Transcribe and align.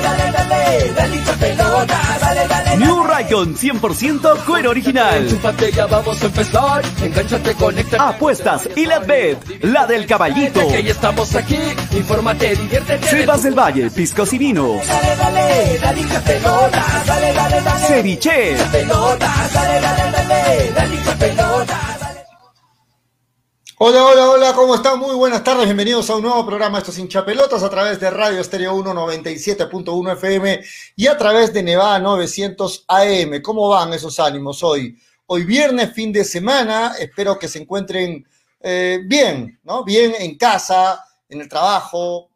dale, 0.00 0.32
dale, 0.32 0.48
dale, 0.48 0.92
dale 0.94 1.16
hincha 1.16 1.32
pelotas, 1.34 2.20
dale, 2.20 2.46
dale. 2.48 2.76
New 2.76 3.04
Raycon 3.04 3.56
100% 3.56 4.44
cuero 4.44 4.70
original. 4.70 5.28
Ya 5.74 5.86
vamos 5.86 6.22
a 6.22 6.26
empezar. 6.26 6.82
Engánchate, 7.02 7.54
conéctate. 7.54 8.02
Apuestas 8.02 8.68
y 8.76 8.86
la 8.86 8.98
bet, 9.00 9.38
la 9.62 9.86
del 9.86 10.06
caballito. 10.06 10.66
Que 10.68 10.82
ya 10.82 10.92
estamos 10.92 11.34
aquí. 11.34 11.58
Infórmate, 11.92 12.56
diviértete. 12.56 13.06
Sebas 13.06 13.42
del 13.42 13.54
Valle, 13.54 13.90
piscos 13.90 14.32
y 14.32 14.38
vinos. 14.38 14.86
Dale, 14.86 15.16
dale, 15.16 15.78
dale 15.80 16.02
dale, 17.06 17.32
dale, 17.32 17.60
dale. 17.62 17.86
Ceviche. 17.86 18.56
Pelotas, 18.70 19.52
dale, 19.52 19.80
dale, 19.80 20.10
dale, 20.10 20.72
dale 20.74 20.94
hincha 20.94 21.14
pelotas, 21.16 21.66
dale. 21.66 21.91
Hola, 23.84 24.04
hola, 24.04 24.30
hola, 24.30 24.52
¿cómo 24.52 24.76
están? 24.76 24.96
Muy 25.00 25.16
buenas 25.16 25.42
tardes, 25.42 25.64
bienvenidos 25.64 26.08
a 26.08 26.14
un 26.14 26.22
nuevo 26.22 26.46
programa 26.46 26.78
Estos 26.78 26.98
hinchapelotas 26.98 27.64
a 27.64 27.68
través 27.68 27.98
de 27.98 28.10
Radio 28.10 28.40
Estéreo 28.40 28.76
1 28.76 28.94
97.1 28.94 30.12
FM 30.12 30.60
y 30.94 31.08
a 31.08 31.18
través 31.18 31.52
de 31.52 31.64
Nevada 31.64 31.98
900 31.98 32.84
AM. 32.86 33.42
¿Cómo 33.42 33.68
van 33.68 33.92
esos 33.92 34.20
ánimos 34.20 34.62
hoy? 34.62 34.96
Hoy 35.26 35.42
viernes, 35.42 35.92
fin 35.94 36.12
de 36.12 36.22
semana, 36.22 36.94
espero 36.96 37.36
que 37.36 37.48
se 37.48 37.58
encuentren 37.58 38.24
eh, 38.60 39.00
bien, 39.04 39.58
¿no? 39.64 39.82
Bien 39.82 40.14
en 40.16 40.38
casa, 40.38 41.04
en 41.28 41.40
el 41.40 41.48
trabajo, 41.48 42.30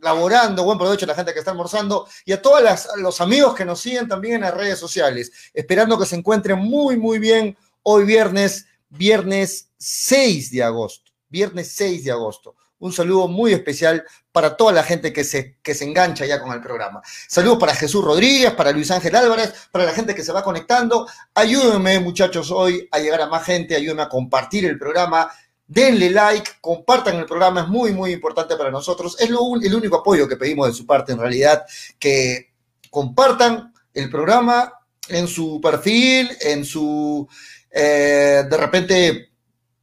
laborando, 0.00 0.64
buen 0.64 0.78
provecho 0.78 1.04
a 1.04 1.08
la 1.08 1.14
gente 1.14 1.34
que 1.34 1.40
está 1.40 1.50
almorzando 1.50 2.08
y 2.24 2.32
a 2.32 2.40
todos 2.40 2.62
los 2.96 3.20
amigos 3.20 3.54
que 3.54 3.66
nos 3.66 3.78
siguen 3.78 4.08
también 4.08 4.36
en 4.36 4.40
las 4.40 4.54
redes 4.54 4.78
sociales, 4.78 5.50
esperando 5.52 5.98
que 5.98 6.06
se 6.06 6.16
encuentren 6.16 6.58
muy, 6.58 6.96
muy 6.96 7.18
bien 7.18 7.58
hoy 7.82 8.06
viernes, 8.06 8.64
viernes 8.88 9.67
6 9.78 10.50
de 10.50 10.62
agosto, 10.62 11.12
viernes 11.28 11.72
6 11.72 12.04
de 12.04 12.10
agosto. 12.10 12.56
Un 12.80 12.92
saludo 12.92 13.26
muy 13.26 13.52
especial 13.52 14.04
para 14.30 14.56
toda 14.56 14.72
la 14.72 14.84
gente 14.84 15.12
que 15.12 15.24
se, 15.24 15.58
que 15.62 15.74
se 15.74 15.84
engancha 15.84 16.24
ya 16.26 16.40
con 16.40 16.52
el 16.52 16.60
programa. 16.60 17.02
Saludos 17.26 17.58
para 17.58 17.74
Jesús 17.74 18.04
Rodríguez, 18.04 18.52
para 18.52 18.70
Luis 18.70 18.90
Ángel 18.92 19.16
Álvarez, 19.16 19.52
para 19.72 19.84
la 19.84 19.92
gente 19.92 20.14
que 20.14 20.22
se 20.22 20.32
va 20.32 20.44
conectando. 20.44 21.08
Ayúdenme, 21.34 21.98
muchachos, 21.98 22.52
hoy 22.52 22.88
a 22.92 23.00
llegar 23.00 23.20
a 23.20 23.26
más 23.26 23.44
gente, 23.44 23.74
ayúdenme 23.74 24.02
a 24.02 24.08
compartir 24.08 24.64
el 24.64 24.78
programa. 24.78 25.28
Denle 25.66 26.10
like, 26.10 26.52
compartan 26.60 27.16
el 27.16 27.26
programa, 27.26 27.62
es 27.62 27.68
muy, 27.68 27.92
muy 27.92 28.12
importante 28.12 28.56
para 28.56 28.70
nosotros. 28.70 29.16
Es 29.18 29.28
lo, 29.28 29.40
el 29.60 29.74
único 29.74 29.96
apoyo 29.96 30.28
que 30.28 30.36
pedimos 30.36 30.68
de 30.68 30.74
su 30.74 30.86
parte, 30.86 31.12
en 31.12 31.18
realidad, 31.18 31.66
que 31.98 32.52
compartan 32.90 33.74
el 33.92 34.08
programa 34.08 34.72
en 35.08 35.26
su 35.26 35.60
perfil, 35.60 36.30
en 36.40 36.64
su, 36.64 37.28
eh, 37.70 38.44
de 38.48 38.56
repente, 38.56 39.32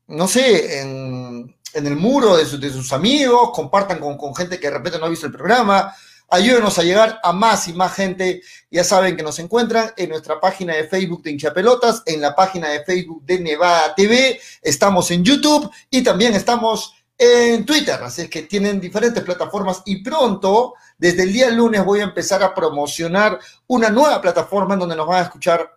no 0.08 0.28
sé, 0.28 0.80
en, 0.82 1.56
el 1.74 1.96
muro 1.96 2.38
de, 2.38 2.46
su- 2.46 2.60
de 2.60 2.70
sus 2.70 2.94
amigos, 2.94 3.52
compartan 3.54 4.00
con, 4.00 4.18
con 4.18 4.34
gente 4.36 4.60
que 4.60 4.68
de 4.68 4.78
repente 4.78 4.98
no 5.00 5.06
ha 5.06 5.10
visto 5.10 5.26
el 5.26 5.32
programa. 5.34 5.94
Ayúdenos 6.30 6.80
a 6.80 6.84
llegar 6.84 7.20
a 7.24 7.32
más 7.34 7.68
y 7.68 7.74
más 7.74 7.94
gente. 7.94 8.42
Ya 8.72 8.84
saben 8.84 9.16
que 9.16 9.24
nos 9.24 9.38
encuentran 9.40 9.92
en 9.96 10.10
nuestra 10.10 10.40
página 10.40 10.74
de 10.74 10.88
Facebook 10.88 11.22
de 11.22 11.32
Hinchapelotas, 11.32 12.02
en 12.06 12.22
la 12.22 12.34
página 12.34 12.70
de 12.70 12.84
Facebook 12.84 13.24
de 13.26 13.40
Nevada 13.40 13.94
TV, 13.94 14.40
estamos 14.62 15.12
en 15.12 15.24
YouTube 15.24 15.70
y 15.90 16.02
también 16.04 16.34
estamos 16.34 16.94
en 17.18 17.66
Twitter. 17.66 18.02
Así 18.02 18.24
es 18.24 18.30
que 18.30 18.42
tienen 18.44 18.80
diferentes 18.82 19.24
plataformas 19.24 19.84
y 19.86 20.02
pronto, 20.04 20.74
desde 20.98 21.24
el 21.24 21.32
día 21.32 21.50
lunes, 21.50 21.86
voy 21.86 22.00
a 22.00 22.04
empezar 22.06 22.42
a 22.42 22.54
promocionar 22.56 23.40
una 23.68 23.90
nueva 23.90 24.20
plataforma 24.20 24.74
en 24.74 24.80
donde 24.80 24.96
nos 24.96 25.08
van 25.08 25.20
a 25.20 25.26
escuchar. 25.26 25.72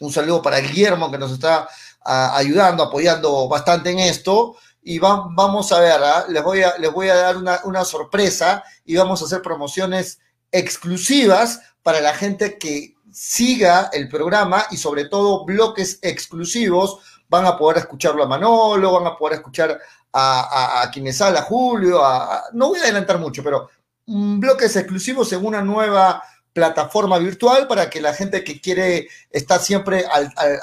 Un 0.00 0.12
saludo 0.12 0.42
para 0.42 0.58
Guillermo 0.60 1.10
que 1.10 1.18
nos 1.18 1.32
está 1.32 1.68
ayudando, 2.04 2.82
apoyando 2.84 3.48
bastante 3.48 3.90
en 3.90 3.98
esto. 4.00 4.56
Y 4.82 4.98
va- 4.98 5.26
vamos 5.30 5.72
a 5.72 5.80
ver, 5.80 6.00
¿ah? 6.02 6.26
les, 6.28 6.42
voy 6.42 6.62
a, 6.62 6.76
les 6.78 6.92
voy 6.92 7.08
a 7.08 7.14
dar 7.14 7.36
una, 7.38 7.60
una 7.64 7.84
sorpresa 7.84 8.62
y 8.84 8.96
vamos 8.96 9.22
a 9.22 9.24
hacer 9.24 9.40
promociones 9.40 10.18
exclusivas 10.52 11.60
para 11.82 12.00
la 12.00 12.14
gente 12.14 12.58
que 12.58 12.94
siga 13.12 13.90
el 13.92 14.08
programa 14.08 14.66
y 14.70 14.76
sobre 14.76 15.06
todo 15.06 15.44
bloques 15.44 15.98
exclusivos. 16.02 16.98
Van 17.28 17.46
a 17.46 17.56
poder 17.56 17.78
escucharlo 17.78 18.22
a 18.24 18.28
Manolo, 18.28 18.92
van 18.92 19.06
a 19.06 19.16
poder 19.16 19.38
escuchar 19.38 19.80
a, 20.12 20.40
a, 20.40 20.82
a 20.82 20.90
quienes 20.90 21.20
habla 21.22 21.42
Julio, 21.42 22.04
a- 22.04 22.36
a- 22.36 22.42
no 22.52 22.68
voy 22.68 22.78
a 22.80 22.82
adelantar 22.82 23.18
mucho, 23.18 23.42
pero 23.42 23.68
mm, 24.06 24.38
bloques 24.40 24.76
exclusivos 24.76 25.32
en 25.32 25.44
una 25.44 25.62
nueva 25.62 26.22
plataforma 26.52 27.18
virtual 27.18 27.66
para 27.66 27.88
que 27.90 28.00
la 28.00 28.12
gente 28.14 28.44
que 28.44 28.60
quiere 28.60 29.08
estar 29.30 29.60
siempre 29.60 30.04
al, 30.10 30.30
al- 30.36 30.60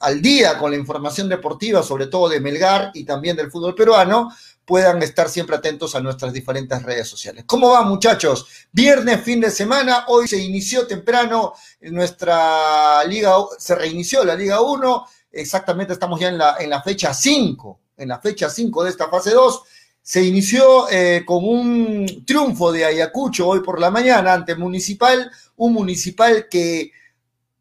al- 0.00 0.22
día 0.22 0.58
con 0.58 0.70
la 0.70 0.76
información 0.76 1.28
deportiva, 1.28 1.82
sobre 1.82 2.06
todo 2.06 2.28
de 2.28 2.40
Melgar 2.40 2.90
y 2.94 3.04
también 3.04 3.36
del 3.36 3.50
fútbol 3.50 3.74
peruano, 3.74 4.30
puedan 4.64 5.02
estar 5.02 5.28
siempre 5.30 5.56
atentos 5.56 5.94
a 5.94 6.00
nuestras 6.00 6.32
diferentes 6.32 6.82
redes 6.82 7.08
sociales. 7.08 7.44
¿Cómo 7.46 7.70
va, 7.70 7.82
muchachos? 7.82 8.46
Viernes, 8.70 9.22
fin 9.22 9.40
de 9.40 9.50
semana, 9.50 10.04
hoy 10.08 10.28
se 10.28 10.36
inició 10.38 10.86
temprano 10.86 11.54
nuestra 11.80 13.02
liga, 13.04 13.34
se 13.58 13.74
reinició 13.74 14.24
la 14.24 14.34
Liga 14.34 14.60
1, 14.60 15.06
exactamente 15.32 15.92
estamos 15.94 16.20
ya 16.20 16.28
en 16.28 16.38
la, 16.38 16.56
en 16.58 16.68
la 16.70 16.82
fecha 16.82 17.14
5, 17.14 17.80
en 17.96 18.08
la 18.08 18.18
fecha 18.20 18.50
5 18.50 18.84
de 18.84 18.90
esta 18.90 19.08
fase 19.08 19.30
2. 19.30 19.62
Se 20.02 20.22
inició 20.22 20.88
eh, 20.90 21.22
con 21.26 21.44
un 21.44 22.24
triunfo 22.26 22.72
de 22.72 22.84
Ayacucho 22.84 23.46
hoy 23.48 23.60
por 23.60 23.78
la 23.80 23.90
mañana 23.90 24.32
ante 24.32 24.54
Municipal, 24.54 25.30
un 25.56 25.72
Municipal 25.74 26.48
que 26.48 26.92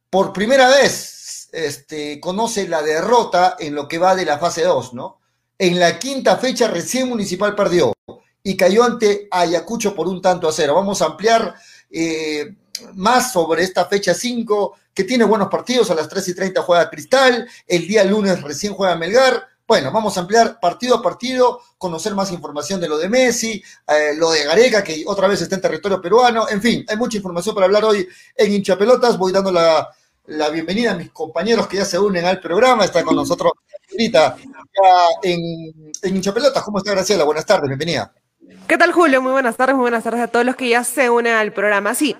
por 0.09 0.31
primera 0.31 0.69
vez 0.69 1.16
este, 1.51 2.19
conoce 2.19 2.67
la 2.67 2.81
derrota 2.81 3.55
en 3.59 3.75
lo 3.75 3.87
que 3.87 3.97
va 3.97 4.15
de 4.15 4.25
la 4.25 4.37
fase 4.37 4.63
2, 4.63 4.93
¿no? 4.93 5.19
En 5.57 5.79
la 5.79 5.97
quinta 5.97 6.37
fecha 6.37 6.67
recién 6.67 7.09
Municipal 7.09 7.55
perdió 7.55 7.93
y 8.43 8.55
cayó 8.55 8.83
ante 8.83 9.27
Ayacucho 9.31 9.95
por 9.95 10.07
un 10.07 10.21
tanto 10.21 10.47
a 10.47 10.53
cero. 10.53 10.75
Vamos 10.75 11.01
a 11.01 11.07
ampliar 11.07 11.55
eh, 11.89 12.55
más 12.93 13.33
sobre 13.33 13.63
esta 13.63 13.85
fecha 13.85 14.13
5, 14.13 14.75
que 14.93 15.03
tiene 15.03 15.23
buenos 15.23 15.49
partidos. 15.49 15.89
A 15.91 15.95
las 15.95 16.07
3 16.07 16.29
y 16.29 16.35
30 16.35 16.61
juega 16.61 16.89
Cristal, 16.89 17.47
el 17.67 17.87
día 17.87 18.03
lunes 18.03 18.41
recién 18.41 18.73
juega 18.73 18.95
Melgar. 18.95 19.47
Bueno, 19.67 19.91
vamos 19.91 20.15
a 20.15 20.21
ampliar 20.21 20.61
partido 20.61 20.95
a 20.95 21.01
partido, 21.01 21.59
conocer 21.77 22.15
más 22.15 22.31
información 22.31 22.79
de 22.79 22.87
lo 22.87 22.97
de 22.97 23.09
Messi, 23.09 23.61
eh, 23.85 24.13
lo 24.15 24.31
de 24.31 24.45
Gareca, 24.45 24.81
que 24.81 25.03
otra 25.05 25.27
vez 25.27 25.41
está 25.41 25.55
en 25.55 25.61
territorio 25.61 26.01
peruano. 26.01 26.47
En 26.47 26.61
fin, 26.61 26.85
hay 26.87 26.95
mucha 26.95 27.17
información 27.17 27.53
para 27.53 27.65
hablar 27.65 27.83
hoy 27.83 28.07
en 28.35 28.53
Hinchapelotas. 28.53 29.17
Voy 29.17 29.33
dando 29.33 29.51
la, 29.51 29.89
la 30.27 30.49
bienvenida 30.49 30.91
a 30.91 30.95
mis 30.95 31.11
compañeros 31.11 31.67
que 31.67 31.77
ya 31.77 31.85
se 31.85 31.97
unen 31.99 32.25
al 32.25 32.39
programa. 32.39 32.85
Está 32.85 33.03
con 33.03 33.15
nosotros 33.15 33.53
ya 34.13 34.35
en, 35.23 35.39
en 36.01 36.15
Hinchapelotas. 36.15 36.63
¿Cómo 36.63 36.77
está 36.79 36.91
Graciela? 36.91 37.23
Buenas 37.23 37.45
tardes, 37.45 37.67
bienvenida. 37.67 38.13
¿Qué 38.67 38.77
tal, 38.77 38.91
Julio? 38.91 39.21
Muy 39.21 39.31
buenas 39.31 39.55
tardes, 39.57 39.75
muy 39.75 39.83
buenas 39.83 40.03
tardes 40.03 40.21
a 40.21 40.27
todos 40.27 40.45
los 40.45 40.55
que 40.55 40.69
ya 40.69 40.83
se 40.83 41.09
unen 41.09 41.33
al 41.33 41.53
programa. 41.53 41.95
Sí, 41.95 42.15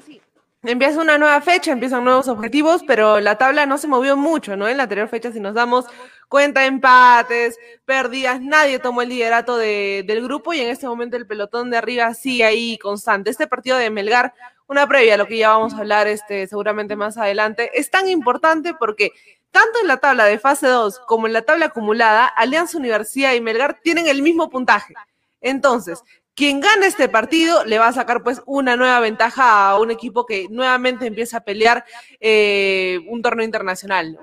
empieza 0.63 1.00
una 1.01 1.18
nueva 1.18 1.39
fecha, 1.42 1.71
empiezan 1.71 2.04
nuevos 2.04 2.27
objetivos, 2.27 2.81
pero 2.88 3.19
la 3.19 3.38
tabla 3.38 3.65
no 3.65 3.77
se 3.77 3.88
movió 3.88 4.15
mucho, 4.18 4.56
¿no? 4.56 4.68
En 4.68 4.77
la 4.77 4.83
anterior 4.83 5.07
fecha, 5.09 5.31
si 5.31 5.39
nos 5.39 5.54
damos 5.54 5.86
cuenta, 6.30 6.65
empates, 6.65 7.57
pérdidas, 7.86 8.42
nadie 8.42 8.80
tomó 8.80 9.01
el 9.01 9.09
liderato 9.09 9.57
de- 9.57 10.04
del 10.06 10.24
grupo 10.24 10.54
y 10.54 10.59
en 10.62 10.69
este 10.69 10.88
momento 10.88 11.15
el 11.18 11.27
pelotón 11.27 11.69
de 11.69 11.77
arriba 11.77 12.13
sigue 12.13 12.44
ahí 12.44 12.77
constante. 12.77 13.30
Este 13.30 13.48
partido 13.48 13.77
de 13.77 13.89
Melgar, 13.89 14.33
una 14.68 14.88
previa 14.88 15.16
a 15.16 15.18
lo 15.18 15.28
que 15.28 15.38
ya 15.38 15.50
vamos 15.50 15.74
a 15.74 15.80
hablar 15.80 16.08
este, 16.08 16.48
seguramente 16.48 16.96
más 16.96 17.18
adelante, 17.18 17.72
es 17.74 17.90
tan 17.90 18.08
importante 18.08 18.74
porque 18.74 19.12
tanto 19.52 19.80
en 19.81 19.88
la 19.88 19.98
tabla 19.98 20.25
de 20.25 20.40
fase 20.40 20.68
2 20.68 21.00
como 21.08 21.28
en 21.28 21.34
la 21.34 21.42
tabla 21.42 21.68
acumulada, 21.68 22.25
Alianza 22.25 22.78
Universidad 22.78 23.34
y 23.34 23.42
Melgar 23.42 23.80
tienen 23.81 24.08
el 24.08 24.22
mismo 24.22 24.50
puntaje. 24.50 24.94
Entonces, 25.42 26.04
quien 26.36 26.60
gane 26.60 26.86
este 26.86 27.10
partido 27.10 27.66
le 27.66 27.80
va 27.80 27.88
a 27.88 27.94
sacar 27.94 28.22
pues 28.24 28.42
una 28.46 28.75
nueva 28.75 29.00
ventaja 29.00 29.69
a 29.69 29.80
un 29.80 29.90
equipo 29.90 30.25
que 30.25 30.48
nuevamente 30.50 31.08
empieza 31.08 31.38
a 31.38 31.44
pelear 31.44 31.84
eh, 32.19 33.00
un 33.08 33.22
torneo 33.22 33.46
internacional. 33.46 34.19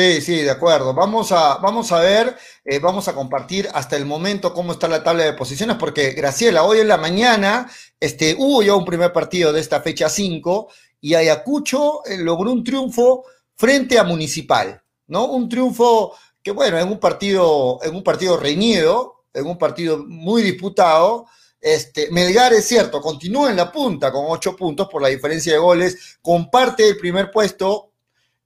Sí, 0.00 0.22
sí, 0.22 0.36
de 0.36 0.50
acuerdo. 0.50 0.94
Vamos 0.94 1.30
a, 1.30 1.58
vamos 1.58 1.92
a 1.92 2.00
ver, 2.00 2.34
eh, 2.64 2.78
vamos 2.78 3.06
a 3.08 3.14
compartir 3.14 3.68
hasta 3.74 3.98
el 3.98 4.06
momento 4.06 4.54
cómo 4.54 4.72
está 4.72 4.88
la 4.88 5.02
tabla 5.04 5.24
de 5.24 5.34
posiciones, 5.34 5.76
porque 5.76 6.12
Graciela, 6.12 6.62
hoy 6.62 6.78
en 6.78 6.88
la 6.88 6.96
mañana 6.96 7.70
este, 8.00 8.34
hubo 8.38 8.62
ya 8.62 8.74
un 8.74 8.86
primer 8.86 9.12
partido 9.12 9.52
de 9.52 9.60
esta 9.60 9.82
fecha 9.82 10.08
5 10.08 10.68
y 11.02 11.16
Ayacucho 11.16 12.02
eh, 12.06 12.16
logró 12.16 12.50
un 12.50 12.64
triunfo 12.64 13.24
frente 13.56 13.98
a 13.98 14.04
Municipal, 14.04 14.82
¿no? 15.08 15.26
Un 15.26 15.50
triunfo 15.50 16.14
que, 16.42 16.52
bueno, 16.52 16.78
en 16.78 16.88
un 16.88 16.98
partido, 16.98 17.78
en 17.82 17.94
un 17.94 18.02
partido 18.02 18.38
reñido, 18.38 19.24
en 19.34 19.44
un 19.46 19.58
partido 19.58 19.98
muy 20.06 20.40
disputado, 20.42 21.26
Este, 21.60 22.10
Melgar 22.10 22.54
es 22.54 22.66
cierto, 22.66 23.02
continúa 23.02 23.50
en 23.50 23.56
la 23.56 23.70
punta 23.70 24.10
con 24.10 24.24
ocho 24.28 24.56
puntos 24.56 24.88
por 24.88 25.02
la 25.02 25.08
diferencia 25.08 25.52
de 25.52 25.58
goles, 25.58 26.18
comparte 26.22 26.88
el 26.88 26.96
primer 26.96 27.30
puesto 27.30 27.92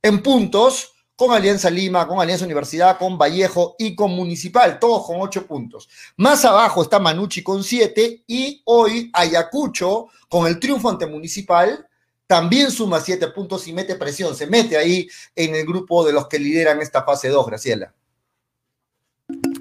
en 0.01 0.21
puntos 0.21 0.91
con 1.15 1.31
Alianza 1.31 1.69
Lima, 1.69 2.07
con 2.07 2.19
Alianza 2.19 2.45
Universidad, 2.45 2.97
con 2.97 3.17
Vallejo 3.17 3.75
y 3.79 3.95
con 3.95 4.11
Municipal, 4.11 4.79
todos 4.79 5.05
con 5.05 5.21
ocho 5.21 5.47
puntos. 5.47 5.87
Más 6.17 6.43
abajo 6.43 6.81
está 6.81 6.99
Manucci 6.99 7.41
con 7.41 7.63
siete 7.63 8.23
y 8.27 8.61
hoy 8.65 9.09
Ayacucho, 9.13 10.07
con 10.27 10.47
el 10.47 10.59
triunfo 10.59 10.89
ante 10.89 11.05
Municipal, 11.07 11.87
también 12.27 12.71
suma 12.71 12.99
siete 12.99 13.27
puntos 13.27 13.67
y 13.67 13.73
mete 13.73 13.95
presión, 13.95 14.35
se 14.35 14.47
mete 14.47 14.77
ahí 14.77 15.07
en 15.35 15.55
el 15.55 15.65
grupo 15.65 16.05
de 16.05 16.11
los 16.11 16.27
que 16.27 16.39
lideran 16.39 16.81
esta 16.81 17.03
fase 17.03 17.29
2, 17.29 17.45
Graciela. 17.45 17.93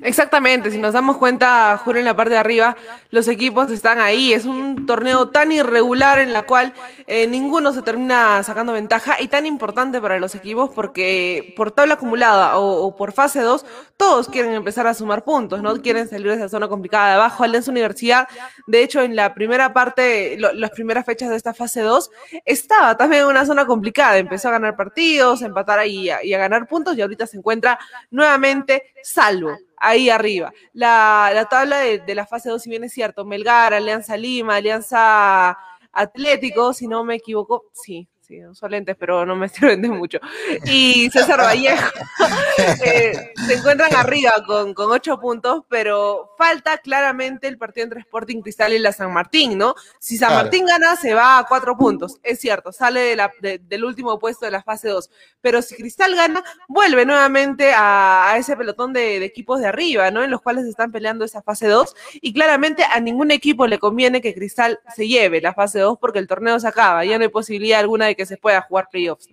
Exactamente, 0.04 0.70
si 0.70 0.76
nos 0.76 0.92
damos 0.92 1.16
cuenta, 1.16 1.80
Juro, 1.82 1.98
en 1.98 2.04
la 2.04 2.14
parte 2.14 2.34
de 2.34 2.38
arriba, 2.38 2.76
los 3.08 3.26
equipos 3.26 3.70
están 3.70 4.00
ahí. 4.00 4.34
Es 4.34 4.44
un 4.44 4.84
torneo 4.84 5.30
tan 5.30 5.50
irregular 5.50 6.18
en 6.18 6.34
la 6.34 6.42
cual 6.42 6.74
eh, 7.06 7.26
ninguno 7.26 7.72
se 7.72 7.80
termina 7.80 8.42
sacando 8.42 8.74
ventaja 8.74 9.16
y 9.18 9.28
tan 9.28 9.46
importante 9.46 10.02
para 10.02 10.18
los 10.18 10.34
equipos 10.34 10.68
porque 10.74 11.54
por 11.56 11.70
tabla 11.70 11.94
acumulada 11.94 12.58
o, 12.58 12.94
por 12.94 13.12
fase 13.12 13.40
2, 13.40 13.64
todos 13.96 14.28
quieren 14.28 14.52
empezar 14.52 14.86
a 14.86 14.92
sumar 14.92 15.24
puntos, 15.24 15.62
¿no? 15.62 15.74
Quieren 15.80 16.06
salir 16.06 16.28
de 16.28 16.34
esa 16.34 16.50
zona 16.50 16.68
complicada 16.68 17.08
de 17.08 17.14
abajo. 17.14 17.42
Alianza 17.42 17.70
Universidad, 17.70 18.28
de 18.66 18.82
hecho, 18.82 19.00
en 19.00 19.16
la 19.16 19.32
primera 19.32 19.72
parte, 19.72 20.36
las 20.36 20.70
primeras 20.72 21.06
fechas 21.06 21.30
de 21.30 21.36
esta 21.36 21.54
fase 21.54 21.80
2, 21.80 22.10
estaba 22.44 22.94
también 22.98 23.22
en 23.22 23.28
una 23.28 23.46
zona 23.46 23.64
complicada. 23.64 24.18
Empezó 24.18 24.48
a 24.48 24.52
ganar 24.52 24.76
partidos, 24.76 25.42
a 25.42 25.46
empatar 25.46 25.78
ahí 25.78 26.10
y 26.22 26.34
a 26.34 26.38
ganar 26.38 26.68
puntos 26.68 26.94
y 26.94 27.00
ahorita 27.00 27.26
se 27.26 27.38
encuentra 27.38 27.78
nuevamente 28.10 28.92
salvo 29.02 29.56
ahí 29.84 30.10
arriba. 30.10 30.52
La, 30.72 31.46
tabla 31.50 31.78
de, 31.78 32.14
la 32.14 32.26
fase 32.26 32.48
2, 32.48 32.62
si 32.62 32.70
bien 32.70 32.84
es 32.84 32.92
cierto, 32.92 33.24
Melgar, 33.24 33.74
Alianza 33.74 34.16
Lima, 34.16 34.56
Alianza 34.56 35.56
Atlético, 35.92 36.72
si 36.72 36.88
no 36.88 37.04
me 37.04 37.16
equivoco, 37.16 37.64
sí, 37.72 38.08
sí, 38.26 38.44
uso 38.44 38.68
lentes, 38.68 38.96
pero 38.98 39.26
no 39.26 39.36
me 39.36 39.48
sirven 39.50 39.82
de 39.82 39.88
mucho. 39.88 40.18
Y 40.66 41.10
César 41.10 41.40
Vallejo 41.40 41.88
eh, 42.84 43.32
se 43.46 43.54
encuentran 43.54 43.94
arriba 43.94 44.32
con, 44.46 44.74
con, 44.74 44.90
ocho 44.90 45.18
puntos, 45.20 45.64
pero 45.68 46.34
falta 46.38 46.78
claramente 46.78 47.48
el 47.48 47.58
partido 47.58 47.84
entre 47.84 48.00
Sporting 48.00 48.40
Cristal 48.40 48.72
y 48.72 48.78
la 48.78 48.92
San 48.92 49.12
Martín, 49.12 49.58
¿no? 49.58 49.74
Si 49.98 50.16
San 50.16 50.32
Martín 50.32 50.66
gana, 50.66 50.96
se 50.96 51.14
va 51.14 51.38
a 51.38 51.44
cuatro 51.44 51.76
puntos, 51.76 52.18
es 52.22 52.40
cierto, 52.40 52.72
sale 52.72 53.00
de 53.00 53.16
la, 53.16 53.30
del 53.40 53.84
último 53.84 54.18
puesto 54.18 54.44
de 54.44 54.52
la 54.52 54.62
fase 54.62 54.88
2, 54.88 55.10
pero 55.40 55.62
si 55.62 55.74
Cristal 55.74 56.14
gana, 56.14 56.42
vuelve 56.68 57.04
nuevamente 57.04 57.72
a, 57.74 58.34
ese 58.38 58.56
pelotón 58.56 58.92
de, 58.92 59.20
de, 59.20 59.24
equipos 59.24 59.60
de 59.60 59.66
arriba, 59.66 60.10
¿no? 60.10 60.22
En 60.22 60.30
los 60.30 60.40
cuales 60.40 60.64
están 60.66 60.92
peleando 60.92 61.24
esa 61.24 61.42
fase 61.42 61.66
2, 61.66 61.94
y 62.20 62.32
claramente 62.32 62.84
a 62.84 63.00
ningún 63.00 63.30
equipo 63.30 63.66
le 63.66 63.78
conviene 63.78 64.20
que 64.20 64.34
Cristal 64.34 64.80
se 64.94 65.08
lleve 65.08 65.40
la 65.40 65.54
fase 65.54 65.80
2 65.80 65.98
porque 66.00 66.18
el 66.18 66.26
torneo 66.26 66.58
se 66.60 66.68
acaba, 66.68 67.04
ya 67.04 67.18
no 67.18 67.24
hay 67.24 67.30
posibilidad 67.30 67.80
alguna 67.80 68.06
de 68.06 68.14
que 68.16 68.23
se 68.26 68.36
pueda 68.36 68.62
jugar 68.62 68.88
playoffs. 68.90 69.28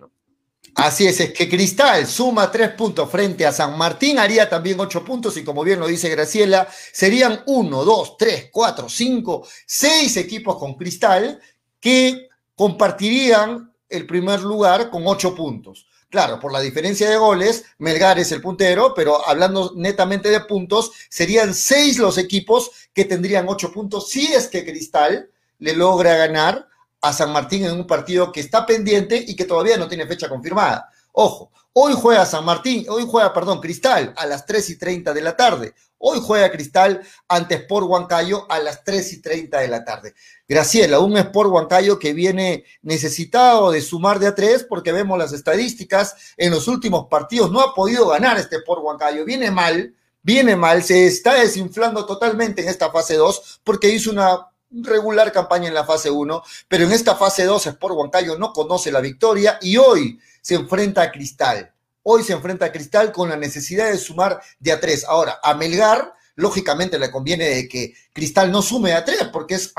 Así 0.74 1.06
es, 1.06 1.20
es 1.20 1.32
que 1.32 1.48
Cristal 1.48 2.06
suma 2.06 2.50
tres 2.50 2.70
puntos 2.70 3.10
frente 3.10 3.44
a 3.44 3.52
San 3.52 3.76
Martín, 3.76 4.18
haría 4.18 4.48
también 4.48 4.80
ocho 4.80 5.04
puntos 5.04 5.36
y 5.36 5.44
como 5.44 5.62
bien 5.62 5.78
lo 5.78 5.86
dice 5.86 6.08
Graciela, 6.08 6.66
serían 6.92 7.42
uno, 7.46 7.84
dos, 7.84 8.16
tres, 8.16 8.48
cuatro, 8.50 8.88
cinco, 8.88 9.46
seis 9.66 10.16
equipos 10.16 10.56
con 10.56 10.74
Cristal 10.74 11.40
que 11.78 12.28
compartirían 12.54 13.74
el 13.88 14.06
primer 14.06 14.40
lugar 14.40 14.88
con 14.88 15.06
ocho 15.06 15.34
puntos. 15.34 15.86
Claro, 16.08 16.38
por 16.38 16.52
la 16.52 16.60
diferencia 16.60 17.08
de 17.08 17.16
goles, 17.16 17.64
Melgar 17.78 18.18
es 18.18 18.32
el 18.32 18.40
puntero, 18.40 18.92
pero 18.94 19.26
hablando 19.26 19.72
netamente 19.76 20.28
de 20.28 20.40
puntos, 20.40 20.92
serían 21.08 21.54
seis 21.54 21.98
los 21.98 22.18
equipos 22.18 22.70
que 22.94 23.04
tendrían 23.04 23.48
ocho 23.48 23.72
puntos 23.72 24.10
si 24.10 24.32
es 24.32 24.48
que 24.48 24.64
Cristal 24.64 25.30
le 25.58 25.74
logra 25.74 26.16
ganar 26.16 26.68
a 27.02 27.12
San 27.12 27.32
Martín 27.32 27.64
en 27.64 27.72
un 27.72 27.86
partido 27.86 28.30
que 28.32 28.40
está 28.40 28.64
pendiente 28.64 29.22
y 29.26 29.34
que 29.34 29.44
todavía 29.44 29.76
no 29.76 29.88
tiene 29.88 30.06
fecha 30.06 30.28
confirmada. 30.28 30.88
Ojo, 31.12 31.50
hoy 31.72 31.94
juega 31.94 32.24
San 32.24 32.44
Martín, 32.44 32.86
hoy 32.88 33.04
juega, 33.06 33.34
perdón, 33.34 33.60
Cristal 33.60 34.14
a 34.16 34.24
las 34.24 34.46
3 34.46 34.70
y 34.70 34.78
30 34.78 35.12
de 35.12 35.20
la 35.20 35.36
tarde. 35.36 35.74
Hoy 35.98 36.20
juega 36.22 36.50
Cristal 36.50 37.02
ante 37.28 37.56
Sport 37.56 37.86
Huancayo 37.88 38.50
a 38.50 38.58
las 38.60 38.82
3 38.82 39.12
y 39.12 39.20
30 39.20 39.58
de 39.58 39.68
la 39.68 39.84
tarde. 39.84 40.14
Graciela, 40.48 41.00
un 41.00 41.16
Sport 41.16 41.50
Huancayo 41.50 41.98
que 41.98 42.12
viene 42.12 42.64
necesitado 42.82 43.70
de 43.72 43.80
sumar 43.80 44.18
de 44.18 44.28
a 44.28 44.34
tres 44.34 44.64
porque 44.64 44.92
vemos 44.92 45.18
las 45.18 45.32
estadísticas. 45.32 46.34
En 46.36 46.50
los 46.50 46.66
últimos 46.68 47.08
partidos 47.08 47.50
no 47.50 47.60
ha 47.60 47.74
podido 47.74 48.08
ganar 48.08 48.38
este 48.38 48.56
Sport 48.56 48.82
Huancayo. 48.82 49.24
Viene 49.24 49.50
mal, 49.50 49.94
viene 50.22 50.56
mal, 50.56 50.82
se 50.82 51.06
está 51.06 51.34
desinflando 51.34 52.06
totalmente 52.06 52.62
en 52.62 52.68
esta 52.68 52.90
fase 52.90 53.16
2 53.16 53.60
porque 53.64 53.88
hizo 53.88 54.10
una 54.10 54.51
regular 54.72 55.32
campaña 55.32 55.68
en 55.68 55.74
la 55.74 55.84
fase 55.84 56.10
1, 56.10 56.42
pero 56.68 56.84
en 56.84 56.92
esta 56.92 57.16
fase 57.16 57.44
2 57.44 57.66
Sport 57.66 57.94
Huancayo 57.94 58.38
no 58.38 58.52
conoce 58.52 58.90
la 58.90 59.00
victoria 59.00 59.58
y 59.60 59.76
hoy 59.76 60.18
se 60.40 60.54
enfrenta 60.54 61.02
a 61.02 61.12
Cristal. 61.12 61.72
Hoy 62.02 62.24
se 62.24 62.32
enfrenta 62.32 62.66
a 62.66 62.72
Cristal 62.72 63.12
con 63.12 63.28
la 63.28 63.36
necesidad 63.36 63.90
de 63.90 63.98
sumar 63.98 64.40
de 64.58 64.72
a 64.72 64.80
3. 64.80 65.04
Ahora, 65.04 65.38
a 65.42 65.54
Melgar, 65.54 66.14
lógicamente 66.34 66.98
le 66.98 67.10
conviene 67.10 67.48
de 67.48 67.68
que 67.68 67.94
Cristal 68.12 68.50
no 68.50 68.60
sume 68.60 68.92
a 68.92 69.04
3, 69.04 69.28
porque 69.32 69.54
es 69.54 69.72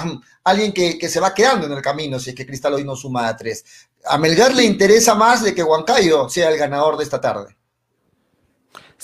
alguien 0.43 0.71
que, 0.71 0.97
que, 0.97 1.09
se 1.09 1.19
va 1.19 1.33
quedando 1.33 1.65
en 1.65 1.73
el 1.73 1.81
camino 1.81 2.19
si 2.19 2.29
es 2.29 2.35
que 2.35 2.45
Cristal 2.45 2.75
hoy 2.75 2.85
no 2.85 2.95
suma 2.95 3.27
a 3.27 3.35
3. 3.35 3.65
A 4.05 4.17
Melgar 4.17 4.53
le 4.53 4.63
interesa 4.63 5.15
más 5.15 5.43
de 5.43 5.53
que 5.53 5.63
Huancayo 5.63 6.29
sea 6.29 6.49
el 6.49 6.57
ganador 6.57 6.97
de 6.97 7.03
esta 7.03 7.19
tarde. 7.19 7.57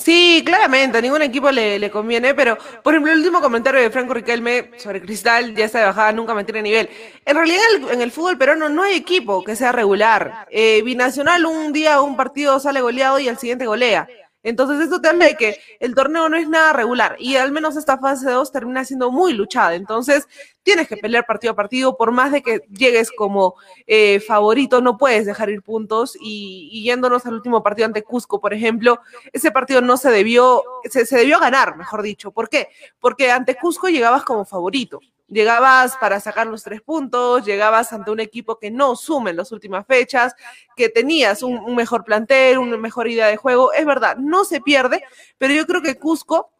Sí, 0.02 0.44
claramente, 0.46 0.98
a 0.98 1.02
ningún 1.02 1.22
equipo 1.22 1.52
le, 1.52 1.92
conviene, 1.92 2.34
pero 2.34 2.58
por 2.82 2.94
ejemplo, 2.94 3.12
el 3.12 3.18
último 3.20 3.42
comentario 3.42 3.82
de 3.82 3.90
Franco 3.90 4.14
Riquelme 4.14 4.72
sobre 4.78 5.02
Cristal, 5.02 5.54
ya 5.54 5.66
está 5.66 5.80
de 5.80 5.86
bajada, 5.88 6.14
nunca 6.14 6.34
mantiene 6.34 6.62
nivel. 6.62 6.90
En 7.26 7.36
realidad, 7.36 7.62
en 7.92 8.02
el, 8.02 8.10
fútbol 8.10 8.38
peruano 8.38 8.70
no 8.70 8.84
hay 8.84 8.96
equipo 8.96 9.44
que 9.44 9.58
sea 9.58 9.74
regular. 9.74 10.48
Eh, 10.52 10.82
binacional, 10.84 11.46
un 11.46 11.74
día 11.74 12.02
un 12.02 12.16
partido 12.16 12.62
sale 12.62 12.80
goleado 12.80 13.20
y 13.20 13.28
al 13.28 13.38
siguiente 13.38 13.66
golea. 13.66 14.08
Entonces, 14.42 14.80
esto 14.80 15.02
te 15.02 15.10
habla 15.10 15.26
de 15.26 15.36
que 15.36 15.60
el 15.80 15.94
torneo 15.94 16.30
no 16.30 16.38
es 16.38 16.48
nada 16.48 16.72
regular 16.72 17.18
y 17.20 17.36
al 17.36 17.52
menos 17.52 17.76
esta 17.76 17.98
fase 17.98 18.30
2 18.30 18.52
termina 18.52 18.86
siendo 18.86 19.12
muy 19.12 19.34
luchada. 19.34 19.76
Entonces, 19.76 20.28
tienes 20.64 20.88
que 20.88 20.98
pelear 20.98 21.26
partido 21.26 21.52
a 21.54 21.56
partido, 21.56 21.98
por 21.98 22.12
más 22.12 22.32
de 22.32 22.42
que 22.42 22.62
llegues 22.70 23.12
como 23.12 23.56
eh, 23.86 24.22
favorito, 24.22 24.82
no 24.82 24.98
puedes 24.98 25.26
dejar 25.26 25.50
ir 25.50 25.62
puntos. 25.62 26.18
Y, 26.22 26.84
yéndonos 26.84 27.26
al 27.26 27.34
último 27.34 27.62
partido 27.62 27.86
ante 27.88 28.04
Cusco, 28.04 28.40
por 28.40 28.54
ejemplo, 28.54 29.00
ese 29.34 29.52
partido 29.52 29.82
no 29.82 29.98
se 29.98 30.10
debió, 30.10 30.64
se, 30.90 31.06
se 31.06 31.18
debió 31.18 31.40
ganar, 31.40 31.76
mejor 31.76 32.02
dicho. 32.02 32.32
¿Por 32.32 32.50
qué? 32.50 32.70
Porque 33.00 33.32
ante 33.32 33.56
Cusco 33.56 33.90
llegabas 33.90 34.24
como 34.24 34.46
favorito. 34.46 35.00
Llegabas 35.30 35.96
para 35.98 36.20
sacar 36.20 36.48
los 36.48 36.64
tres 36.64 36.82
puntos, 36.82 37.46
llegabas 37.46 37.94
ante 37.94 38.12
un 38.12 38.20
equipo 38.20 38.58
que 38.58 38.72
no 38.72 38.96
sume 38.96 39.32
en 39.32 39.38
las 39.38 39.52
últimas 39.52 39.86
fechas, 39.86 40.36
que 40.76 40.90
tenías 40.90 41.44
un, 41.44 41.76
mejor 41.76 42.04
plantel, 42.04 42.58
una 42.58 42.78
mejor 42.78 43.08
idea 43.08 43.28
de 43.28 43.38
juego. 43.38 43.72
Es 43.74 43.86
verdad, 43.86 44.18
no 44.18 44.44
se 44.44 44.62
pierde, 44.62 45.04
pero 45.38 45.54
yo 45.54 45.66
creo 45.68 45.82
que 45.82 45.98
Cusco 45.98 46.52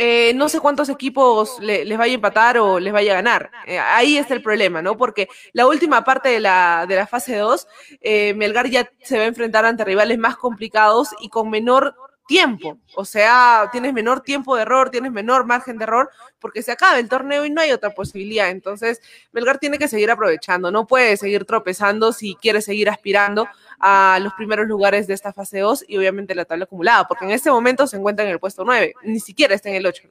eh, 0.00 0.32
no 0.34 0.48
sé 0.48 0.60
cuántos 0.60 0.88
equipos 0.90 1.58
les 1.58 1.98
vaya 1.98 2.12
a 2.12 2.14
empatar 2.14 2.58
o 2.58 2.78
les 2.78 2.92
vaya 2.92 3.10
a 3.10 3.16
ganar. 3.16 3.50
Eh, 3.66 3.80
ahí 3.80 4.16
está 4.16 4.32
el 4.32 4.42
problema, 4.42 4.80
¿no? 4.80 4.96
Porque 4.96 5.28
la 5.52 5.66
última 5.66 6.04
parte 6.04 6.28
de 6.28 6.38
la, 6.38 6.86
de 6.86 6.94
la 6.94 7.08
fase 7.08 7.36
2, 7.36 7.66
eh, 8.00 8.32
Melgar 8.34 8.68
ya 8.70 8.88
se 9.02 9.18
va 9.18 9.24
a 9.24 9.26
enfrentar 9.26 9.64
ante 9.64 9.84
rivales 9.84 10.16
más 10.16 10.36
complicados 10.36 11.08
y 11.20 11.30
con 11.30 11.50
menor 11.50 11.96
tiempo. 12.28 12.78
O 12.94 13.04
sea, 13.06 13.70
tienes 13.72 13.92
menor 13.94 14.20
tiempo 14.20 14.54
de 14.54 14.62
error, 14.62 14.90
tienes 14.90 15.10
menor 15.10 15.46
margen 15.46 15.78
de 15.78 15.84
error, 15.84 16.10
porque 16.38 16.62
se 16.62 16.70
acaba 16.70 16.98
el 16.98 17.08
torneo 17.08 17.46
y 17.46 17.50
no 17.50 17.62
hay 17.62 17.72
otra 17.72 17.90
posibilidad. 17.90 18.50
Entonces, 18.50 19.00
Melgar 19.32 19.58
tiene 19.58 19.78
que 19.78 19.88
seguir 19.88 20.10
aprovechando, 20.10 20.70
no 20.70 20.86
puede 20.86 21.16
seguir 21.16 21.46
tropezando 21.46 22.12
si 22.12 22.36
quiere 22.36 22.60
seguir 22.60 22.90
aspirando 22.90 23.48
a 23.80 24.18
los 24.22 24.34
primeros 24.34 24.68
lugares 24.68 25.06
de 25.06 25.14
esta 25.14 25.32
fase 25.32 25.60
2 25.60 25.86
y 25.88 25.96
obviamente 25.96 26.34
la 26.34 26.44
tabla 26.44 26.64
acumulada, 26.64 27.08
porque 27.08 27.24
en 27.24 27.30
este 27.30 27.50
momento 27.50 27.86
se 27.86 27.96
encuentra 27.96 28.26
en 28.26 28.30
el 28.30 28.38
puesto 28.38 28.62
9, 28.62 28.94
ni 29.04 29.20
siquiera 29.20 29.54
está 29.54 29.70
en 29.70 29.76
el 29.76 29.86
8. 29.86 30.02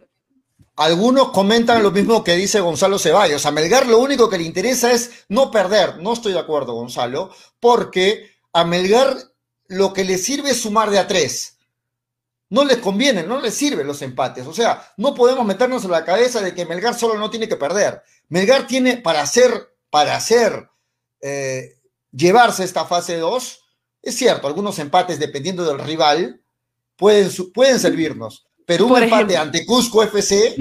Algunos 0.75 1.29
comentan 1.29 1.83
lo 1.83 1.91
mismo 1.91 2.23
que 2.23 2.35
dice 2.35 2.59
Gonzalo 2.59 2.99
Ceballos. 2.99 3.45
A 3.45 3.51
Melgar 3.51 3.87
lo 3.87 3.99
único 3.99 4.29
que 4.29 4.37
le 4.37 4.43
interesa 4.43 4.91
es 4.91 5.25
no 5.27 5.49
perder. 5.49 5.97
No 5.97 6.13
estoy 6.13 6.33
de 6.33 6.39
acuerdo, 6.39 6.73
Gonzalo, 6.73 7.31
porque 7.59 8.31
a 8.53 8.63
Melgar 8.63 9.15
lo 9.67 9.93
que 9.93 10.03
le 10.03 10.17
sirve 10.17 10.51
es 10.51 10.61
sumar 10.61 10.89
de 10.91 10.99
a 10.99 11.07
tres 11.07 11.56
no 12.49 12.63
les 12.63 12.77
conviene, 12.77 13.23
no 13.23 13.41
les 13.41 13.53
sirven 13.53 13.87
los 13.87 14.01
empates. 14.01 14.45
O 14.47 14.53
sea, 14.53 14.93
no 14.97 15.13
podemos 15.13 15.45
meternos 15.45 15.83
en 15.83 15.91
la 15.91 16.05
cabeza 16.05 16.41
de 16.41 16.53
que 16.53 16.65
Melgar 16.65 16.97
solo 16.97 17.17
no 17.17 17.29
tiene 17.29 17.47
que 17.47 17.57
perder. 17.57 18.01
Melgar 18.29 18.67
tiene 18.67 18.97
para 18.97 19.21
hacer, 19.21 19.75
para 19.89 20.15
hacer, 20.15 20.69
eh, 21.21 21.77
llevarse 22.11 22.63
esta 22.63 22.85
fase 22.85 23.17
2, 23.17 23.63
es 24.01 24.15
cierto, 24.15 24.47
algunos 24.47 24.79
empates 24.79 25.19
dependiendo 25.19 25.65
del 25.65 25.79
rival 25.79 26.41
pueden, 26.95 27.29
pueden 27.53 27.79
servirnos, 27.79 28.47
pero 28.65 28.87
un 28.87 29.01
empate 29.01 29.37
ante 29.37 29.65
Cusco 29.65 30.03
FC 30.03 30.55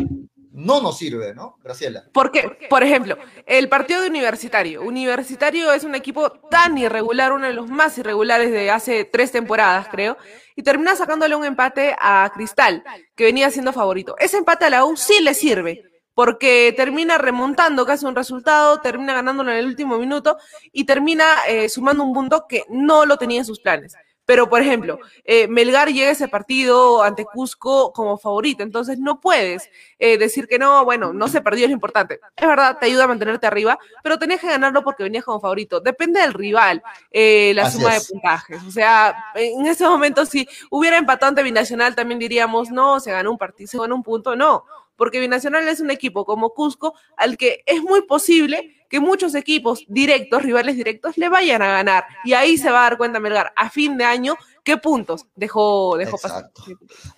no 0.57 0.81
nos 0.81 0.97
sirve, 0.97 1.35
¿no, 1.35 1.59
Graciela? 1.63 2.05
Porque, 2.13 2.67
por 2.71 2.83
ejemplo, 2.83 3.19
el 3.45 3.69
partido 3.69 4.01
de 4.01 4.09
Universitario. 4.09 4.83
Universitario 4.83 5.71
es 5.73 5.85
un 5.85 5.95
equipo 5.95 6.31
tan 6.51 6.79
irregular, 6.79 7.33
uno 7.33 7.47
de 7.47 7.53
los 7.53 7.69
más 7.69 7.99
irregulares 7.99 8.51
de 8.51 8.71
hace 8.71 9.05
tres 9.05 9.31
temporadas, 9.31 9.89
creo, 9.91 10.17
y 10.55 10.63
termina 10.63 10.97
sacándole 10.97 11.37
un 11.37 11.45
empate 11.45 11.95
a 12.01 12.33
Cristal, 12.35 12.83
que 13.15 13.25
venía 13.25 13.51
siendo 13.51 13.75
favorito. 13.75 14.17
Ese 14.19 14.39
empate 14.39 14.65
a 14.65 14.71
la 14.71 14.87
U 14.87 14.97
sí 14.97 15.23
le 15.23 15.35
sirve, 15.35 15.85
porque 16.15 16.73
termina 16.75 17.19
remontando 17.19 17.85
casi 17.85 18.07
un 18.07 18.17
resultado, 18.17 18.81
termina 18.81 19.13
ganándolo 19.13 19.51
en 19.53 19.59
el 19.59 19.67
último 19.67 19.99
minuto 19.99 20.39
y 20.73 20.85
termina 20.85 21.27
eh, 21.47 21.69
sumando 21.69 22.03
un 22.03 22.15
punto 22.15 22.47
que 22.49 22.65
no 22.71 23.05
lo 23.05 23.19
tenía 23.19 23.41
en 23.41 23.45
sus 23.45 23.61
planes. 23.61 23.95
Pero, 24.27 24.51
por 24.51 24.61
ejemplo, 24.61 24.99
eh, 25.25 25.47
Melgar 25.47 25.89
llega 25.89 26.09
a 26.09 26.13
ese 26.13 26.27
partido 26.27 27.03
ante 27.03 27.25
Cusco 27.25 27.93
como 27.93 28.19
favorito, 28.19 28.65
entonces 28.65 28.99
no 28.99 29.21
puedes 29.21 29.71
eh, 30.01 30.19
decir 30.19 30.49
que 30.49 30.59
no, 30.59 30.85
bueno, 30.85 31.13
no 31.13 31.29
se 31.29 31.41
perdió, 31.41 31.65
es 31.65 31.71
lo 31.71 31.75
importante. 31.75 32.21
Es 32.35 32.47
verdad, 32.47 32.77
te 32.79 32.87
ayuda 32.87 33.05
a 33.05 33.07
mantenerte 33.07 33.47
arriba, 33.47 33.79
pero 34.03 34.19
tenías 34.19 34.41
que 34.41 34.49
ganarlo 34.49 34.83
porque 34.83 35.05
venías 35.05 35.25
como 35.25 35.41
favorito. 35.41 35.79
Depende 35.79 36.21
del 36.21 36.35
rival, 36.35 36.83
eh, 37.13 37.53
la 37.55 37.71
suma 37.71 37.95
de 37.95 38.01
puntajes. 38.01 38.63
O 38.65 38.71
sea, 38.73 39.15
en 39.37 39.65
ese 39.65 39.85
momento, 39.85 40.27
si 40.27 40.49
hubiera 40.71 40.99
empatado 40.99 41.31
ante 41.31 41.45
Binacional, 41.45 41.95
también 41.95 42.19
diríamos, 42.19 42.71
no, 42.71 42.99
se 42.99 43.13
ganó 43.13 43.31
un 43.31 43.39
partido, 43.39 43.69
se 43.69 43.79
ganó 43.79 43.95
un 43.95 44.03
punto, 44.03 44.35
no 44.35 44.65
porque 44.97 45.21
Binacional 45.21 45.69
es 45.69 45.81
un 45.81 45.91
equipo 45.91 46.25
como 46.25 46.55
Cusco 46.55 46.95
al 47.19 47.37
que 47.37 47.63
es 47.67 47.83
muy 47.83 48.03
posible 48.03 48.76
que 48.89 49.01
muchos 49.01 49.35
equipos 49.35 49.85
directos, 49.89 50.43
rivales 50.43 50.77
directos, 50.77 51.17
le 51.17 51.29
vayan 51.29 51.63
a 51.63 51.69
ganar. 51.69 52.07
Y 52.25 52.35
ahí 52.35 52.57
se 52.57 52.71
va 52.71 52.81
a 52.81 52.91
dar 52.91 52.99
cuenta 52.99 53.21
Melgar 53.21 53.53
a 53.57 53.71
fin 53.71 53.97
de 53.97 54.05
año 54.05 54.37
qué 54.63 54.77
puntos 54.77 55.27
dejó, 55.35 55.97
dejó 55.97 56.19
pasar. 56.19 56.51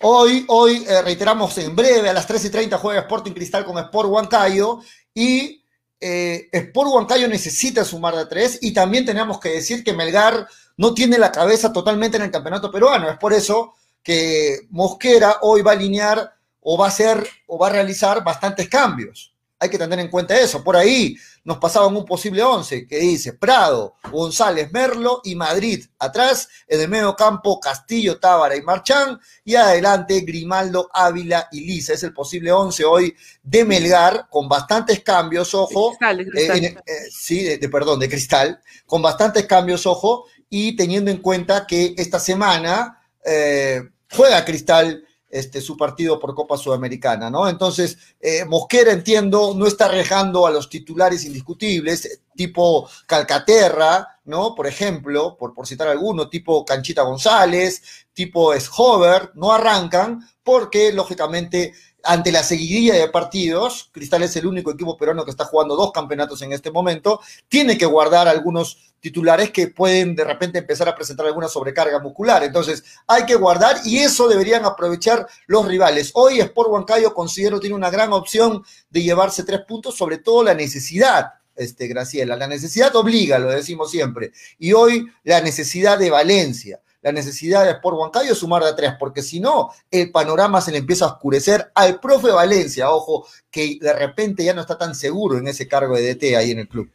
Hoy, 0.01 0.45
hoy 0.47 0.85
eh, 0.87 1.01
reiteramos 1.01 1.57
en 1.57 1.75
breve, 1.75 2.09
a 2.09 2.13
las 2.13 2.27
3 2.27 2.45
y 2.45 2.49
30 2.49 2.77
juega 2.77 3.01
Sporting 3.01 3.31
Cristal 3.31 3.65
con 3.65 3.77
Sport 3.77 4.09
Huancayo 4.09 4.79
y 5.13 5.63
eh, 5.99 6.47
Sport 6.51 6.89
Huancayo 6.91 7.27
necesita 7.27 7.83
sumar 7.83 8.15
de 8.15 8.25
tres 8.25 8.59
y 8.61 8.71
también 8.71 9.05
tenemos 9.05 9.39
que 9.39 9.49
decir 9.49 9.83
que 9.83 9.93
Melgar 9.93 10.47
no 10.77 10.93
tiene 10.93 11.17
la 11.17 11.31
cabeza 11.31 11.73
totalmente 11.73 12.17
en 12.17 12.23
el 12.23 12.31
campeonato 12.31 12.71
peruano. 12.71 13.09
Es 13.09 13.17
por 13.17 13.33
eso 13.33 13.73
que 14.01 14.67
Mosquera 14.69 15.39
hoy 15.41 15.61
va 15.61 15.71
a 15.71 15.73
alinear 15.73 16.33
o 16.61 16.77
va 16.77 16.85
a 16.85 16.89
hacer 16.89 17.27
o 17.47 17.57
va 17.57 17.67
a 17.67 17.71
realizar 17.71 18.23
bastantes 18.23 18.69
cambios. 18.69 19.33
Hay 19.61 19.69
que 19.69 19.77
tener 19.77 19.99
en 19.99 20.07
cuenta 20.07 20.39
eso. 20.39 20.63
Por 20.63 20.77
ahí 20.77 21.15
nos 21.43 21.57
pasaban 21.57 21.95
un 21.95 22.05
posible 22.05 22.41
11 22.41 22.87
que 22.87 22.97
dice 22.97 23.33
Prado, 23.33 23.95
González, 24.09 24.71
Merlo 24.71 25.19
y 25.23 25.35
Madrid. 25.35 25.85
Atrás, 25.99 26.47
en 26.67 26.79
el 26.79 26.87
medio 26.87 27.15
campo, 27.15 27.59
Castillo, 27.59 28.19
Tábara 28.19 28.55
y 28.55 28.61
Marchán. 28.61 29.19
Y 29.43 29.55
adelante, 29.55 30.21
Grimaldo, 30.21 30.89
Ávila 30.93 31.49
y 31.51 31.61
Lisa. 31.61 31.93
Es 31.93 32.03
el 32.03 32.13
posible 32.13 32.51
11 32.51 32.85
hoy 32.85 33.15
de 33.43 33.65
Melgar, 33.65 34.27
con 34.29 34.47
bastantes 34.47 35.01
cambios, 35.01 35.53
ojo. 35.53 35.91
De 35.99 36.25
cristal, 36.25 36.63
eh, 36.63 36.77
eh, 36.85 36.93
sí, 37.11 37.43
de, 37.43 37.69
perdón, 37.69 37.99
de 37.99 38.07
cristal. 38.07 38.61
Con 38.85 39.01
bastantes 39.01 39.45
cambios, 39.45 39.85
ojo. 39.85 40.25
Y 40.49 40.75
teniendo 40.75 41.11
en 41.11 41.17
cuenta 41.17 41.67
que 41.67 41.93
esta 41.97 42.19
semana 42.19 42.99
eh, 43.25 43.81
juega 44.11 44.45
Cristal 44.45 45.03
este, 45.29 45.61
su 45.61 45.77
partido 45.77 46.19
por 46.19 46.33
Copa 46.33 46.57
Sudamericana, 46.57 47.29
¿no? 47.29 47.47
Entonces, 47.47 47.97
eh, 48.19 48.45
Mosquera, 48.45 48.91
entiendo, 48.91 49.53
no 49.55 49.67
está 49.67 49.87
rejando 49.87 50.47
a 50.47 50.51
los 50.51 50.69
titulares 50.69 51.25
indiscutibles, 51.25 52.21
tipo 52.35 52.89
Calcaterra, 53.05 54.19
¿no? 54.25 54.55
Por 54.55 54.67
ejemplo, 54.67 55.37
por, 55.37 55.53
por 55.53 55.67
citar 55.67 55.87
alguno, 55.87 56.29
tipo 56.29 56.65
Canchita 56.65 57.03
González, 57.03 57.81
tipo 58.13 58.57
Schober, 58.59 59.31
no 59.35 59.51
arrancan 59.51 60.27
porque, 60.43 60.91
lógicamente, 60.91 61.73
ante 62.03 62.31
la 62.31 62.43
seguidilla 62.43 62.93
de 62.95 63.09
partidos, 63.09 63.89
Cristal 63.91 64.23
es 64.23 64.35
el 64.35 64.47
único 64.47 64.71
equipo 64.71 64.97
peruano 64.97 65.25
que 65.25 65.31
está 65.31 65.45
jugando 65.45 65.75
dos 65.75 65.91
campeonatos 65.91 66.41
en 66.41 66.53
este 66.53 66.71
momento, 66.71 67.19
tiene 67.47 67.77
que 67.77 67.85
guardar 67.85 68.27
algunos 68.27 68.93
titulares 68.99 69.51
que 69.51 69.67
pueden 69.67 70.15
de 70.15 70.23
repente 70.23 70.59
empezar 70.59 70.89
a 70.89 70.95
presentar 70.95 71.25
alguna 71.25 71.47
sobrecarga 71.47 71.99
muscular. 71.99 72.43
Entonces, 72.43 72.83
hay 73.07 73.25
que 73.25 73.35
guardar 73.35 73.77
y 73.85 73.99
eso 73.99 74.27
deberían 74.27 74.65
aprovechar 74.65 75.25
los 75.47 75.65
rivales. 75.65 76.11
Hoy 76.13 76.39
Sport 76.39 76.69
Huancayo 76.69 77.13
considero 77.13 77.59
tiene 77.59 77.75
una 77.75 77.89
gran 77.89 78.11
opción 78.13 78.63
de 78.89 79.01
llevarse 79.01 79.43
tres 79.43 79.61
puntos, 79.67 79.95
sobre 79.95 80.17
todo 80.17 80.43
la 80.43 80.53
necesidad 80.53 81.33
este, 81.55 81.87
Graciela. 81.87 82.35
La 82.35 82.47
necesidad 82.47 82.95
obliga, 82.95 83.37
lo 83.37 83.49
decimos 83.51 83.91
siempre. 83.91 84.31
Y 84.57 84.73
hoy 84.73 85.07
la 85.23 85.41
necesidad 85.41 85.97
de 85.97 86.09
Valencia 86.09 86.79
la 87.01 87.11
necesidad 87.11 87.65
de 87.65 87.71
Sport 87.71 87.97
Huancayo 87.97 88.35
sumar 88.35 88.63
de 88.63 88.73
tres, 88.73 88.93
porque 88.99 89.21
si 89.21 89.39
no, 89.39 89.71
el 89.89 90.11
panorama 90.11 90.61
se 90.61 90.71
le 90.71 90.79
empieza 90.79 91.05
a 91.05 91.13
oscurecer 91.13 91.71
al 91.75 91.99
profe 91.99 92.31
Valencia, 92.31 92.89
ojo, 92.91 93.27
que 93.49 93.77
de 93.79 93.93
repente 93.93 94.43
ya 94.43 94.53
no 94.53 94.61
está 94.61 94.77
tan 94.77 94.95
seguro 94.95 95.37
en 95.37 95.47
ese 95.47 95.67
cargo 95.67 95.95
de 95.95 96.13
DT 96.13 96.35
ahí 96.35 96.51
en 96.51 96.59
el 96.59 96.67
club. 96.67 96.89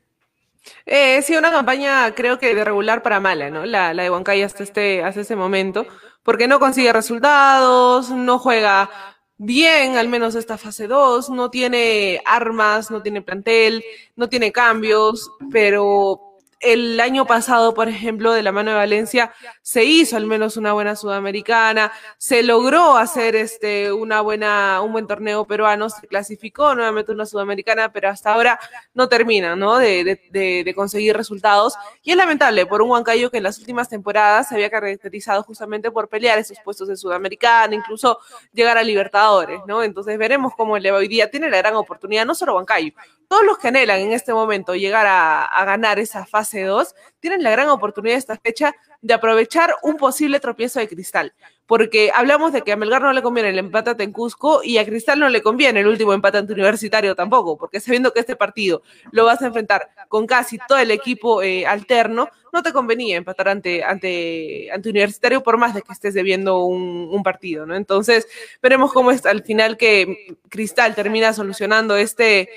Eh, 0.87 1.20
sí, 1.23 1.37
una 1.37 1.50
campaña 1.50 2.14
creo 2.14 2.38
que 2.38 2.54
de 2.54 2.64
regular 2.64 3.02
para 3.02 3.20
mala, 3.20 3.50
¿no? 3.50 3.66
La, 3.66 3.92
la 3.92 4.02
de 4.02 4.11
Huancayo 4.11 4.46
hasta 4.46 4.62
este, 4.62 5.02
hasta 5.02 5.20
ese 5.20 5.37
momento, 5.37 5.87
porque 6.23 6.49
no 6.49 6.58
consigue 6.58 6.92
resultados, 6.92 8.11
no 8.11 8.38
juega 8.38 8.90
bien, 9.37 9.96
al 9.96 10.08
menos 10.08 10.34
esta 10.34 10.56
fase 10.58 10.87
2, 10.87 11.30
no 11.30 11.50
tiene 11.50 12.20
armas, 12.25 12.90
no 12.90 13.02
tiene 13.02 13.23
plantel, 13.23 13.84
no 14.16 14.28
tiene 14.28 14.52
cambios, 14.52 15.30
pero 15.50 16.33
el 16.64 17.00
año 17.00 17.26
pasado, 17.26 17.75
por 17.75 17.88
ejemplo, 17.88 18.33
de 18.33 18.42
la 18.42 18.52
mano 18.52 18.71
de 18.71 18.76
Valencia, 18.76 19.33
se 19.62 19.85
hizo 19.85 20.16
al 20.16 20.26
menos 20.26 20.56
una 20.56 20.73
buena 20.73 20.97
sudamericana, 20.97 21.92
se 22.18 22.42
logró 22.42 22.97
hacer 22.97 23.37
este 23.37 23.92
una 23.92 24.21
buena, 24.21 24.80
un 24.83 24.92
buen 24.92 25.06
torneo 25.06 25.44
peruano, 25.44 25.90
se 25.90 26.06
clasificó 26.06 26.75
nuevamente 26.75 27.12
una 27.12 27.26
sudamericana, 27.26 27.92
pero 27.92 28.09
hasta 28.09 28.33
ahora 28.33 28.59
no 28.94 29.09
termina, 29.09 29.56
¿no? 29.56 29.78
De, 29.78 30.04
de, 30.30 30.64
de 30.64 30.75
conseguir 30.75 31.16
resultados. 31.16 31.75
Y 32.02 32.12
es 32.12 32.16
lamentable 32.16 32.66
por 32.66 32.83
un 32.83 32.90
Huancayo 32.90 33.30
que 33.30 33.38
en 33.38 33.42
las 33.42 33.59
últimas 33.59 33.88
temporadas 33.88 34.49
se 34.49 34.54
había 34.54 34.71
caracterizado 34.71 35.42
justamente 35.42 35.90
por 35.90 36.09
pelear 36.09 36.38
esos 36.38 36.59
puestos 36.64 36.88
de 36.88 36.97
sudamericana, 36.97 37.75
incluso 37.75 38.18
llegar 38.52 38.78
a 38.78 38.83
Libertadores, 38.83 39.61
¿no? 39.66 39.83
Entonces 39.83 40.18
veremos 40.18 40.52
cómo 40.56 40.78
le 40.78 40.90
va 40.90 40.99
hoy 40.99 41.09
día. 41.09 41.30
Tiene 41.30 41.50
la 41.50 41.59
gran 41.59 41.76
oportunidad, 41.76 42.25
no 42.25 42.35
solo 42.35 42.54
Huancayo, 42.54 42.92
todos 43.28 43.44
los 43.44 43.59
que 43.59 43.68
anhelan 43.68 44.00
en 44.00 44.12
este 44.12 44.33
momento 44.33 44.75
llegar 44.75 45.06
a, 45.06 45.64
ganar 45.64 45.99
esa 45.99 46.26
fase 46.26 46.53
2 46.62 46.94
tienen 47.20 47.42
la 47.42 47.50
gran 47.50 47.68
oportunidad 47.68 48.16
esta 48.16 48.37
fecha 48.38 48.75
de 49.00 49.14
aprovechar 49.14 49.75
un 49.82 49.96
posible 49.96 50.40
tropiezo 50.40 50.80
de 50.80 50.88
Cristal. 50.88 51.34
Porque 51.66 52.11
hablamos 52.14 52.52
de 52.52 52.62
que 52.62 52.73
a 52.73 52.76
Melgar 52.76 53.00
no 53.00 53.12
le 53.12 53.23
conviene 53.23 53.49
el 53.49 53.58
empate 53.58 54.02
en 54.02 54.12
Cusco 54.12 54.62
y 54.62 54.78
a 54.78 54.84
Cristal 54.84 55.18
no 55.18 55.28
le 55.28 55.42
conviene 55.42 55.80
el 55.80 55.87
último 55.87 56.12
empate 56.12 56.38
ante 56.38 56.52
Universitario 56.52 57.14
tampoco, 57.14 57.56
porque 57.56 57.80
sabiendo 57.80 58.12
que 58.12 58.20
este 58.20 58.37
partido 58.37 58.82
lo 59.12 59.25
vas 59.25 59.40
a 59.40 59.46
enfrentar 59.46 59.88
con 60.08 60.26
casi 60.26 60.58
todo 60.68 60.78
el 60.78 60.90
equipo 60.90 61.42
eh, 61.42 61.66
alterno, 61.66 62.28
no 62.52 62.62
te 62.62 62.73
convenía 62.73 63.16
empatar 63.16 63.49
ante, 63.49 63.82
ante, 63.82 64.70
ante 64.70 64.90
Universitario 64.90 65.42
por 65.42 65.56
más 65.56 65.75
de 65.75 65.82
que 65.82 65.92
estés 65.92 66.14
debiendo 66.14 66.64
un 66.64 67.23
partido, 67.23 67.66
¿no? 67.66 67.75
Entonces, 67.75 68.28
veremos 68.62 68.92
cómo 68.92 69.11
es 69.11 69.25
al 69.26 69.42
final 69.42 69.76
que 69.76 70.37
Cristal 70.50 70.94
termina 70.94 71.32
solucionando 71.32 71.96
este 71.96 72.49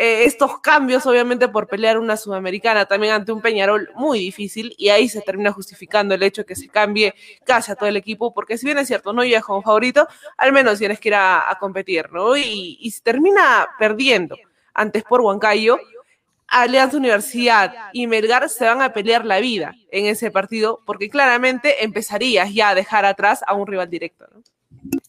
eh, 0.00 0.26
estos 0.26 0.60
cambios, 0.60 1.04
obviamente, 1.06 1.48
por 1.48 1.66
pelear 1.66 1.98
una 1.98 2.16
sudamericana 2.16 2.86
también 2.86 3.14
ante 3.14 3.32
un 3.32 3.40
Peñarol 3.40 3.90
muy 3.96 4.20
difícil, 4.20 4.72
y 4.78 4.90
ahí 4.90 5.08
se 5.08 5.22
termina 5.22 5.50
justificando 5.50 6.14
el 6.14 6.22
hecho 6.22 6.42
de 6.42 6.46
que 6.46 6.54
se 6.54 6.68
cambie 6.68 7.16
casi 7.44 7.72
a 7.72 7.74
todo 7.74 7.88
el 7.88 7.96
equipo, 7.96 8.32
porque 8.32 8.56
si 8.56 8.66
bien 8.66 8.78
es 8.78 8.86
cierto, 8.86 9.12
no 9.12 9.24
llegas 9.24 9.42
como 9.42 9.60
favorito, 9.60 10.06
al 10.36 10.52
menos 10.52 10.78
tienes 10.78 11.00
que 11.00 11.08
ir 11.08 11.16
a, 11.16 11.56
competir, 11.58 12.12
¿no? 12.12 12.36
Y, 12.36 12.78
y 12.80 12.92
se 12.92 13.02
termina 13.02 13.66
perdiendo 13.76 14.36
antes 14.72 15.02
por 15.02 15.20
Huancayo. 15.20 15.80
Alianza 16.46 16.96
Universidad 16.96 17.74
y 17.92 18.06
Melgar 18.06 18.48
se 18.48 18.66
van 18.66 18.80
a 18.80 18.92
pelear 18.92 19.24
la 19.24 19.40
vida 19.40 19.74
en 19.90 20.06
ese 20.06 20.30
partido, 20.30 20.80
porque 20.86 21.10
claramente 21.10 21.82
empezarías 21.82 22.54
ya 22.54 22.68
a 22.68 22.74
dejar 22.76 23.04
atrás 23.04 23.42
a 23.48 23.54
un 23.54 23.66
rival 23.66 23.90
directo, 23.90 24.26
¿no? 24.32 24.42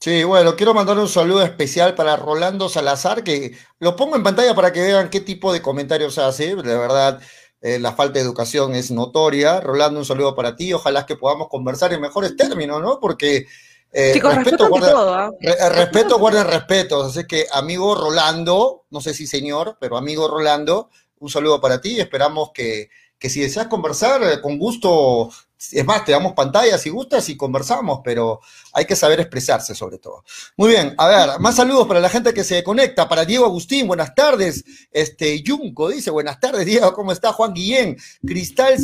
Sí, 0.01 0.23
bueno, 0.23 0.55
quiero 0.55 0.73
mandar 0.73 0.97
un 0.97 1.09
saludo 1.09 1.43
especial 1.43 1.93
para 1.93 2.15
Rolando 2.15 2.69
Salazar, 2.69 3.21
que 3.21 3.57
lo 3.79 3.97
pongo 3.97 4.15
en 4.15 4.23
pantalla 4.23 4.55
para 4.55 4.71
que 4.71 4.81
vean 4.81 5.09
qué 5.09 5.19
tipo 5.19 5.51
de 5.51 5.61
comentarios 5.61 6.17
hace. 6.17 6.55
De 6.55 6.77
verdad, 6.77 7.19
eh, 7.59 7.79
la 7.79 7.91
falta 7.91 8.13
de 8.13 8.21
educación 8.21 8.75
es 8.75 8.91
notoria. 8.91 9.59
Rolando, 9.59 9.99
un 9.99 10.05
saludo 10.05 10.35
para 10.35 10.55
ti. 10.55 10.71
Ojalá 10.71 11.05
que 11.05 11.17
podamos 11.17 11.49
conversar 11.49 11.91
en 11.91 11.99
mejores 11.99 12.37
términos, 12.37 12.81
¿no? 12.81 13.01
Porque 13.01 13.45
eh, 13.91 14.13
respeto, 14.21 14.69
guarda, 14.69 14.91
todo, 14.91 15.13
¿ah? 15.13 15.31
respeto 15.69 16.17
guarda 16.17 16.45
respeto. 16.45 17.03
Así 17.03 17.25
que, 17.25 17.47
amigo 17.51 17.93
Rolando, 17.93 18.85
no 18.91 19.01
sé 19.01 19.13
si 19.13 19.27
señor, 19.27 19.77
pero 19.81 19.97
amigo 19.97 20.29
Rolando, 20.29 20.89
un 21.19 21.29
saludo 21.29 21.59
para 21.59 21.81
ti. 21.81 21.99
Esperamos 21.99 22.51
que, 22.53 22.89
que 23.17 23.29
si 23.29 23.41
deseas 23.41 23.67
conversar, 23.67 24.23
eh, 24.23 24.39
con 24.41 24.57
gusto 24.57 25.29
es 25.71 25.85
más, 25.85 26.05
te 26.05 26.13
damos 26.13 26.33
pantalla 26.33 26.77
si 26.77 26.89
gustas 26.89 27.27
y 27.27 27.35
conversamos, 27.35 27.99
pero 28.03 28.39
hay 28.71 28.85
que 28.85 28.95
saber 28.95 29.19
expresarse 29.19 29.75
sobre 29.75 29.97
todo. 29.97 30.23
Muy 30.55 30.69
bien, 30.69 30.95
a 30.97 31.07
ver, 31.07 31.39
más 31.39 31.57
saludos 31.57 31.85
para 31.85 31.99
la 31.99 32.09
gente 32.09 32.33
que 32.33 32.45
se 32.45 32.63
conecta. 32.63 33.09
Para 33.09 33.25
Diego 33.25 33.45
Agustín, 33.45 33.87
buenas 33.87 34.15
tardes. 34.15 34.63
Este, 34.91 35.43
Junco 35.45 35.89
dice, 35.89 36.11
buenas 36.11 36.39
tardes, 36.39 36.65
Diego, 36.65 36.93
¿cómo 36.93 37.11
está? 37.11 37.33
Juan 37.33 37.53
Guillén, 37.53 37.97
Cristal 38.25 38.75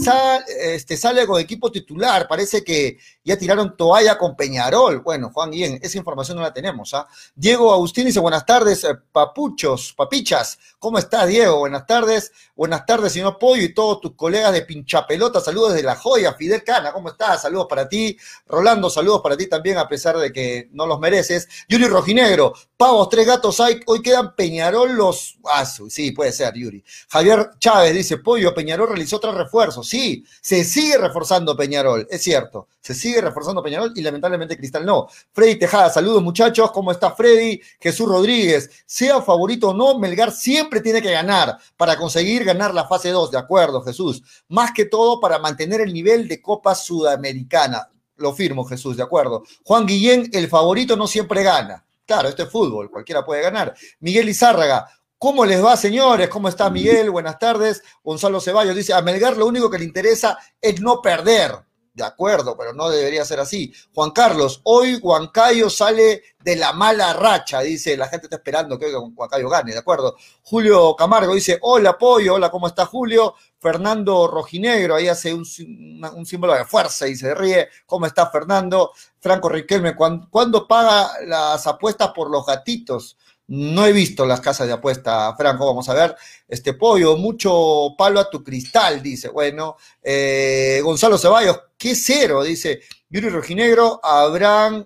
este, 0.61 0.97
sale 0.97 1.25
con 1.25 1.39
equipo 1.39 1.71
titular, 1.71 2.27
parece 2.27 2.63
que, 2.63 2.97
ya 3.25 3.37
tiraron 3.37 3.75
toalla 3.75 4.17
con 4.17 4.35
Peñarol. 4.35 5.01
Bueno, 5.01 5.31
Juan 5.33 5.51
Guillén, 5.51 5.79
esa 5.81 5.97
información 5.97 6.37
no 6.37 6.43
la 6.43 6.53
tenemos. 6.53 6.93
¿ah? 6.93 7.07
Diego 7.33 7.73
Agustín 7.73 8.05
dice, 8.05 8.19
buenas 8.19 8.45
tardes, 8.45 8.83
eh, 8.83 8.95
papuchos, 9.11 9.93
papichas. 9.93 10.59
¿Cómo 10.77 10.99
estás, 10.99 11.27
Diego? 11.27 11.57
Buenas 11.57 11.87
tardes. 11.87 12.31
Buenas 12.55 12.85
tardes, 12.85 13.11
señor 13.11 13.37
Pollo 13.39 13.63
y 13.63 13.73
todos 13.73 13.99
tus 13.99 14.13
colegas 14.13 14.53
de 14.53 14.61
pinchapelota. 14.61 15.41
Saludos 15.41 15.73
desde 15.73 15.85
La 15.85 15.95
Joya. 15.95 16.33
Fidel 16.33 16.63
Cana, 16.63 16.93
¿cómo 16.93 17.09
estás? 17.09 17.41
Saludos 17.41 17.65
para 17.67 17.89
ti. 17.89 18.15
Rolando, 18.47 18.89
saludos 18.89 19.21
para 19.21 19.35
ti 19.35 19.47
también, 19.47 19.79
a 19.79 19.87
pesar 19.87 20.17
de 20.17 20.31
que 20.31 20.69
no 20.71 20.85
los 20.85 20.99
mereces. 20.99 21.47
Yuri 21.67 21.87
Rojinegro, 21.87 22.53
pavos, 22.77 23.09
tres 23.09 23.25
gatos 23.25 23.59
hay. 23.59 23.79
Hoy 23.87 24.03
quedan 24.03 24.35
Peñarol 24.35 24.93
los... 24.93 25.37
Ah, 25.45 25.65
sí, 25.65 26.11
puede 26.11 26.31
ser, 26.31 26.53
Yuri. 26.53 26.83
Javier 27.09 27.49
Chávez 27.57 27.93
dice, 27.95 28.17
Pollo, 28.17 28.53
Peñarol 28.53 28.89
realizó 28.89 29.17
otro 29.17 29.31
refuerzo. 29.31 29.81
Sí, 29.81 30.23
se 30.41 30.63
sigue 30.63 30.97
reforzando 30.97 31.57
Peñarol, 31.57 32.07
es 32.09 32.21
cierto. 32.21 32.67
Se 32.79 32.93
sigue 32.93 33.14
reforzando 33.21 33.63
Peñarol 33.63 33.93
y 33.95 34.01
lamentablemente 34.01 34.57
Cristal 34.57 34.85
no. 34.85 35.07
Freddy 35.31 35.55
Tejada, 35.55 35.89
saludos 35.89 36.21
muchachos, 36.21 36.71
¿cómo 36.71 36.91
está 36.91 37.11
Freddy? 37.11 37.61
Jesús 37.79 38.07
Rodríguez, 38.07 38.69
sea 38.85 39.21
favorito 39.21 39.69
o 39.69 39.73
no, 39.73 39.97
Melgar 39.99 40.31
siempre 40.31 40.81
tiene 40.81 41.01
que 41.01 41.11
ganar 41.11 41.57
para 41.77 41.97
conseguir 41.97 42.43
ganar 42.43 42.73
la 42.73 42.87
fase 42.87 43.09
2, 43.09 43.31
de 43.31 43.37
acuerdo, 43.37 43.81
Jesús. 43.81 44.23
Más 44.49 44.71
que 44.71 44.85
todo 44.85 45.19
para 45.19 45.39
mantener 45.39 45.81
el 45.81 45.93
nivel 45.93 46.27
de 46.27 46.41
Copa 46.41 46.75
Sudamericana. 46.75 47.89
Lo 48.17 48.33
firmo, 48.33 48.63
Jesús, 48.63 48.95
de 48.95 49.03
acuerdo. 49.03 49.43
Juan 49.63 49.85
Guillén, 49.85 50.29
el 50.31 50.47
favorito 50.47 50.95
no 50.95 51.07
siempre 51.07 51.43
gana. 51.43 51.85
Claro, 52.05 52.29
esto 52.29 52.43
es 52.43 52.49
fútbol, 52.49 52.89
cualquiera 52.89 53.25
puede 53.25 53.41
ganar. 53.41 53.75
Miguel 53.99 54.29
Izárraga, 54.29 54.87
¿Cómo 55.17 55.45
les 55.45 55.63
va, 55.63 55.77
señores? 55.77 56.29
¿Cómo 56.29 56.49
está 56.49 56.69
Miguel? 56.69 57.09
Buenas 57.09 57.39
tardes. 57.39 57.81
Gonzalo 58.03 58.41
Ceballos 58.41 58.75
dice, 58.75 58.93
a 58.93 59.01
Melgar 59.01 59.37
lo 59.37 59.47
único 59.47 59.69
que 59.69 59.79
le 59.79 59.85
interesa 59.85 60.37
es 60.61 60.81
no 60.81 61.01
perder. 61.01 61.51
De 61.95 62.03
acuerdo, 62.03 62.57
pero 62.57 62.73
no 62.73 62.89
debería 62.89 63.23
ser 63.23 63.39
así. 63.39 63.73
Juan 63.93 64.11
Carlos, 64.11 64.59
hoy 64.65 64.99
Huancayo 65.01 65.69
sale 65.69 66.23
de 66.43 66.57
la 66.57 66.73
mala 66.73 67.13
racha, 67.13 67.61
dice, 67.61 67.95
la 67.95 68.09
gente 68.09 68.25
está 68.25 68.35
esperando 68.35 68.77
que 68.77 68.93
Huancayo 68.93 69.49
gane, 69.49 69.71
¿de 69.71 69.79
acuerdo? 69.79 70.15
Julio 70.43 70.93
Camargo 70.97 71.33
dice, 71.33 71.57
hola 71.61 71.97
Pollo, 71.97 72.35
hola, 72.35 72.51
¿cómo 72.51 72.67
está 72.67 72.85
Julio? 72.85 73.33
Fernando 73.65 74.27
Rojinegro, 74.27 74.93
ahí 74.93 75.07
hace 75.07 75.33
un, 75.33 75.43
símbolo 75.43 76.53
de 76.53 76.65
fuerza 76.65 77.07
y 77.07 77.15
se 77.15 77.33
ríe. 77.33 77.67
¿Cómo 77.87 78.05
está 78.05 78.29
Fernando? 78.29 78.91
Franco 79.19 79.49
Riquelme, 79.49 79.95
¿cuándo, 79.95 80.67
paga 80.67 81.13
las 81.25 81.65
apuestas 81.65 82.09
por 82.09 82.29
los 82.29 82.45
gatitos? 82.45 83.17
No 83.47 83.85
he 83.87 83.91
visto 83.91 84.23
las 84.25 84.39
casas 84.39 84.67
de 84.67 84.73
apuesta, 84.73 85.33
Franco, 85.35 85.65
vamos 85.65 85.89
a 85.89 85.95
ver. 85.95 86.15
Este 86.47 86.73
pollo, 86.73 87.17
mucho 87.17 87.95
palo 87.97 88.19
a 88.19 88.29
tu 88.29 88.43
cristal, 88.43 89.01
dice. 89.01 89.29
Bueno, 89.29 89.77
eh, 90.03 90.79
Gonzalo 90.83 91.17
Ceballos, 91.17 91.61
¿qué 91.77 91.95
cero? 91.95 92.43
Dice 92.43 92.81
Yuri 93.09 93.29
Rojinegro, 93.29 93.99
Abraham, 94.03 94.85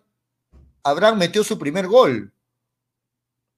Abraham 0.84 1.17
metió 1.17 1.43
su 1.43 1.58
primer 1.58 1.88
gol. 1.88 2.34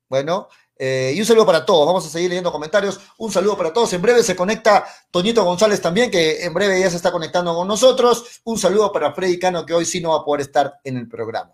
Bueno, 0.09 0.49
eh, 0.77 1.13
y 1.15 1.19
un 1.19 1.25
saludo 1.25 1.45
para 1.45 1.65
todos. 1.65 1.85
Vamos 1.85 2.05
a 2.05 2.09
seguir 2.09 2.29
leyendo 2.29 2.51
comentarios. 2.51 2.99
Un 3.17 3.31
saludo 3.31 3.55
para 3.55 3.71
todos. 3.71 3.93
En 3.93 4.01
breve 4.01 4.23
se 4.23 4.35
conecta 4.35 4.85
Toñito 5.11 5.43
González 5.43 5.79
también, 5.81 6.09
que 6.09 6.43
en 6.43 6.53
breve 6.53 6.79
ya 6.79 6.89
se 6.89 6.95
está 6.97 7.11
conectando 7.11 7.55
con 7.55 7.67
nosotros. 7.67 8.41
Un 8.43 8.57
saludo 8.57 8.91
para 8.91 9.13
Freddy 9.13 9.39
Cano, 9.39 9.65
que 9.65 9.73
hoy 9.73 9.85
sí 9.85 10.01
no 10.01 10.09
va 10.09 10.17
a 10.17 10.25
poder 10.25 10.41
estar 10.41 10.79
en 10.83 10.97
el 10.97 11.07
programa. 11.07 11.51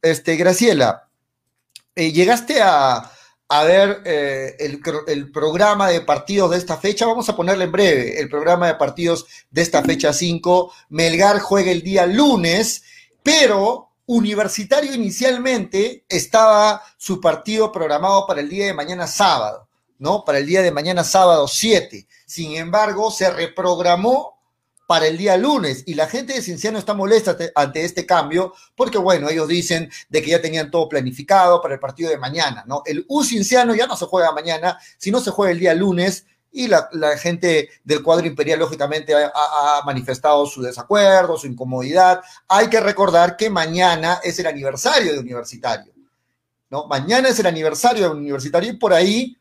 Este, 0.00 0.36
Graciela, 0.36 1.08
eh, 1.94 2.12
¿Llegaste 2.12 2.62
a, 2.62 3.10
ver 3.64 4.02
eh, 4.04 4.56
el, 4.58 5.30
programa 5.30 5.88
de 5.88 6.00
partidos 6.00 6.50
de 6.50 6.56
esta 6.56 6.78
fecha? 6.78 7.06
Vamos 7.06 7.28
a 7.28 7.36
ponerle 7.36 7.64
en 7.64 7.72
breve 7.72 8.18
el 8.18 8.28
programa 8.28 8.66
de 8.66 8.74
partidos 8.76 9.26
de 9.50 9.60
esta 9.60 9.82
fecha 9.82 10.12
5. 10.12 10.72
Melgar 10.88 11.38
juega 11.38 11.70
el 11.70 11.82
día 11.82 12.06
lunes, 12.06 12.82
pero 13.22 13.90
Universitario 14.06 14.94
inicialmente 14.94 16.04
estaba 16.08 16.82
su 16.96 17.20
partido 17.20 17.70
programado 17.70 18.26
para 18.26 18.40
el 18.40 18.48
día 18.48 18.66
de 18.66 18.74
mañana 18.74 19.06
sábado, 19.06 19.68
¿no? 19.98 20.24
Para 20.24 20.38
el 20.38 20.46
día 20.46 20.62
de 20.62 20.72
mañana 20.72 21.04
sábado 21.04 21.46
7. 21.46 22.06
Sin 22.26 22.56
embargo, 22.56 23.10
se 23.10 23.30
reprogramó 23.30 24.31
para 24.92 25.06
el 25.06 25.16
día 25.16 25.38
lunes 25.38 25.84
y 25.86 25.94
la 25.94 26.06
gente 26.06 26.34
de 26.34 26.42
Cinciano 26.42 26.78
está 26.78 26.92
molesta 26.92 27.34
ante 27.54 27.82
este 27.82 28.04
cambio 28.04 28.52
porque, 28.76 28.98
bueno, 28.98 29.30
ellos 29.30 29.48
dicen 29.48 29.90
de 30.10 30.20
que 30.20 30.32
ya 30.32 30.42
tenían 30.42 30.70
todo 30.70 30.86
planificado 30.86 31.62
para 31.62 31.72
el 31.72 31.80
partido 31.80 32.10
de 32.10 32.18
mañana, 32.18 32.62
¿no? 32.66 32.82
El 32.84 33.06
U 33.08 33.24
Cinciano 33.24 33.74
ya 33.74 33.86
no 33.86 33.96
se 33.96 34.04
juega 34.04 34.32
mañana, 34.32 34.78
sino 34.98 35.18
se 35.20 35.30
juega 35.30 35.50
el 35.50 35.60
día 35.60 35.72
lunes 35.72 36.26
y 36.50 36.68
la, 36.68 36.90
gente 37.16 37.70
del 37.82 38.02
cuadro 38.02 38.26
imperial 38.26 38.58
lógicamente 38.58 39.14
ha, 39.14 39.80
manifestado 39.86 40.44
su 40.44 40.60
desacuerdo, 40.60 41.38
su 41.38 41.46
incomodidad. 41.46 42.20
Hay 42.46 42.68
que 42.68 42.78
recordar 42.78 43.38
que 43.38 43.48
mañana 43.48 44.20
es 44.22 44.38
el 44.40 44.46
aniversario 44.46 45.14
de 45.14 45.20
Universitario, 45.20 45.94
¿no? 46.68 46.86
Mañana 46.86 47.30
es 47.30 47.38
el 47.38 47.46
aniversario 47.46 48.02
de 48.02 48.14
Universitario 48.14 48.72
y 48.72 48.76
por 48.76 48.92
ahí 48.92 49.38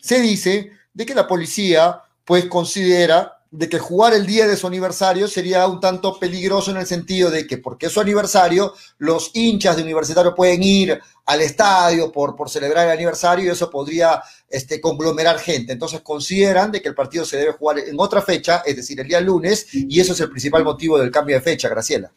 se 0.00 0.18
dice 0.18 0.70
de 0.94 1.04
que 1.04 1.14
la 1.14 1.28
policía 1.28 2.00
pues 2.24 2.46
considera 2.46 3.37
de 3.50 3.68
que 3.68 3.78
jugar 3.78 4.12
el 4.12 4.26
día 4.26 4.46
de 4.46 4.56
su 4.56 4.66
aniversario 4.66 5.26
sería 5.26 5.66
un 5.66 5.80
tanto 5.80 6.18
peligroso 6.18 6.70
en 6.70 6.76
el 6.76 6.86
sentido 6.86 7.30
de 7.30 7.46
que 7.46 7.58
porque 7.58 7.86
es 7.86 7.92
su 7.92 8.00
aniversario, 8.00 8.74
los 8.98 9.30
hinchas 9.34 9.76
de 9.76 9.82
universitario 9.82 10.34
pueden 10.34 10.62
ir 10.62 11.00
al 11.24 11.40
estadio 11.40 12.12
por, 12.12 12.36
por 12.36 12.50
celebrar 12.50 12.86
el 12.86 12.92
aniversario 12.92 13.46
y 13.46 13.48
eso 13.48 13.70
podría 13.70 14.22
este, 14.48 14.80
conglomerar 14.80 15.38
gente. 15.38 15.72
Entonces 15.72 16.00
consideran 16.00 16.72
de 16.72 16.82
que 16.82 16.88
el 16.88 16.94
partido 16.94 17.24
se 17.24 17.36
debe 17.38 17.52
jugar 17.52 17.78
en 17.78 17.96
otra 17.98 18.22
fecha, 18.22 18.62
es 18.66 18.76
decir, 18.76 19.00
el 19.00 19.08
día 19.08 19.20
lunes, 19.20 19.66
y 19.72 20.00
eso 20.00 20.12
es 20.12 20.20
el 20.20 20.30
principal 20.30 20.64
motivo 20.64 20.98
del 20.98 21.10
cambio 21.10 21.36
de 21.36 21.42
fecha, 21.42 21.68
Graciela. 21.68 22.10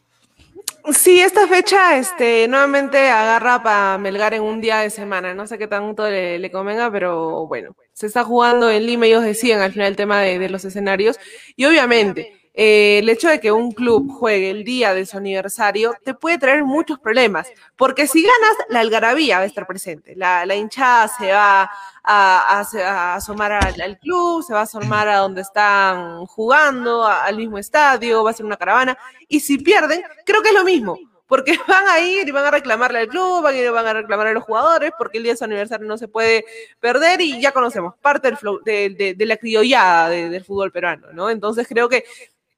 Sí, 0.94 1.20
esta 1.20 1.48
fecha 1.48 1.98
este, 1.98 2.48
nuevamente 2.48 2.98
agarra 3.10 3.62
para 3.62 3.98
Melgar 4.00 4.34
en 4.34 4.42
un 4.42 4.62
día 4.62 4.80
de 4.80 4.90
semana. 4.90 5.34
No 5.34 5.46
sé 5.46 5.58
qué 5.58 5.68
tanto 5.68 6.10
le, 6.10 6.40
le 6.40 6.52
convenga, 6.52 6.92
pero 6.92 7.46
bueno, 7.46 7.76
se 8.02 8.08
está 8.08 8.24
jugando 8.24 8.72
en 8.72 8.88
Lima, 8.88 9.06
ellos 9.06 9.24
decían 9.24 9.62
al 9.62 9.74
final 9.74 9.90
el 9.90 9.96
tema 9.96 10.22
de, 10.22 10.50
los 10.50 10.66
escenarios. 10.66 11.20
Y 11.56 11.66
obviamente, 11.66 12.50
eh, 12.56 12.98
el 12.98 13.08
hecho 13.10 13.30
de 13.30 13.40
que 13.40 13.52
un 13.52 13.72
club 13.72 14.12
juegue 14.12 14.50
el 14.50 14.64
día 14.64 14.96
de 14.96 15.06
su 15.06 15.18
aniversario 15.18 15.94
te 16.04 16.16
puede 16.16 16.40
traer 16.40 16.64
muchos 16.64 16.98
problemas, 16.98 17.48
porque 17.76 18.08
si 18.08 18.24
ganas, 18.24 18.58
la 18.70 18.80
algarabía 18.80 19.38
va 19.38 19.44
a 19.44 19.46
estar 19.46 19.68
presente, 19.68 20.16
la, 20.16 20.48
la 20.48 20.56
hinchada 20.56 21.10
se 21.10 21.32
va 21.32 21.70
a, 22.04 22.60
a, 22.60 23.16
asomar 23.16 23.52
al, 23.52 24.00
club, 24.00 24.44
se 24.44 24.54
va 24.54 24.62
a 24.62 24.64
asomar 24.64 25.08
a 25.08 25.18
donde 25.18 25.42
están 25.42 26.26
jugando, 26.26 27.06
al 27.06 27.38
mismo 27.38 27.60
estadio, 27.60 28.24
va 28.24 28.32
a 28.32 28.34
ser 28.34 28.48
una 28.48 28.58
caravana, 28.58 28.98
y 29.28 29.42
si 29.42 29.60
pierden, 29.60 30.02
creo 30.26 30.42
que 30.42 30.50
es 30.50 30.56
lo 30.56 30.64
mismo, 30.64 30.98
porque 31.32 31.58
van 31.66 31.88
a 31.88 32.02
ir 32.02 32.28
y 32.28 32.32
van 32.32 32.44
a 32.44 32.52
reclamarle 32.52 33.00
al 33.00 33.08
club, 33.08 33.42
van 33.42 33.56
a 33.56 33.58
ir 33.58 33.64
y 33.64 33.70
van 33.70 33.88
a 33.88 33.94
reclamar 33.94 34.28
a 34.28 34.34
los 34.34 34.44
jugadores, 34.44 34.92
porque 34.98 35.18
el 35.18 35.24
día 35.24 35.32
de 35.32 35.38
su 35.38 35.46
aniversario 35.46 35.88
no 35.88 35.98
se 35.98 36.10
puede 36.10 36.44
perder 36.82 37.22
y 37.22 37.40
ya 37.40 37.54
conocemos 37.54 37.94
parte 38.02 38.34
del 38.66 38.98
de, 38.98 39.26
la 39.26 39.38
criollada 39.38 40.10
del 40.10 40.44
fútbol 40.44 40.74
peruano, 40.74 41.08
¿no? 41.14 41.30
Entonces 41.30 41.70
creo 41.70 41.88
que 41.88 42.04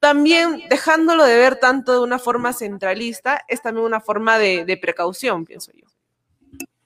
también 0.00 0.64
dejándolo 0.68 1.24
de 1.24 1.36
ver 1.36 1.60
tanto 1.60 1.92
de 1.92 2.00
una 2.00 2.18
forma 2.18 2.52
centralista, 2.52 3.44
es 3.46 3.62
también 3.62 3.86
una 3.86 4.00
forma 4.00 4.40
de, 4.40 4.76
precaución, 4.82 5.44
pienso 5.44 5.70
yo. 5.72 5.86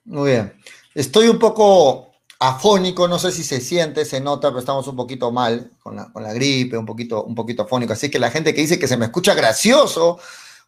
Muy 0.05 0.33
bien. 0.33 0.53
Estoy 0.95 1.29
un 1.29 1.39
poco 1.39 2.13
afónico, 2.39 3.09
no 3.09 3.19
sé 3.19 3.33
si 3.33 3.43
se 3.43 3.63
siente, 3.63 4.05
se 4.05 4.21
nota, 4.21 4.49
pero 4.49 4.61
estamos 4.61 4.87
un 4.89 4.97
poquito 4.97 5.33
mal 5.33 5.71
con 5.79 5.97
la, 5.97 6.33
gripe, 6.35 6.77
un 6.77 6.85
poquito, 6.85 7.25
un 7.25 7.35
poquito 7.35 7.63
afónico. 7.63 7.95
Así 7.95 8.11
que 8.11 8.19
la 8.19 8.31
gente 8.31 8.53
que 8.53 8.61
dice 8.61 8.79
que 8.79 8.87
se 8.87 8.99
me 8.99 9.07
escucha 9.07 9.33
gracioso, 9.33 10.21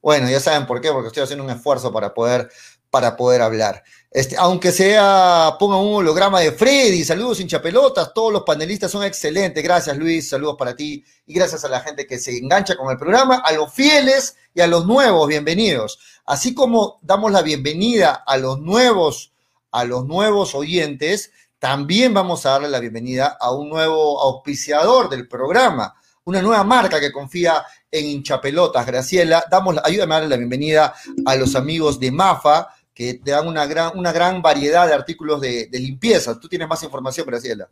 bueno, 0.02 0.28
ya 0.30 0.40
saben 0.40 0.66
por 0.66 0.80
qué, 0.80 0.90
porque 0.90 1.08
estoy 1.08 1.22
haciendo 1.22 1.44
un 1.44 1.50
esfuerzo 1.50 1.92
para 1.92 2.14
poder, 2.14 2.50
para 2.90 3.16
poder 3.16 3.42
hablar. 3.42 3.82
Este, 4.10 4.36
aunque 4.36 4.72
sea, 4.72 5.56
ponga 5.58 5.76
un 5.76 5.94
holograma 5.94 6.40
de 6.40 6.52
Freddy, 6.52 7.04
saludos 7.04 7.38
hinchapelotas, 7.40 8.12
todos 8.12 8.32
los 8.32 8.42
panelistas 8.42 8.90
son 8.90 9.04
excelentes, 9.04 9.62
gracias 9.62 9.96
Luis, 9.96 10.28
saludos 10.28 10.56
para 10.58 10.74
ti 10.74 11.04
y 11.26 11.34
gracias 11.34 11.64
a 11.64 11.68
la 11.68 11.80
gente 11.80 12.06
que 12.06 12.18
se 12.18 12.36
engancha 12.36 12.76
con 12.76 12.90
el 12.90 12.96
programa, 12.96 13.36
a 13.44 13.52
los 13.52 13.72
fieles 13.72 14.36
y 14.52 14.60
a 14.60 14.66
los 14.66 14.86
nuevos, 14.86 15.28
bienvenidos. 15.28 16.00
Así 16.26 16.54
como 16.54 16.98
damos 17.02 17.30
la 17.30 17.42
bienvenida 17.42 18.24
a 18.26 18.36
los 18.36 18.58
nuevos, 18.60 19.32
a 19.70 19.84
los 19.84 20.06
nuevos 20.06 20.54
oyentes, 20.54 21.30
también 21.60 22.14
vamos 22.14 22.46
a 22.46 22.50
darle 22.50 22.68
la 22.70 22.80
bienvenida 22.80 23.36
a 23.38 23.52
un 23.52 23.68
nuevo 23.68 24.20
auspiciador 24.22 25.08
del 25.08 25.28
programa, 25.28 25.94
una 26.24 26.42
nueva 26.42 26.64
marca 26.64 26.98
que 26.98 27.12
confía 27.12 27.64
en 27.90 28.06
hinchapelotas, 28.06 28.86
Graciela. 28.86 29.42
Damos, 29.50 29.76
ayúdame 29.82 30.14
a 30.14 30.18
darle 30.18 30.30
la 30.30 30.36
bienvenida 30.36 30.94
a 31.26 31.34
los 31.36 31.56
amigos 31.56 31.98
de 31.98 32.10
Mafa, 32.10 32.68
que 32.94 33.14
te 33.14 33.30
dan 33.30 33.48
una 33.48 33.64
gran, 33.66 33.98
una 33.98 34.12
gran 34.12 34.42
variedad 34.42 34.86
de 34.86 34.92
artículos 34.94 35.40
de, 35.40 35.68
limpieza. 35.72 36.38
Tú 36.38 36.48
tienes 36.48 36.68
más 36.68 36.82
información, 36.82 37.26
Graciela. 37.26 37.68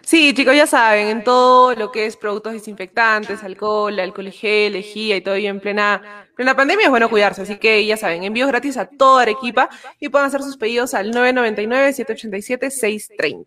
Sí, 0.00 0.32
chicos, 0.34 0.54
ya 0.54 0.66
saben, 0.66 1.08
en 1.08 1.24
todo 1.24 1.74
lo 1.74 1.90
que 1.90 2.06
es 2.06 2.16
productos 2.16 2.52
desinfectantes, 2.52 3.42
alcohol, 3.42 3.98
alcohol 3.98 4.30
gel, 4.30 4.74
lejía 4.74 5.16
y 5.16 5.20
todo 5.20 5.36
y 5.36 5.46
en 5.46 5.60
plena, 5.60 6.28
plena 6.36 6.54
pandemia 6.56 6.84
es 6.84 6.90
bueno 6.90 7.10
cuidarse. 7.10 7.42
Así 7.42 7.58
que 7.58 7.84
ya 7.84 7.96
saben, 7.96 8.22
envíos 8.24 8.48
gratis 8.48 8.76
a 8.76 8.86
toda 8.86 9.22
Arequipa 9.22 9.68
y 9.98 10.08
pueden 10.08 10.28
hacer 10.28 10.42
sus 10.42 10.56
pedidos 10.56 10.94
al 10.94 11.12
999-787-630 11.12 13.46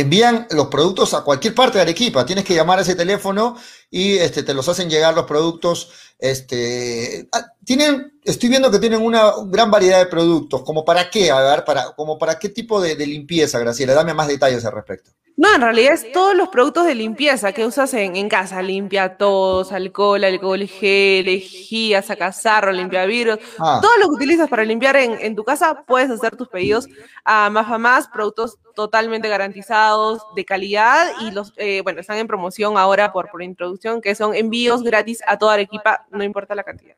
envían 0.00 0.46
los 0.50 0.68
productos 0.68 1.14
a 1.14 1.22
cualquier 1.22 1.54
parte 1.54 1.78
de 1.78 1.82
Arequipa. 1.82 2.26
Tienes 2.26 2.44
que 2.44 2.54
llamar 2.54 2.78
a 2.78 2.82
ese 2.82 2.94
teléfono 2.94 3.56
y 3.90 4.18
este, 4.18 4.42
te 4.42 4.54
los 4.54 4.68
hacen 4.68 4.90
llegar 4.90 5.14
los 5.14 5.26
productos 5.26 5.90
Este, 6.18 7.28
tienen, 7.68 8.18
estoy 8.24 8.48
viendo 8.48 8.70
que 8.70 8.78
tienen 8.78 9.02
una 9.02 9.30
gran 9.44 9.70
variedad 9.70 9.98
de 9.98 10.06
productos. 10.06 10.62
¿Como 10.62 10.86
para 10.86 11.10
qué? 11.10 11.30
A 11.30 11.42
ver, 11.42 11.66
para, 11.66 11.92
como 11.94 12.16
para 12.16 12.38
qué 12.38 12.48
tipo 12.48 12.80
de, 12.80 12.96
de 12.96 13.06
limpieza, 13.06 13.58
Graciela. 13.58 13.92
Dame 13.92 14.14
más 14.14 14.26
detalles 14.26 14.64
al 14.64 14.72
respecto. 14.72 15.10
No, 15.36 15.54
en 15.54 15.60
realidad 15.60 15.92
es 15.92 16.10
todos 16.10 16.34
los 16.34 16.48
productos 16.48 16.86
de 16.86 16.94
limpieza 16.94 17.52
que 17.52 17.66
usas 17.66 17.92
en, 17.92 18.16
en 18.16 18.30
casa. 18.30 18.62
Limpia 18.62 19.18
todos, 19.18 19.70
alcohol, 19.70 20.24
alcohol 20.24 20.66
gel, 20.66 21.26
lejía, 21.26 22.00
sacazarro, 22.00 22.72
limpia 22.72 23.04
virus. 23.04 23.38
Ah. 23.58 23.80
Todo 23.82 23.98
lo 23.98 24.08
que 24.08 24.14
utilizas 24.14 24.48
para 24.48 24.64
limpiar 24.64 24.96
en, 24.96 25.18
en 25.20 25.36
tu 25.36 25.44
casa, 25.44 25.84
puedes 25.86 26.10
hacer 26.10 26.36
tus 26.36 26.48
pedidos 26.48 26.88
a 27.22 27.50
más 27.50 27.70
a 27.70 27.76
más, 27.76 28.08
productos 28.08 28.56
totalmente 28.74 29.28
garantizados, 29.28 30.22
de 30.34 30.46
calidad 30.46 31.06
y 31.20 31.32
los, 31.32 31.52
eh, 31.58 31.82
bueno, 31.82 32.00
están 32.00 32.16
en 32.16 32.26
promoción 32.26 32.78
ahora 32.78 33.12
por, 33.12 33.30
por 33.30 33.42
introducción, 33.42 34.00
que 34.00 34.14
son 34.14 34.34
envíos 34.34 34.82
gratis 34.82 35.20
a 35.26 35.36
toda 35.36 35.52
Arequipa, 35.52 36.06
no 36.10 36.24
importa 36.24 36.54
la 36.54 36.64
cantidad. 36.64 36.96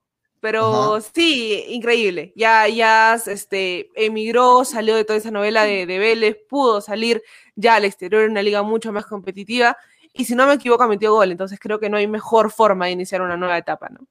Pero 0.41 1.01
sí, 1.15 1.65
increíble. 1.69 2.33
Ya, 2.37 2.69
ya 2.69 3.15
este, 3.27 3.91
emigró, 3.95 4.65
salió 4.65 4.95
de 4.95 5.05
toda 5.05 5.19
esa 5.19 5.31
novela 5.31 5.65
de, 5.65 5.87
de 5.87 5.99
Vélez, 5.99 6.37
pudo 6.49 6.81
salir 6.81 7.23
ya 7.55 7.77
al 7.77 7.85
exterior 7.85 8.25
en 8.25 8.33
una 8.33 8.43
liga 8.43 8.63
mucho 8.63 8.93
más 8.93 9.07
competitiva. 9.07 9.77
Y 10.13 10.25
si 10.25 10.35
no 10.35 10.47
me 10.47 10.55
equivoco, 10.55 10.87
metió 10.89 11.13
gol. 11.13 11.31
Entonces 11.31 11.59
creo 11.61 11.79
que 11.79 11.91
no 11.91 11.97
hay 11.97 12.07
mejor 12.07 12.51
forma 12.51 12.87
de 12.87 12.93
iniciar 12.93 13.23
una 13.23 13.37
nueva 13.37 13.59
etapa, 13.59 13.89
¿no? 13.89 14.07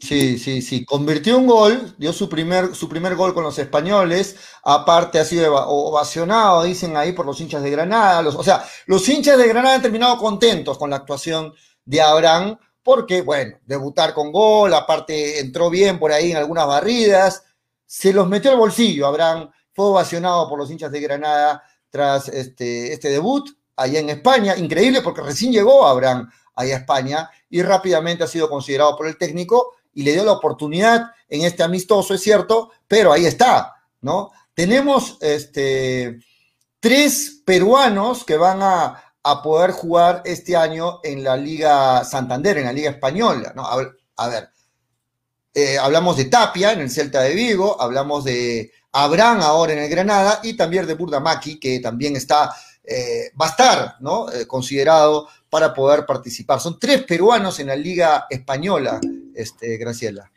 Sí, 0.00 0.38
sí, 0.38 0.62
sí. 0.62 0.84
Convirtió 0.84 1.38
un 1.38 1.46
gol, 1.46 1.94
dio 1.98 2.12
su 2.12 2.28
primer, 2.28 2.74
su 2.74 2.88
primer 2.88 3.16
gol 3.16 3.34
con 3.34 3.42
los 3.42 3.58
españoles. 3.58 4.36
Aparte 4.62 5.18
ha 5.18 5.24
sido 5.24 5.54
ovacionado, 5.54 6.62
dicen 6.62 6.96
ahí, 6.96 7.12
por 7.12 7.26
los 7.26 7.40
hinchas 7.40 7.62
de 7.62 7.70
Granada. 7.70 8.22
Los, 8.22 8.36
o 8.36 8.42
sea, 8.42 8.64
los 8.86 9.08
hinchas 9.08 9.38
de 9.38 9.48
Granada 9.48 9.76
han 9.76 9.82
terminado 9.82 10.16
contentos 10.18 10.78
con 10.78 10.90
la 10.90 10.96
actuación 10.96 11.52
de 11.84 12.00
Abraham, 12.00 12.58
porque, 12.88 13.20
bueno, 13.20 13.58
debutar 13.66 14.14
con 14.14 14.32
gol, 14.32 14.72
aparte 14.72 15.40
entró 15.40 15.68
bien 15.68 15.98
por 15.98 16.10
ahí 16.10 16.30
en 16.30 16.38
algunas 16.38 16.66
barridas. 16.66 17.44
Se 17.84 18.14
los 18.14 18.26
metió 18.26 18.50
al 18.50 18.56
bolsillo, 18.56 19.06
Abraham. 19.06 19.50
Fue 19.74 19.84
ovacionado 19.84 20.48
por 20.48 20.58
los 20.58 20.70
hinchas 20.70 20.90
de 20.90 21.00
Granada 21.00 21.62
tras 21.90 22.28
este, 22.28 22.90
este 22.90 23.10
debut 23.10 23.46
allá 23.76 24.00
en 24.00 24.08
España. 24.08 24.56
Increíble 24.56 25.02
porque 25.02 25.20
recién 25.20 25.52
llegó 25.52 25.86
Abraham 25.86 26.30
allá 26.54 26.76
a 26.76 26.78
España 26.78 27.30
y 27.50 27.60
rápidamente 27.60 28.24
ha 28.24 28.26
sido 28.26 28.48
considerado 28.48 28.96
por 28.96 29.06
el 29.06 29.18
técnico 29.18 29.74
y 29.92 30.02
le 30.02 30.12
dio 30.12 30.24
la 30.24 30.32
oportunidad 30.32 31.10
en 31.28 31.42
este 31.42 31.62
amistoso, 31.62 32.14
es 32.14 32.22
cierto, 32.22 32.70
pero 32.86 33.12
ahí 33.12 33.26
está, 33.26 33.74
¿no? 34.00 34.30
Tenemos 34.54 35.18
este, 35.20 36.20
tres 36.80 37.42
peruanos 37.44 38.24
que 38.24 38.38
van 38.38 38.62
a, 38.62 39.07
a 39.30 39.42
poder 39.42 39.72
jugar 39.72 40.22
este 40.24 40.56
año 40.56 41.00
en 41.02 41.22
la 41.22 41.36
Liga 41.36 42.04
Santander, 42.04 42.58
en 42.58 42.64
la 42.64 42.72
Liga 42.72 42.90
Española, 42.90 43.52
¿no? 43.54 43.66
A 43.66 44.28
ver, 44.28 44.50
eh, 45.54 45.76
hablamos 45.76 46.16
de 46.16 46.26
Tapia 46.26 46.72
en 46.72 46.80
el 46.80 46.90
Celta 46.90 47.20
de 47.20 47.34
Vigo, 47.34 47.80
hablamos 47.80 48.24
de 48.24 48.72
Abraham 48.92 49.40
ahora 49.42 49.72
en 49.74 49.80
el 49.80 49.90
Granada 49.90 50.40
y 50.42 50.54
también 50.56 50.86
de 50.86 50.94
Burdamaki, 50.94 51.60
que 51.60 51.80
también 51.80 52.16
está, 52.16 52.54
eh, 52.82 53.32
va 53.40 53.46
a 53.46 53.50
estar, 53.50 53.96
¿no? 54.00 54.30
Eh, 54.32 54.46
considerado 54.46 55.28
para 55.50 55.74
poder 55.74 56.06
participar. 56.06 56.58
Son 56.60 56.78
tres 56.78 57.02
peruanos 57.04 57.60
en 57.60 57.66
la 57.66 57.76
Liga 57.76 58.26
Española, 58.30 59.00
este, 59.34 59.76
Graciela. 59.76 60.30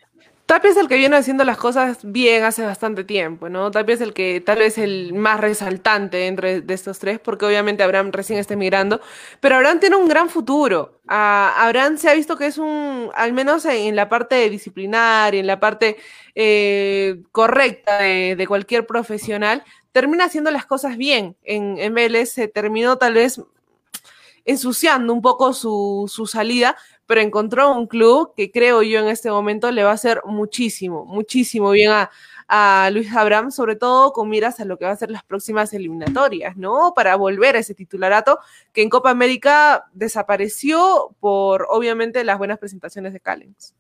Tapia 0.52 0.72
es 0.72 0.76
el 0.76 0.90
que 0.90 0.98
viene 0.98 1.16
haciendo 1.16 1.46
las 1.46 1.56
cosas 1.56 2.00
bien 2.04 2.44
hace 2.44 2.66
bastante 2.66 3.06
tiempo, 3.06 3.48
¿no? 3.48 3.72
Tapia 3.72 3.96
es 3.96 4.02
el 4.02 4.14
que 4.14 4.42
tal 4.42 4.58
vez 4.58 4.78
el 4.78 5.14
más 5.14 5.40
resaltante 5.40 6.18
dentro 6.18 6.46
de, 6.46 6.74
estos 6.74 7.00
tres, 7.00 7.22
porque 7.22 7.46
obviamente 7.46 7.84
Abraham 7.84 8.12
recién 8.12 8.38
está 8.38 8.56
emigrando, 8.56 9.00
pero 9.40 9.56
Abraham 9.56 9.80
tiene 9.80 9.96
un 9.96 10.10
gran 10.10 10.28
futuro. 10.28 11.00
Ah, 11.08 11.54
Abraham 11.58 11.98
se 11.98 12.10
ha 12.10 12.14
visto 12.14 12.36
que 12.36 12.48
es 12.48 12.58
un, 12.58 13.10
al 13.16 13.32
menos 13.32 13.64
en, 13.64 13.96
la 13.96 14.10
parte 14.10 14.50
disciplinaria, 14.50 15.40
en 15.40 15.48
la 15.48 15.62
parte 15.62 15.96
eh, 16.36 17.22
correcta 17.32 18.00
de, 18.00 18.36
de 18.36 18.46
cualquier 18.46 18.86
profesional, 18.86 19.64
termina 19.94 20.26
haciendo 20.26 20.52
las 20.52 20.66
cosas 20.66 20.98
bien. 20.98 21.38
En, 21.44 21.78
en 21.78 21.94
Vélez 21.94 22.30
se 22.30 22.50
terminó 22.50 22.98
tal 22.98 23.14
vez 23.14 23.40
ensuciando 24.46 25.14
un 25.14 25.22
poco 25.22 25.54
su, 25.54 26.12
su 26.14 26.26
salida, 26.26 26.76
pero 27.06 27.22
encontró 27.22 27.74
un 27.74 27.88
club 27.88 28.34
que 28.36 28.52
creo 28.52 28.84
yo 28.84 29.00
en 29.00 29.08
este 29.08 29.30
momento 29.30 29.72
le 29.72 29.84
va 29.84 29.92
a 29.92 29.96
hacer 29.96 30.22
muchísimo, 30.26 31.06
muchísimo 31.06 31.72
bien 31.72 31.92
a, 31.92 32.10
a 32.54 32.90
Luis 32.92 33.10
Abraham, 33.16 33.50
sobre 33.50 33.78
todo 33.78 34.12
con 34.12 34.30
miras 34.30 34.60
a 34.60 34.66
lo 34.66 34.78
que 34.78 34.84
va 34.84 34.92
a 34.92 34.96
ser 34.98 35.10
las 35.10 35.24
próximas 35.24 35.74
eliminatorias, 35.74 36.58
¿no? 36.58 36.94
Para 36.94 37.16
volver 37.16 37.56
a 37.56 37.60
ese 37.60 37.74
titularato 37.74 38.40
que 38.74 38.82
en 38.82 38.90
Copa 38.90 39.10
América 39.10 39.86
desapareció 39.94 41.16
por, 41.22 41.66
obviamente, 41.70 42.26
las 42.26 42.38
buenas 42.38 42.60
presentaciones 42.60 43.14
de 43.14 43.22
Callens. 43.22 43.74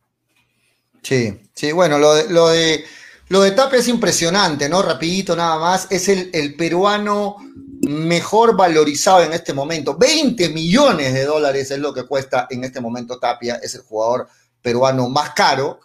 Sí, 1.01 1.37
sí, 1.53 1.73
bueno, 1.73 1.99
lo 1.99 2.13
de, 2.13 2.29
lo 2.29 2.47
de, 2.47 2.85
lo 3.27 3.41
de 3.41 3.51
Tapia 3.51 3.79
es 3.79 3.89
impresionante, 3.89 4.69
¿no? 4.69 4.81
Rapidito 4.81 5.35
nada 5.35 5.59
más, 5.59 5.91
es 5.91 6.07
el, 6.07 6.29
el 6.31 6.55
peruano 6.55 7.37
mejor 7.87 8.55
valorizado 8.55 9.23
en 9.23 9.33
este 9.33 9.53
momento. 9.53 9.97
20 9.97 10.49
millones 10.49 11.13
de 11.13 11.25
dólares 11.25 11.71
es 11.71 11.79
lo 11.79 11.93
que 11.93 12.03
cuesta 12.03 12.47
en 12.49 12.63
este 12.63 12.79
momento 12.79 13.19
Tapia, 13.19 13.55
es 13.55 13.75
el 13.75 13.81
jugador 13.81 14.27
peruano 14.61 15.09
más 15.09 15.31
caro 15.31 15.79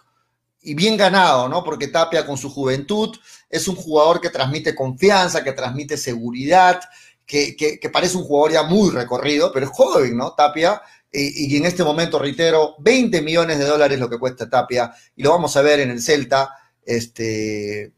y 0.61 0.73
bien 0.73 0.97
ganado, 0.97 1.49
¿no? 1.49 1.63
Porque 1.63 1.87
Tapia 1.87 2.25
con 2.25 2.37
su 2.37 2.49
juventud 2.49 3.15
es 3.49 3.67
un 3.67 3.75
jugador 3.75 4.21
que 4.21 4.29
transmite 4.29 4.75
confianza, 4.75 5.43
que 5.43 5.53
transmite 5.53 5.97
seguridad, 5.97 6.81
que, 7.25 7.55
que, 7.55 7.89
parece 7.89 8.17
un 8.17 8.23
jugador 8.23 8.51
ya 8.51 8.63
muy 8.63 8.89
recorrido, 8.91 9.51
pero 9.51 9.65
es 9.65 9.71
joven, 9.71 10.15
¿no? 10.15 10.33
Tapia. 10.33 10.81
Y, 11.11 11.53
y 11.53 11.57
en 11.57 11.65
este 11.65 11.83
momento, 11.83 12.19
reitero, 12.19 12.75
20 12.79 13.21
millones 13.21 13.59
de 13.59 13.65
dólares 13.65 13.99
lo 13.99 14.09
que 14.09 14.19
cuesta 14.19 14.49
Tapia 14.49 14.93
y 15.15 15.23
lo 15.23 15.31
vamos 15.31 15.55
a 15.57 15.61
ver 15.61 15.79
en 15.79 15.91
el 15.91 16.01
Celta. 16.01 16.53
Este, 16.85 17.91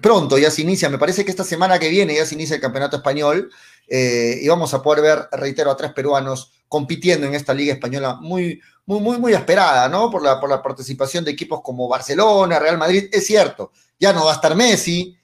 pronto 0.00 0.38
ya 0.38 0.50
se 0.50 0.62
inicia, 0.62 0.88
me 0.88 0.98
parece 0.98 1.24
que 1.24 1.30
esta 1.30 1.44
semana 1.44 1.78
que 1.78 1.88
viene 1.88 2.14
ya 2.14 2.26
se 2.26 2.34
inicia 2.34 2.56
el 2.56 2.62
campeonato 2.62 2.96
español 2.96 3.50
eh, 3.88 4.38
y 4.40 4.48
vamos 4.48 4.72
a 4.72 4.82
poder 4.82 5.02
ver, 5.02 5.28
reitero, 5.32 5.70
a 5.70 5.76
tres 5.76 5.92
peruanos 5.92 6.52
compitiendo 6.68 7.26
en 7.26 7.34
esta 7.34 7.52
liga 7.52 7.74
española 7.74 8.14
muy, 8.20 8.60
muy, 8.86 9.00
muy, 9.00 9.18
muy 9.18 9.32
esperada, 9.32 9.88
¿no? 9.88 10.10
Por 10.10 10.22
la, 10.22 10.40
por 10.40 10.48
la 10.48 10.62
participación 10.62 11.24
de 11.24 11.32
equipos 11.32 11.60
como 11.62 11.88
Barcelona, 11.88 12.58
Real 12.58 12.78
Madrid, 12.78 13.08
es 13.12 13.26
cierto, 13.26 13.72
ya 13.98 14.12
no 14.12 14.24
va 14.24 14.32
a 14.32 14.34
estar 14.34 14.54
Messi, 14.54 15.16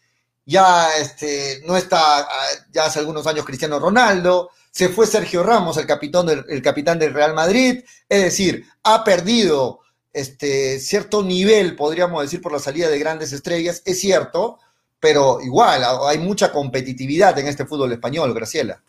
ya 0.45 0.97
este, 0.97 1.63
no 1.67 1.77
está, 1.77 2.27
ya 2.73 2.87
hace 2.87 2.99
algunos 2.99 3.27
años 3.27 3.45
Cristiano 3.45 3.79
Ronaldo, 3.79 4.51
se 4.71 4.89
fue 4.89 5.07
Sergio 5.07 5.43
Ramos, 5.43 5.77
el 5.77 5.87
del, 5.87 6.45
el 6.49 6.63
capitán 6.63 6.99
del 6.99 7.15
Real 7.15 7.35
Madrid, 7.35 7.83
es 8.09 8.23
decir, 8.23 8.67
ha 8.83 9.03
perdido 9.05 9.80
este, 10.13 10.79
cierto 10.81 11.23
nivel, 11.23 11.77
podríamos 11.77 12.23
decir, 12.23 12.41
por 12.41 12.53
la 12.53 12.59
salida 12.59 12.89
de 12.89 12.99
grandes 12.99 13.33
estrellas, 13.33 13.83
es 13.85 14.01
cierto, 14.01 14.59
pero 14.99 15.41
igual 15.41 15.83
hay 16.07 16.19
mucha 16.19 16.53
competitividad 16.53 17.39
en 17.39 17.49
este 17.49 17.65
fútbol 17.65 17.93
español, 17.93 18.35
Graciela. 18.35 18.83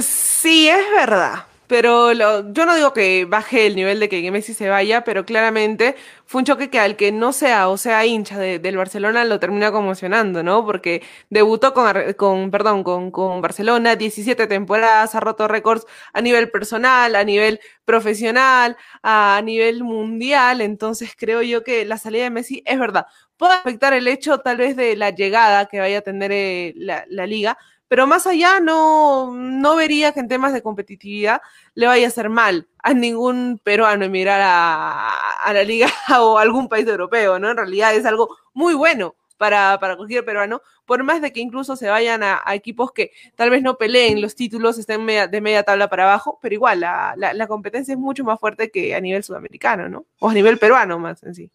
Sí, 0.00 0.68
es 0.68 0.90
verdad. 0.94 1.46
Pero 1.72 2.12
yo 2.12 2.66
no 2.66 2.74
digo 2.74 2.92
que 2.92 3.24
baje 3.24 3.64
el 3.66 3.76
nivel 3.76 3.98
de 3.98 4.10
que 4.10 4.30
Messi 4.30 4.52
se 4.52 4.68
vaya, 4.68 5.04
pero 5.04 5.24
claramente 5.24 5.96
fue 6.26 6.40
un 6.40 6.44
choque 6.44 6.68
que 6.68 6.78
al 6.78 6.96
que 6.96 7.12
no 7.12 7.32
sea 7.32 7.70
o 7.70 7.78
sea 7.78 8.04
hincha 8.04 8.38
del 8.38 8.76
Barcelona 8.76 9.24
lo 9.24 9.40
termina 9.40 9.72
conmocionando, 9.72 10.42
¿no? 10.42 10.66
Porque 10.66 11.02
debutó 11.30 11.72
con, 11.72 12.12
con 12.12 12.50
perdón, 12.50 12.84
con, 12.84 13.10
con 13.10 13.40
Barcelona, 13.40 13.96
17 13.96 14.46
temporadas, 14.48 15.14
ha 15.14 15.20
roto 15.20 15.48
récords 15.48 15.86
a 16.12 16.20
nivel 16.20 16.50
personal, 16.50 17.14
a 17.16 17.24
nivel 17.24 17.58
profesional, 17.86 18.76
a 19.02 19.40
nivel 19.42 19.82
mundial. 19.82 20.60
Entonces 20.60 21.12
creo 21.16 21.40
yo 21.40 21.64
que 21.64 21.86
la 21.86 21.96
salida 21.96 22.24
de 22.24 22.30
Messi 22.30 22.62
es 22.66 22.78
verdad. 22.78 23.06
Puede 23.38 23.54
afectar 23.54 23.94
el 23.94 24.08
hecho 24.08 24.40
tal 24.40 24.58
vez 24.58 24.76
de 24.76 24.94
la 24.94 25.08
llegada 25.08 25.64
que 25.66 25.80
vaya 25.80 25.98
a 25.98 26.02
tener 26.02 26.32
eh, 26.32 26.74
la 26.76 27.26
liga, 27.26 27.56
pero 27.92 28.06
más 28.06 28.26
allá 28.26 28.58
no, 28.58 29.34
no 29.34 29.76
vería 29.76 30.12
que 30.12 30.20
en 30.20 30.26
temas 30.26 30.54
de 30.54 30.62
competitividad 30.62 31.42
le 31.74 31.88
vaya 31.88 32.06
a 32.06 32.08
hacer 32.08 32.30
mal 32.30 32.66
a 32.78 32.94
ningún 32.94 33.60
peruano 33.62 34.06
emigrar 34.06 34.40
a, 34.42 35.52
la 35.52 35.62
liga 35.62 35.88
o 36.18 36.38
algún 36.38 36.70
país 36.70 36.86
europeo, 36.86 37.38
¿no? 37.38 37.50
En 37.50 37.58
realidad 37.58 37.94
es 37.94 38.06
algo 38.06 38.34
muy 38.54 38.72
bueno 38.72 39.14
para, 39.36 39.78
para 39.78 39.96
cualquier 39.96 40.24
peruano, 40.24 40.62
por 40.86 41.04
más 41.04 41.20
de 41.20 41.34
que 41.34 41.40
incluso 41.40 41.76
se 41.76 41.90
vayan 41.90 42.22
a, 42.22 42.42
equipos 42.54 42.92
que 42.92 43.12
tal 43.36 43.50
vez 43.50 43.62
no 43.62 43.76
peleen 43.76 44.22
los 44.22 44.36
títulos, 44.36 44.78
estén 44.78 45.06
de 45.06 45.40
media 45.42 45.62
tabla 45.62 45.90
para 45.90 46.04
abajo, 46.04 46.38
pero 46.40 46.54
igual 46.54 46.80
la, 46.80 47.14
la 47.14 47.46
competencia 47.46 47.92
es 47.92 47.98
mucho 47.98 48.24
más 48.24 48.40
fuerte 48.40 48.70
que 48.70 48.94
a 48.94 49.02
nivel 49.02 49.22
sudamericano, 49.22 49.90
¿no? 49.90 50.06
O 50.18 50.30
a 50.30 50.32
nivel 50.32 50.58
peruano 50.58 50.98
más 50.98 51.22
en 51.24 51.34
sí. 51.34 51.50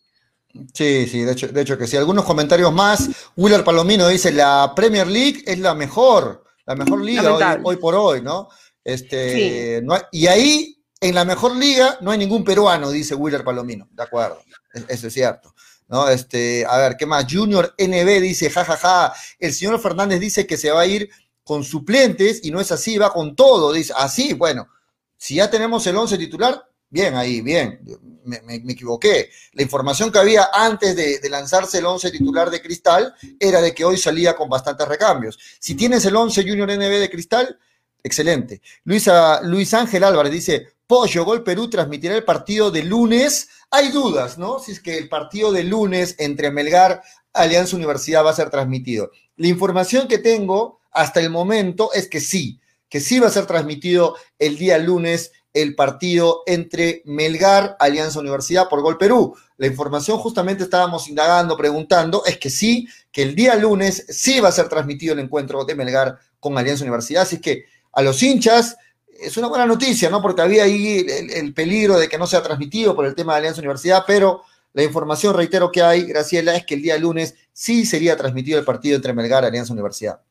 Sí, 0.73 1.07
sí, 1.07 1.21
de 1.21 1.33
hecho, 1.33 1.47
de 1.47 1.61
hecho 1.61 1.77
que 1.77 1.87
sí. 1.87 1.97
Algunos 1.97 2.25
comentarios 2.25 2.73
más. 2.73 3.09
Willer 3.35 3.63
Palomino 3.63 4.07
dice, 4.07 4.31
la 4.31 4.73
Premier 4.75 5.07
League 5.07 5.43
es 5.45 5.59
la 5.59 5.73
mejor, 5.75 6.43
la 6.65 6.75
mejor 6.75 7.03
liga 7.03 7.59
hoy, 7.63 7.77
por 7.77 7.95
hoy, 7.95 8.21
¿no? 8.21 8.49
Este, 8.83 9.83
y 10.11 10.27
ahí, 10.27 10.81
en 10.99 11.15
la 11.15 11.25
mejor 11.25 11.55
liga, 11.55 11.97
no 12.01 12.11
hay 12.11 12.17
ningún 12.17 12.43
peruano, 12.43 12.89
dice 12.89 13.15
Willer 13.15 13.43
Palomino. 13.43 13.87
De 13.91 14.03
acuerdo, 14.03 14.41
eso 14.87 15.07
es 15.07 15.13
cierto. 15.13 15.53
¿No? 15.89 16.09
Este, 16.09 16.65
a 16.65 16.77
ver, 16.77 16.97
¿qué 16.97 17.05
más? 17.05 17.25
Junior 17.31 17.73
NB 17.77 18.21
dice, 18.21 18.49
jajaja, 18.49 19.13
el 19.39 19.53
señor 19.53 19.79
Fernández 19.79 20.19
dice 20.19 20.45
que 20.45 20.57
se 20.57 20.69
va 20.69 20.81
a 20.81 20.85
ir 20.85 21.09
con 21.43 21.63
suplentes 21.63 22.41
y 22.43 22.51
no 22.51 22.59
es 22.59 22.73
así, 22.73 22.97
va 22.97 23.13
con 23.13 23.35
todo. 23.35 23.71
Dice, 23.71 23.93
así, 23.95 24.33
bueno, 24.33 24.67
si 25.15 25.35
ya 25.35 25.49
tenemos 25.49 25.87
el 25.87 25.95
11 25.95 26.17
titular, 26.17 26.61
Bien, 26.89 27.15
ahí, 27.15 27.41
bien, 27.41 27.81
me, 28.23 28.55
equivoqué. 28.71 29.29
La 29.53 29.63
información 29.63 30.11
que 30.11 30.19
había 30.19 30.49
antes 30.53 30.95
de, 30.95 31.19
lanzarse 31.29 31.79
el 31.79 31.85
11 31.85 32.11
titular 32.11 32.49
de 32.49 32.61
Cristal 32.61 33.13
era 33.39 33.61
de 33.61 33.73
que 33.73 33.83
hoy 33.83 33.97
salía 33.97 34.35
con 34.35 34.49
bastantes 34.49 34.87
recambios. 34.87 35.37
Si 35.59 35.75
tienes 35.75 36.05
el 36.05 36.15
11 36.15 36.43
Junior 36.43 36.71
NB 36.71 36.99
de 36.99 37.09
Cristal, 37.09 37.59
excelente. 38.01 38.61
Luisa, 38.85 39.41
Luis 39.41 39.73
Ángel 39.73 40.03
Álvarez 40.05 40.31
dice, 40.31 40.67
Pollo, 40.87 41.25
Gol 41.25 41.43
Perú 41.43 41.69
transmitirá 41.69 42.15
el 42.15 42.23
partido 42.23 42.71
de 42.71 42.83
lunes. 42.83 43.49
Hay 43.69 43.89
dudas, 43.89 44.37
¿no? 44.37 44.59
Si 44.59 44.71
es 44.71 44.79
que 44.79 44.97
el 44.97 45.09
partido 45.09 45.51
de 45.51 45.65
lunes 45.65 46.15
entre 46.19 46.51
Melgar, 46.51 47.03
Alianza 47.33 47.75
Universidad 47.75 48.23
va 48.23 48.31
a 48.31 48.35
ser 48.35 48.49
transmitido. 48.49 49.11
La 49.35 49.47
información 49.47 50.07
que 50.07 50.19
tengo 50.19 50.79
hasta 50.91 51.19
el 51.19 51.29
momento 51.29 51.91
es 51.93 52.07
que 52.07 52.21
sí, 52.21 52.61
que 52.89 53.01
sí 53.01 53.19
va 53.19 53.27
a 53.27 53.31
ser 53.31 53.45
transmitido 53.45 54.15
el 54.39 54.57
día 54.57 54.77
lunes 54.77 55.31
el 55.61 55.73
partido 55.73 56.43
entre 56.45 57.01
Melgar, 57.05 57.75
Alianza 57.79 58.19
Universidad 58.19 58.69
por 58.69 58.81
Gol 58.81 58.97
Perú. 58.97 59.35
La 59.57 59.65
información 59.65 60.19
justamente 60.19 60.63
estábamos 60.63 61.09
indagando, 61.09 61.57
preguntando, 61.57 62.23
es 62.25 62.37
que 62.37 62.51
sí, 62.51 62.87
que 63.11 63.23
el 63.23 63.33
día 63.33 63.55
lunes 63.55 64.05
sí 64.09 64.39
va 64.39 64.49
a 64.49 64.51
ser 64.51 64.69
transmitido 64.69 65.13
el 65.13 65.19
encuentro 65.19 65.65
de 65.65 65.73
Melgar 65.73 66.19
con 66.39 66.55
Alianza 66.57 66.83
Universidad. 66.83 67.23
Así 67.23 67.41
que 67.41 67.65
a 67.91 68.03
los 68.03 68.21
hinchas 68.21 68.77
es 69.19 69.35
una 69.37 69.47
buena 69.47 69.65
noticia, 69.65 70.11
¿no? 70.11 70.21
Porque 70.21 70.43
había 70.43 70.63
ahí 70.63 71.03
el, 71.07 71.53
peligro 71.55 71.97
de 71.97 72.07
que 72.07 72.19
no 72.19 72.27
sea 72.27 72.43
transmitido 72.43 72.95
por 72.95 73.07
el 73.07 73.15
tema 73.15 73.33
de 73.33 73.39
Alianza 73.39 73.61
Universidad, 73.61 74.03
pero 74.05 74.43
la 74.73 74.83
información, 74.83 75.33
reitero, 75.35 75.71
que 75.71 75.81
hay, 75.81 76.03
Graciela, 76.03 76.55
es 76.55 76.67
que 76.67 76.75
el 76.75 76.83
día 76.83 76.99
lunes 76.99 77.33
sí 77.51 77.83
sería 77.83 78.15
transmitido 78.15 78.59
el 78.59 78.65
partido 78.65 78.95
entre 78.95 79.13
Melgar 79.13 79.43
y 79.43 79.47
Alianza 79.47 79.73
Universidad. 79.73 80.21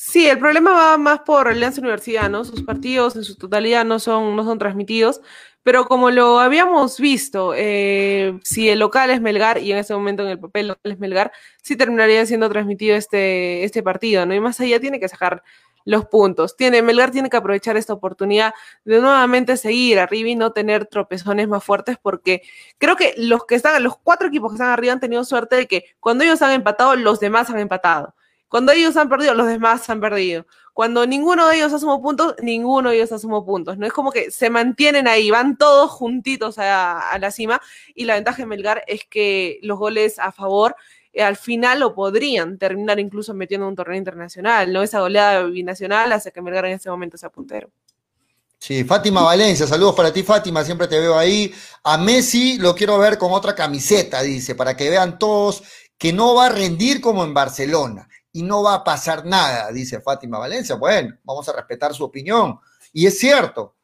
Sí, 0.00 0.28
el 0.28 0.38
problema 0.38 0.70
va 0.72 0.96
más 0.96 1.20
por 1.22 1.48
Alianza 1.48 1.80
Universidad, 1.80 2.30
¿no? 2.30 2.44
Sus 2.44 2.62
partidos 2.62 3.16
en 3.16 3.24
su 3.24 3.34
totalidad 3.34 3.84
no 3.84 3.98
son, 3.98 4.36
no 4.36 4.44
son 4.44 4.56
transmitidos, 4.56 5.20
pero 5.64 5.86
como 5.86 6.12
lo 6.12 6.38
habíamos 6.38 7.00
visto, 7.00 7.52
eh, 7.56 8.38
si 8.44 8.68
el 8.68 8.78
local 8.78 9.10
es 9.10 9.20
Melgar, 9.20 9.58
y 9.58 9.72
en 9.72 9.78
ese 9.78 9.94
momento 9.94 10.22
en 10.22 10.28
el 10.28 10.38
papel 10.38 10.68
local 10.68 10.92
es 10.92 11.00
Melgar, 11.00 11.32
sí 11.64 11.74
terminaría 11.76 12.24
siendo 12.26 12.48
transmitido 12.48 12.94
este, 12.96 13.64
este 13.64 13.82
partido, 13.82 14.24
¿no? 14.24 14.34
Y 14.34 14.40
más 14.40 14.60
allá 14.60 14.78
tiene 14.78 15.00
que 15.00 15.08
sacar 15.08 15.42
los 15.84 16.06
puntos. 16.06 16.56
Tiene, 16.56 16.80
Melgar 16.80 17.10
tiene 17.10 17.28
que 17.28 17.36
aprovechar 17.36 17.76
esta 17.76 17.92
oportunidad 17.92 18.54
de 18.84 19.00
nuevamente 19.00 19.56
seguir 19.56 19.98
arriba 19.98 20.28
y 20.28 20.36
no 20.36 20.52
tener 20.52 20.86
tropezones 20.86 21.48
más 21.48 21.64
fuertes, 21.64 21.96
porque 22.00 22.42
creo 22.78 22.94
que 22.94 23.14
los 23.16 23.46
que 23.46 23.56
están, 23.56 23.82
los 23.82 23.96
cuatro 23.98 24.28
equipos 24.28 24.52
que 24.52 24.56
están 24.56 24.70
arriba 24.70 24.92
han 24.92 25.00
tenido 25.00 25.24
suerte 25.24 25.56
de 25.56 25.66
que 25.66 25.86
cuando 25.98 26.22
ellos 26.22 26.40
han 26.40 26.52
empatado, 26.52 26.94
los 26.94 27.18
demás 27.18 27.50
han 27.50 27.58
empatado. 27.58 28.14
Cuando 28.48 28.72
ellos 28.72 28.96
han 28.96 29.08
perdido, 29.08 29.34
los 29.34 29.46
demás 29.46 29.88
han 29.90 30.00
perdido. 30.00 30.46
Cuando 30.72 31.06
ninguno 31.06 31.48
de 31.48 31.56
ellos 31.56 31.72
asumo 31.72 32.00
puntos, 32.00 32.34
ninguno 32.40 32.90
de 32.90 32.96
ellos 32.96 33.12
asumo 33.12 33.44
puntos. 33.44 33.76
No 33.78 33.86
es 33.86 33.92
como 33.92 34.10
que 34.10 34.30
se 34.30 34.48
mantienen 34.48 35.06
ahí, 35.06 35.30
van 35.30 35.58
todos 35.58 35.90
juntitos 35.90 36.56
a, 36.58 37.18
la 37.20 37.30
cima. 37.30 37.60
Y 37.94 38.04
la 38.04 38.14
ventaja 38.14 38.38
de 38.38 38.46
Melgar 38.46 38.84
es 38.86 39.04
que 39.04 39.58
los 39.62 39.78
goles 39.78 40.18
a 40.18 40.32
favor 40.32 40.76
eh, 41.12 41.22
al 41.22 41.36
final 41.36 41.80
lo 41.80 41.94
podrían 41.94 42.58
terminar 42.58 42.98
incluso 42.98 43.34
metiendo 43.34 43.68
un 43.68 43.74
torneo 43.74 43.98
internacional. 43.98 44.72
No 44.72 44.82
esa 44.82 45.00
goleada 45.00 45.42
binacional 45.44 46.12
hace 46.12 46.32
que 46.32 46.40
Melgar 46.40 46.64
en 46.66 46.72
ese 46.72 46.88
momento 46.88 47.18
sea 47.18 47.28
puntero. 47.28 47.70
Sí, 48.60 48.82
Fátima 48.82 49.22
Valencia, 49.22 49.66
saludos 49.68 49.94
para 49.94 50.12
ti, 50.12 50.24
Fátima, 50.24 50.64
siempre 50.64 50.88
te 50.88 50.98
veo 50.98 51.16
ahí. 51.16 51.52
A 51.84 51.96
Messi 51.98 52.58
lo 52.58 52.74
quiero 52.74 52.98
ver 52.98 53.18
con 53.18 53.32
otra 53.32 53.54
camiseta, 53.54 54.22
dice, 54.22 54.54
para 54.54 54.76
que 54.76 54.90
vean 54.90 55.18
todos 55.18 55.62
que 55.96 56.12
no 56.12 56.34
va 56.34 56.46
a 56.46 56.50
rendir 56.50 57.00
como 57.00 57.24
en 57.24 57.34
Barcelona 57.34 58.08
y 58.32 58.42
no 58.42 58.62
va 58.62 58.74
a 58.74 58.84
pasar 58.84 59.24
nada, 59.24 59.70
dice 59.72 60.00
Fátima 60.00 60.38
Valencia. 60.38 60.76
Bueno, 60.76 61.16
vamos 61.24 61.48
a 61.48 61.52
respetar 61.52 61.94
su 61.94 62.04
opinión. 62.04 62.58
Y 62.92 63.06
es 63.06 63.18
cierto, 63.18 63.76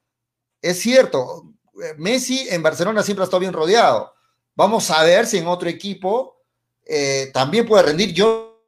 es 0.60 0.78
cierto. 0.78 1.50
Messi 1.98 2.46
en 2.50 2.62
Barcelona 2.62 3.02
siempre 3.02 3.22
ha 3.22 3.26
estado 3.26 3.40
bien 3.40 3.52
rodeado. 3.52 4.14
Vamos 4.54 4.90
a 4.90 5.02
ver 5.02 5.26
si 5.26 5.38
en 5.38 5.48
otro 5.48 5.68
equipo 5.68 6.42
eh, 6.84 7.30
también 7.32 7.66
puede 7.66 7.82
rendir. 7.82 8.12
Yo, 8.12 8.62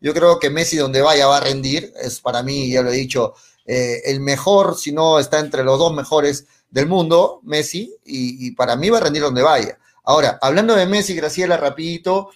yo 0.00 0.12
creo 0.12 0.38
que 0.38 0.50
Messi 0.50 0.76
donde 0.76 1.02
vaya 1.02 1.26
va 1.26 1.36
a 1.36 1.40
rendir. 1.40 1.92
Es 2.00 2.20
para 2.20 2.42
mí, 2.42 2.70
ya 2.70 2.82
lo 2.82 2.90
he 2.90 2.96
dicho, 2.96 3.34
eh, 3.66 4.02
el 4.06 4.20
mejor, 4.20 4.76
si 4.76 4.90
no 4.90 5.18
está 5.18 5.38
entre 5.38 5.62
los 5.62 5.78
dos 5.78 5.94
mejores 5.94 6.46
del 6.70 6.86
mundo, 6.86 7.40
Messi, 7.44 7.94
y, 8.04 8.46
y 8.46 8.50
para 8.52 8.76
mí 8.76 8.90
va 8.90 8.98
a 8.98 9.02
rendir 9.02 9.22
donde 9.22 9.42
vaya. 9.42 9.78
Ahora, 10.02 10.38
hablando 10.42 10.74
de 10.74 10.86
Messi, 10.86 11.14
Graciela, 11.14 11.56
rapidito, 11.56 12.30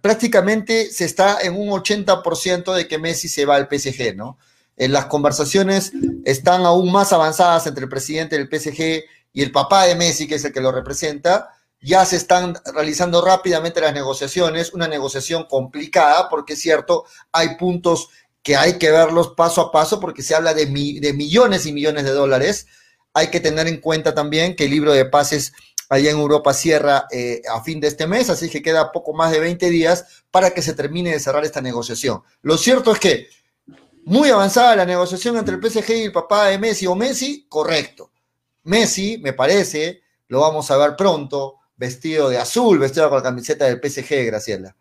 prácticamente 0.00 0.90
se 0.90 1.04
está 1.04 1.40
en 1.40 1.54
un 1.54 1.68
80% 1.68 2.72
de 2.74 2.88
que 2.88 2.98
Messi 2.98 3.28
se 3.28 3.44
va 3.44 3.56
al 3.56 3.68
PSG, 3.70 4.16
¿no? 4.16 4.38
En 4.76 4.92
las 4.92 5.06
conversaciones 5.06 5.92
están 6.24 6.64
aún 6.64 6.90
más 6.90 7.12
avanzadas 7.12 7.66
entre 7.66 7.84
el 7.84 7.90
presidente 7.90 8.38
del 8.38 8.48
PSG 8.48 9.04
y 9.32 9.42
el 9.42 9.52
papá 9.52 9.84
de 9.84 9.94
Messi, 9.94 10.26
que 10.26 10.36
es 10.36 10.44
el 10.44 10.52
que 10.52 10.60
lo 10.60 10.72
representa. 10.72 11.50
Ya 11.80 12.04
se 12.06 12.16
están 12.16 12.56
realizando 12.74 13.22
rápidamente 13.24 13.80
las 13.80 13.92
negociaciones, 13.92 14.72
una 14.72 14.88
negociación 14.88 15.44
complicada, 15.48 16.28
porque 16.28 16.54
es 16.54 16.60
cierto, 16.60 17.04
hay 17.32 17.56
puntos 17.56 18.08
que 18.42 18.56
hay 18.56 18.78
que 18.78 18.90
verlos 18.90 19.34
paso 19.36 19.60
a 19.60 19.72
paso, 19.72 20.00
porque 20.00 20.22
se 20.22 20.34
habla 20.34 20.54
de, 20.54 20.66
de 20.66 21.12
millones 21.12 21.66
y 21.66 21.72
millones 21.72 22.04
de 22.04 22.12
dólares. 22.12 22.66
Hay 23.14 23.28
que 23.28 23.40
tener 23.40 23.68
en 23.68 23.80
cuenta 23.80 24.14
también 24.14 24.56
que 24.56 24.64
el 24.64 24.70
libro 24.70 24.92
de 24.92 25.04
pases 25.04 25.52
allá 25.92 26.10
en 26.10 26.16
Europa 26.16 26.54
cierra 26.54 27.06
eh, 27.10 27.42
a 27.52 27.62
fin 27.62 27.78
de 27.78 27.88
este 27.88 28.06
mes, 28.06 28.30
así 28.30 28.48
que 28.48 28.62
queda 28.62 28.90
poco 28.92 29.12
más 29.12 29.30
de 29.30 29.40
20 29.40 29.68
días 29.68 30.24
para 30.30 30.52
que 30.52 30.62
se 30.62 30.72
termine 30.72 31.10
de 31.10 31.20
cerrar 31.20 31.44
esta 31.44 31.60
negociación. 31.60 32.22
Lo 32.40 32.56
cierto 32.56 32.92
es 32.92 32.98
que 32.98 33.28
muy 34.04 34.30
avanzada 34.30 34.74
la 34.74 34.86
negociación 34.86 35.36
entre 35.36 35.56
el 35.56 35.60
PSG 35.62 35.90
y 35.90 36.02
el 36.04 36.12
papá 36.12 36.46
de 36.46 36.58
Messi 36.58 36.86
o 36.86 36.94
Messi, 36.94 37.44
correcto. 37.46 38.10
Messi, 38.62 39.18
me 39.18 39.34
parece, 39.34 40.00
lo 40.28 40.40
vamos 40.40 40.70
a 40.70 40.78
ver 40.78 40.96
pronto, 40.96 41.56
vestido 41.76 42.30
de 42.30 42.38
azul, 42.38 42.78
vestido 42.78 43.10
con 43.10 43.18
la 43.18 43.24
camiseta 43.24 43.66
del 43.66 43.78
PSG, 43.78 44.24
Graciela. 44.24 44.74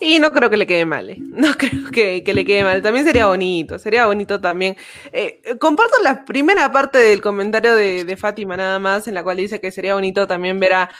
Y 0.00 0.18
no 0.18 0.32
creo 0.32 0.50
que 0.50 0.56
le 0.56 0.66
quede 0.66 0.84
mal, 0.84 1.08
¿eh? 1.10 1.16
no 1.18 1.54
creo 1.58 1.90
que, 1.90 2.22
le 2.26 2.44
quede 2.44 2.64
mal. 2.64 2.82
También 2.82 3.06
sería 3.06 3.26
bonito, 3.26 3.78
sería 3.78 4.06
bonito 4.06 4.40
también. 4.40 4.76
Eh, 5.12 5.40
comparto 5.58 5.96
la 6.02 6.24
primera 6.24 6.70
parte 6.70 6.98
del 6.98 7.22
comentario 7.22 7.74
de, 7.74 8.16
Fátima 8.16 8.56
nada 8.56 8.78
más, 8.78 9.08
en 9.08 9.14
la 9.14 9.22
cual 9.22 9.38
dice 9.38 9.60
que 9.60 9.70
sería 9.70 9.94
bonito 9.94 10.26
también 10.26 10.60
ver 10.60 10.74
a, 10.74 10.90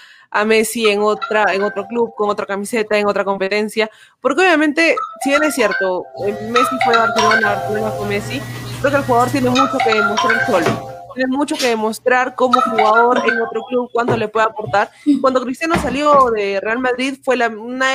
Messi 0.46 0.88
en 0.88 1.02
otra, 1.02 1.52
en 1.52 1.62
otro 1.62 1.86
club, 1.86 2.14
con 2.16 2.30
otra 2.30 2.46
camiseta, 2.46 2.96
en 2.96 3.06
otra 3.06 3.22
competencia, 3.22 3.90
porque 4.18 4.40
obviamente, 4.40 4.96
si 5.22 5.28
bien 5.28 5.42
es 5.42 5.54
cierto, 5.54 6.06
eh, 6.26 6.34
Messi 6.48 6.74
fue 6.82 6.96
Barcelona, 6.96 7.50
Barcelona 7.50 7.90
fue 7.90 8.08
Messi, 8.08 8.40
creo 8.80 8.92
que 8.92 8.96
el 8.96 9.04
jugador 9.04 9.30
tiene 9.30 9.50
mucho 9.50 9.76
que 9.84 9.92
demostrar 9.92 10.46
solo 10.46 10.92
tiene 11.14 11.36
mucho 11.36 11.56
que 11.56 11.68
demostrar 11.68 12.34
como 12.34 12.58
jugador 12.62 13.22
en 13.26 13.42
otro 13.42 13.62
club, 13.68 13.90
cuánto 13.92 14.16
le 14.16 14.28
puede 14.28 14.46
aportar. 14.46 14.90
Cuando 15.20 15.42
Cristiano 15.42 15.74
salió 15.74 16.30
de 16.30 16.58
Real 16.60 16.78
Madrid 16.78 17.18
fue 17.22 17.36
la, 17.36 17.48
una 17.48 17.88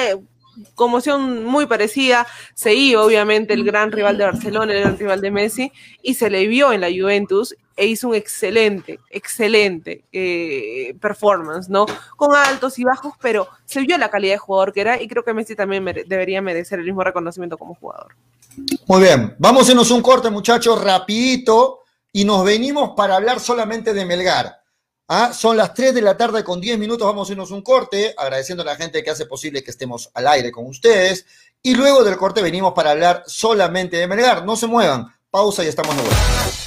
conmoción 0.76 1.46
muy 1.46 1.66
parecida. 1.66 2.28
Se 2.54 2.74
iba, 2.74 3.04
obviamente, 3.04 3.54
el 3.54 3.64
gran 3.64 3.92
rival 3.92 4.18
de 4.18 4.26
Barcelona, 4.26 4.74
el 4.74 4.82
gran 4.82 4.98
rival 4.98 5.22
de 5.22 5.32
Messi, 5.32 5.72
y 6.02 6.14
se 6.16 6.30
le 6.30 6.48
vio 6.48 6.74
en 6.74 6.82
la 6.82 6.88
Juventus 6.88 7.56
e 7.76 7.86
hizo 7.86 8.10
un 8.10 8.16
excelente, 8.16 9.00
excelente 9.12 10.04
eh, 10.12 10.96
performance, 11.00 11.70
¿no? 11.70 11.86
Con 12.16 12.36
altos 12.36 12.80
y 12.80 12.84
bajos, 12.84 13.14
pero 13.22 13.48
se 13.66 13.82
vio 13.82 13.98
la 14.00 14.10
calidad 14.10 14.34
de 14.34 14.40
jugador 14.40 14.74
que 14.74 14.82
era 14.82 15.02
y 15.02 15.08
creo 15.08 15.24
que 15.24 15.34
Messi 15.34 15.56
también 15.56 15.86
debería 15.86 16.42
merecer 16.42 16.80
el 16.80 16.86
mismo 16.86 17.04
reconocimiento 17.04 17.58
como 17.58 17.76
jugador. 17.76 18.16
Muy 18.88 19.02
bien, 19.02 19.36
vamos 19.38 19.68
a 19.68 19.72
irnos 19.72 19.92
un 19.92 20.02
corte, 20.02 20.32
muchachos, 20.32 20.84
rapidito, 20.84 21.82
y 22.12 22.26
nos 22.26 22.44
venimos 22.44 22.94
para 22.98 23.16
hablar 23.16 23.40
solamente 23.40 23.94
de 23.94 24.06
Melgar. 24.06 24.60
¿Ah? 25.10 25.32
Son 25.34 25.56
las 25.56 25.74
3 25.74 25.94
de 25.94 26.02
la 26.02 26.18
tarde 26.18 26.44
con 26.44 26.60
10 26.60 26.78
minutos, 26.78 27.08
vamos 27.08 27.30
a 27.30 27.32
irnos 27.32 27.52
un 27.52 27.62
corte, 27.62 28.14
agradeciendo 28.18 28.64
a 28.64 28.66
la 28.66 28.76
gente 28.76 29.02
que 29.02 29.10
hace 29.10 29.26
posible 29.26 29.64
que 29.64 29.72
estemos 29.72 30.10
al 30.14 30.28
aire 30.28 30.52
con 30.52 30.66
ustedes. 30.66 31.26
Y 31.64 31.76
luego 31.76 32.04
del 32.04 32.18
corte 32.18 32.42
venimos 32.42 32.74
para 32.74 32.92
hablar 32.92 33.24
solamente 33.26 33.96
de 33.98 34.08
Melgar. 34.08 34.46
No 34.46 34.58
se 34.58 34.68
muevan, 34.68 35.08
pausa 35.32 35.64
y 35.64 35.68
estamos 35.68 35.96
de 35.96 36.02
vuelta. 36.02 36.67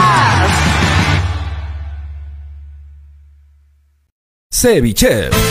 Ceviche. 4.61 5.50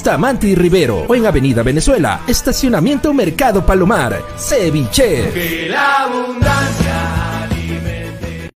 Bustamante 0.00 0.46
y 0.46 0.54
Rivero 0.54 1.04
o 1.06 1.14
en 1.14 1.26
Avenida 1.26 1.62
Venezuela, 1.62 2.22
Estacionamiento 2.26 3.12
Mercado 3.12 3.66
Palomar, 3.66 4.18
Ceviche. 4.38 5.30
Que 5.30 5.68
la 5.68 6.04
abundancia 6.04 7.42
alimente. 7.42 8.50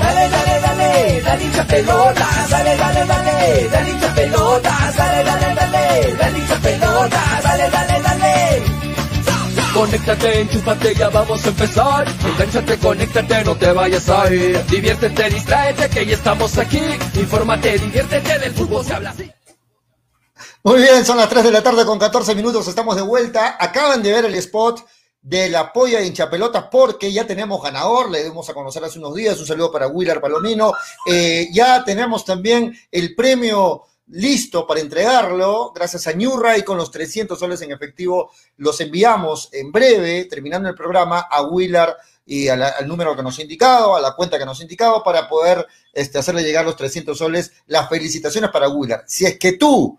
Dale, 0.00 0.28
dale, 0.30 0.60
dale, 0.62 1.20
dale 1.22 1.44
hincha 1.44 1.64
pelota, 1.66 2.26
dale, 2.48 2.76
dale, 2.78 3.04
dale, 3.04 3.68
dale 3.70 3.90
hincha 3.90 4.14
pelota, 4.14 4.92
dale, 4.96 5.24
dale, 5.24 5.54
dale, 5.54 6.14
dale 6.18 6.38
hincha 6.38 6.56
pelota, 6.56 7.20
dale, 7.42 7.58
dale, 7.58 7.70
dale. 7.70 7.89
Conéctate, 9.80 10.40
enchúfate, 10.42 10.94
ya 10.94 11.08
vamos 11.08 11.42
a 11.42 11.48
empezar. 11.48 12.06
Engánchate, 12.06 12.76
conéctate, 12.76 13.44
no 13.44 13.56
te 13.56 13.72
vayas 13.72 14.10
a 14.10 14.30
ir. 14.30 14.62
Diviértete, 14.66 15.30
distráete, 15.30 15.88
que 15.88 16.04
ya 16.04 16.16
estamos 16.16 16.58
aquí. 16.58 16.82
Infórmate, 17.14 17.78
diviértete, 17.78 18.38
del 18.40 18.52
fútbol 18.52 18.84
se 18.84 18.92
habla 18.92 19.08
así. 19.08 19.32
Muy 20.64 20.82
bien, 20.82 21.02
son 21.02 21.16
las 21.16 21.30
3 21.30 21.44
de 21.44 21.50
la 21.50 21.62
tarde 21.62 21.86
con 21.86 21.98
14 21.98 22.34
minutos, 22.34 22.68
estamos 22.68 22.94
de 22.94 23.00
vuelta. 23.00 23.56
Acaban 23.58 24.02
de 24.02 24.12
ver 24.12 24.26
el 24.26 24.34
spot 24.34 24.84
de 25.22 25.48
la 25.48 25.72
polla 25.72 26.00
de 26.00 26.08
hinchapelotas 26.08 26.64
porque 26.70 27.10
ya 27.10 27.26
tenemos 27.26 27.62
ganador, 27.62 28.10
le 28.10 28.24
dimos 28.24 28.50
a 28.50 28.52
conocer 28.52 28.84
hace 28.84 28.98
unos 28.98 29.14
días, 29.14 29.40
un 29.40 29.46
saludo 29.46 29.72
para 29.72 29.88
Willard 29.88 30.20
Palomino. 30.20 30.74
Eh, 31.06 31.48
ya 31.54 31.82
tenemos 31.84 32.26
también 32.26 32.78
el 32.92 33.14
premio 33.14 33.84
listo 34.10 34.66
para 34.66 34.80
entregarlo, 34.80 35.72
gracias 35.74 36.06
a 36.06 36.12
New 36.12 36.36
Ray 36.36 36.62
con 36.62 36.76
los 36.76 36.90
300 36.90 37.38
soles 37.38 37.62
en 37.62 37.72
efectivo, 37.72 38.30
los 38.56 38.80
enviamos 38.80 39.48
en 39.52 39.70
breve, 39.70 40.24
terminando 40.24 40.68
el 40.68 40.74
programa, 40.74 41.20
a 41.30 41.42
Willard 41.42 41.94
y 42.26 42.48
al 42.48 42.86
número 42.86 43.16
que 43.16 43.22
nos 43.22 43.38
ha 43.38 43.42
indicado, 43.42 43.96
a 43.96 44.00
la 44.00 44.14
cuenta 44.14 44.38
que 44.38 44.44
nos 44.44 44.58
ha 44.60 44.62
indicado, 44.62 45.02
para 45.02 45.28
poder 45.28 45.66
este, 45.92 46.18
hacerle 46.18 46.42
llegar 46.42 46.64
los 46.64 46.76
300 46.76 47.16
soles. 47.16 47.52
Las 47.66 47.88
felicitaciones 47.88 48.50
para 48.50 48.68
Willard. 48.68 49.02
Si 49.06 49.26
es 49.26 49.38
que 49.38 49.54
tú, 49.54 49.98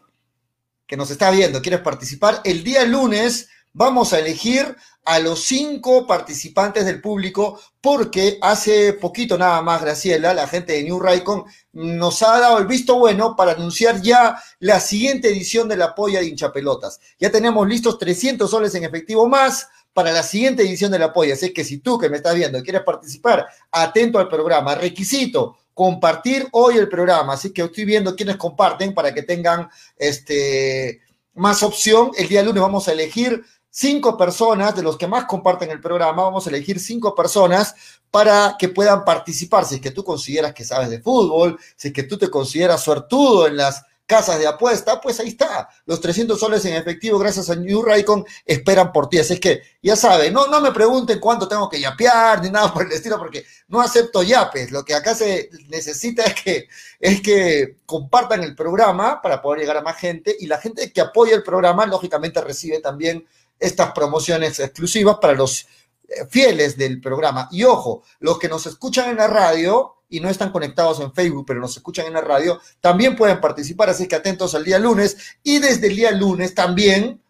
que 0.87 0.95
nos 0.95 1.11
está 1.11 1.29
viendo, 1.31 1.61
quieres 1.61 1.81
participar, 1.81 2.41
el 2.45 2.63
día 2.63 2.85
lunes 2.85 3.49
vamos 3.73 4.13
a 4.13 4.19
elegir 4.19 4.75
a 5.03 5.19
los 5.19 5.43
cinco 5.43 6.05
participantes 6.05 6.85
del 6.85 7.01
público 7.01 7.59
porque 7.79 8.37
hace 8.41 8.93
poquito 8.93 9.37
nada 9.37 9.61
más, 9.61 9.81
Graciela, 9.81 10.33
la 10.33 10.47
gente 10.47 10.73
de 10.73 10.83
New 10.83 10.99
Raycon, 10.99 11.43
nos 11.73 12.21
ha 12.21 12.39
dado 12.39 12.59
el 12.59 12.67
visto 12.67 12.99
bueno 12.99 13.35
para 13.35 13.53
anunciar 13.53 14.01
ya 14.01 14.41
la 14.59 14.79
siguiente 14.79 15.29
edición 15.29 15.67
de 15.67 15.77
la 15.77 15.95
polla 15.95 16.19
de 16.19 16.27
hinchapelotas. 16.27 16.99
Ya 17.19 17.31
tenemos 17.31 17.67
listos 17.67 17.97
300 17.97 18.49
soles 18.49 18.75
en 18.75 18.83
efectivo 18.83 19.27
más 19.27 19.67
para 19.93 20.11
la 20.11 20.23
siguiente 20.23 20.63
edición 20.63 20.91
de 20.91 20.99
la 20.99 21.11
polla. 21.11 21.33
Así 21.33 21.51
que 21.53 21.63
si 21.63 21.79
tú 21.79 21.97
que 21.97 22.09
me 22.09 22.17
estás 22.17 22.35
viendo 22.35 22.61
quieres 22.61 22.83
participar, 22.83 23.47
atento 23.71 24.19
al 24.19 24.29
programa. 24.29 24.75
Requisito, 24.75 25.57
compartir 25.73 26.47
hoy 26.51 26.77
el 26.77 26.87
programa. 26.87 27.33
Así 27.33 27.51
que 27.51 27.63
estoy 27.63 27.85
viendo 27.85 28.15
quienes 28.15 28.37
comparten 28.37 28.93
para 28.93 29.13
que 29.13 29.23
tengan 29.23 29.69
este, 29.97 31.01
más 31.33 31.63
opción. 31.63 32.11
El 32.17 32.27
día 32.27 32.43
lunes 32.43 32.61
vamos 32.61 32.87
a 32.87 32.91
elegir 32.91 33.43
cinco 33.71 34.17
personas, 34.17 34.75
de 34.75 34.83
los 34.83 34.97
que 34.97 35.07
más 35.07 35.25
comparten 35.25 35.71
el 35.71 35.81
programa, 35.81 36.23
vamos 36.23 36.45
a 36.45 36.49
elegir 36.49 36.79
cinco 36.79 37.15
personas 37.15 37.73
para 38.11 38.55
que 38.59 38.69
puedan 38.69 39.03
participar. 39.03 39.65
Si 39.65 39.75
es 39.75 39.81
que 39.81 39.91
tú 39.91 40.03
consideras 40.03 40.53
que 40.53 40.65
sabes 40.65 40.89
de 40.89 41.01
fútbol, 41.01 41.57
si 41.75 41.87
es 41.87 41.93
que 41.93 42.03
tú 42.03 42.17
te 42.17 42.29
consideras 42.29 42.83
suertudo 42.83 43.47
en 43.47 43.57
las 43.57 43.83
casas 44.11 44.39
de 44.39 44.45
apuesta, 44.47 44.99
pues 44.99 45.21
ahí 45.21 45.29
está. 45.29 45.69
Los 45.85 46.01
300 46.01 46.37
soles 46.37 46.65
en 46.65 46.75
efectivo, 46.75 47.17
gracias 47.17 47.49
a 47.49 47.55
New 47.55 47.81
Raycon, 47.81 48.25
esperan 48.45 48.91
por 48.91 49.07
ti. 49.07 49.19
Así 49.19 49.35
es 49.35 49.39
que, 49.39 49.61
ya 49.81 49.95
saben, 49.95 50.33
no, 50.33 50.47
no 50.47 50.59
me 50.59 50.73
pregunten 50.73 51.17
cuánto 51.17 51.47
tengo 51.47 51.69
que 51.69 51.79
yapear 51.79 52.43
ni 52.43 52.49
nada 52.49 52.73
por 52.73 52.85
el 52.85 52.91
estilo, 52.91 53.17
porque 53.17 53.45
no 53.69 53.79
acepto 53.79 54.21
yapes. 54.21 54.69
Lo 54.69 54.83
que 54.83 54.95
acá 54.95 55.15
se 55.15 55.49
necesita 55.69 56.23
es 56.23 56.33
que, 56.43 56.67
es 56.99 57.21
que 57.21 57.77
compartan 57.85 58.43
el 58.43 58.53
programa 58.53 59.21
para 59.21 59.41
poder 59.41 59.61
llegar 59.61 59.77
a 59.77 59.81
más 59.81 59.95
gente 59.95 60.35
y 60.37 60.47
la 60.47 60.57
gente 60.57 60.91
que 60.91 60.99
apoya 60.99 61.33
el 61.33 61.43
programa, 61.43 61.85
lógicamente, 61.85 62.41
recibe 62.41 62.81
también 62.81 63.25
estas 63.61 63.91
promociones 63.91 64.59
exclusivas 64.59 65.17
para 65.21 65.33
los 65.33 65.61
eh, 66.07 66.25
fieles 66.29 66.75
del 66.75 66.99
programa. 66.99 67.47
Y 67.51 67.63
ojo, 67.63 68.03
los 68.19 68.39
que 68.39 68.49
nos 68.49 68.65
escuchan 68.65 69.11
en 69.11 69.17
la 69.17 69.27
radio 69.27 69.97
y 70.09 70.19
no 70.19 70.29
están 70.29 70.51
conectados 70.51 70.99
en 70.99 71.13
Facebook, 71.13 71.45
pero 71.47 71.61
nos 71.61 71.77
escuchan 71.77 72.07
en 72.07 72.13
la 72.13 72.21
radio, 72.21 72.59
también 72.81 73.15
pueden 73.15 73.39
participar, 73.39 73.89
así 73.89 74.07
que 74.07 74.15
atentos 74.15 74.53
al 74.55 74.65
día 74.65 74.77
lunes. 74.77 75.15
Y 75.43 75.59
desde 75.59 75.87
el 75.87 75.95
día 75.95 76.11
lunes 76.11 76.53
también, 76.53 77.21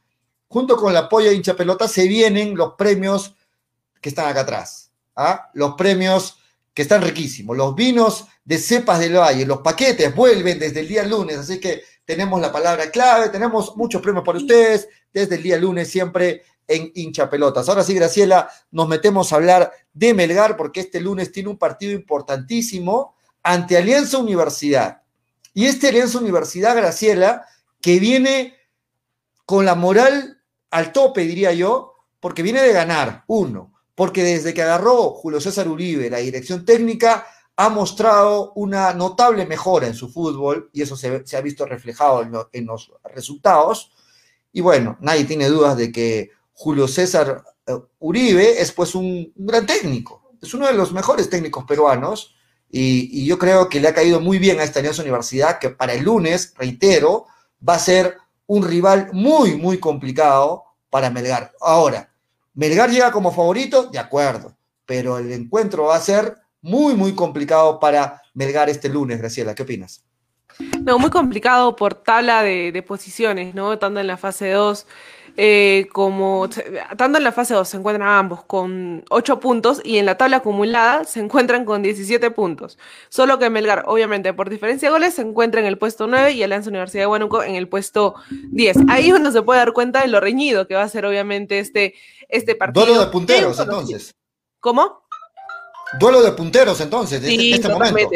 junto 0.48 0.78
con 0.78 0.90
el 0.90 0.98
apoyo 0.98 1.30
de 1.30 1.36
hincha 1.36 1.56
pelota, 1.56 1.88
se 1.88 2.08
vienen 2.08 2.56
los 2.56 2.74
premios 2.74 3.36
que 4.02 4.10
están 4.10 4.28
acá 4.28 4.42
atrás. 4.42 4.92
¿ah? 5.16 5.52
Los 5.54 5.76
premios 5.76 6.40
que 6.74 6.82
están 6.82 7.02
riquísimos, 7.02 7.56
los 7.56 7.76
vinos 7.76 8.26
de 8.46 8.58
cepas 8.58 9.00
del 9.00 9.18
valle, 9.18 9.46
los 9.46 9.60
paquetes 9.60 10.16
vuelven 10.16 10.58
desde 10.58 10.80
el 10.80 10.88
día 10.88 11.04
lunes, 11.04 11.38
así 11.38 11.60
que 11.60 11.84
tenemos 12.12 12.42
la 12.42 12.52
palabra 12.52 12.92
clave, 12.92 13.30
tenemos 13.30 13.78
muchos 13.78 14.02
premios 14.02 14.26
para 14.26 14.38
ustedes 14.38 14.90
desde 15.14 15.36
el 15.36 15.44
día 15.44 15.58
lunes 15.58 15.90
siempre 15.90 16.44
en 16.68 16.92
hincha 16.94 17.30
pelotas. 17.30 17.70
Ahora 17.70 17.86
sí, 17.86 17.94
Graciela, 17.94 18.50
nos 18.70 18.90
metemos 18.90 19.32
a 19.32 19.38
hablar 19.38 19.72
de 19.94 20.14
Melgar 20.14 20.58
porque 20.58 20.82
este 20.82 21.00
lunes 21.00 21.32
tiene 21.32 21.48
un 21.48 21.58
partido 21.58 21.94
importantísimo 21.94 23.16
ante 23.42 23.78
Alianza 23.78 24.18
Universidad. 24.18 25.04
Y 25.54 25.68
este 25.68 25.88
Alianza 25.88 26.20
Universidad, 26.20 26.76
Graciela, 26.76 27.46
que 27.80 27.98
viene 27.98 28.58
con 29.46 29.64
la 29.64 29.76
moral 29.76 30.42
al 30.70 30.92
tope, 30.92 31.22
diría 31.22 31.54
yo, 31.54 31.96
porque 32.20 32.44
viene 32.44 32.62
de 32.62 32.74
ganar, 32.74 33.24
uno, 33.28 33.72
porque 33.96 34.22
desde 34.22 34.54
que 34.54 34.64
agarró 34.64 35.12
Julio 35.12 35.40
César 35.40 35.70
Uribe 35.70 36.10
la 36.10 36.18
dirección 36.18 36.66
técnica, 36.66 37.26
ha 37.62 37.70
mostrado 37.70 38.54
una 38.56 38.92
notable 38.96 39.46
mejora 39.46 39.86
en 39.86 39.94
su 39.94 40.10
fútbol 40.10 40.72
y 40.74 40.82
eso 40.82 40.98
se, 40.98 41.24
ha 41.38 41.42
visto 41.42 41.64
reflejado 41.68 42.24
en, 42.52 42.66
los 42.66 42.92
resultados. 43.14 43.92
Y 44.52 44.62
bueno, 44.62 44.98
nadie 45.00 45.26
tiene 45.26 45.48
dudas 45.48 45.78
de 45.78 45.92
que 45.92 46.32
Julio 46.54 46.88
César 46.88 47.44
eh, 47.68 47.78
Uribe 48.00 48.60
es 48.60 48.72
pues 48.72 48.96
un, 48.96 49.32
gran 49.36 49.68
técnico, 49.68 50.34
es 50.42 50.56
uno 50.56 50.66
de 50.66 50.74
los 50.74 50.92
mejores 50.92 51.30
técnicos 51.30 51.64
peruanos 51.66 52.36
y, 52.68 53.26
yo 53.26 53.38
creo 53.38 53.70
que 53.70 53.80
le 53.80 53.90
ha 53.90 53.94
caído 53.94 54.20
muy 54.20 54.40
bien 54.40 54.60
a 54.60 54.64
esta 54.64 54.82
Universidad 55.00 55.60
que 55.60 55.70
para 55.70 55.94
el 55.94 56.04
lunes, 56.04 56.56
reitero, 56.58 57.28
va 57.68 57.76
a 57.76 57.80
ser 57.80 58.18
un 58.48 58.68
rival 58.68 59.10
muy, 59.14 59.56
muy 59.56 59.78
complicado 59.78 60.64
para 60.90 61.12
Melgar. 61.12 61.54
Ahora, 61.62 62.12
Melgar 62.56 62.90
llega 62.90 63.12
como 63.12 63.32
favorito, 63.32 63.84
de 63.84 64.00
acuerdo, 64.00 64.58
pero 64.84 65.20
el 65.20 65.32
encuentro 65.32 65.84
va 65.84 65.98
a 65.98 66.02
ser 66.02 66.41
muy, 66.62 66.94
muy 66.96 67.14
complicado 67.14 67.80
para 67.80 68.22
Melgar 68.34 68.70
este 68.70 68.90
lunes, 68.90 69.20
Graciela. 69.20 69.56
¿Qué 69.56 69.64
opinas? 69.64 70.04
No, 70.84 71.00
muy 71.00 71.10
complicado 71.10 71.76
por 71.76 71.96
tabla 71.96 72.44
de, 72.44 72.84
posiciones, 72.88 73.56
¿no? 73.56 73.78
Tanto 73.80 74.00
en 74.00 74.08
la 74.08 74.18
fase 74.18 74.52
2 74.52 74.86
eh, 75.38 75.88
como. 75.94 76.50
Tanto 76.98 77.18
en 77.18 77.24
la 77.24 77.32
fase 77.32 77.54
2 77.54 77.68
se 77.68 77.78
encuentran 77.78 78.08
ambos 78.08 78.44
con 78.44 79.04
8 79.10 79.40
puntos 79.40 79.82
y 79.84 79.98
en 79.98 80.06
la 80.06 80.18
tabla 80.18 80.38
acumulada 80.38 81.06
se 81.06 81.20
encuentran 81.20 81.66
con 81.66 81.82
17 81.82 82.32
puntos. 82.32 82.78
Solo 83.10 83.40
que 83.40 83.50
Melgar, 83.50 83.84
obviamente, 83.88 84.34
por 84.34 84.50
diferencia 84.50 84.90
de 84.90 84.94
goles, 84.94 85.16
se 85.16 85.22
encuentra 85.22 85.62
en 85.62 85.68
el 85.68 85.78
puesto 85.78 86.06
9 86.08 86.34
y 86.34 86.44
Alianza 86.44 86.70
Universidad 86.70 87.04
de 87.04 87.08
Huánuco 87.08 87.44
en 87.44 87.56
el 87.56 87.68
puesto 87.68 88.16
10. 88.52 88.78
Ahí 88.90 89.12
uno 89.12 89.32
se 89.32 89.42
puede 89.42 89.60
dar 89.60 89.74
cuenta 89.74 90.02
de 90.02 90.10
lo 90.10 90.20
reñido 90.20 90.68
que 90.68 90.76
va 90.76 90.84
a 90.84 90.90
ser, 90.90 91.06
obviamente, 91.06 91.60
este, 91.60 91.96
este 92.30 92.56
partido. 92.56 92.86
Duelo 92.86 93.06
de 93.06 93.12
punteros, 93.12 93.60
entonces. 93.60 94.14
¿Cómo? 94.60 95.02
Duelo 96.00 96.22
de 96.22 96.32
punteros 96.32 96.80
entonces, 96.80 97.22
sí, 97.22 97.54
este 97.54 97.68
momento. 97.68 98.10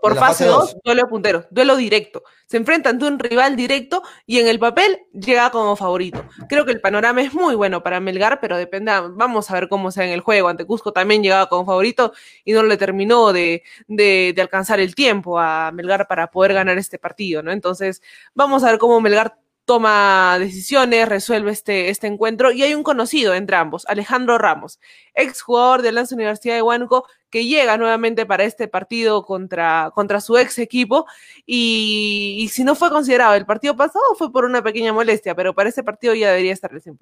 por, 0.00 0.16
fase 0.16 0.46
2, 0.46 0.76
duelo 0.84 1.02
de 1.02 1.08
punteros, 1.08 1.46
duelo 1.50 1.76
directo. 1.76 2.22
Se 2.46 2.56
enfrentan 2.56 2.94
ante 2.94 3.06
un 3.06 3.18
rival 3.18 3.56
directo 3.56 4.02
y 4.24 4.38
en 4.38 4.46
el 4.46 4.58
papel 4.58 5.00
llega 5.12 5.50
como 5.50 5.74
favorito. 5.74 6.24
Creo 6.48 6.64
que 6.64 6.72
el 6.72 6.80
panorama 6.80 7.20
es 7.20 7.34
muy 7.34 7.56
bueno 7.56 7.82
para 7.82 8.00
Melgar, 8.00 8.40
pero 8.40 8.56
depende, 8.56 8.92
vamos 9.10 9.50
a 9.50 9.54
ver 9.54 9.68
cómo 9.68 9.90
sea 9.90 10.04
en 10.04 10.12
el 10.12 10.20
juego. 10.20 10.48
Ante 10.48 10.64
Cusco 10.64 10.92
también 10.92 11.22
llegaba 11.22 11.48
como 11.48 11.66
favorito 11.66 12.12
y 12.44 12.52
no 12.52 12.62
le 12.62 12.76
terminó 12.76 13.32
de, 13.32 13.64
de, 13.88 14.32
de 14.34 14.42
alcanzar 14.42 14.78
el 14.80 14.94
tiempo 14.94 15.38
a 15.38 15.72
Melgar 15.72 16.06
para 16.06 16.30
poder 16.30 16.54
ganar 16.54 16.78
este 16.78 16.98
partido, 16.98 17.42
¿no? 17.42 17.50
Entonces, 17.50 18.00
vamos 18.34 18.62
a 18.64 18.70
ver 18.70 18.78
cómo 18.78 19.00
Melgar 19.00 19.38
toma 19.68 20.38
decisiones, 20.38 21.06
resuelve 21.06 21.50
este, 21.50 21.90
este 21.90 22.06
encuentro 22.06 22.52
y 22.52 22.62
hay 22.62 22.72
un 22.72 22.82
conocido 22.82 23.34
entre 23.34 23.56
ambos, 23.56 23.84
Alejandro 23.86 24.38
Ramos, 24.38 24.80
ex 25.12 25.42
jugador 25.42 25.82
de 25.82 25.92
Lanza 25.92 26.14
Universidad 26.14 26.54
de 26.54 26.62
Huánuco, 26.62 27.04
que 27.28 27.44
llega 27.44 27.76
nuevamente 27.76 28.24
para 28.24 28.44
este 28.44 28.66
partido 28.66 29.26
contra, 29.26 29.92
contra 29.94 30.22
su 30.22 30.38
ex 30.38 30.58
equipo 30.58 31.04
y, 31.44 32.48
si 32.50 32.64
no 32.64 32.74
fue 32.76 32.88
considerado 32.88 33.34
el 33.34 33.44
partido 33.44 33.76
pasado 33.76 34.06
fue 34.16 34.32
por 34.32 34.46
una 34.46 34.62
pequeña 34.62 34.94
molestia, 34.94 35.34
pero 35.34 35.54
para 35.54 35.68
este 35.68 35.82
partido 35.82 36.14
ya 36.14 36.30
debería 36.30 36.54
estar 36.54 36.72
al 36.72 36.82
100%. 36.82 36.96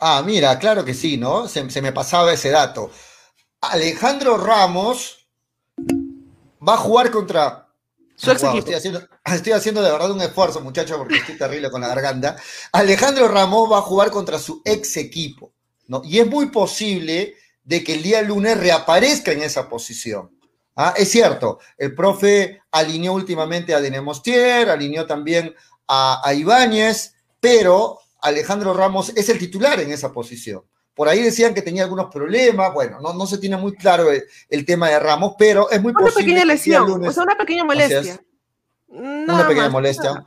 Ah, 0.00 0.24
mira, 0.26 0.58
claro 0.58 0.84
que 0.84 0.92
sí, 0.92 1.16
¿no? 1.16 1.46
Se, 1.46 1.70
se 1.70 1.80
me 1.80 1.92
pasaba 1.92 2.32
ese 2.32 2.50
dato. 2.50 2.90
Alejandro 3.60 4.38
Ramos 4.38 5.28
va 6.68 6.74
a 6.74 6.78
jugar 6.78 7.12
contra 7.12 7.63
estoy, 9.24 9.52
haciendo, 9.52 9.82
de 9.82 9.90
verdad 9.90 10.10
un 10.10 10.20
esfuerzo, 10.20 10.60
muchachos, 10.60 10.96
porque 10.98 11.16
estoy 11.16 11.36
terrible 11.36 11.70
con 11.70 11.80
la 11.80 11.88
garganta. 11.88 12.36
Alejandro 12.72 13.28
Ramos 13.28 13.70
va 13.70 13.78
a 13.78 13.82
jugar 13.82 14.10
contra 14.10 14.38
su 14.38 14.62
ex 14.64 14.96
equipo, 14.96 15.52
¿no? 15.88 16.02
Y 16.04 16.18
es 16.18 16.26
muy 16.26 16.46
posible 16.46 17.34
de 17.64 17.82
que 17.82 17.94
el 17.94 18.02
día 18.02 18.22
lunes 18.22 18.58
reaparezca 18.58 19.32
en 19.32 19.42
esa 19.42 19.68
posición. 19.68 20.38
¿ah? 20.76 20.94
Es 20.96 21.10
cierto, 21.10 21.58
el 21.78 21.94
profe 21.94 22.62
alineó 22.70 23.14
últimamente 23.14 23.74
a 23.74 23.80
Denemostier, 23.80 24.68
alineó 24.68 25.06
también 25.06 25.54
a, 25.88 26.20
a 26.24 26.34
Ibáñez, 26.34 27.14
pero 27.40 28.00
Alejandro 28.20 28.74
Ramos 28.74 29.12
es 29.16 29.28
el 29.28 29.38
titular 29.38 29.80
en 29.80 29.92
esa 29.92 30.12
posición. 30.12 30.62
Por 30.94 31.08
ahí 31.08 31.22
decían 31.22 31.54
que 31.54 31.62
tenía 31.62 31.82
algunos 31.82 32.06
problemas, 32.12 32.72
bueno, 32.72 33.00
no, 33.00 33.12
no 33.12 33.26
se 33.26 33.38
tiene 33.38 33.56
muy 33.56 33.74
claro 33.74 34.06
el, 34.10 34.64
tema 34.64 34.88
de 34.88 35.00
Ramos, 35.00 35.34
pero 35.36 35.68
es 35.70 35.82
muy 35.82 35.90
una 35.90 36.00
posible. 36.00 36.24
Pequeña 36.24 36.44
lesión, 36.44 37.04
o 37.04 37.12
sea, 37.12 37.24
una 37.24 37.36
pequeña 37.36 37.64
molestia. 37.64 38.20
una 38.88 39.48
pequeña 39.48 39.68
molestia. 39.68 40.24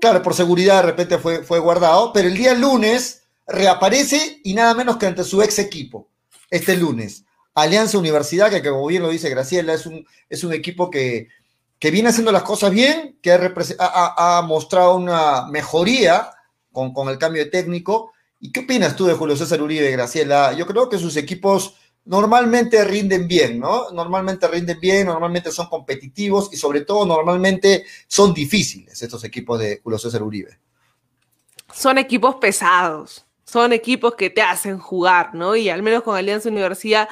Claro, 0.00 0.22
por 0.22 0.34
seguridad 0.34 0.76
de 0.76 0.90
repente 0.90 1.18
fue, 1.18 1.42
fue 1.44 1.58
guardado, 1.58 2.12
pero 2.12 2.28
el 2.28 2.36
día 2.36 2.54
lunes 2.54 3.22
reaparece 3.46 4.40
y 4.42 4.54
nada 4.54 4.74
menos 4.74 4.96
que 4.96 5.06
ante 5.06 5.24
su 5.24 5.42
ex 5.42 5.58
equipo, 5.58 6.08
este 6.50 6.76
lunes. 6.76 7.24
Alianza 7.54 7.98
Universidad, 7.98 8.50
que 8.50 8.62
como 8.62 8.86
bien 8.86 9.02
lo 9.02 9.10
dice 9.10 9.28
Graciela, 9.28 9.74
es 9.74 9.84
un, 9.84 10.06
es 10.28 10.42
un 10.42 10.52
equipo 10.52 10.90
que, 10.90 11.28
que 11.78 11.90
viene 11.90 12.08
haciendo 12.08 12.32
las 12.32 12.44
cosas 12.44 12.70
bien, 12.70 13.18
que 13.20 13.32
ha, 13.32 14.38
ha, 14.38 14.42
mostrado 14.42 14.96
una 14.96 15.46
mejoría 15.48 16.30
con, 16.72 16.92
con 16.92 17.08
el 17.08 17.18
cambio 17.18 17.44
de 17.44 17.50
técnico 17.50 18.12
¿Y 18.40 18.52
qué 18.52 18.60
opinas 18.60 18.94
tú 18.94 19.06
de 19.06 19.14
Julio 19.14 19.36
César 19.36 19.60
Uribe, 19.60 19.90
Graciela? 19.90 20.52
Yo 20.52 20.66
creo 20.66 20.88
que 20.88 20.98
sus 20.98 21.16
equipos 21.16 21.74
normalmente 22.04 22.84
rinden 22.84 23.28
bien, 23.28 23.58
¿no? 23.58 23.90
Normalmente 23.90 24.48
rinden 24.48 24.80
bien, 24.80 25.06
normalmente 25.06 25.50
son 25.52 25.68
competitivos 25.68 26.48
y 26.52 26.56
sobre 26.56 26.82
todo 26.82 27.04
normalmente 27.04 27.84
son 28.06 28.32
difíciles 28.32 29.02
estos 29.02 29.24
equipos 29.24 29.58
de 29.58 29.80
Julio 29.82 29.98
César 29.98 30.22
Uribe. 30.22 30.58
Son 31.72 31.98
equipos 31.98 32.36
pesados, 32.36 33.26
son 33.44 33.72
equipos 33.72 34.14
que 34.14 34.30
te 34.30 34.40
hacen 34.40 34.78
jugar, 34.78 35.34
¿no? 35.34 35.54
Y 35.54 35.68
al 35.68 35.82
menos 35.82 36.02
con 36.02 36.16
Alianza 36.16 36.48
Universidad 36.48 37.08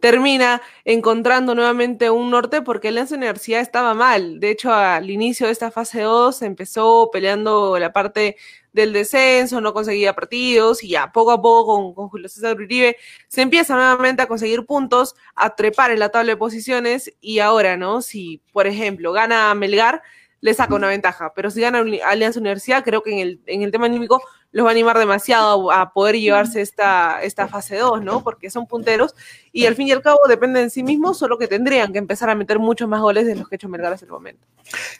termina 0.00 0.62
encontrando 0.84 1.54
nuevamente 1.54 2.10
un 2.10 2.30
norte 2.30 2.62
porque 2.62 2.88
Alianza 2.88 3.14
Universidad 3.16 3.60
estaba 3.60 3.94
mal. 3.94 4.40
De 4.40 4.50
hecho, 4.50 4.72
al 4.72 5.10
inicio 5.10 5.46
de 5.46 5.52
esta 5.52 5.70
fase 5.70 6.02
2 6.02 6.42
empezó 6.42 7.10
peleando 7.12 7.78
la 7.78 7.92
parte 7.92 8.36
del 8.72 8.92
descenso, 8.92 9.60
no 9.60 9.72
conseguía 9.74 10.14
partidos 10.14 10.82
y 10.84 10.90
ya 10.90 11.12
poco 11.12 11.32
a 11.32 11.42
poco 11.42 11.94
con, 11.94 12.08
Julio 12.08 12.28
César 12.28 12.56
Uribe 12.56 12.96
se 13.28 13.42
empieza 13.42 13.74
nuevamente 13.74 14.22
a 14.22 14.28
conseguir 14.28 14.64
puntos, 14.64 15.16
a 15.34 15.54
trepar 15.56 15.90
en 15.90 15.98
la 15.98 16.10
tabla 16.10 16.32
de 16.32 16.36
posiciones 16.36 17.12
y 17.20 17.40
ahora, 17.40 17.76
¿no? 17.76 18.00
Si, 18.02 18.42
por 18.52 18.66
ejemplo, 18.66 19.12
gana 19.12 19.54
Melgar, 19.54 20.02
le 20.40 20.54
saca 20.54 20.74
una 20.74 20.88
ventaja, 20.88 21.32
pero 21.34 21.50
si 21.50 21.60
gana 21.60 21.84
Alianza 22.06 22.40
Universidad, 22.40 22.82
creo 22.84 23.02
que 23.02 23.12
en 23.12 23.18
el, 23.18 23.40
en 23.46 23.62
el 23.62 23.70
tema 23.70 23.86
anímico 23.86 24.22
los 24.52 24.64
va 24.64 24.70
a 24.70 24.72
animar 24.72 24.98
demasiado 24.98 25.70
a, 25.70 25.92
poder 25.92 26.16
llevarse 26.18 26.60
esta, 26.60 27.22
esta 27.22 27.48
fase 27.48 27.76
2, 27.76 28.02
¿no? 28.02 28.22
Porque 28.22 28.50
son 28.50 28.66
punteros 28.66 29.14
y 29.52 29.66
al 29.66 29.76
fin 29.76 29.88
y 29.88 29.92
al 29.92 30.02
cabo 30.02 30.18
dependen 30.28 30.64
de 30.64 30.70
sí 30.70 30.82
mismos, 30.82 31.18
solo 31.18 31.38
que 31.38 31.46
tendrían 31.46 31.92
que 31.92 31.98
empezar 31.98 32.30
a 32.30 32.34
meter 32.34 32.58
muchos 32.58 32.88
más 32.88 33.00
goles 33.00 33.26
de 33.26 33.36
los 33.36 33.48
que 33.48 33.54
ha 33.54 33.56
hecho 33.56 33.68
Melgar 33.68 33.92
hasta 33.92 34.06
el 34.06 34.12
momento. 34.12 34.46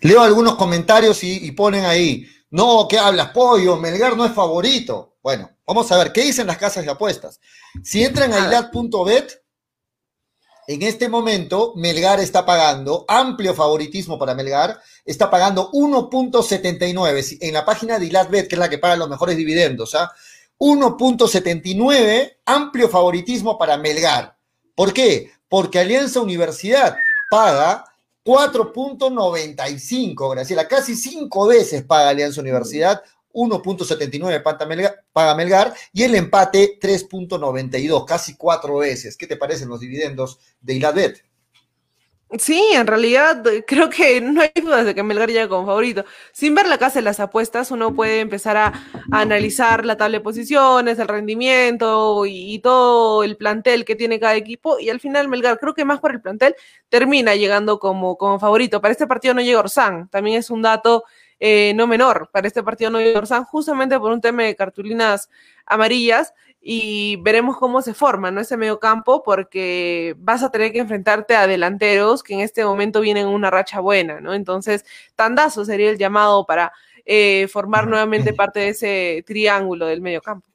Leo 0.00 0.20
algunos 0.20 0.54
comentarios 0.54 1.22
y, 1.24 1.50
ponen 1.52 1.84
ahí, 1.84 2.26
no, 2.50 2.86
¿qué 2.88 2.98
hablas, 2.98 3.30
pollo? 3.30 3.76
Melgar 3.76 4.16
no 4.16 4.24
es 4.24 4.32
favorito. 4.32 5.16
Bueno, 5.22 5.50
vamos 5.66 5.90
a 5.92 5.98
ver, 5.98 6.12
¿qué 6.12 6.22
dicen 6.22 6.46
las 6.46 6.56
casas 6.56 6.84
de 6.84 6.90
apuestas? 6.90 7.40
Si 7.82 8.02
entran 8.02 8.32
a 8.32 8.46
ilat.bet, 8.46 9.32
en 10.66 10.82
este 10.82 11.08
momento 11.08 11.72
Melgar 11.76 12.20
está 12.20 12.46
pagando, 12.46 13.04
amplio 13.08 13.54
favoritismo 13.54 14.18
para 14.18 14.34
Melgar, 14.34 14.80
está 15.04 15.30
pagando 15.30 15.70
1.79 15.72 17.38
en 17.40 17.54
la 17.54 17.64
página 17.64 17.98
de 17.98 18.06
Ilatbet, 18.06 18.48
que 18.48 18.54
es 18.54 18.58
la 18.58 18.68
que 18.68 18.78
paga 18.78 18.96
los 18.96 19.08
mejores 19.08 19.36
dividendos. 19.36 19.94
¿ah? 19.94 20.12
1.79, 20.58 22.38
amplio 22.44 22.88
favoritismo 22.88 23.58
para 23.58 23.76
Melgar. 23.76 24.36
¿Por 24.74 24.92
qué? 24.92 25.30
Porque 25.48 25.78
Alianza 25.78 26.20
Universidad 26.20 26.96
paga 27.30 27.84
4.95, 28.24 30.32
Graciela, 30.32 30.68
casi 30.68 30.94
cinco 30.94 31.46
veces 31.46 31.82
paga 31.82 32.10
Alianza 32.10 32.40
Universidad, 32.40 33.02
1.79 33.32 35.02
paga 35.12 35.34
Melgar 35.34 35.74
y 35.92 36.02
el 36.02 36.14
empate 36.14 36.78
3.92, 36.80 38.04
casi 38.04 38.36
cuatro 38.36 38.78
veces. 38.78 39.16
¿Qué 39.16 39.26
te 39.26 39.36
parecen 39.36 39.68
los 39.68 39.80
dividendos 39.80 40.38
de 40.60 40.74
Ilatbet? 40.74 41.30
Sí, 42.38 42.62
en 42.74 42.86
realidad 42.86 43.42
creo 43.66 43.90
que 43.90 44.20
no 44.20 44.40
hay 44.40 44.52
dudas 44.54 44.86
de 44.86 44.94
que 44.94 45.02
Melgar 45.02 45.28
llega 45.28 45.48
como 45.48 45.66
favorito. 45.66 46.04
Sin 46.32 46.54
ver 46.54 46.68
la 46.68 46.78
casa 46.78 47.00
de 47.00 47.02
las 47.02 47.18
apuestas, 47.18 47.72
uno 47.72 47.92
puede 47.92 48.20
empezar 48.20 48.56
a, 48.56 48.72
analizar 49.10 49.84
la 49.84 49.96
tabla 49.96 50.18
de 50.18 50.22
posiciones, 50.22 51.00
el 51.00 51.08
rendimiento 51.08 52.24
y, 52.26 52.60
todo 52.60 53.24
el 53.24 53.36
plantel 53.36 53.84
que 53.84 53.96
tiene 53.96 54.20
cada 54.20 54.36
equipo. 54.36 54.78
Y 54.78 54.90
al 54.90 55.00
final 55.00 55.26
Melgar, 55.26 55.58
creo 55.58 55.74
que 55.74 55.84
más 55.84 55.98
por 55.98 56.12
el 56.12 56.20
plantel, 56.20 56.54
termina 56.88 57.34
llegando 57.34 57.80
como, 57.80 58.16
como 58.16 58.38
favorito. 58.38 58.80
Para 58.80 58.92
este 58.92 59.08
partido 59.08 59.34
no 59.34 59.40
llega 59.40 59.58
Orsán, 59.58 60.08
también 60.08 60.38
es 60.38 60.50
un 60.50 60.62
dato 60.62 61.02
eh, 61.40 61.72
no 61.74 61.86
menor. 61.86 62.28
Para 62.30 62.46
este 62.46 62.62
partido 62.62 62.90
no 62.90 63.00
llega 63.00 63.18
Orsán, 63.18 63.44
justamente 63.44 63.98
por 63.98 64.12
un 64.12 64.20
tema 64.20 64.44
de 64.44 64.54
cartulinas 64.54 65.30
amarillas 65.66 66.34
y 66.60 67.16
veremos 67.16 67.56
cómo 67.56 67.80
se 67.80 67.94
forma 67.94 68.30
¿no? 68.30 68.42
ese 68.42 68.58
medio 68.58 68.78
campo 68.78 69.22
porque 69.22 70.14
vas 70.18 70.42
a 70.42 70.50
tener 70.50 70.72
que 70.72 70.80
enfrentarte 70.80 71.34
a 71.34 71.46
delanteros 71.46 72.22
que 72.22 72.34
en 72.34 72.40
este 72.40 72.64
momento 72.64 73.00
vienen 73.00 73.26
en 73.26 73.32
una 73.32 73.50
racha 73.50 73.80
buena, 73.80 74.20
¿no? 74.20 74.34
Entonces, 74.34 74.84
Tandazo 75.16 75.64
sería 75.64 75.90
el 75.90 75.96
llamado 75.96 76.44
para 76.44 76.72
eh, 77.06 77.48
formar 77.50 77.86
nuevamente 77.86 78.34
parte 78.34 78.60
de 78.60 78.68
ese 78.68 79.24
triángulo 79.26 79.86
del 79.86 80.02
medio 80.02 80.20
campo. 80.20 80.46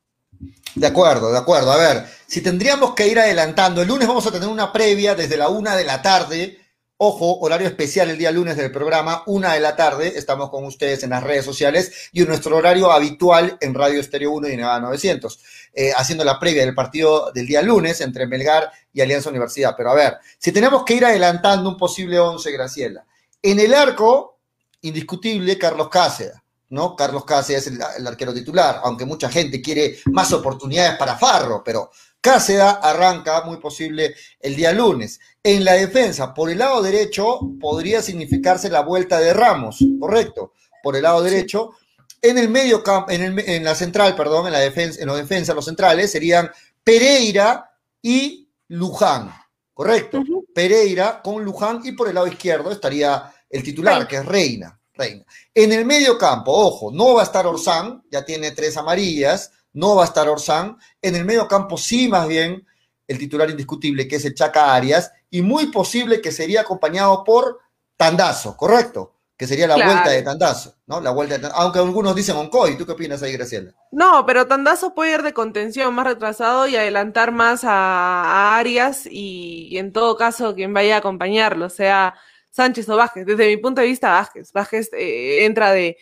De 0.76 0.86
acuerdo, 0.86 1.32
de 1.32 1.38
acuerdo. 1.40 1.72
A 1.72 1.78
ver, 1.78 2.06
si 2.28 2.42
tendríamos 2.42 2.94
que 2.94 3.08
ir 3.08 3.18
adelantando, 3.18 3.82
el 3.82 3.88
lunes 3.88 4.08
vamos 4.08 4.28
a 4.28 4.32
tener 4.32 4.48
una 4.48 4.72
previa 4.72 5.16
desde 5.16 5.38
la 5.38 5.50
una 5.50 5.76
de 5.76 5.86
la 5.86 6.02
tarde 6.02 6.60
Ojo, 6.98 7.40
horario 7.40 7.68
especial 7.68 8.10
el 8.10 8.18
día 8.18 8.32
lunes 8.32 8.56
del 8.56 8.72
programa, 8.72 9.22
una 9.26 9.54
de 9.54 9.60
la 9.60 9.76
tarde. 9.76 10.14
Estamos 10.16 10.50
con 10.50 10.64
ustedes 10.64 11.04
en 11.04 11.10
las 11.10 11.22
redes 11.22 11.44
sociales 11.44 12.10
y 12.14 12.22
en 12.22 12.30
nuestro 12.30 12.56
horario 12.56 12.90
habitual 12.90 13.58
en 13.60 13.74
Radio 13.74 14.00
Estéreo 14.00 14.32
1 14.32 14.48
y 14.48 14.56
Nevada 14.56 14.80
900, 14.80 15.40
eh, 15.74 15.92
haciendo 15.94 16.24
la 16.24 16.40
previa 16.40 16.66
del 16.66 16.74
partido 16.74 17.34
del 17.34 17.48
día 17.48 17.62
lunes 17.62 18.00
entre 18.00 18.28
Melgar 18.28 18.72
y 18.94 19.02
Alianza 19.02 19.30
Universidad. 19.30 19.74
Pero 19.76 19.92
a 19.92 19.94
ver, 19.94 20.18
si 20.38 20.54
tenemos 20.54 20.86
que 20.86 20.94
ir 20.94 21.04
adelantando 21.04 21.68
un 21.68 21.76
posible 21.76 22.18
11, 22.18 22.50
Graciela. 22.54 23.06
En 23.42 23.60
el 23.60 23.74
arco, 23.74 24.40
indiscutible, 24.80 25.58
Carlos 25.58 25.90
Cáceres. 25.90 26.36
¿no? 26.70 26.96
Carlos 26.96 27.26
Cáceres 27.26 27.68
es 27.68 27.74
el, 27.74 27.80
el, 27.98 28.08
arquero 28.08 28.34
titular, 28.34 28.80
aunque 28.86 29.04
mucha 29.04 29.30
gente 29.30 29.62
quiere 29.62 30.00
más 30.06 30.32
oportunidades 30.32 30.98
para 30.98 31.18
Farro, 31.18 31.62
pero 31.64 31.92
Cáceda 32.22 32.80
arranca 32.82 33.44
muy 33.44 33.58
posible 33.58 34.16
el 34.40 34.56
día 34.56 34.72
lunes. 34.72 35.20
En 35.48 35.64
la 35.64 35.74
defensa, 35.74 36.34
por 36.34 36.50
el 36.50 36.58
lado 36.58 36.82
derecho, 36.82 37.40
podría 37.62 38.02
significarse 38.02 38.68
la 38.68 38.82
vuelta 38.82 39.20
de 39.20 39.32
Ramos, 39.32 39.78
correcto, 40.00 40.54
por 40.82 40.96
el 40.96 41.04
lado 41.04 41.22
derecho. 41.22 41.74
En 42.20 42.40
el 42.40 42.50
medio 42.50 42.82
campo, 42.82 43.12
en, 43.12 43.64
la 43.64 43.76
central, 43.76 44.16
perdón, 44.16 44.48
en 44.48 44.54
la 44.54 44.60
defensa, 44.60 45.00
en 45.00 45.08
la 45.08 45.16
defensa, 45.16 45.54
los 45.54 45.66
centrales 45.66 46.12
serían 46.12 46.50
Pereira 46.84 47.70
y 48.02 48.50
Luján, 48.70 49.32
correcto. 49.72 50.24
Pereira 50.52 51.22
con 51.22 51.46
Luján 51.46 51.82
y 51.84 51.92
por 51.92 52.08
el 52.08 52.16
lado 52.16 52.26
izquierdo 52.26 52.72
estaría 52.72 53.32
el 53.48 53.62
titular, 53.62 54.08
que 54.08 54.16
es 54.16 54.26
Reina. 54.26 54.80
Reina. 54.96 55.24
En 55.54 55.72
el 55.72 55.86
medio 55.86 56.18
campo, 56.18 56.52
ojo, 56.54 56.92
no 56.92 57.14
va 57.14 57.22
a 57.22 57.26
estar 57.26 57.46
Orsán, 57.46 58.02
ya 58.10 58.26
tiene 58.26 58.50
tres 58.50 58.78
amarillas, 58.78 59.52
no 59.74 59.94
va 59.96 60.06
a 60.06 60.08
estar 60.08 60.28
Orsán. 60.28 60.80
En 61.04 61.16
el 61.16 61.24
medio 61.24 61.48
campo 61.48 61.78
sí, 61.78 62.08
más 62.08 62.28
bien, 62.28 62.66
el 63.08 63.18
titular 63.18 63.50
indiscutible, 63.50 64.08
que 64.08 64.18
es 64.18 64.26
el 64.26 64.36
Chaca 64.36 64.74
Arias, 64.74 65.12
y 65.30 65.42
muy 65.42 65.68
posible 65.68 66.22
que 66.22 66.32
sería 66.32 66.62
acompañado 66.62 67.24
por 67.24 67.60
Tandazo, 67.98 68.58
¿correcto? 68.58 69.14
Que 69.38 69.48
sería 69.48 69.68
la 69.68 69.76
vuelta 69.76 70.10
de 70.10 70.22
Tandazo, 70.22 70.76
¿no? 70.88 71.02
La 71.02 71.12
vuelta 71.12 71.38
de 71.38 71.50
aunque 71.54 71.80
algunos 71.80 72.16
dicen 72.16 72.38
Oncoy, 72.38 72.78
¿tú 72.78 72.86
qué 72.86 72.94
opinas 72.94 73.22
ahí, 73.22 73.34
Graciela? 73.34 73.74
No, 73.92 74.26
pero 74.26 74.48
Tandazo 74.48 74.96
puede 74.96 75.14
ir 75.14 75.24
de 75.24 75.34
contención 75.34 75.94
más 75.94 76.08
retrasado 76.08 76.68
y 76.68 76.76
adelantar 76.78 77.32
más 77.32 77.64
a, 77.66 78.58
Arias 78.58 79.06
y, 79.10 79.78
en 79.78 79.92
todo 79.92 80.16
caso 80.16 80.56
quien 80.56 80.74
vaya 80.74 80.96
a 80.96 81.00
acompañarlo, 81.00 81.70
sea 81.70 82.16
Sánchez 82.50 82.88
o 82.88 82.96
Vázquez. 82.96 83.26
Desde 83.26 83.48
mi 83.48 83.58
punto 83.58 83.82
de 83.82 83.88
vista, 83.88 84.10
Vázquez. 84.10 84.54
Vázquez 84.54 84.90
eh, 84.94 85.46
entra 85.46 85.72
de, 85.72 85.98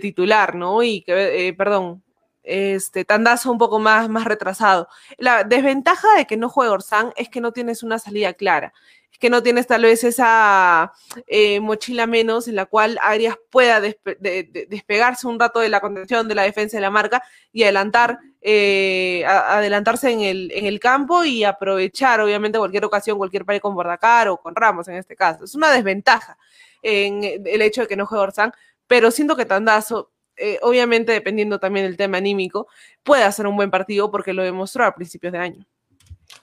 titular, 0.00 0.54
¿no? 0.54 0.82
Y 0.82 1.02
que, 1.02 1.48
eh, 1.48 1.52
perdón, 1.52 2.02
este, 2.42 3.04
tandazo 3.04 3.50
un 3.50 3.58
poco 3.58 3.78
más, 3.78 4.08
más 4.08 4.24
retrasado. 4.24 4.88
La 5.18 5.44
desventaja 5.44 6.08
de 6.16 6.26
que 6.26 6.36
no 6.36 6.48
juegue 6.48 6.70
Orsán 6.70 7.12
es 7.16 7.28
que 7.28 7.40
no 7.40 7.52
tienes 7.52 7.82
una 7.82 7.98
salida 7.98 8.34
clara, 8.34 8.72
es 9.12 9.18
que 9.18 9.30
no 9.30 9.42
tienes 9.42 9.66
tal 9.66 9.82
vez 9.82 10.04
esa 10.04 10.92
eh, 11.26 11.60
mochila 11.60 12.06
menos 12.06 12.48
en 12.48 12.56
la 12.56 12.66
cual 12.66 12.98
Arias 13.02 13.36
pueda 13.50 13.80
despegarse 13.80 15.26
un 15.26 15.38
rato 15.38 15.60
de 15.60 15.68
la 15.68 15.80
contención 15.80 16.26
de 16.28 16.34
la 16.34 16.42
defensa 16.42 16.76
de 16.76 16.80
la 16.80 16.90
marca 16.90 17.22
y 17.52 17.62
adelantar, 17.62 18.18
eh, 18.40 19.24
adelantarse 19.26 20.10
en 20.10 20.20
el, 20.20 20.80
campo 20.80 21.24
y 21.24 21.44
aprovechar 21.44 22.20
obviamente 22.20 22.58
cualquier 22.58 22.84
ocasión, 22.84 23.18
cualquier 23.18 23.44
pared 23.44 23.60
con 23.60 23.74
Bordacar 23.74 24.28
o 24.28 24.38
con 24.38 24.56
Ramos 24.56 24.88
en 24.88 24.96
este 24.96 25.14
caso. 25.14 25.44
Es 25.44 25.54
una 25.54 25.70
desventaja 25.70 26.38
en 26.82 27.22
el 27.22 27.62
hecho 27.62 27.82
de 27.82 27.86
que 27.86 27.96
no 27.96 28.06
juegue 28.06 28.24
Orsán, 28.24 28.52
pero 28.86 29.10
siento 29.10 29.36
que 29.36 29.44
Tandazo 29.46 30.11
eh, 30.42 30.58
obviamente 30.62 31.12
dependiendo 31.12 31.60
también 31.60 31.86
del 31.86 31.96
tema 31.96 32.18
anímico, 32.18 32.66
puede 33.04 33.22
hacer 33.22 33.46
un 33.46 33.54
buen 33.54 33.70
partido 33.70 34.10
porque 34.10 34.32
lo 34.32 34.42
demostró 34.42 34.84
a 34.84 34.92
principios 34.92 35.32
de 35.32 35.38
año. 35.38 35.66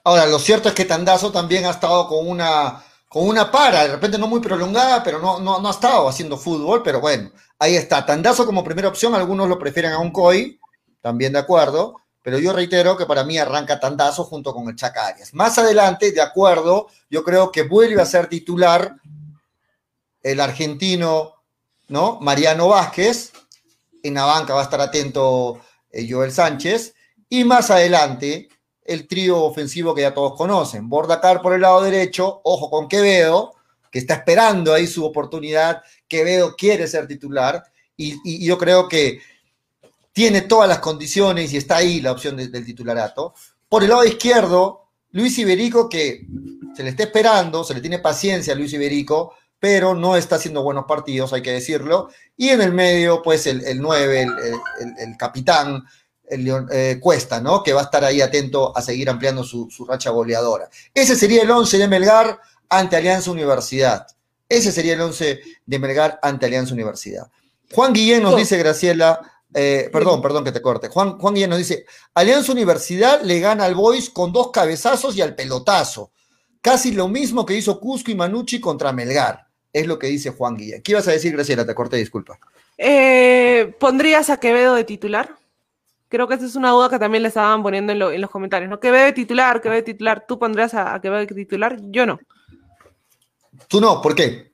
Ahora, 0.06 0.26
lo 0.26 0.40
cierto 0.40 0.70
es 0.70 0.76
que 0.76 0.86
Tandazo 0.86 1.34
también 1.34 1.66
ha 1.66 1.72
estado 1.72 2.08
con 2.08 2.26
una, 2.26 2.82
con 3.10 3.28
una 3.28 3.52
para, 3.52 3.84
de 3.84 3.92
repente 3.92 4.18
no 4.18 4.28
muy 4.28 4.40
prolongada, 4.40 5.04
pero 5.04 5.20
no, 5.20 5.42
no, 5.42 5.68
ha 5.68 5.72
estado 5.72 6.08
haciendo 6.08 6.38
fútbol, 6.38 6.82
pero 6.82 7.02
bueno, 7.02 7.30
ahí 7.60 7.76
está. 7.76 8.06
Tandazo 8.06 8.46
como 8.46 8.64
primera 8.64 8.88
opción, 8.88 9.14
algunos 9.14 9.50
lo 9.50 9.60
prefieren 9.60 9.92
a 9.92 10.00
un 10.00 10.12
COI, 10.12 10.58
también 11.02 11.34
de 11.34 11.40
acuerdo, 11.40 11.96
pero 12.24 12.40
yo 12.40 12.54
reitero 12.54 12.96
que 12.96 13.06
para 13.06 13.26
mí 13.26 13.38
arranca 13.38 13.82
Tandazo 13.82 14.24
junto 14.24 14.54
con 14.54 14.70
el 14.70 14.78
Chaca 14.78 15.08
Arias. 15.08 15.34
Más 15.34 15.58
adelante, 15.58 16.14
de 16.14 16.22
acuerdo, 16.22 16.88
yo 17.10 17.22
creo 17.26 17.52
que 17.52 17.64
vuelve 17.64 18.02
a 18.02 18.06
ser 18.06 18.28
titular 18.28 18.96
el 20.24 20.40
argentino, 20.40 21.34
¿no? 21.90 22.20
Mariano 22.22 22.70
Vázquez, 22.70 23.34
en 24.04 24.14
la 24.14 24.26
banca 24.26 24.54
va 24.54 24.62
a 24.62 24.64
estar 24.64 24.82
atento 24.82 25.60
eh, 25.92 26.08
Joel 26.10 26.32
Sánchez. 26.32 26.94
Y 27.30 27.44
más 27.44 27.70
adelante, 27.70 28.50
el 28.84 29.08
trío 29.08 29.44
ofensivo 29.44 29.94
que 29.94 30.02
ya 30.02 30.14
todos 30.14 30.36
conocen. 30.36 30.90
Bordacar 30.90 31.42
por 31.42 31.54
el 31.54 31.62
lado 31.62 31.82
derecho, 31.82 32.42
ojo 32.44 32.70
con 32.70 32.88
Quevedo, 32.88 33.54
que 33.92 34.00
está 34.00 34.16
esperando 34.16 34.74
ahí 34.74 34.88
su 34.88 35.06
oportunidad. 35.06 35.82
Quevedo 36.08 36.56
quiere 36.56 36.88
ser 36.88 37.08
titular 37.08 37.64
y, 37.96 38.46
yo 38.46 38.58
creo 38.58 38.88
que 38.88 39.20
tiene 40.12 40.42
todas 40.42 40.68
las 40.68 40.80
condiciones 40.80 41.54
y 41.54 41.58
está 41.58 41.78
ahí 41.78 42.02
la 42.02 42.12
opción 42.12 42.36
del 42.36 42.66
titularato. 42.66 43.34
Por 43.68 43.84
el 43.84 43.90
lado 43.90 44.04
izquierdo, 44.04 44.88
Luis 45.12 45.38
Iberico, 45.38 45.90
que 45.90 46.26
se 46.76 46.84
le 46.84 46.90
está 46.90 47.04
esperando, 47.04 47.64
se 47.64 47.74
le 47.74 47.82
tiene 47.82 48.00
paciencia 48.00 48.54
a 48.54 48.56
Luis 48.56 48.74
Iberico, 48.74 49.36
pero 49.60 49.94
no 49.94 50.16
está 50.16 50.38
haciendo 50.38 50.64
buenos 50.64 50.86
partidos, 50.88 51.34
hay 51.34 51.42
que 51.42 51.52
decirlo. 51.52 52.10
Y 52.38 52.50
en 52.50 52.62
el 52.62 52.72
medio, 52.72 53.22
pues 53.22 53.46
el, 53.46 53.64
el 53.66 53.80
9, 53.80 54.28
el, 55.00 55.18
capitán, 55.18 55.84
eh, 56.30 56.98
Cuesta, 57.02 57.42
¿no? 57.42 57.62
Que 57.62 57.74
va 57.74 57.82
a 57.82 57.84
estar 57.86 58.04
ahí 58.04 58.22
atento 58.22 58.76
a 58.76 58.82
seguir 58.82 59.10
ampliando 59.10 59.44
su, 59.44 59.68
racha 59.88 60.12
goleadora. 60.12 60.70
Ese 60.94 61.16
sería 61.16 61.44
el 61.44 61.52
11 61.52 61.78
de 61.78 61.88
Melgar 61.88 62.40
ante 62.70 62.96
Alianza 62.96 63.32
Universidad. 63.32 64.08
Ese 64.48 64.72
sería 64.72 64.94
el 64.94 65.02
11 65.02 65.42
de 65.66 65.80
Melgar 65.80 66.20
ante 66.22 66.46
Alianza 66.46 66.74
Universidad. 66.74 67.30
Juan 67.74 67.94
Guillén 67.94 68.24
nos 68.24 68.38
dice, 68.38 68.58
Graciela, 68.58 69.20
eh, 69.54 69.90
perdón, 69.92 70.22
perdón 70.22 70.44
que 70.44 70.52
te 70.52 70.62
corte. 70.62 70.88
Juan, 70.88 71.20
Juan 71.20 71.34
Guillén 71.34 71.50
nos 71.50 71.60
dice, 71.60 71.86
Alianza 72.14 72.54
Universidad 72.54 73.22
le 73.22 73.40
gana 73.40 73.66
al 73.66 73.76
Boys 73.76 74.10
con 74.10 74.32
dos 74.32 74.52
cabezazos 74.52 75.16
y 75.18 75.22
al 75.22 75.36
pelotazo. 75.36 76.12
Casi 76.62 76.92
lo 76.92 77.08
mismo 77.08 77.46
que 77.46 77.56
hizo 77.56 77.80
Cusco 77.80 78.12
y 78.12 78.16
Manucci 78.16 78.60
contra 78.60 78.92
Melgar. 78.92 79.49
Es 79.72 79.88
lo 79.88 80.00
que 80.00 80.08
dice 80.08 80.32
Juan 80.32 80.58
Guillén. 80.58 80.82
¿Qué 80.82 80.94
ibas 80.94 81.08
a 81.08 81.12
decir, 81.12 81.34
Graciela? 81.34 81.66
Te 81.66 81.76
corté, 81.76 81.98
disculpa. 81.98 82.40
Eh, 82.78 83.76
¿Pondrías 83.80 84.30
a 84.30 84.40
Quevedo 84.40 84.74
de 84.76 84.84
titular? 84.84 85.36
Creo 86.08 86.28
que 86.28 86.34
esa 86.34 86.46
es 86.46 86.56
una 86.56 86.72
duda 86.72 86.90
que 86.90 86.98
también 86.98 87.22
le 87.22 87.28
estaban 87.28 87.62
poniendo 87.62 87.94
en, 87.94 88.22
los 88.22 88.30
comentarios. 88.32 88.70
¿no? 88.70 88.80
Quevedo 88.80 89.06
de 89.06 89.14
titular, 89.14 89.62
Quevedo 89.62 89.78
de 89.78 89.94
titular. 89.94 90.26
¿Tú 90.28 90.40
pondrías 90.40 90.74
a, 90.74 90.96
a 90.96 91.02
Quevedo 91.02 91.20
de 91.20 91.28
titular? 91.28 91.78
Yo 91.84 92.06
no. 92.06 92.20
¿Tú 93.68 93.80
no? 93.80 94.02
¿Por 94.02 94.16
qué? 94.16 94.49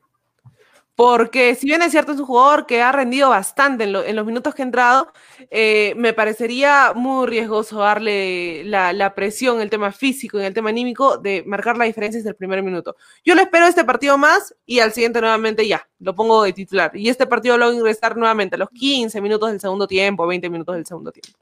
Porque 0.96 1.56
si 1.56 1.66
bien 1.66 1.82
es 1.82 1.92
cierto 1.92 2.14
es 2.14 2.20
un 2.20 2.26
jugador 2.26 2.66
que 2.66 2.82
ha 2.82 2.94
rendido 2.94 3.30
bastante 3.30 3.84
en, 3.84 4.16
los 4.16 4.26
minutos 4.26 4.56
que 4.56 4.62
ha 4.62 4.66
entrado, 4.66 5.12
eh, 5.52 5.94
me 5.98 6.14
parecería 6.14 6.94
muy 6.96 7.28
riesgoso 7.28 7.80
darle 7.80 8.64
la, 8.64 9.14
presión, 9.14 9.60
el 9.60 9.70
tema 9.70 9.92
físico 9.92 10.40
y 10.40 10.46
el 10.46 10.54
tema 10.54 10.70
anímico 10.70 11.18
de 11.18 11.44
marcar 11.46 11.78
la 11.78 11.84
diferencia 11.84 12.20
desde 12.20 12.30
el 12.30 12.38
primer 12.38 12.64
minuto. 12.64 12.96
Yo 13.26 13.36
le 13.36 13.42
espero 13.42 13.68
este 13.68 13.84
partido 13.84 14.18
más 14.18 14.56
y 14.66 14.80
al 14.80 14.94
siguiente 14.94 15.20
nuevamente 15.20 15.68
ya, 15.68 15.86
lo 16.00 16.16
pongo 16.16 16.44
de 16.44 16.54
titular. 16.54 16.92
Y 16.96 17.10
este 17.10 17.28
partido 17.28 17.58
lo 17.58 17.66
voy 17.66 17.76
a 17.76 17.78
ingresar 17.78 18.16
nuevamente 18.16 18.56
a 18.56 18.60
los 18.60 18.70
15 18.70 19.20
minutos 19.20 19.52
del 19.52 19.60
segundo 19.60 19.88
tiempo, 19.88 20.26
20 20.26 20.50
minutos 20.50 20.76
del 20.76 20.86
segundo 20.86 21.12
tiempo. 21.12 21.38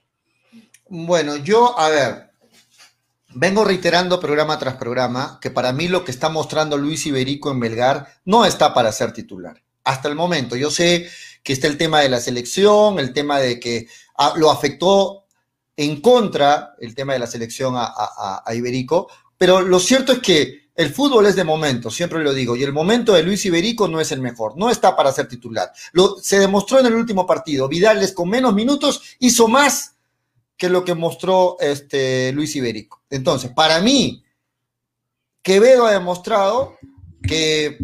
Bueno, 0.90 1.38
yo, 1.38 1.78
a 1.80 1.90
ver, 1.90 2.33
Vengo 3.36 3.64
reiterando 3.64 4.20
programa 4.20 4.60
tras 4.60 4.76
programa 4.76 5.40
que 5.42 5.50
para 5.50 5.74
mí 5.74 5.88
lo 5.88 6.06
que 6.06 6.12
está 6.12 6.30
mostrando 6.30 6.78
Luis 6.78 7.06
Iberico 7.06 7.52
en 7.52 7.60
Belgar 7.60 8.08
no 8.26 8.46
está 8.46 8.74
para 8.74 8.92
ser 8.92 9.12
titular. 9.12 9.62
Hasta 9.84 10.08
el 10.08 10.16
momento. 10.16 10.56
Yo 10.56 10.70
sé 10.70 11.10
que 11.42 11.54
está 11.54 11.68
el 11.68 11.78
tema 11.78 12.02
de 12.02 12.10
la 12.10 12.20
selección, 12.20 13.00
el 13.00 13.12
tema 13.12 13.40
de 13.40 13.60
que 13.60 13.88
ah, 14.18 14.34
lo 14.36 14.52
afectó 14.52 15.26
en 15.76 16.00
contra 16.02 16.76
el 16.80 16.94
tema 16.94 17.14
de 17.14 17.20
la 17.20 17.28
selección 17.28 17.74
a, 17.76 18.44
Iberico, 18.54 19.10
pero 19.38 19.62
lo 19.62 19.80
cierto 19.80 20.14
es 20.14 20.20
que 20.20 20.70
el 20.76 20.94
fútbol 20.94 21.26
es 21.26 21.36
de 21.36 21.44
momento, 21.44 21.90
siempre 21.90 22.24
lo 22.24 22.34
digo, 22.34 22.56
y 22.56 22.64
el 22.64 22.74
momento 22.74 23.14
de 23.14 23.24
Luis 23.24 23.46
Iberico 23.46 23.88
no 23.88 24.00
es 24.00 24.12
el 24.12 24.22
mejor, 24.22 24.58
no 24.58 24.70
está 24.70 24.96
para 24.96 25.12
ser 25.12 25.28
titular. 25.28 25.72
Lo, 25.92 26.18
se 26.22 26.40
demostró 26.40 26.80
en 26.80 26.86
el 26.86 26.94
último 26.94 27.26
partido, 27.26 27.68
Vidales 27.68 28.14
con 28.14 28.30
menos 28.30 28.54
minutos 28.54 29.02
hizo 29.20 29.48
más 29.48 29.93
que 30.58 30.70
lo 30.70 30.84
que 30.86 30.96
mostró 30.96 31.58
este 31.60 32.32
Luis 32.32 32.56
Iberico. 32.56 33.04
Entonces, 33.10 33.52
para 33.52 33.80
mí, 33.82 34.24
Quevedo 35.42 35.86
ha 35.86 35.92
demostrado 35.92 36.78
que 37.22 37.78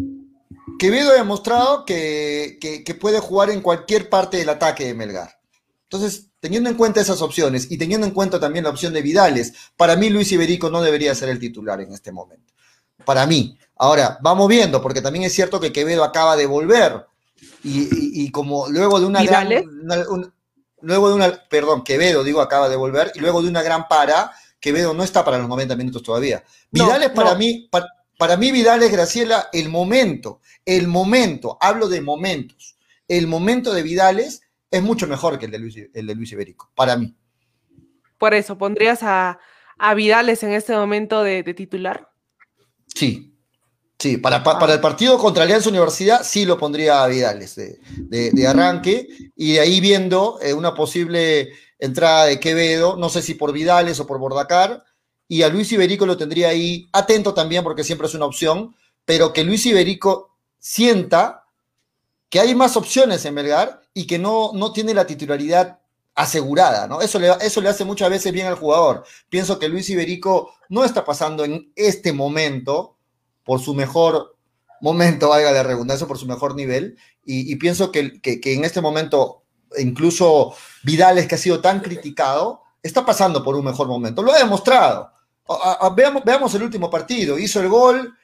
Quevedo 0.78 1.10
ha 1.10 1.14
demostrado 1.14 1.84
que, 1.84 2.58
que, 2.60 2.94
puede 2.94 3.20
jugar 3.20 3.50
en 3.50 3.60
cualquier 3.60 4.08
parte 4.08 4.38
del 4.38 4.48
ataque 4.48 4.86
de 4.86 4.94
Melgar. 4.94 5.38
Entonces, 5.82 6.28
teniendo 6.40 6.70
en 6.70 6.76
cuenta 6.76 7.02
esas 7.02 7.20
opciones 7.20 7.70
y 7.70 7.76
teniendo 7.76 8.06
en 8.06 8.14
cuenta 8.14 8.40
también 8.40 8.64
la 8.64 8.70
opción 8.70 8.94
de 8.94 9.02
Vidales, 9.02 9.52
para 9.76 9.96
mí 9.96 10.08
Luis 10.08 10.32
Iberico 10.32 10.70
no 10.70 10.80
debería 10.80 11.14
ser 11.14 11.28
el 11.28 11.38
titular 11.38 11.82
en 11.82 11.92
este 11.92 12.12
momento. 12.12 12.54
Para 13.04 13.26
mí. 13.26 13.58
Ahora, 13.76 14.18
vamos 14.22 14.48
viendo, 14.48 14.80
porque 14.80 15.02
también 15.02 15.24
es 15.24 15.34
cierto 15.34 15.60
que 15.60 15.72
Quevedo 15.72 16.02
acaba 16.02 16.36
de 16.36 16.46
volver. 16.46 17.06
Y, 17.62 18.30
como 18.30 18.68
luego 18.68 19.00
de 19.00 19.06
una 19.06 19.22
gran 19.22 19.48
luego 20.82 21.08
de 21.08 21.14
una, 21.14 21.44
perdón, 21.48 21.84
Quevedo, 21.84 22.24
digo, 22.24 22.40
acaba 22.40 22.68
de 22.68 22.76
volver, 22.76 23.12
y 23.14 23.20
luego 23.20 23.42
de 23.42 23.48
una 23.48 23.62
gran 23.62 23.88
para, 23.88 24.32
Quevedo 24.58 24.94
no 24.94 25.02
está 25.02 25.24
para 25.24 25.38
los 25.38 25.48
90 25.48 25.76
minutos 25.76 26.02
todavía. 26.02 26.44
Vidal 26.70 27.02
es 27.02 27.10
para 27.10 27.34
mí, 27.34 27.68
para, 28.18 28.36
mí 28.36 28.52
Vidal 28.52 28.82
es, 28.82 28.92
Graciela, 28.92 29.48
el 29.52 29.68
momento, 29.68 30.40
el 30.64 30.86
momento, 30.86 31.56
hablo 31.60 31.88
de 31.88 32.00
momentos, 32.00 32.76
el 33.08 33.26
momento 33.26 33.72
de 33.72 33.82
Vidales 33.82 34.42
es 34.70 34.82
mucho 34.82 35.06
mejor 35.06 35.38
que 35.38 35.46
el 35.46 35.50
de 35.50 35.58
Luis, 35.58 35.76
el 35.92 36.06
de 36.06 36.14
Luis 36.14 36.32
Iberico, 36.32 36.70
para 36.74 36.96
mí. 36.96 37.16
Por 38.18 38.34
eso, 38.34 38.58
¿pondrías 38.58 39.02
a, 39.02 39.38
a 39.78 39.94
Vidales 39.94 40.42
en 40.42 40.52
este 40.52 40.74
momento 40.74 41.22
de, 41.22 41.42
de 41.42 41.54
titular? 41.54 42.10
Sí, 42.94 43.34
Sí, 44.00 44.16
para, 44.16 44.42
para, 44.42 44.72
el 44.72 44.80
partido 44.80 45.18
contra 45.18 45.42
Alianza 45.42 45.68
Universidad 45.68 46.22
sí 46.24 46.46
lo 46.46 46.56
pondría 46.56 47.04
a 47.04 47.06
Vidales 47.06 47.54
de, 47.54 48.46
arranque 48.48 49.06
y 49.36 49.52
de 49.52 49.60
ahí 49.60 49.78
viendo 49.78 50.38
eh, 50.40 50.54
una 50.54 50.72
posible 50.72 51.50
entrada 51.78 52.24
de 52.24 52.40
Quevedo, 52.40 52.96
no 52.96 53.10
sé 53.10 53.20
si 53.20 53.34
por 53.34 53.52
Vidales 53.52 54.00
o 54.00 54.06
por 54.06 54.18
Bordacar, 54.18 54.84
y 55.28 55.42
a 55.42 55.50
Luis 55.50 55.70
Iberico 55.72 56.06
lo 56.06 56.16
tendría 56.16 56.48
ahí 56.48 56.88
atento 56.94 57.34
también 57.34 57.62
porque 57.62 57.84
siempre 57.84 58.06
es 58.06 58.14
una 58.14 58.24
opción, 58.24 58.74
pero 59.04 59.34
que 59.34 59.44
Luis 59.44 59.66
Iberico 59.66 60.34
sienta 60.58 61.44
que 62.30 62.40
hay 62.40 62.54
más 62.54 62.78
opciones 62.78 63.22
en 63.26 63.34
Melgar 63.34 63.82
y 63.92 64.06
que 64.06 64.18
no, 64.18 64.52
no 64.54 64.72
tiene 64.72 64.94
la 64.94 65.06
titularidad 65.06 65.78
asegurada, 66.14 66.88
¿no? 66.88 67.02
Eso 67.02 67.18
le, 67.18 67.32
eso 67.42 67.60
le 67.60 67.68
hace 67.68 67.84
muchas 67.84 68.08
veces 68.08 68.32
bien 68.32 68.46
al 68.46 68.54
jugador. 68.54 69.04
Pienso 69.28 69.58
que 69.58 69.68
Luis 69.68 69.90
Iberico 69.90 70.54
no 70.70 70.84
está 70.84 71.04
pasando 71.04 71.44
en 71.44 71.70
este 71.76 72.14
momento 72.14 72.96
por 73.44 73.60
su 73.60 73.74
mejor 73.74 74.36
momento, 74.80 75.28
valga 75.28 75.52
la 75.52 75.62
redundancia, 75.62 76.06
por 76.06 76.18
su 76.18 76.26
mejor 76.26 76.54
nivel. 76.54 76.96
Y, 77.24 77.54
pienso 77.56 77.92
que, 77.92 78.20
en 78.22 78.64
este 78.64 78.80
momento, 78.80 79.44
incluso 79.78 80.54
Vidales, 80.82 81.26
que 81.26 81.36
ha 81.36 81.38
sido 81.38 81.60
tan 81.60 81.80
criticado, 81.80 82.62
está 82.82 83.04
pasando 83.04 83.44
por 83.44 83.54
un 83.54 83.64
mejor 83.64 83.86
momento. 83.86 84.22
Lo 84.22 84.32
ha 84.32 84.38
demostrado. 84.38 85.12
veamos, 85.94 86.24
veamos 86.24 86.54
el 86.54 86.62
último 86.62 86.90
partido. 86.90 87.38
Hizo 87.38 87.60
el 87.60 87.68
gol, 87.68 88.14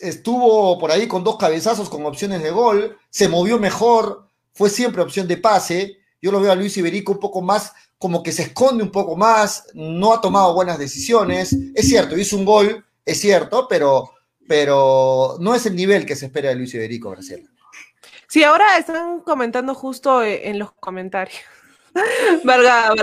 estuvo 0.00 0.78
por 0.78 0.90
ahí 0.90 1.06
con 1.06 1.22
dos 1.22 1.36
cabezazos 1.36 1.88
con 1.88 2.04
opciones 2.06 2.42
de 2.42 2.50
gol, 2.50 2.96
se 3.10 3.28
movió 3.28 3.58
mejor, 3.58 4.26
fue 4.52 4.70
siempre 4.70 5.02
opción 5.02 5.28
de 5.28 5.36
pase. 5.36 5.98
Yo 6.20 6.32
lo 6.32 6.40
veo 6.40 6.50
a 6.50 6.56
Luis 6.56 6.76
Iberico 6.76 7.12
un 7.12 7.20
poco 7.20 7.42
más, 7.42 7.72
como 7.98 8.22
que 8.22 8.32
se 8.32 8.42
esconde 8.42 8.82
un 8.82 8.90
poco 8.90 9.16
más, 9.16 9.64
no 9.74 10.12
ha 10.12 10.20
tomado 10.20 10.54
buenas 10.54 10.78
decisiones. 10.78 11.52
Es 11.74 11.86
cierto, 11.86 12.16
hizo 12.16 12.36
un 12.36 12.44
gol, 12.44 12.84
es 13.08 13.20
cierto, 13.20 13.66
pero, 13.68 14.10
pero 14.46 15.36
no 15.40 15.54
es 15.54 15.66
el 15.66 15.74
nivel 15.74 16.06
que 16.06 16.16
se 16.16 16.26
espera 16.26 16.50
de 16.50 16.56
Luis 16.56 16.74
Iberico, 16.74 17.10
Graciela. 17.10 17.48
Sí, 18.26 18.44
ahora 18.44 18.76
están 18.76 19.20
comentando 19.20 19.74
justo 19.74 20.22
eh, 20.22 20.48
en 20.48 20.58
los 20.58 20.72
comentarios. 20.72 21.40
valga, 22.44 22.94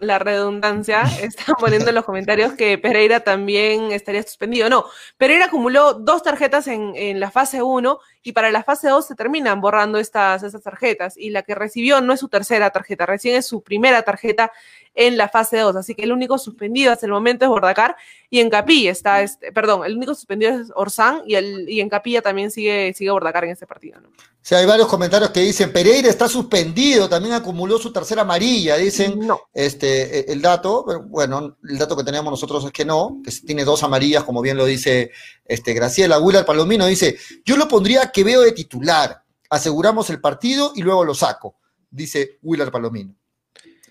la, 0.00 0.18
redundancia, 0.18 1.02
están 1.22 1.54
poniendo 1.58 1.90
en 1.90 1.94
los 1.94 2.04
comentarios 2.04 2.54
que 2.54 2.78
Pereira 2.78 3.20
también 3.20 3.92
estaría 3.92 4.22
suspendido. 4.22 4.68
No, 4.68 4.86
Pereira 5.16 5.46
acumuló 5.46 5.94
dos 5.94 6.22
tarjetas 6.22 6.66
en, 6.66 7.20
la 7.20 7.30
fase 7.30 7.62
1 7.62 7.98
y 8.26 8.32
para 8.32 8.50
la 8.50 8.64
fase 8.64 8.88
2 8.88 9.06
se 9.06 9.14
terminan 9.14 9.60
borrando 9.60 9.98
estas, 9.98 10.42
estas 10.42 10.60
tarjetas 10.60 11.16
y 11.16 11.30
la 11.30 11.42
que 11.42 11.54
recibió 11.54 12.00
no 12.00 12.12
es 12.12 12.18
su 12.18 12.28
tercera 12.28 12.70
tarjeta, 12.70 13.06
recién 13.06 13.36
es 13.36 13.46
su 13.46 13.62
primera 13.62 14.02
tarjeta 14.02 14.50
en 14.96 15.16
la 15.16 15.28
fase 15.28 15.58
2. 15.58 15.76
Así 15.76 15.94
que 15.94 16.02
el 16.02 16.10
único 16.10 16.36
suspendido 16.36 16.90
hasta 16.90 17.06
el 17.06 17.12
momento 17.12 17.44
es 17.44 17.48
Bordacar 17.48 17.94
y 18.28 18.40
en 18.40 18.50
Capilla 18.50 18.90
está, 18.90 19.22
este, 19.22 19.52
perdón, 19.52 19.84
el 19.86 19.96
único 19.96 20.12
suspendido 20.16 20.60
es 20.60 20.72
Orsán 20.74 21.22
y, 21.24 21.36
el, 21.36 21.68
y 21.68 21.80
en 21.80 21.88
Capilla 21.88 22.20
también 22.20 22.50
sigue, 22.50 22.92
sigue 22.94 23.12
Bordacar 23.12 23.44
en 23.44 23.50
este 23.50 23.66
partido. 23.66 24.00
¿no? 24.00 24.08
Sí, 24.46 24.54
hay 24.54 24.64
varios 24.64 24.86
comentarios 24.86 25.30
que 25.30 25.40
dicen, 25.40 25.72
Pereira 25.72 26.08
está 26.08 26.28
suspendido, 26.28 27.08
también 27.08 27.34
acumuló 27.34 27.78
su 27.78 27.92
tercera 27.92 28.22
amarilla, 28.22 28.76
dicen 28.76 29.18
no. 29.18 29.40
este, 29.52 30.20
e, 30.20 30.32
el 30.32 30.40
dato, 30.40 30.84
bueno, 31.08 31.56
el 31.68 31.78
dato 31.78 31.96
que 31.96 32.04
teníamos 32.04 32.30
nosotros 32.30 32.64
es 32.64 32.70
que 32.70 32.84
no, 32.84 33.20
que 33.24 33.32
tiene 33.44 33.64
dos 33.64 33.82
amarillas, 33.82 34.22
como 34.22 34.40
bien 34.40 34.56
lo 34.56 34.64
dice 34.64 35.10
este, 35.44 35.74
Graciela. 35.74 36.20
Willard 36.20 36.46
Palomino 36.46 36.86
dice, 36.86 37.16
yo 37.44 37.56
lo 37.56 37.66
pondría 37.66 38.12
que 38.16 38.24
veo 38.24 38.40
de 38.40 38.52
titular, 38.52 39.22
aseguramos 39.50 40.08
el 40.08 40.22
partido 40.22 40.72
y 40.74 40.80
luego 40.80 41.04
lo 41.04 41.14
saco, 41.14 41.56
dice 41.90 42.38
Willard 42.42 42.70
Palomino 42.70 43.14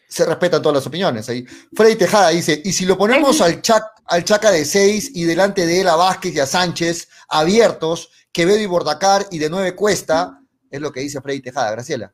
se 0.07 0.25
respetan 0.25 0.61
todas 0.61 0.77
las 0.77 0.87
opiniones 0.87 1.27
ahí. 1.27 1.45
Freddy 1.73 1.95
Tejada 1.95 2.29
dice, 2.29 2.61
y 2.63 2.71
si 2.71 2.85
lo 2.85 2.97
ponemos 2.97 3.41
al, 3.41 3.61
al 4.05 4.23
Chaca 4.23 4.51
de 4.51 4.63
6 4.63 5.11
y 5.13 5.25
delante 5.25 5.65
de 5.65 5.81
él 5.81 5.89
a 5.89 5.95
Vázquez 5.95 6.33
y 6.33 6.39
a 6.39 6.45
Sánchez 6.45 7.09
abiertos, 7.27 8.11
Quevedo 8.31 8.59
y 8.59 8.65
Bordacar 8.65 9.25
y 9.29 9.39
de 9.39 9.49
9 9.49 9.75
Cuesta, 9.75 10.39
es 10.71 10.79
lo 10.79 10.91
que 10.93 11.01
dice 11.01 11.19
Freddy 11.19 11.41
Tejada. 11.41 11.71
Graciela. 11.71 12.13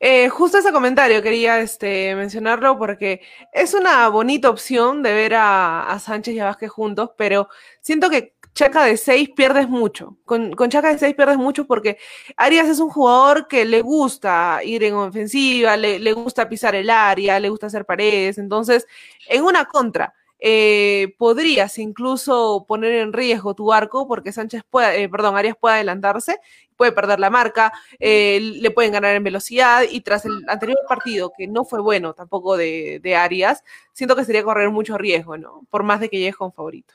Eh, 0.00 0.28
justo 0.28 0.58
ese 0.58 0.72
comentario 0.72 1.22
quería 1.22 1.60
este, 1.60 2.14
mencionarlo 2.14 2.76
porque 2.76 3.22
es 3.52 3.72
una 3.72 4.08
bonita 4.08 4.50
opción 4.50 5.02
de 5.02 5.14
ver 5.14 5.34
a, 5.34 5.90
a 5.90 5.98
Sánchez 5.98 6.34
y 6.34 6.40
a 6.40 6.46
Vázquez 6.46 6.70
juntos, 6.70 7.10
pero 7.16 7.48
siento 7.80 8.10
que 8.10 8.33
Chaca 8.54 8.84
de 8.84 8.96
6 8.96 9.30
pierdes 9.36 9.68
mucho. 9.68 10.16
Con, 10.24 10.54
Chaca 10.68 10.92
de 10.92 10.98
6 10.98 11.14
pierdes 11.14 11.38
mucho 11.38 11.66
porque 11.66 11.98
Arias 12.36 12.68
es 12.68 12.78
un 12.80 12.90
jugador 12.90 13.48
que 13.48 13.64
le 13.64 13.82
gusta 13.82 14.60
ir 14.64 14.84
en 14.84 14.94
ofensiva, 14.94 15.76
le, 15.76 15.98
le 15.98 16.12
gusta 16.12 16.48
pisar 16.48 16.74
el 16.74 16.90
área, 16.90 17.40
le 17.40 17.48
gusta 17.48 17.66
hacer 17.66 17.84
paredes. 17.84 18.38
Entonces, 18.38 18.86
en 19.28 19.44
una 19.44 19.64
contra, 19.66 20.14
eh, 20.46 21.14
podrías 21.16 21.78
incluso 21.78 22.66
poner 22.68 22.92
en 22.92 23.14
riesgo 23.14 23.54
tu 23.54 23.72
arco 23.72 24.06
porque 24.06 24.30
Sánchez 24.30 24.62
puede, 24.68 25.02
eh, 25.02 25.08
perdón, 25.08 25.36
Arias 25.38 25.56
puede 25.58 25.76
adelantarse, 25.76 26.38
puede 26.76 26.92
perder 26.92 27.18
la 27.18 27.30
marca, 27.30 27.72
eh, 27.98 28.40
le 28.40 28.70
pueden 28.70 28.92
ganar 28.92 29.14
en 29.16 29.24
velocidad 29.24 29.84
y 29.90 30.02
tras 30.02 30.26
el 30.26 30.44
anterior 30.48 30.78
partido, 30.86 31.32
que 31.36 31.46
no 31.46 31.64
fue 31.64 31.80
bueno 31.80 32.12
tampoco 32.12 32.56
de, 32.58 33.00
de 33.02 33.16
Arias, 33.16 33.64
siento 33.94 34.16
que 34.16 34.24
sería 34.24 34.44
correr 34.44 34.68
mucho 34.70 34.98
riesgo, 34.98 35.38
¿no? 35.38 35.62
Por 35.70 35.82
más 35.82 36.00
de 36.00 36.10
que 36.10 36.18
llegue 36.18 36.34
con 36.34 36.52
favorito. 36.52 36.94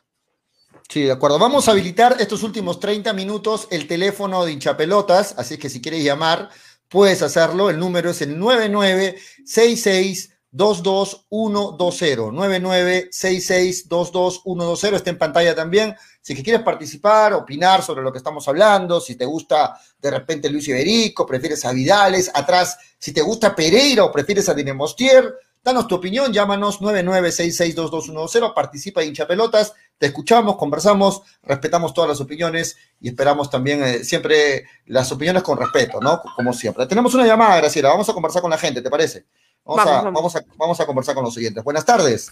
Sí, 0.89 1.03
de 1.03 1.11
acuerdo. 1.11 1.37
Vamos 1.37 1.67
a 1.67 1.71
habilitar 1.71 2.15
estos 2.19 2.41
últimos 2.41 2.79
30 2.79 3.13
minutos 3.13 3.67
el 3.69 3.87
teléfono 3.87 4.43
de 4.43 4.53
hinchapelotas, 4.53 5.35
así 5.37 5.59
que 5.59 5.69
si 5.69 5.81
quieres 5.81 6.03
llamar, 6.03 6.49
puedes 6.87 7.21
hacerlo. 7.21 7.69
El 7.69 7.77
número 7.77 8.09
es 8.09 8.23
el 8.23 8.39
9966 8.39 10.31
22120 10.51 12.31
9966222120 12.31 14.95
está 14.95 15.11
en 15.11 15.19
pantalla 15.19 15.53
también. 15.53 15.95
Si 16.21 16.33
quieres 16.41 16.63
participar, 16.63 17.33
opinar 17.33 17.83
sobre 17.83 18.01
lo 18.01 18.11
que 18.11 18.17
estamos 18.17 18.47
hablando, 18.47 18.99
si 18.99 19.15
te 19.15 19.25
gusta 19.25 19.79
de 19.99 20.09
repente 20.09 20.49
Luis 20.49 20.67
Iberico, 20.69 21.23
prefieres 21.23 21.63
a 21.65 21.71
Vidales, 21.71 22.31
atrás, 22.33 22.79
si 22.97 23.13
te 23.13 23.21
gusta 23.21 23.55
Pereira 23.55 24.05
o 24.05 24.11
prefieres 24.11 24.49
a 24.49 24.55
Dinemostier, 24.55 25.35
danos 25.63 25.87
tu 25.87 25.95
opinión, 25.95 26.31
llámanos 26.33 26.79
99662210, 26.81 28.53
participa 28.53 29.01
en 29.01 29.09
hincha 29.09 29.27
pelotas, 29.27 29.73
te 29.97 30.07
escuchamos, 30.07 30.55
conversamos, 30.57 31.21
respetamos 31.43 31.93
todas 31.93 32.09
las 32.09 32.21
opiniones 32.21 32.77
y 32.99 33.09
esperamos 33.09 33.49
también 33.49 33.83
eh, 33.83 34.03
siempre 34.03 34.67
las 34.85 35.11
opiniones 35.11 35.43
con 35.43 35.57
respeto, 35.57 35.99
¿no? 36.01 36.21
Como 36.35 36.53
siempre. 36.53 36.85
Tenemos 36.87 37.13
una 37.13 37.25
llamada, 37.25 37.57
Graciela, 37.57 37.89
vamos 37.89 38.07
a 38.09 38.13
conversar 38.13 38.41
con 38.41 38.51
la 38.51 38.57
gente, 38.57 38.81
¿te 38.81 38.89
parece? 38.89 39.25
Vamos, 39.65 39.85
Vamos, 39.85 39.91
a, 39.91 40.01
vamos. 40.03 40.13
vamos 40.13 40.35
a- 40.35 40.45
vamos 40.57 40.79
a 40.79 40.85
conversar 40.85 41.15
con 41.15 41.23
los 41.25 41.33
siguientes. 41.33 41.63
Buenas 41.63 41.85
tardes. 41.85 42.31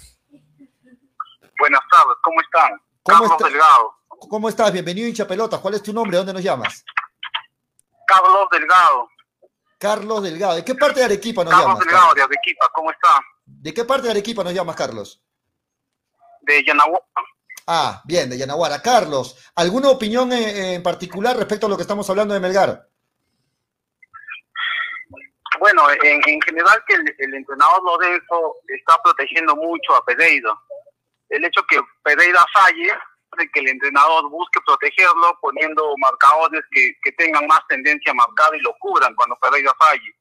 Buenas 1.59 1.81
tardes, 1.91 2.15
¿cómo 2.23 2.41
están? 2.41 2.71
¿Cómo 3.03 3.19
Carlos 3.19 3.31
está? 3.31 3.45
Delgado. 3.49 3.93
¿Cómo 4.07 4.49
estás? 4.49 4.71
Bienvenido 4.71 5.07
hincha 5.07 5.27
pelotas. 5.27 5.59
¿Cuál 5.59 5.73
es 5.75 5.83
tu 5.83 5.93
nombre? 5.93 6.17
¿Dónde 6.17 6.33
nos 6.33 6.41
llamas? 6.41 6.83
Carlos 8.07 8.47
Delgado. 8.51 9.07
Carlos 9.77 10.23
Delgado. 10.23 10.55
¿De 10.55 10.65
qué 10.65 10.75
parte 10.75 10.99
de 10.99 11.05
Arequipa 11.05 11.43
nos 11.43 11.51
Carlos 11.51 11.67
llamas? 11.67 11.79
Delgado 11.79 12.07
Carlos? 12.07 12.15
de 12.15 12.23
Arequipa, 12.23 12.69
¿cómo 12.73 12.91
está? 12.91 13.19
¿De 13.45 13.73
qué 13.73 13.85
parte 13.85 14.03
de 14.05 14.11
Arequipa 14.11 14.43
nos 14.43 14.53
llamas, 14.53 14.75
Carlos? 14.75 15.23
De 16.41 16.63
Yanahuaca. 16.63 17.21
Ah, 17.67 18.01
bien, 18.05 18.29
de 18.29 18.37
Yanaguara. 18.37 18.81
Carlos, 18.81 19.51
¿alguna 19.55 19.89
opinión 19.89 20.31
en, 20.31 20.75
en 20.75 20.83
particular 20.83 21.35
respecto 21.35 21.65
a 21.65 21.69
lo 21.69 21.75
que 21.75 21.81
estamos 21.81 22.09
hablando 22.09 22.33
de 22.33 22.39
Melgar? 22.39 22.87
Bueno, 25.59 25.83
en, 26.03 26.21
en 26.27 26.41
general 26.41 26.81
que 26.87 26.95
el, 26.95 27.15
el 27.17 27.33
entrenador 27.33 27.83
Lorenzo 27.83 28.55
está 28.67 29.01
protegiendo 29.03 29.55
mucho 29.55 29.95
a 29.95 30.05
Pereira. 30.05 30.57
El 31.29 31.43
hecho 31.43 31.61
que 31.67 31.79
Pereira 32.03 32.45
falle 32.53 32.93
hace 33.37 33.49
que 33.51 33.59
el 33.59 33.69
entrenador 33.69 34.29
busque 34.29 34.59
protegerlo 34.65 35.37
poniendo 35.41 35.93
marcadores 35.97 36.63
que, 36.71 36.93
que 37.03 37.11
tengan 37.13 37.45
más 37.47 37.59
tendencia 37.67 38.11
a 38.11 38.15
marcar 38.15 38.55
y 38.55 38.61
lo 38.61 38.73
cubran 38.79 39.13
cuando 39.15 39.37
Pereira 39.37 39.73
falle. 39.77 40.15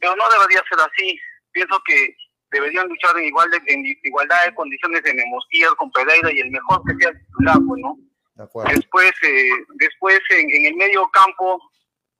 Pero 0.00 0.16
no 0.16 0.24
debería 0.30 0.62
ser 0.68 0.80
así. 0.80 1.18
Pienso 1.52 1.80
que 1.84 2.16
deberían 2.50 2.88
luchar 2.88 3.16
en, 3.18 3.24
igual 3.24 3.50
de, 3.50 3.60
en 3.66 3.84
igualdad 4.02 4.44
de 4.44 4.54
condiciones 4.54 5.02
en 5.04 5.20
Emostier 5.20 5.70
con 5.76 5.90
Pereira 5.92 6.32
y 6.32 6.40
el 6.40 6.50
mejor 6.50 6.82
que 6.86 6.94
sea 7.00 7.10
el 7.10 7.18
titular, 7.18 7.58
pues, 7.66 7.80
¿no? 7.80 7.96
De 8.34 8.44
acuerdo. 8.44 8.70
Después, 8.74 9.12
eh, 9.22 9.50
después 9.74 10.20
en, 10.30 10.50
en 10.50 10.66
el 10.66 10.74
medio 10.76 11.08
campo, 11.10 11.60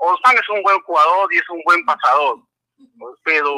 Orsán 0.03 0.37
es 0.37 0.49
un 0.49 0.63
buen 0.63 0.81
jugador 0.81 1.33
y 1.33 1.39
es 1.39 1.49
un 1.49 1.63
buen 1.65 1.85
pasador, 1.85 2.41
pero, 3.23 3.57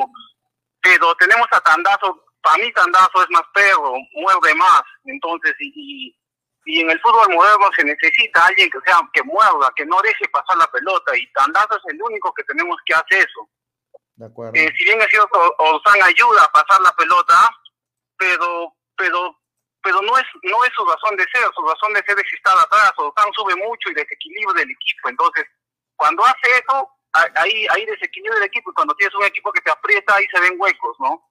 pero 0.83 1.15
tenemos 1.15 1.47
a 1.53 1.61
Tandazo, 1.61 2.23
para 2.43 2.63
mí 2.63 2.71
Tandazo 2.73 3.23
es 3.23 3.31
más 3.31 3.45
perro, 3.55 3.95
muerde 4.13 4.55
más, 4.55 4.83
entonces, 5.07 5.55
y, 5.59 5.73
y, 5.75 6.17
y 6.65 6.81
en 6.81 6.91
el 6.91 7.01
fútbol 7.01 7.35
moderno 7.35 7.71
se 7.77 7.85
necesita 7.85 8.47
alguien 8.47 8.71
que 8.71 8.79
sea 8.85 8.99
que 9.13 9.23
muerda, 9.23 9.73
que 9.77 9.85
no 9.85 10.01
deje 10.03 10.29
pasar 10.29 10.57
la 10.57 10.67
pelota, 10.71 11.17
y 11.17 11.31
Tandazo 11.33 11.77
es 11.77 11.95
el 11.95 12.03
único 12.03 12.33
que 12.33 12.45
tenemos 12.45 12.77
que 12.87 12.95
hacer 12.95 13.19
eso. 13.29 13.49
De 14.17 14.27
acuerdo. 14.27 14.53
Eh, 14.55 14.73
si 14.77 14.85
bien 14.85 15.01
es 15.01 15.09
cierto, 15.09 15.55
Orsán 15.59 16.03
ayuda 16.03 16.45
a 16.45 16.53
pasar 16.53 16.81
la 16.81 16.93
pelota, 16.93 17.51
pero, 18.17 18.75
pero, 18.97 19.39
pero 19.83 20.01
no 20.03 20.17
es, 20.17 20.25
no 20.43 20.65
es 20.65 20.71
su 20.75 20.85
razón 20.87 21.17
de 21.17 21.27
ser, 21.33 21.45
su 21.55 21.67
razón 21.67 21.93
de 21.93 22.03
ser 22.07 22.19
es 22.19 22.33
estar 22.33 22.57
atrás, 22.59 22.93
Orsán 22.97 23.33
sube 23.35 23.57
mucho 23.57 23.91
y 23.91 23.95
desequilibra 23.95 24.63
el 24.63 24.71
equipo, 24.71 25.09
entonces, 25.09 25.45
cuando 25.97 26.25
hace 26.25 26.49
eso, 26.65 26.89
ahí, 27.13 27.67
ahí 27.71 27.85
desequilibra 27.87 28.39
el 28.39 28.45
equipo, 28.45 28.71
y 28.71 28.75
cuando 28.75 28.95
tienes 28.95 29.15
un 29.15 29.25
equipo 29.25 29.53
que 29.53 29.61
te 29.61 29.71
aprieta, 29.71 30.15
ahí 30.15 30.27
se 30.33 30.41
ven 30.41 30.57
huecos, 30.59 30.97
¿no? 31.01 31.31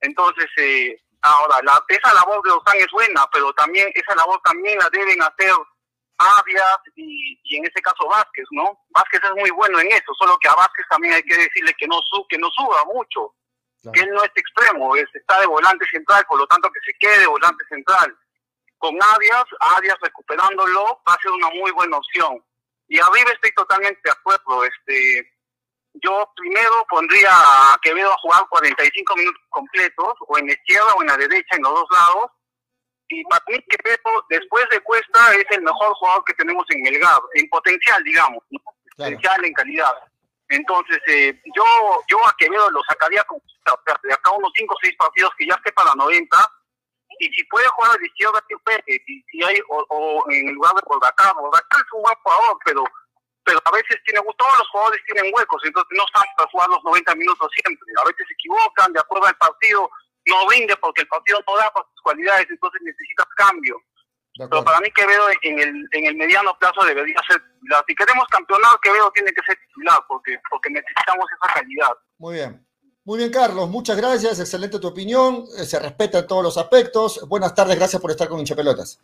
Entonces, 0.00 0.46
eh, 0.56 1.03
ahora, 1.24 1.56
la, 1.62 1.82
esa 1.88 2.14
labor 2.14 2.42
de 2.42 2.52
Orsán 2.52 2.76
es 2.78 2.90
buena, 2.92 3.26
pero 3.32 3.52
también, 3.54 3.90
esa 3.94 4.14
labor 4.14 4.40
también 4.44 4.78
la 4.78 4.88
deben 4.90 5.20
hacer 5.22 5.52
Arias 6.18 6.78
y, 6.94 7.40
y 7.42 7.56
en 7.56 7.64
este 7.64 7.82
caso 7.82 8.06
Vázquez, 8.06 8.46
¿no? 8.50 8.84
Vázquez 8.90 9.20
es 9.24 9.30
muy 9.32 9.50
bueno 9.50 9.80
en 9.80 9.88
eso, 9.88 10.12
solo 10.18 10.38
que 10.38 10.48
a 10.48 10.54
Vázquez 10.54 10.86
también 10.88 11.14
hay 11.14 11.22
que 11.22 11.36
decirle 11.36 11.74
que 11.78 11.88
no, 11.88 12.00
su, 12.02 12.26
que 12.28 12.38
no 12.38 12.48
suba 12.50 12.84
mucho, 12.92 13.34
que 13.92 14.00
él 14.00 14.10
no 14.10 14.22
es 14.22 14.30
extremo, 14.34 14.96
es, 14.96 15.06
está 15.14 15.40
de 15.40 15.46
volante 15.46 15.84
central, 15.90 16.24
por 16.28 16.38
lo 16.38 16.46
tanto 16.46 16.70
que 16.70 16.80
se 16.84 16.96
quede 16.98 17.20
de 17.20 17.26
volante 17.26 17.64
central. 17.68 18.16
Con 18.78 18.94
Arias, 18.94 19.44
Arias 19.76 19.96
recuperándolo 20.00 21.02
va 21.08 21.14
a 21.14 21.20
ser 21.20 21.32
una 21.32 21.50
muy 21.50 21.70
buena 21.72 21.98
opción. 21.98 22.42
Y 22.88 22.98
arriba 22.98 23.30
estoy 23.32 23.52
totalmente 23.52 24.00
de 24.04 24.10
acuerdo, 24.10 24.64
este 24.64 25.33
yo 26.02 26.28
primero 26.36 26.86
pondría 26.88 27.30
a 27.32 27.78
Quevedo 27.82 28.12
a 28.12 28.18
jugar 28.18 28.46
45 28.48 29.16
minutos 29.16 29.42
completos, 29.50 30.14
o 30.26 30.38
en 30.38 30.46
la 30.46 30.52
izquierda 30.52 30.94
o 30.96 31.02
en 31.02 31.08
la 31.08 31.16
derecha, 31.16 31.56
en 31.56 31.62
los 31.62 31.72
dos 31.72 31.86
lados, 31.90 32.30
y 33.08 33.22
para 33.24 33.44
mí 33.48 33.64
Quevedo, 33.68 34.26
después 34.28 34.64
de 34.70 34.80
Cuesta, 34.80 35.34
es 35.34 35.46
el 35.50 35.62
mejor 35.62 35.94
jugador 35.94 36.24
que 36.24 36.34
tenemos 36.34 36.64
en 36.70 36.82
Melgar, 36.82 37.20
en 37.34 37.48
potencial, 37.48 38.02
digamos, 38.02 38.42
¿no? 38.50 38.60
potencial 38.96 39.44
en 39.44 39.52
calidad. 39.52 39.92
Entonces, 40.48 40.98
eh, 41.06 41.40
yo 41.54 41.64
yo 42.08 42.26
a 42.26 42.34
Quevedo 42.36 42.70
lo 42.70 42.82
sacaría 42.88 43.22
con, 43.24 43.38
de 44.02 44.12
acá 44.12 44.30
unos 44.32 44.52
5 44.56 44.74
o 44.74 44.78
6 44.82 44.96
partidos 44.96 45.32
que 45.38 45.46
ya 45.46 45.54
esté 45.54 45.72
para 45.72 45.94
90, 45.94 46.36
y 47.20 47.28
si 47.28 47.44
puede 47.44 47.68
jugar 47.68 47.92
a 47.92 47.98
la 47.98 48.06
izquierda, 48.06 48.44
que 48.48 48.96
y 49.06 49.22
si 49.30 49.44
hay, 49.44 49.60
o, 49.68 49.84
o 49.88 50.30
en 50.30 50.48
el 50.48 50.54
lugar 50.54 50.74
de 50.74 50.82
Bordacar, 50.86 51.34
Bordacar 51.34 51.80
es 51.80 51.92
un 51.92 52.02
buen 52.02 52.14
jugador, 52.16 52.58
pero 52.64 52.84
pero 53.44 53.60
a 53.64 53.70
veces 53.70 54.00
tiene 54.04 54.20
todos 54.20 54.58
los 54.58 54.68
jugadores 54.68 55.00
tienen 55.06 55.32
huecos, 55.34 55.62
entonces 55.64 55.96
no 55.96 56.04
están 56.06 56.24
para 56.36 56.50
jugar 56.50 56.68
los 56.70 56.84
90 56.84 57.14
minutos 57.14 57.50
siempre. 57.60 57.86
A 58.00 58.08
veces 58.08 58.26
se 58.26 58.34
equivocan, 58.34 58.92
de 58.92 59.00
acuerdo 59.00 59.26
al 59.26 59.36
partido, 59.36 59.90
no 60.26 60.48
rinde 60.48 60.76
porque 60.76 61.02
el 61.02 61.08
partido 61.08 61.38
no 61.46 61.56
da 61.56 61.70
para 61.70 61.86
sus 61.92 62.00
cualidades, 62.02 62.46
entonces 62.48 62.80
necesitas 62.82 63.26
cambio. 63.36 63.76
Pero 64.36 64.64
para 64.64 64.80
mí 64.80 64.90
Quevedo 64.90 65.28
en 65.42 65.58
el, 65.60 65.88
en 65.92 66.06
el 66.06 66.16
mediano 66.16 66.58
plazo 66.58 66.84
debería 66.84 67.14
ser 67.28 67.40
titular. 67.52 67.84
Si 67.86 67.94
queremos 67.94 68.26
campeonar, 68.28 68.80
Quevedo 68.82 69.10
tiene 69.12 69.32
que 69.32 69.42
ser 69.46 69.56
titular 69.68 70.02
porque, 70.08 70.40
porque 70.50 70.70
necesitamos 70.70 71.26
esa 71.30 71.54
calidad. 71.54 71.92
Muy 72.18 72.34
bien. 72.34 72.66
Muy 73.04 73.18
bien, 73.18 73.30
Carlos. 73.30 73.68
Muchas 73.68 73.96
gracias. 73.96 74.40
Excelente 74.40 74.80
tu 74.80 74.88
opinión. 74.88 75.44
Eh, 75.56 75.64
Se 75.64 75.78
respeta 75.78 76.18
en 76.18 76.26
todos 76.26 76.42
los 76.42 76.56
aspectos. 76.56 77.20
Buenas 77.28 77.54
tardes. 77.54 77.76
Gracias 77.76 78.02
por 78.02 78.10
estar 78.10 78.28
con 78.28 78.40
Hinchapelotas. 78.40 78.98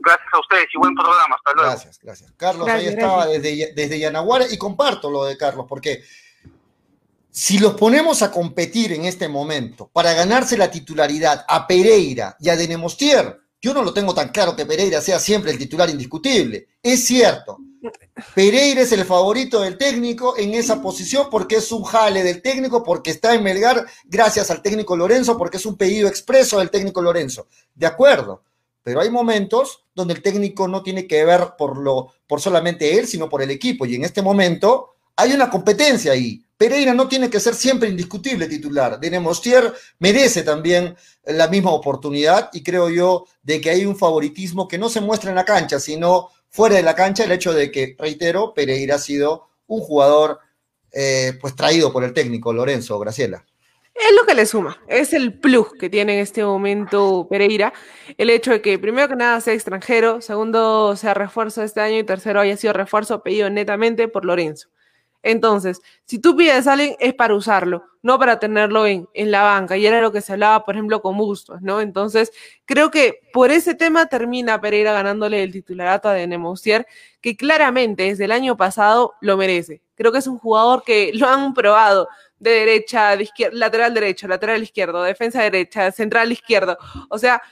Gracias 0.00 0.28
a 0.32 0.40
ustedes 0.40 0.66
y 0.72 0.78
buen 0.78 0.94
programa. 0.94 1.36
Hasta 1.36 1.52
luego. 1.54 1.70
Gracias, 1.70 1.98
gracias. 2.00 2.32
Carlos 2.36 2.66
Gracias, 2.66 2.88
ahí 2.88 2.94
estaba 2.94 3.26
desde, 3.26 3.72
desde 3.74 3.98
Yanaguara 3.98 4.46
y 4.50 4.56
comparto 4.56 5.10
lo 5.10 5.24
de 5.24 5.36
Carlos 5.36 5.66
porque 5.68 6.02
si 7.30 7.58
los 7.58 7.74
ponemos 7.74 8.22
a 8.22 8.30
competir 8.30 8.92
en 8.92 9.04
este 9.04 9.28
momento 9.28 9.88
para 9.92 10.12
ganarse 10.12 10.56
la 10.56 10.70
titularidad 10.70 11.44
a 11.46 11.66
Pereira 11.66 12.36
y 12.40 12.48
a 12.48 12.56
Denemostier, 12.56 13.40
yo 13.60 13.74
no 13.74 13.82
lo 13.82 13.92
tengo 13.92 14.14
tan 14.14 14.30
claro 14.30 14.56
que 14.56 14.66
Pereira 14.66 15.00
sea 15.00 15.18
siempre 15.18 15.50
el 15.50 15.58
titular 15.58 15.88
indiscutible. 15.90 16.66
Es 16.82 17.04
cierto. 17.06 17.58
Pereira 18.34 18.80
es 18.80 18.92
el 18.92 19.04
favorito 19.04 19.60
del 19.60 19.78
técnico 19.78 20.36
en 20.36 20.54
esa 20.54 20.82
posición 20.82 21.28
porque 21.30 21.56
es 21.56 21.70
un 21.70 21.84
jale 21.84 22.22
del 22.22 22.42
técnico, 22.42 22.82
porque 22.82 23.10
está 23.10 23.34
en 23.34 23.42
Melgar 23.44 23.86
gracias 24.04 24.50
al 24.50 24.62
técnico 24.62 24.96
Lorenzo, 24.96 25.38
porque 25.38 25.58
es 25.58 25.66
un 25.66 25.76
pedido 25.76 26.08
expreso 26.08 26.58
del 26.58 26.70
técnico 26.70 27.00
Lorenzo. 27.00 27.46
De 27.74 27.86
acuerdo, 27.86 28.42
pero 28.88 29.02
hay 29.02 29.10
momentos 29.10 29.84
donde 29.94 30.14
el 30.14 30.22
técnico 30.22 30.66
no 30.66 30.82
tiene 30.82 31.06
que 31.06 31.22
ver 31.22 31.50
por, 31.58 31.76
lo, 31.76 32.10
por 32.26 32.40
solamente 32.40 32.98
él, 32.98 33.06
sino 33.06 33.28
por 33.28 33.42
el 33.42 33.50
equipo. 33.50 33.84
Y 33.84 33.96
en 33.96 34.04
este 34.06 34.22
momento 34.22 34.94
hay 35.14 35.34
una 35.34 35.50
competencia 35.50 36.12
ahí. 36.12 36.42
Pereira 36.56 36.94
no 36.94 37.06
tiene 37.06 37.28
que 37.28 37.38
ser 37.38 37.54
siempre 37.54 37.90
indiscutible 37.90 38.46
titular. 38.46 38.98
Denemostier 38.98 39.74
merece 39.98 40.42
también 40.42 40.96
la 41.26 41.48
misma 41.48 41.72
oportunidad 41.72 42.48
y 42.54 42.62
creo 42.62 42.88
yo 42.88 43.26
de 43.42 43.60
que 43.60 43.68
hay 43.68 43.84
un 43.84 43.94
favoritismo 43.94 44.66
que 44.66 44.78
no 44.78 44.88
se 44.88 45.02
muestra 45.02 45.28
en 45.28 45.36
la 45.36 45.44
cancha, 45.44 45.78
sino 45.78 46.30
fuera 46.48 46.76
de 46.76 46.82
la 46.82 46.94
cancha 46.94 47.24
el 47.24 47.32
hecho 47.32 47.52
de 47.52 47.70
que, 47.70 47.94
reitero, 47.98 48.54
Pereira 48.54 48.94
ha 48.94 48.98
sido 48.98 49.48
un 49.66 49.82
jugador 49.82 50.38
eh, 50.92 51.36
pues 51.38 51.54
traído 51.54 51.92
por 51.92 52.04
el 52.04 52.14
técnico 52.14 52.54
Lorenzo 52.54 52.98
Graciela. 52.98 53.44
Es 53.98 54.14
lo 54.16 54.24
que 54.24 54.34
le 54.34 54.46
suma, 54.46 54.78
es 54.86 55.12
el 55.12 55.38
plus 55.40 55.72
que 55.72 55.90
tiene 55.90 56.14
en 56.14 56.20
este 56.20 56.44
momento 56.44 57.26
Pereira, 57.28 57.72
el 58.16 58.30
hecho 58.30 58.52
de 58.52 58.62
que 58.62 58.78
primero 58.78 59.08
que 59.08 59.16
nada 59.16 59.40
sea 59.40 59.54
extranjero, 59.54 60.20
segundo 60.20 60.94
sea 60.94 61.14
refuerzo 61.14 61.64
este 61.64 61.80
año 61.80 61.98
y 61.98 62.04
tercero 62.04 62.40
haya 62.40 62.56
sido 62.56 62.72
refuerzo 62.74 63.22
pedido 63.24 63.50
netamente 63.50 64.06
por 64.06 64.24
Lorenzo. 64.24 64.68
Entonces, 65.22 65.80
si 66.04 66.20
tú 66.20 66.36
pides 66.36 66.66
a 66.68 66.74
alguien 66.74 66.94
es 67.00 67.12
para 67.12 67.34
usarlo, 67.34 67.82
no 68.02 68.18
para 68.20 68.38
tenerlo 68.38 68.86
en, 68.86 69.08
en 69.14 69.30
la 69.32 69.42
banca. 69.42 69.76
Y 69.76 69.84
era 69.84 70.00
lo 70.00 70.12
que 70.12 70.20
se 70.20 70.32
hablaba, 70.32 70.64
por 70.64 70.76
ejemplo, 70.76 71.02
con 71.02 71.16
Bustos, 71.16 71.60
¿no? 71.60 71.80
Entonces, 71.80 72.30
creo 72.66 72.90
que 72.90 73.20
por 73.32 73.50
ese 73.50 73.74
tema 73.74 74.06
termina 74.06 74.60
Pereira 74.60 74.92
ganándole 74.92 75.42
el 75.42 75.52
titularato 75.52 76.08
a 76.08 76.14
Denemoustier, 76.14 76.86
que 77.20 77.36
claramente 77.36 78.04
desde 78.04 78.26
el 78.26 78.32
año 78.32 78.56
pasado 78.56 79.14
lo 79.20 79.36
merece. 79.36 79.82
Creo 79.98 80.12
que 80.12 80.18
es 80.18 80.28
un 80.28 80.38
jugador 80.38 80.84
que 80.84 81.10
lo 81.12 81.28
han 81.28 81.52
probado 81.54 82.08
de 82.38 82.50
derecha, 82.50 83.16
de 83.16 83.24
izquierda, 83.24 83.56
lateral 83.58 83.92
derecho, 83.92 84.28
lateral 84.28 84.62
izquierdo, 84.62 85.02
defensa 85.02 85.42
derecha, 85.42 85.90
central 85.90 86.30
izquierdo. 86.30 86.78
O 87.10 87.18
sea, 87.18 87.42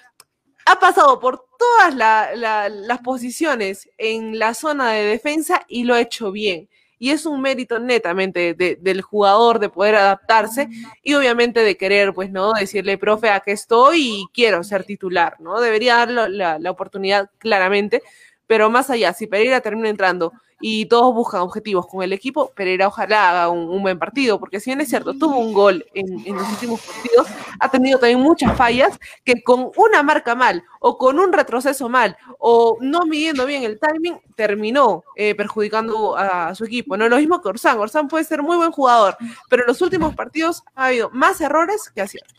ha 0.65 0.79
pasado 0.79 1.19
por 1.19 1.45
todas 1.59 1.95
las 1.95 2.99
posiciones 3.01 3.89
en 3.99 4.39
la 4.39 4.55
zona 4.55 4.93
de 4.93 5.05
defensa 5.05 5.65
y 5.67 5.83
lo 5.83 5.95
ha 5.95 6.01
hecho 6.01 6.31
bien. 6.31 6.69
Y 6.99 7.11
es 7.11 7.27
un 7.27 7.43
mérito 7.43 7.81
netamente 7.81 8.55
del 8.55 9.03
jugador 9.03 9.59
de 9.59 9.69
poder 9.69 9.97
adaptarse 9.97 10.69
y 11.03 11.15
obviamente 11.15 11.61
de 11.61 11.77
querer, 11.77 12.15
pues, 12.15 12.31
¿no? 12.31 12.53
Decirle, 12.53 12.97
profe, 12.97 13.29
aquí 13.29 13.51
estoy 13.51 14.21
y 14.21 14.27
quiero 14.33 14.63
ser 14.63 14.85
titular, 14.85 15.37
¿no? 15.41 15.61
Debería 15.61 15.97
dar 15.97 16.11
la, 16.31 16.59
la 16.61 16.71
oportunidad 16.71 17.29
claramente, 17.39 18.03
pero 18.47 18.71
más 18.71 18.89
allá, 18.89 19.13
si 19.13 19.27
Pereira 19.27 19.61
termina 19.61 19.89
entrando 19.89 20.33
y 20.61 20.87
todos 20.87 21.15
buscan 21.15 21.43
objetivos 21.43 21.87
con 21.87 22.03
el 22.03 22.13
equipo, 22.13 22.51
Pereira 22.55 22.89
ojalá 22.89 23.31
haga 23.31 23.49
un, 23.51 23.83
buen 23.83 23.99
partido, 23.99 24.41
porque 24.41 24.59
si 24.59 24.71
bien 24.71 24.81
es 24.81 24.89
cierto, 24.89 25.13
tuvo 25.15 25.39
un 25.39 25.53
gol 25.53 25.85
en, 25.93 26.35
los 26.35 26.49
últimos 26.49 26.81
partidos, 26.81 27.27
ha 27.61 27.71
tenido 27.71 27.99
también 27.99 28.21
muchas 28.21 28.57
fallas 28.57 28.99
que 29.25 29.43
con 29.43 29.71
una 29.77 30.03
marca 30.03 30.35
mal 30.35 30.65
o 30.81 30.97
con 30.97 31.19
un 31.19 31.33
retroceso 31.33 31.89
mal 31.89 32.17
o 32.39 32.79
no 32.81 33.05
midiendo 33.07 33.45
bien 33.45 33.65
el 33.65 33.79
timing, 33.79 34.19
terminó 34.35 35.05
eh, 35.17 35.35
perjudicando 35.35 36.17
a, 36.17 36.55
su 36.55 36.65
equipo. 36.65 36.97
No 36.97 37.09
lo 37.09 37.19
mismo 37.19 37.41
que 37.43 37.49
Orsán, 37.49 37.79
Orsán 37.79 38.09
puede 38.09 38.25
ser 38.25 38.43
muy 38.43 38.57
buen 38.57 38.73
jugador, 38.73 39.17
pero 39.49 39.63
en 39.63 39.69
los 39.69 39.83
últimos 39.83 40.15
partidos 40.15 40.63
ha 40.75 40.87
habido 40.87 41.11
más 41.11 41.41
errores 41.41 41.91
que 41.95 42.01
aciertos. 42.01 42.35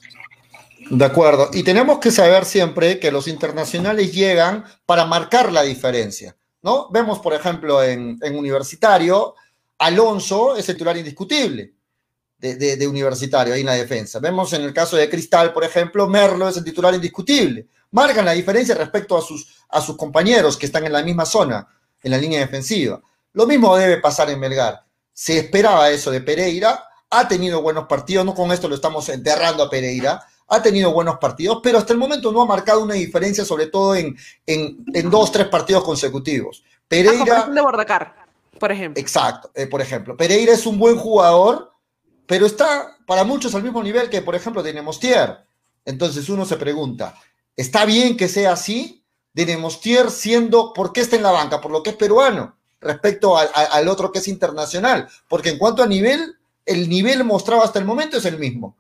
De 0.89 1.05
acuerdo, 1.05 1.49
y 1.53 1.63
tenemos 1.63 1.99
que 1.99 2.11
saber 2.11 2.45
siempre 2.45 2.99
que 2.99 3.11
los 3.11 3.28
internacionales 3.28 4.13
llegan 4.13 4.63
para 4.86 5.05
marcar 5.05 5.51
la 5.51 5.63
diferencia. 5.63 6.36
¿No? 6.62 6.89
Vemos, 6.89 7.20
por 7.20 7.34
ejemplo, 7.34 7.84
en, 7.84 8.20
Universitario, 8.22 9.36
Alonso 9.80 10.55
es 10.55 10.68
el 10.70 10.76
titular 10.76 10.97
indiscutible 10.97 11.74
de, 12.38 12.88
Universitario 12.88 13.53
ahí 13.53 13.62
en 13.62 13.68
la 13.68 13.74
defensa. 13.74 14.20
Vemos 14.20 14.53
en 14.53 14.64
el 14.64 14.74
caso 14.74 14.95
de 14.95 15.10
Cristal, 15.10 15.53
por 15.53 15.64
ejemplo, 15.64 16.08
Merlo 16.08 16.47
es 16.47 16.58
el 16.58 16.64
titular 16.64 16.93
indiscutible. 16.93 17.68
Marcan 17.91 18.26
la 18.26 18.34
diferencia 18.34 18.76
respecto 18.76 19.18
a 19.18 19.22
sus, 19.22 19.64
a 19.70 19.82
sus 19.82 19.97
compañeros 19.97 20.58
que 20.58 20.66
están 20.66 20.86
en 20.86 20.93
la 20.93 21.03
misma 21.03 21.26
zona, 21.26 21.68
en 22.03 22.12
la 22.12 22.18
línea 22.18 22.39
defensiva. 22.39 23.01
Lo 23.34 23.47
mismo 23.47 23.76
debe 23.78 23.97
pasar 23.97 24.30
en 24.30 24.39
Melgar. 24.39 24.84
Se 25.14 25.38
esperaba 25.38 25.89
eso 25.89 26.12
de 26.12 26.22
Pereira, 26.22 26.84
ha 27.10 27.28
tenido 27.28 27.62
buenos 27.62 27.88
partidos, 27.88 28.26
no 28.26 28.36
con 28.36 28.51
esto 28.51 28.68
lo 28.68 28.76
estamos 28.76 29.08
enterrando 29.10 29.64
a 29.64 29.70
Pereira, 29.70 30.26
ha 30.47 30.61
tenido 30.61 30.91
buenos 30.91 31.17
partidos, 31.17 31.59
pero 31.61 31.77
hasta 31.77 31.93
el 31.93 31.99
momento 31.99 32.31
no 32.31 32.41
ha 32.41 32.45
marcado 32.45 32.83
una 32.83 32.93
diferencia, 32.93 33.43
sobre 33.43 33.67
todo 33.67 33.95
en, 33.95 34.17
en, 34.45 35.09
dos, 35.09 35.31
tres 35.31 35.47
partidos 35.47 35.83
consecutivos. 35.83 36.63
Pereira. 36.87 37.47
de 37.47 37.61
Bordacar, 37.61 38.15
por 38.57 38.71
ejemplo. 38.71 39.01
Exacto, 39.01 39.51
eh, 39.53 39.67
por 39.67 39.81
ejemplo. 39.81 40.15
Pereira 40.15 40.53
es 40.53 40.65
un 40.65 40.79
buen 40.79 40.97
jugador, 40.97 41.73
pero 42.25 42.45
está 42.45 42.97
para 43.05 43.23
muchos 43.23 43.53
al 43.55 43.63
mismo 43.63 43.83
nivel 43.83 44.09
que, 44.09 44.21
por 44.21 44.35
ejemplo, 44.35 44.63
Denemostier. 44.63 45.45
Entonces 45.83 46.29
uno 46.29 46.45
se 46.45 46.57
pregunta, 46.57 47.15
¿está 47.55 47.85
bien 47.85 48.15
que 48.17 48.27
sea 48.27 48.53
así? 48.53 49.03
Denemostier 49.33 50.09
siendo, 50.09 50.73
¿por 50.73 50.93
qué 50.93 51.01
está 51.01 51.15
en 51.17 51.23
la 51.23 51.31
banca? 51.31 51.61
Por 51.61 51.71
lo 51.71 51.83
que 51.83 51.91
es 51.91 51.95
peruano, 51.95 52.57
respecto 52.79 53.37
al 53.37 53.87
otro 53.87 54.11
que 54.11 54.19
es 54.19 54.27
internacional. 54.27 55.07
Porque 55.27 55.49
en 55.49 55.57
cuanto 55.57 55.83
a 55.83 55.87
nivel, 55.87 56.37
el 56.65 56.89
nivel 56.89 57.23
mostrado 57.23 57.63
hasta 57.63 57.79
el 57.79 57.85
momento 57.85 58.17
es 58.17 58.25
el 58.25 58.39
mismo 58.39 58.75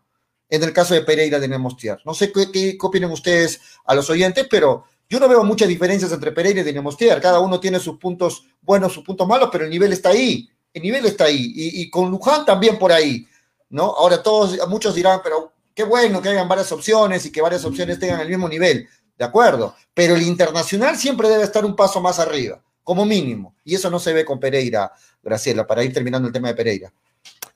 en 0.49 0.63
el 0.63 0.73
caso 0.73 0.93
de 0.93 1.01
Pereira 1.01 1.39
de 1.39 1.47
Nemostier. 1.47 1.99
No 2.05 2.13
sé 2.13 2.31
qué, 2.31 2.51
qué, 2.51 2.77
opinan 2.81 3.11
ustedes 3.11 3.59
a 3.85 3.95
los 3.95 4.09
oyentes, 4.09 4.47
pero 4.49 4.85
yo 5.09 5.19
no 5.19 5.27
veo 5.27 5.43
muchas 5.43 5.67
diferencias 5.67 6.11
entre 6.11 6.31
Pereira 6.31 6.61
y 6.61 6.73
Nemostier. 6.73 7.21
Cada 7.21 7.39
uno 7.39 7.59
tiene 7.59 7.79
sus 7.79 7.97
puntos 7.97 8.45
buenos, 8.61 8.93
sus 8.93 9.03
puntos 9.03 9.27
malos, 9.27 9.49
pero 9.51 9.63
el 9.63 9.69
nivel 9.69 9.93
está 9.93 10.09
ahí. 10.09 10.49
El 10.73 10.83
nivel 10.83 11.05
está 11.05 11.25
ahí. 11.25 11.53
Y, 11.55 11.89
con 11.89 12.11
Luján 12.11 12.45
también 12.45 12.77
por 12.77 12.91
ahí. 12.91 13.25
¿no? 13.69 13.83
Ahora 13.83 14.21
todos, 14.21 14.57
muchos 14.67 14.95
dirán, 14.95 15.21
pero 15.23 15.53
qué 15.73 15.83
bueno 15.83 16.21
que 16.21 16.29
hayan 16.29 16.47
varias 16.47 16.71
opciones 16.71 17.25
y 17.25 17.31
que 17.31 17.41
varias 17.41 17.63
opciones 17.65 17.99
tengan 17.99 18.19
el 18.19 18.29
mismo 18.29 18.49
nivel. 18.49 18.87
De 19.17 19.25
acuerdo. 19.25 19.75
Pero 19.93 20.15
el 20.15 20.21
internacional 20.21 20.97
siempre 20.97 21.29
debe 21.29 21.43
estar 21.43 21.63
un 21.65 21.75
paso 21.75 22.01
más 22.01 22.19
arriba, 22.19 22.61
como 22.83 23.05
mínimo. 23.05 23.55
Y 23.63 23.75
eso 23.75 23.89
no 23.89 23.99
se 23.99 24.13
ve 24.13 24.25
con 24.25 24.39
Pereira, 24.39 24.91
Graciela, 25.23 25.65
para 25.65 25.83
ir 25.83 25.93
terminando 25.93 26.27
el 26.27 26.33
tema 26.33 26.49
de 26.49 26.55
Pereira. 26.55 26.93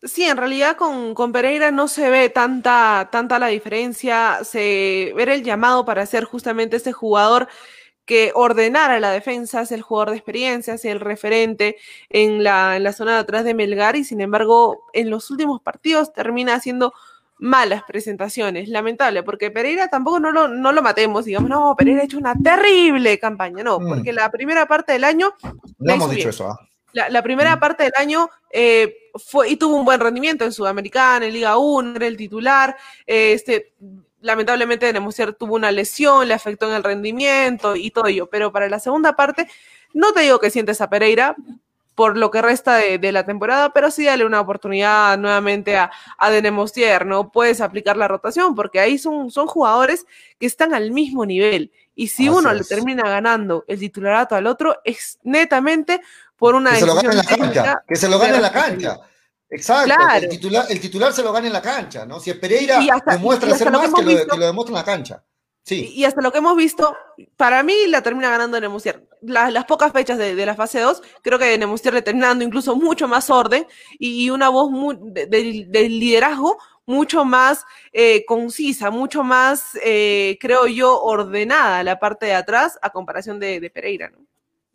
Sí, 0.04 0.24
en 0.24 0.38
realidad 0.38 0.78
con, 0.78 1.14
con, 1.14 1.32
Pereira 1.32 1.70
no 1.70 1.88
se 1.88 2.10
ve 2.10 2.30
tanta, 2.30 3.10
tanta 3.12 3.38
la 3.38 3.48
diferencia, 3.48 4.40
se 4.44 5.14
ver 5.16 5.30
el 5.30 5.44
llamado 5.44 5.86
para 5.86 6.06
ser 6.08 6.24
justamente 6.24 6.78
ese 6.78 6.92
jugador 6.92 7.48
que 8.06 8.32
ordenara 8.34 9.00
la 9.00 9.12
defensa, 9.12 9.62
es 9.62 9.72
el 9.72 9.84
jugador 9.84 10.10
de 10.10 10.18
experiencia, 10.18 10.74
es 10.74 10.86
el 10.86 11.00
referente 11.00 11.78
en 12.10 12.44
la, 12.44 12.78
en 12.78 12.84
la 12.84 12.94
zona 12.94 13.14
de 13.14 13.20
atrás 13.20 13.44
de 13.44 13.54
Melgar 13.54 13.96
y 13.96 14.04
sin 14.04 14.22
embargo 14.22 14.84
en 14.94 15.12
los 15.12 15.30
últimos 15.30 15.62
partidos 15.62 16.12
termina 16.14 16.56
haciendo 16.56 16.94
malas 17.38 17.84
presentaciones, 17.84 18.70
lamentable, 18.70 19.24
porque 19.24 19.52
Pereira 19.52 19.88
tampoco 19.88 20.20
no 20.20 20.32
lo, 20.32 20.48
no 20.48 20.72
lo 20.72 20.82
matemos, 20.82 21.26
digamos, 21.26 21.50
no, 21.50 21.76
Pereira 21.78 22.02
ha 22.02 22.06
hecho 22.06 22.18
una 22.18 22.36
terrible 22.36 23.20
campaña, 23.20 23.64
no, 23.64 23.80
mm. 23.80 23.88
porque 23.88 24.14
la 24.14 24.32
primera 24.32 24.68
parte 24.68 24.94
del 24.94 25.04
año... 25.04 25.34
No 25.78 25.94
hemos 25.94 26.12
dicho 26.12 26.30
eso, 26.30 26.50
¿ah? 26.50 26.71
La, 26.94 27.22
primera 27.24 27.60
parte 27.60 27.84
del 27.84 27.94
año 27.96 28.30
eh, 28.50 29.10
fue 29.16 29.50
y 29.50 29.56
tuvo 29.56 29.76
un 29.78 29.86
buen 29.86 30.00
rendimiento 30.00 30.44
en 30.44 30.52
Sudamericana, 30.52 31.26
en 31.26 31.34
Liga 31.34 31.58
1, 31.58 31.96
era 31.96 32.08
el 32.08 32.18
titular. 32.18 32.76
Eh, 33.08 33.34
este, 33.34 33.74
lamentablemente, 34.22 34.92
Nemusier 34.92 35.34
tuvo 35.34 35.56
una 35.56 35.72
lesión, 35.72 36.28
le 36.28 36.34
afectó 36.34 36.68
en 36.68 36.76
el 36.76 36.84
rendimiento 36.84 37.76
y 37.76 37.92
todo 37.92 38.08
ello. 38.08 38.28
Pero 38.28 38.52
para 38.52 38.70
la 38.70 38.80
segunda 38.80 39.16
parte, 39.16 39.48
no 39.94 40.14
te 40.14 40.22
digo 40.22 40.40
que 40.40 40.50
sientes 40.50 40.82
a 40.82 40.90
Pereira 40.90 41.36
por 41.96 42.18
lo 42.18 42.32
que 42.32 42.42
resta 42.42 42.78
de, 42.78 43.12
la 43.12 43.26
temporada, 43.26 43.74
pero 43.74 43.92
sí 43.92 44.06
dale 44.06 44.26
una 44.26 44.40
oportunidad 44.40 45.18
nuevamente 45.18 45.76
a, 45.76 45.92
a 46.18 46.32
¿no? 47.06 47.32
Puedes 47.32 47.62
aplicar 47.62 47.98
la 47.98 48.08
rotación, 48.08 48.56
porque 48.56 48.80
ahí 48.80 48.98
son, 48.98 49.30
son 49.30 49.46
jugadores 49.46 50.06
que 50.40 50.46
están 50.46 50.74
al 50.74 50.92
mismo 50.92 51.26
nivel. 51.26 51.72
Y 51.94 52.08
si 52.08 52.30
uno 52.30 52.54
le 52.54 52.64
termina 52.64 53.04
ganando 53.04 53.66
el 53.68 53.80
titularato 53.80 54.36
al 54.36 54.48
otro, 54.48 54.78
es 54.86 55.20
netamente 55.24 56.02
por 56.42 56.56
una 56.56 56.72
que 56.72 56.80
se 56.80 56.88
lo 56.88 56.96
gane 56.96 57.10
en 57.10 57.18
la 57.18 57.24
cancha, 57.24 57.84
que 57.88 57.96
se 57.96 58.10
lo 58.10 58.18
gane 58.18 58.36
en 58.38 58.42
la 58.42 58.52
cancha. 58.52 59.00
Exacto, 59.48 59.94
el, 60.16 60.28
titular, 60.28 60.66
el 60.70 60.82
titular 60.82 61.14
se 61.14 61.22
lo 61.22 61.32
gane 61.32 61.48
en 61.48 61.54
la 61.54 61.62
cancha, 61.62 62.04
¿no? 62.04 62.20
Si 62.20 62.32
es 62.32 62.38
Pereira 62.38 62.80
demuestra 63.06 63.56
ser 63.56 63.70
más, 63.70 63.94
que, 63.94 64.02
lo, 64.02 64.26
que, 64.26 64.38
lo, 64.38 64.46
demuestra 64.48 64.72
en 64.72 64.80
la 64.80 64.84
cancha. 64.84 65.24
Sí. 65.62 65.94
Y, 65.94 66.04
hasta 66.04 66.20
lo 66.22 66.32
que 66.32 66.40
hemos 66.40 66.58
visto, 66.58 66.98
para 67.38 67.62
mí 67.62 67.86
la 67.86 68.02
termina 68.02 68.32
ganando 68.32 68.60
Nemusier. 68.60 69.08
las 69.22 69.66
pocas 69.66 69.92
fechas 69.92 70.18
de, 70.18 70.34
la 70.44 70.56
fase 70.56 70.80
2, 70.80 71.04
creo 71.22 71.38
que 71.38 71.56
Nemusier 71.60 71.94
le 71.94 72.02
termina 72.02 72.30
dando 72.30 72.44
incluso 72.44 72.76
mucho 72.76 73.08
más 73.08 73.30
orden 73.30 73.68
y, 74.00 74.32
una 74.32 74.50
voz 74.50 74.72
de, 75.14 75.90
liderazgo 75.90 76.58
mucho 76.88 77.24
más 77.24 77.64
eh, 77.94 78.26
concisa, 78.26 78.90
mucho 78.90 79.24
más, 79.24 79.78
eh, 79.84 80.40
creo 80.42 80.66
yo, 80.66 81.00
ordenada 81.04 81.84
la 81.84 82.00
parte 82.00 82.26
de 82.26 82.34
atrás 82.34 82.80
a 82.82 82.90
comparación 82.90 83.40
de, 83.40 83.70
Pereira, 83.72 84.10
¿no? 84.10 84.21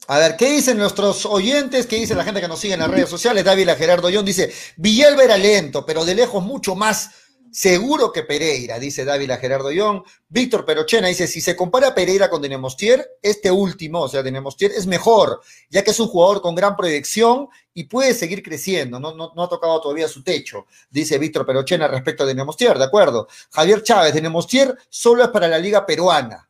A 0.08 0.18
ver, 0.18 0.36
¿qué 0.36 0.50
dicen 0.50 0.78
nuestros 0.78 1.26
oyentes? 1.26 1.86
¿Qué 1.86 1.96
dice 1.96 2.14
la 2.14 2.22
gente 2.22 2.40
que 2.40 2.46
nos 2.46 2.60
sigue 2.60 2.74
en 2.74 2.80
las 2.80 2.90
redes 2.90 3.08
sociales? 3.08 3.44
David 3.44 3.70
Gerardo 3.76 4.08
Young 4.08 4.24
dice, 4.24 4.52
Villalba 4.76 5.24
era 5.24 5.36
lento, 5.36 5.84
pero 5.84 6.04
de 6.04 6.14
lejos 6.14 6.44
mucho 6.44 6.76
más 6.76 7.10
seguro 7.50 8.12
que 8.12 8.22
Pereira, 8.22 8.78
dice 8.78 9.04
David 9.04 9.32
Gerardo 9.40 9.72
Young. 9.72 10.02
Víctor 10.28 10.64
Perochena 10.64 11.08
dice, 11.08 11.26
si 11.26 11.40
se 11.40 11.56
compara 11.56 11.92
Pereira 11.92 12.30
con 12.30 12.40
Denemostier, 12.40 13.04
este 13.20 13.50
último, 13.50 14.02
o 14.02 14.08
sea, 14.08 14.22
Denemostier, 14.22 14.70
es 14.70 14.86
mejor, 14.86 15.40
ya 15.70 15.82
que 15.82 15.90
es 15.90 15.98
un 15.98 16.06
jugador 16.06 16.40
con 16.40 16.54
gran 16.54 16.76
proyección 16.76 17.48
y 17.74 17.84
puede 17.84 18.14
seguir 18.14 18.42
creciendo, 18.44 19.00
no, 19.00 19.12
no, 19.12 19.32
no 19.34 19.42
ha 19.42 19.48
tocado 19.48 19.80
todavía 19.80 20.06
su 20.06 20.22
techo, 20.22 20.66
dice 20.90 21.18
Víctor 21.18 21.46
Perochena 21.46 21.88
respecto 21.88 22.22
a 22.22 22.26
Denemostier, 22.26 22.78
¿de 22.78 22.84
acuerdo? 22.84 23.26
Javier 23.50 23.82
Chávez, 23.82 24.14
Denemostier 24.14 24.76
solo 24.88 25.24
es 25.24 25.30
para 25.30 25.48
la 25.48 25.58
liga 25.58 25.84
peruana. 25.84 26.45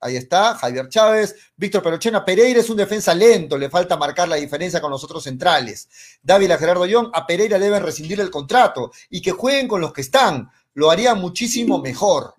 Ahí 0.00 0.16
está, 0.16 0.54
Javier 0.54 0.88
Chávez, 0.88 1.34
Víctor 1.56 1.82
Perochena, 1.82 2.24
Pereira 2.24 2.60
es 2.60 2.70
un 2.70 2.76
defensa 2.76 3.12
lento, 3.14 3.58
le 3.58 3.68
falta 3.68 3.96
marcar 3.96 4.28
la 4.28 4.36
diferencia 4.36 4.80
con 4.80 4.92
los 4.92 5.02
otros 5.02 5.24
centrales. 5.24 5.88
Dávila 6.22 6.56
Gerardo 6.56 6.86
Young, 6.86 7.10
a 7.12 7.26
Pereira 7.26 7.58
deben 7.58 7.82
rescindir 7.82 8.20
el 8.20 8.30
contrato 8.30 8.92
y 9.10 9.20
que 9.20 9.32
jueguen 9.32 9.66
con 9.66 9.80
los 9.80 9.92
que 9.92 10.02
están, 10.02 10.48
lo 10.74 10.90
haría 10.90 11.16
muchísimo 11.16 11.80
mejor. 11.80 12.34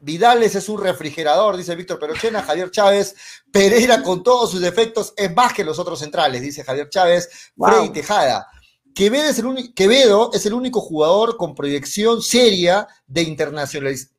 Vidales 0.00 0.54
es 0.54 0.68
un 0.70 0.80
refrigerador, 0.80 1.58
dice 1.58 1.74
Víctor 1.74 1.98
Perochena, 1.98 2.42
Javier 2.42 2.70
Chávez, 2.70 3.14
Pereira 3.52 4.02
con 4.02 4.22
todos 4.22 4.50
sus 4.50 4.60
defectos 4.60 5.12
es 5.16 5.34
más 5.34 5.52
que 5.52 5.64
los 5.64 5.78
otros 5.78 5.98
centrales, 5.98 6.40
dice 6.40 6.64
Javier 6.64 6.88
Chávez, 6.88 7.28
Freddy 7.56 7.90
Tejada. 7.90 8.46
Quevedo 8.94 9.28
es, 9.28 9.38
el 9.38 9.74
Quevedo 9.74 10.30
es 10.32 10.44
el 10.46 10.54
único 10.54 10.80
jugador 10.80 11.36
con 11.36 11.54
proyección 11.54 12.20
seria 12.20 12.88
de 13.06 13.22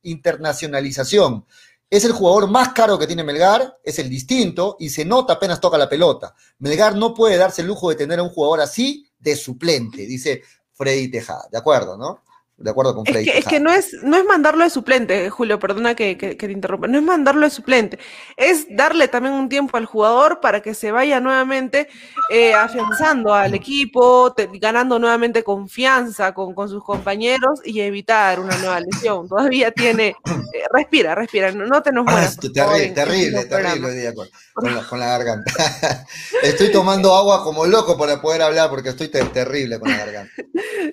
internacionalización. 0.03 1.45
Es 1.89 2.05
el 2.05 2.11
jugador 2.11 2.47
más 2.49 2.73
caro 2.73 2.99
que 2.99 3.07
tiene 3.07 3.23
Melgar, 3.23 3.79
es 3.83 3.97
el 3.97 4.09
distinto 4.09 4.77
y 4.79 4.89
se 4.89 5.05
nota 5.05 5.33
apenas 5.33 5.59
toca 5.59 5.77
la 5.77 5.89
pelota. 5.89 6.35
Melgar 6.59 6.95
no 6.95 7.15
puede 7.15 7.37
darse 7.37 7.61
el 7.61 7.67
lujo 7.67 7.89
de 7.89 7.95
tener 7.95 8.19
a 8.19 8.23
un 8.23 8.29
jugador 8.29 8.61
así 8.61 9.09
de 9.17 9.35
suplente, 9.35 10.05
dice 10.05 10.43
Freddy 10.73 11.09
Tejada. 11.09 11.47
¿De 11.51 11.57
acuerdo, 11.57 11.97
no? 11.97 12.21
De 12.61 12.69
acuerdo 12.71 12.93
con 12.93 13.07
Es 13.07 13.13
Freddy 13.13 13.25
que, 13.31 13.37
es 13.37 13.45
que 13.45 13.59
no 13.61 13.71
es, 13.71 13.93
no 14.03 14.17
es 14.17 14.25
mandarlo 14.25 14.65
de 14.65 14.69
suplente, 14.69 15.29
Julio, 15.29 15.59
perdona 15.59 15.95
que, 15.95 16.17
que- 16.17 16.35
que 16.35 16.45
te 16.47 16.51
interrumpa, 16.51 16.87
no 16.87 16.97
es 16.97 17.03
mandarlo 17.03 17.41
de 17.45 17.49
suplente, 17.49 17.99
es 18.35 18.67
darle 18.69 19.07
también 19.07 19.33
un 19.35 19.47
tiempo 19.47 19.77
al 19.77 19.85
jugador 19.85 20.41
para 20.41 20.61
que 20.61 20.73
se 20.73 20.91
vaya 20.91 21.21
nuevamente 21.21 21.87
eh, 22.29 22.53
afianzando 22.53 23.33
al 23.33 23.53
equipo, 23.53 24.33
te- 24.33 24.49
ganando 24.59 24.99
nuevamente 24.99 25.41
confianza 25.43 26.33
con, 26.33 26.53
con 26.53 26.67
sus 26.67 26.83
compañeros 26.83 27.61
y 27.63 27.79
evitar 27.79 28.41
una 28.41 28.57
nueva 28.57 28.81
lesión. 28.81 29.29
Todavía 29.29 29.71
tiene, 29.71 30.07
eh, 30.53 30.63
respira, 30.73 31.15
respira, 31.15 31.51
no, 31.53 31.65
no 31.65 31.81
te 31.81 31.93
nos 31.93 32.05
Ah, 32.07 32.11
mueras. 32.11 32.37
es 32.43 32.51
terrible, 32.53 32.89
terrible, 32.89 33.45
terrible 33.45 34.13
con, 34.13 34.27
con 34.53 34.75
la, 34.75 34.83
con 34.85 34.99
la 34.99 35.05
garganta. 35.07 35.51
Estoy 36.43 36.71
tomando 36.73 37.15
agua 37.15 37.41
como 37.43 37.65
loco 37.65 37.97
para 37.97 38.21
poder 38.21 38.41
hablar 38.41 38.69
porque 38.69 38.89
estoy 38.89 39.07
ter- 39.07 39.31
terrible 39.31 39.79
con 39.79 39.89
la 39.89 39.97
garganta. 39.97 40.33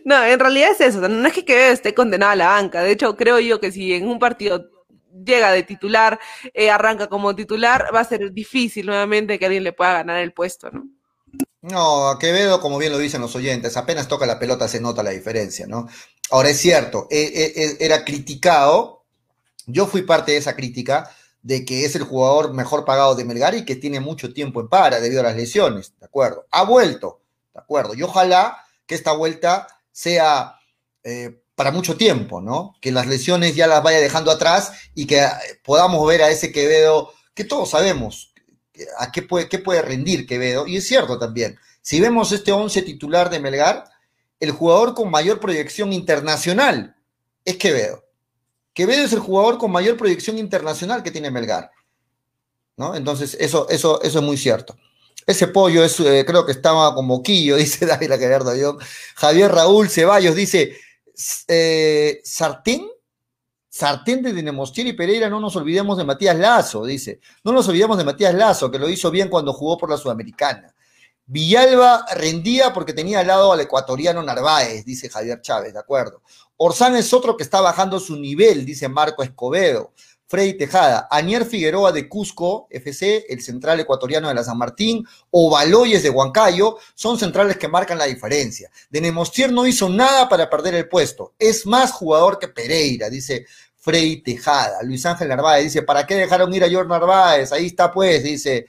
No, 0.05 0.23
en 0.25 0.39
realidad 0.39 0.71
es 0.71 0.81
eso, 0.81 1.09
no 1.09 1.27
es 1.27 1.33
que 1.33 1.45
Esté 1.57 1.95
condenado 1.95 2.33
a 2.33 2.37
la 2.37 2.49
banca, 2.49 2.83
de 2.83 2.93
hecho 2.93 3.17
creo 3.17 3.39
yo 3.41 3.61
que 3.61 3.73
si 3.73 3.95
en 3.95 4.09
un 4.09 4.19
partido 4.19 4.71
llega 5.25 5.51
de 5.53 5.63
titular, 5.63 6.19
eh, 6.55 6.71
arranca 6.71 7.09
como 7.09 7.35
titular, 7.35 7.91
va 7.95 8.01
a 8.01 8.05
ser 8.05 8.33
difícil 8.33 8.87
nuevamente 8.87 9.39
que 9.39 9.47
alguien 9.47 9.65
le 9.65 9.73
pueda 9.73 9.95
ganar 9.95 10.19
el 10.19 10.33
puesto, 10.33 10.71
¿no? 10.71 10.85
No, 11.63 12.09
a 12.11 12.19
Quevedo, 12.19 12.61
como 12.61 12.79
bien 12.79 12.93
lo 12.93 12.99
dicen 12.99 13.21
los 13.21 13.35
oyentes, 13.35 13.77
apenas 13.77 14.07
toca 14.09 14.27
la 14.27 14.39
pelota 14.39 14.69
se 14.69 14.81
nota 14.81 15.03
la 15.03 15.11
diferencia, 15.11 15.67
¿no? 15.67 15.89
Ahora 16.31 16.51
es 16.51 16.59
cierto, 16.59 17.09
e- 17.11 17.33
e- 17.35 17.63
e- 17.65 17.77
era 17.81 18.05
criticado, 18.05 19.05
yo 19.67 19.87
fui 19.87 20.03
parte 20.03 20.33
de 20.33 20.39
esa 20.39 20.57
crítica, 20.57 21.11
de 21.43 21.65
que 21.65 21.85
es 21.85 21.95
el 21.97 22.03
jugador 22.05 22.53
mejor 22.55 22.85
pagado 22.85 23.15
de 23.15 23.25
Melgar 23.25 23.55
y 23.55 23.65
que 23.65 23.77
tiene 23.77 24.01
mucho 24.01 24.33
tiempo 24.33 24.61
en 24.61 24.69
para 24.69 25.01
debido 25.01 25.21
a 25.21 25.25
las 25.25 25.37
lesiones, 25.37 25.95
¿de 25.99 26.07
acuerdo? 26.07 26.47
Ha 26.51 26.65
vuelto, 26.65 27.23
¿de 27.55 27.61
acuerdo? 27.61 27.95
Y 27.95 28.03
ojalá 28.03 28.59
que 28.87 28.95
esta 28.97 29.13
vuelta 29.13 29.69
sea 29.93 30.57
eh, 31.05 31.41
para 31.57 31.73
mucho 31.73 31.97
tiempo, 31.97 32.41
¿no? 32.41 32.77
Que 32.81 32.93
las 32.93 33.09
lesiones 33.09 33.57
ya 33.57 33.67
las 33.67 33.83
vaya 33.83 33.99
dejando 33.99 34.31
atrás 34.31 34.73
y 34.95 35.07
que 35.07 35.19
eh, 35.19 35.31
podamos 35.65 36.07
ver 36.07 36.23
a 36.23 36.31
ese 36.31 36.53
Quevedo, 36.53 37.13
que 37.35 37.45
todos 37.45 37.71
sabemos 37.71 38.33
a 38.99 39.11
qué 39.11 39.23
puede, 39.23 39.49
qué 39.49 39.59
puede 39.59 39.83
rendir 39.83 40.27
Quevedo, 40.27 40.67
y 40.67 40.77
es 40.77 40.87
cierto 40.87 41.19
también, 41.19 41.59
si 41.81 41.99
vemos 41.99 42.31
este 42.31 42.53
11 42.53 42.83
titular 42.83 43.31
de 43.31 43.41
Melgar, 43.41 43.85
el 44.39 44.51
jugador 44.51 44.95
con 44.95 45.11
mayor 45.11 45.41
proyección 45.41 45.93
internacional 45.93 46.95
es 47.45 47.57
Quevedo. 47.57 48.05
Quevedo 48.75 49.05
es 49.05 49.13
el 49.15 49.21
jugador 49.21 49.57
con 49.57 49.73
mayor 49.73 49.97
proyección 49.97 50.37
internacional 50.37 51.03
que 51.03 51.11
tiene 51.11 51.31
Melgar. 51.31 51.71
¿no? 52.77 52.95
Entonces, 52.95 53.37
eso, 53.41 53.67
eso, 53.71 54.03
eso 54.03 54.19
es 54.19 54.25
muy 54.25 54.37
cierto. 54.37 54.77
Ese 55.27 55.49
pollo 55.49 55.83
es, 55.83 55.99
eh, 56.01 56.25
creo 56.27 56.45
que 56.45 56.53
estaba 56.53 56.95
con 56.95 57.07
moquillo, 57.07 57.57
dice 57.57 57.87
David 57.87 58.13
Ayón. 58.13 58.79
Javier 59.15 59.51
Raúl 59.51 59.89
Ceballos 59.89 60.35
dice, 60.35 60.77
eh, 61.49 62.21
sartén, 62.25 62.89
sartén 63.69 64.23
de 64.23 64.33
Dinemostier 64.33 64.87
y 64.87 64.93
Pereira, 64.93 65.29
no 65.29 65.41
nos 65.41 65.57
olvidemos 65.57 65.99
de 65.99 66.05
Matías 66.05 66.37
Lazo, 66.37 66.85
dice. 66.85 67.21
No 67.45 67.53
nos 67.53 67.69
olvidemos 67.69 67.99
de 67.99 68.05
Matías 68.05 68.35
Lazo, 68.35 68.71
que 68.71 68.79
lo 68.79 68.89
hizo 68.89 69.11
bien 69.11 69.29
cuando 69.29 69.53
jugó 69.53 69.77
por 69.77 69.91
la 69.91 69.97
Sudamericana. 69.97 70.75
Villalba 71.27 72.07
rendía 72.15 72.73
porque 72.73 72.93
tenía 72.93 73.21
al 73.21 73.27
lado 73.27 73.53
al 73.53 73.61
ecuatoriano 73.61 74.23
Narváez, 74.23 74.85
dice 74.85 75.09
Javier 75.09 75.41
Chávez, 75.41 75.73
de 75.73 75.81
acuerdo. 75.81 76.23
Orsán 76.57 76.95
es 76.95 77.13
otro 77.13 77.37
que 77.37 77.43
está 77.43 77.61
bajando 77.61 77.99
su 77.99 78.17
nivel, 78.17 78.65
dice 78.65 78.89
Marco 78.89 79.23
Escobedo. 79.23 79.93
Freddy 80.29 80.55
Tejada, 80.55 81.07
Anier 81.11 81.45
Figueroa 81.45 81.93
de 81.93 82.09
Cusco, 82.09 82.67
FC, 82.71 83.27
el 83.29 83.41
central 83.43 83.81
ecuatoriano 83.81 84.29
de 84.29 84.35
la 84.35 84.43
San 84.43 84.59
Martín, 84.59 85.07
o 85.31 85.51
Baloyes 85.51 86.03
de 86.03 86.11
Huancayo, 86.11 86.79
son 86.95 87.19
centrales 87.19 87.57
que 87.57 87.69
marcan 87.69 87.99
la 87.99 88.07
diferencia. 88.07 88.71
De 88.91 89.01
Nemostier 89.01 89.53
no 89.53 89.67
hizo 89.67 89.89
nada 89.89 90.29
para 90.29 90.51
perder 90.51 90.75
el 90.75 90.89
puesto. 90.89 91.35
Es 91.39 91.65
más 91.67 91.93
jugador 91.93 92.39
que 92.39 92.49
Pereira, 92.49 93.09
dice 93.09 93.47
Freddy 93.77 94.23
Tejada. 94.23 94.83
Luis 94.83 95.07
Ángel 95.07 95.29
Narváez 95.29 95.65
dice, 95.65 95.83
¿para 95.83 96.05
qué 96.07 96.17
dejaron 96.17 96.53
ir 96.53 96.65
a 96.65 96.69
George 96.69 96.89
Narváez? 96.89 97.53
Ahí 97.53 97.67
está 97.67 97.93
pues, 97.93 98.25
dice 98.25 98.67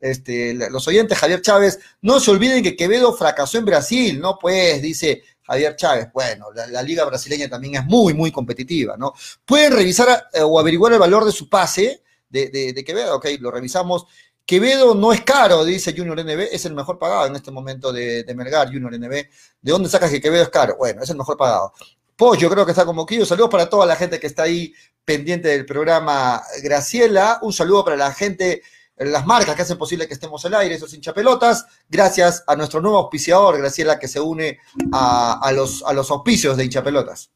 este, 0.00 0.54
los 0.54 0.86
oyentes 0.88 1.18
Javier 1.18 1.42
Chávez. 1.42 1.78
No 2.00 2.20
se 2.20 2.30
olviden 2.30 2.62
que 2.62 2.76
Quevedo 2.76 3.12
fracasó 3.12 3.58
en 3.58 3.64
Brasil, 3.64 4.20
¿no? 4.20 4.38
Pues, 4.38 4.80
dice 4.80 5.22
Javier 5.50 5.74
Chávez. 5.74 6.08
Bueno, 6.12 6.46
la, 6.52 6.82
liga 6.82 7.04
brasileña 7.04 7.48
también 7.48 7.74
es 7.74 7.84
muy, 7.84 8.14
muy 8.14 8.30
competitiva, 8.30 8.96
¿no? 8.96 9.12
Pueden 9.44 9.72
revisar 9.72 10.28
eh, 10.32 10.42
o 10.42 10.60
averiguar 10.60 10.92
el 10.92 11.00
valor 11.00 11.24
de 11.24 11.32
su 11.32 11.48
pase 11.48 12.02
de, 12.28 12.84
Quevedo, 12.86 13.16
ok, 13.16 13.26
lo 13.40 13.50
revisamos. 13.50 14.06
Quevedo 14.46 14.94
no 14.94 15.12
es 15.12 15.22
caro, 15.22 15.64
dice 15.64 15.92
Junior 15.96 16.24
NB, 16.24 16.48
es 16.52 16.64
el 16.66 16.74
mejor 16.74 16.98
pagado 16.98 17.26
en 17.26 17.34
este 17.34 17.50
momento 17.50 17.92
de, 17.92 18.22
de 18.22 18.34
Melgar, 18.34 18.68
Junior 18.68 18.96
NB. 18.96 19.10
¿De 19.10 19.72
dónde 19.72 19.88
sacas 19.88 20.10
que 20.10 20.20
Quevedo 20.20 20.44
es 20.44 20.50
caro? 20.50 20.76
Bueno, 20.78 21.02
es 21.02 21.10
el 21.10 21.16
mejor 21.16 21.36
pagado. 21.36 21.72
Pollo, 22.14 22.48
creo 22.48 22.64
que 22.64 22.70
está 22.70 22.84
como 22.84 23.04
Quillo. 23.04 23.26
Saludos 23.26 23.50
para 23.50 23.68
toda 23.68 23.86
la 23.86 23.96
gente 23.96 24.20
que 24.20 24.28
está 24.28 24.44
ahí 24.44 24.72
pendiente 25.04 25.48
del 25.48 25.66
programa 25.66 26.42
Graciela. 26.62 27.40
Un 27.42 27.52
saludo 27.52 27.84
para 27.84 27.96
la 27.96 28.12
gente 28.12 28.62
las 29.00 29.26
marcas 29.26 29.56
que 29.56 29.62
hacen 29.62 29.78
posible 29.78 30.06
que 30.06 30.14
estemos 30.14 30.44
al 30.44 30.54
aire, 30.54 30.74
esos 30.74 30.92
hinchapelotas, 30.92 31.66
gracias 31.88 32.44
a 32.46 32.54
nuestro 32.54 32.80
nuevo 32.80 32.98
auspiciador, 32.98 33.58
Graciela, 33.58 33.98
que 33.98 34.08
se 34.08 34.20
une 34.20 34.58
a, 34.92 35.40
a, 35.42 35.52
los, 35.52 35.82
a 35.84 35.92
los 35.92 36.10
auspicios 36.10 36.56
de 36.56 36.64
hinchapelotas. 36.64 37.30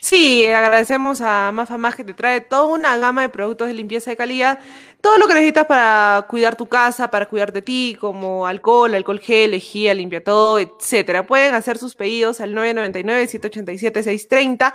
Sí, 0.00 0.46
agradecemos 0.46 1.20
a 1.20 1.50
Mafa 1.52 1.76
Más 1.76 1.96
que 1.96 2.04
te 2.04 2.14
trae 2.14 2.40
toda 2.40 2.64
una 2.64 2.96
gama 2.98 3.22
de 3.22 3.28
productos 3.30 3.66
de 3.66 3.74
limpieza 3.74 4.10
de 4.10 4.16
calidad, 4.16 4.60
todo 5.00 5.18
lo 5.18 5.26
que 5.26 5.34
necesitas 5.34 5.66
para 5.66 6.24
cuidar 6.28 6.54
tu 6.56 6.68
casa, 6.68 7.10
para 7.10 7.26
cuidar 7.26 7.52
de 7.52 7.62
ti, 7.62 7.96
como 8.00 8.46
alcohol, 8.46 8.94
alcohol 8.94 9.18
gel, 9.18 9.50
lejía, 9.52 9.94
limpia 9.94 10.22
todo, 10.22 10.60
etcétera. 10.60 11.26
Pueden 11.26 11.54
hacer 11.54 11.78
sus 11.78 11.94
pedidos 11.94 12.40
al 12.40 12.54
999-787-630 12.54 14.72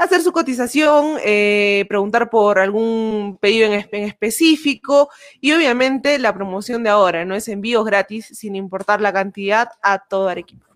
hacer 0.00 0.22
su 0.22 0.32
cotización, 0.32 1.18
eh, 1.22 1.84
preguntar 1.86 2.30
por 2.30 2.58
algún 2.58 3.38
pedido 3.38 3.70
en, 3.70 3.86
específico 4.04 5.10
y 5.42 5.52
obviamente 5.52 6.18
la 6.18 6.34
promoción 6.34 6.82
de 6.82 6.88
ahora, 6.88 7.26
no 7.26 7.34
es 7.34 7.48
envíos 7.48 7.84
gratis 7.84 8.26
sin 8.32 8.56
importar 8.56 9.02
la 9.02 9.12
cantidad 9.12 9.68
a 9.82 9.98
todo 9.98 10.28
Arequipa. 10.28 10.66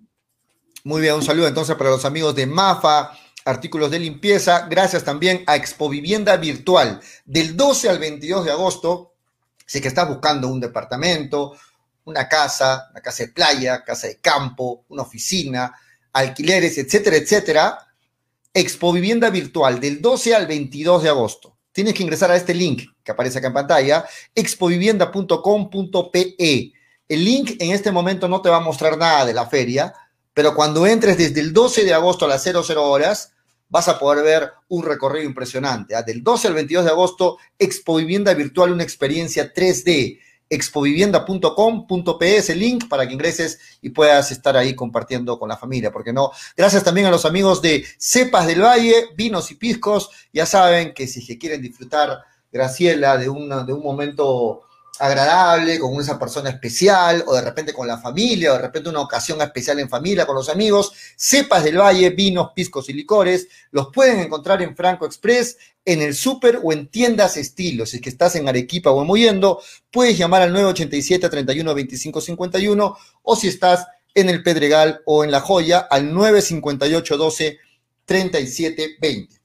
Muy 0.85 1.01
bien, 1.01 1.15
un 1.15 1.23
saludo 1.23 1.49
entonces 1.49 1.75
para 1.77 1.89
los 1.89 2.05
amigos 2.05 2.35
de 2.35 2.47
Mafa, 2.47 3.13
artículos 3.47 3.91
de 3.91 3.99
limpieza, 3.99 4.67
gracias 4.69 5.03
también 5.03 5.43
a 5.47 5.57
Expo 5.57 5.89
Vivienda 5.89 6.37
Virtual. 6.37 7.01
Del 7.25 7.57
12 7.57 7.89
al 7.89 7.99
22 7.99 8.45
de 8.45 8.51
agosto, 8.51 9.15
si 9.65 9.81
que 9.81 9.89
estás 9.89 10.07
buscando 10.07 10.49
un 10.49 10.61
departamento, 10.61 11.57
una 12.05 12.29
casa, 12.29 12.89
una 12.91 13.01
casa 13.01 13.25
de 13.25 13.31
playa, 13.31 13.83
casa 13.83 14.07
de 14.07 14.19
campo, 14.19 14.85
una 14.89 15.03
oficina, 15.03 15.75
alquileres, 16.13 16.77
etcétera, 16.77 17.17
etcétera, 17.17 17.94
Expo 18.57 18.93
Vivienda 18.93 19.31
Virtual 19.31 19.81
del 19.81 20.01
12 20.01 20.33
al 20.33 20.47
22 20.47 21.03
de 21.03 21.09
agosto. 21.09 21.57
Tienes 21.73 21.93
que 21.93 22.05
ingresar 22.05 22.31
a 22.31 22.37
este 22.37 22.55
link 22.55 22.85
que 23.03 23.11
aparece 23.11 23.39
acá 23.39 23.49
en 23.49 23.55
pantalla, 23.55 24.05
expovivienda.com.pe. 24.33 26.73
El 27.09 27.25
link 27.25 27.57
en 27.59 27.73
este 27.73 27.91
momento 27.91 28.29
no 28.29 28.41
te 28.41 28.49
va 28.49 28.59
a 28.59 28.61
mostrar 28.61 28.97
nada 28.97 29.27
de 29.27 29.35
la 29.35 29.47
feria, 29.47 29.93
pero 30.33 30.55
cuando 30.55 30.87
entres 30.87 31.19
desde 31.19 31.41
el 31.41 31.53
12 31.53 31.85
de 31.85 31.95
agosto 31.95 32.27
a 32.27 32.29
las 32.29 32.45
00 32.45 32.81
horas, 32.81 33.33
vas 33.69 33.89
a 33.89 33.99
poder 33.99 34.25
ver 34.25 34.53
un 34.69 34.85
recorrido 34.85 35.27
impresionante. 35.27 35.95
¿eh? 35.95 36.05
Del 36.07 36.23
12 36.23 36.47
al 36.47 36.55
22 36.55 36.85
de 36.85 36.93
agosto, 36.93 37.39
Expo 37.59 37.97
Vivienda 37.97 38.35
Virtual, 38.35 38.71
una 38.71 38.85
experiencia 38.85 39.53
3D 39.53 40.21
expovivienda.com.pe 40.55 42.37
el 42.49 42.59
link 42.59 42.89
para 42.89 43.07
que 43.07 43.15
ingreses 43.15 43.59
y 43.81 43.91
puedas 43.91 44.31
estar 44.33 44.57
ahí 44.57 44.75
compartiendo 44.75 45.39
con 45.39 45.49
la 45.49 45.57
familia, 45.57 45.93
porque 45.93 46.13
no. 46.13 46.31
Gracias 46.57 46.85
también 46.85 47.07
a 47.07 47.11
los 47.11 47.25
amigos 47.25 47.63
de 47.63 47.85
Cepas 47.99 48.47
del 48.47 48.63
Valle, 48.63 49.07
Vinos 49.17 49.51
y 49.51 49.57
Piscos. 49.57 50.11
Ya 50.33 50.47
saben 50.47 50.95
que 50.95 51.07
si 51.07 51.21
se 51.21 51.39
quieren 51.39 51.63
disfrutar, 51.63 52.23
Graciela, 52.53 53.17
de, 53.17 53.25
de 53.25 53.31
un 53.73 53.83
momento 53.83 54.63
agradable, 54.99 55.79
con 55.79 56.01
esa 56.01 56.19
persona 56.19 56.51
especial, 56.51 57.25
o 57.27 57.35
de 57.35 57.41
repente 57.41 57.73
con 57.73 57.87
la 57.87 57.99
familia, 57.99 58.53
o 58.53 58.55
de 58.55 58.63
repente 58.63 58.89
una 58.89 59.01
ocasión 59.01 59.41
especial 59.43 59.79
en 59.81 59.89
familia, 59.89 60.27
con 60.27 60.37
los 60.37 60.49
amigos, 60.49 60.93
Cepas 61.17 61.65
del 61.65 61.79
Valle, 61.79 62.11
vinos, 62.11 62.51
piscos 62.55 62.89
y 62.89 62.93
licores, 62.93 63.49
los 63.71 63.89
pueden 63.93 64.21
encontrar 64.21 64.63
en 64.63 64.77
Franco 64.77 65.07
Express, 65.07 65.57
en 65.85 66.01
el 66.01 66.15
súper 66.15 66.61
o 66.63 66.73
en 66.73 66.89
tiendas 66.89 67.37
estilo. 67.37 67.87
Si 67.87 67.97
es 67.97 68.03
que 68.03 68.09
estás 68.09 68.37
en 68.37 68.49
Arequipa 68.49 68.91
o 68.91 69.01
en 69.03 69.07
Mollendo, 69.07 69.61
puedes 69.91 70.17
llamar 70.17 70.43
al 70.43 70.53
987 70.53 71.29
31 71.29 71.75
25 71.75 72.21
51 72.21 72.97
o 73.23 73.37
si 73.37 73.49
estás 73.49 73.87
en 74.15 74.29
el 74.29 74.43
Pedregal 74.43 75.03
o 75.05 75.25
en 75.25 75.31
La 75.31 75.41
Joya 75.41 75.81
al 75.91 76.13
958 76.15 77.17
12 77.17 77.59
37 78.07 78.97
20. 79.01 79.44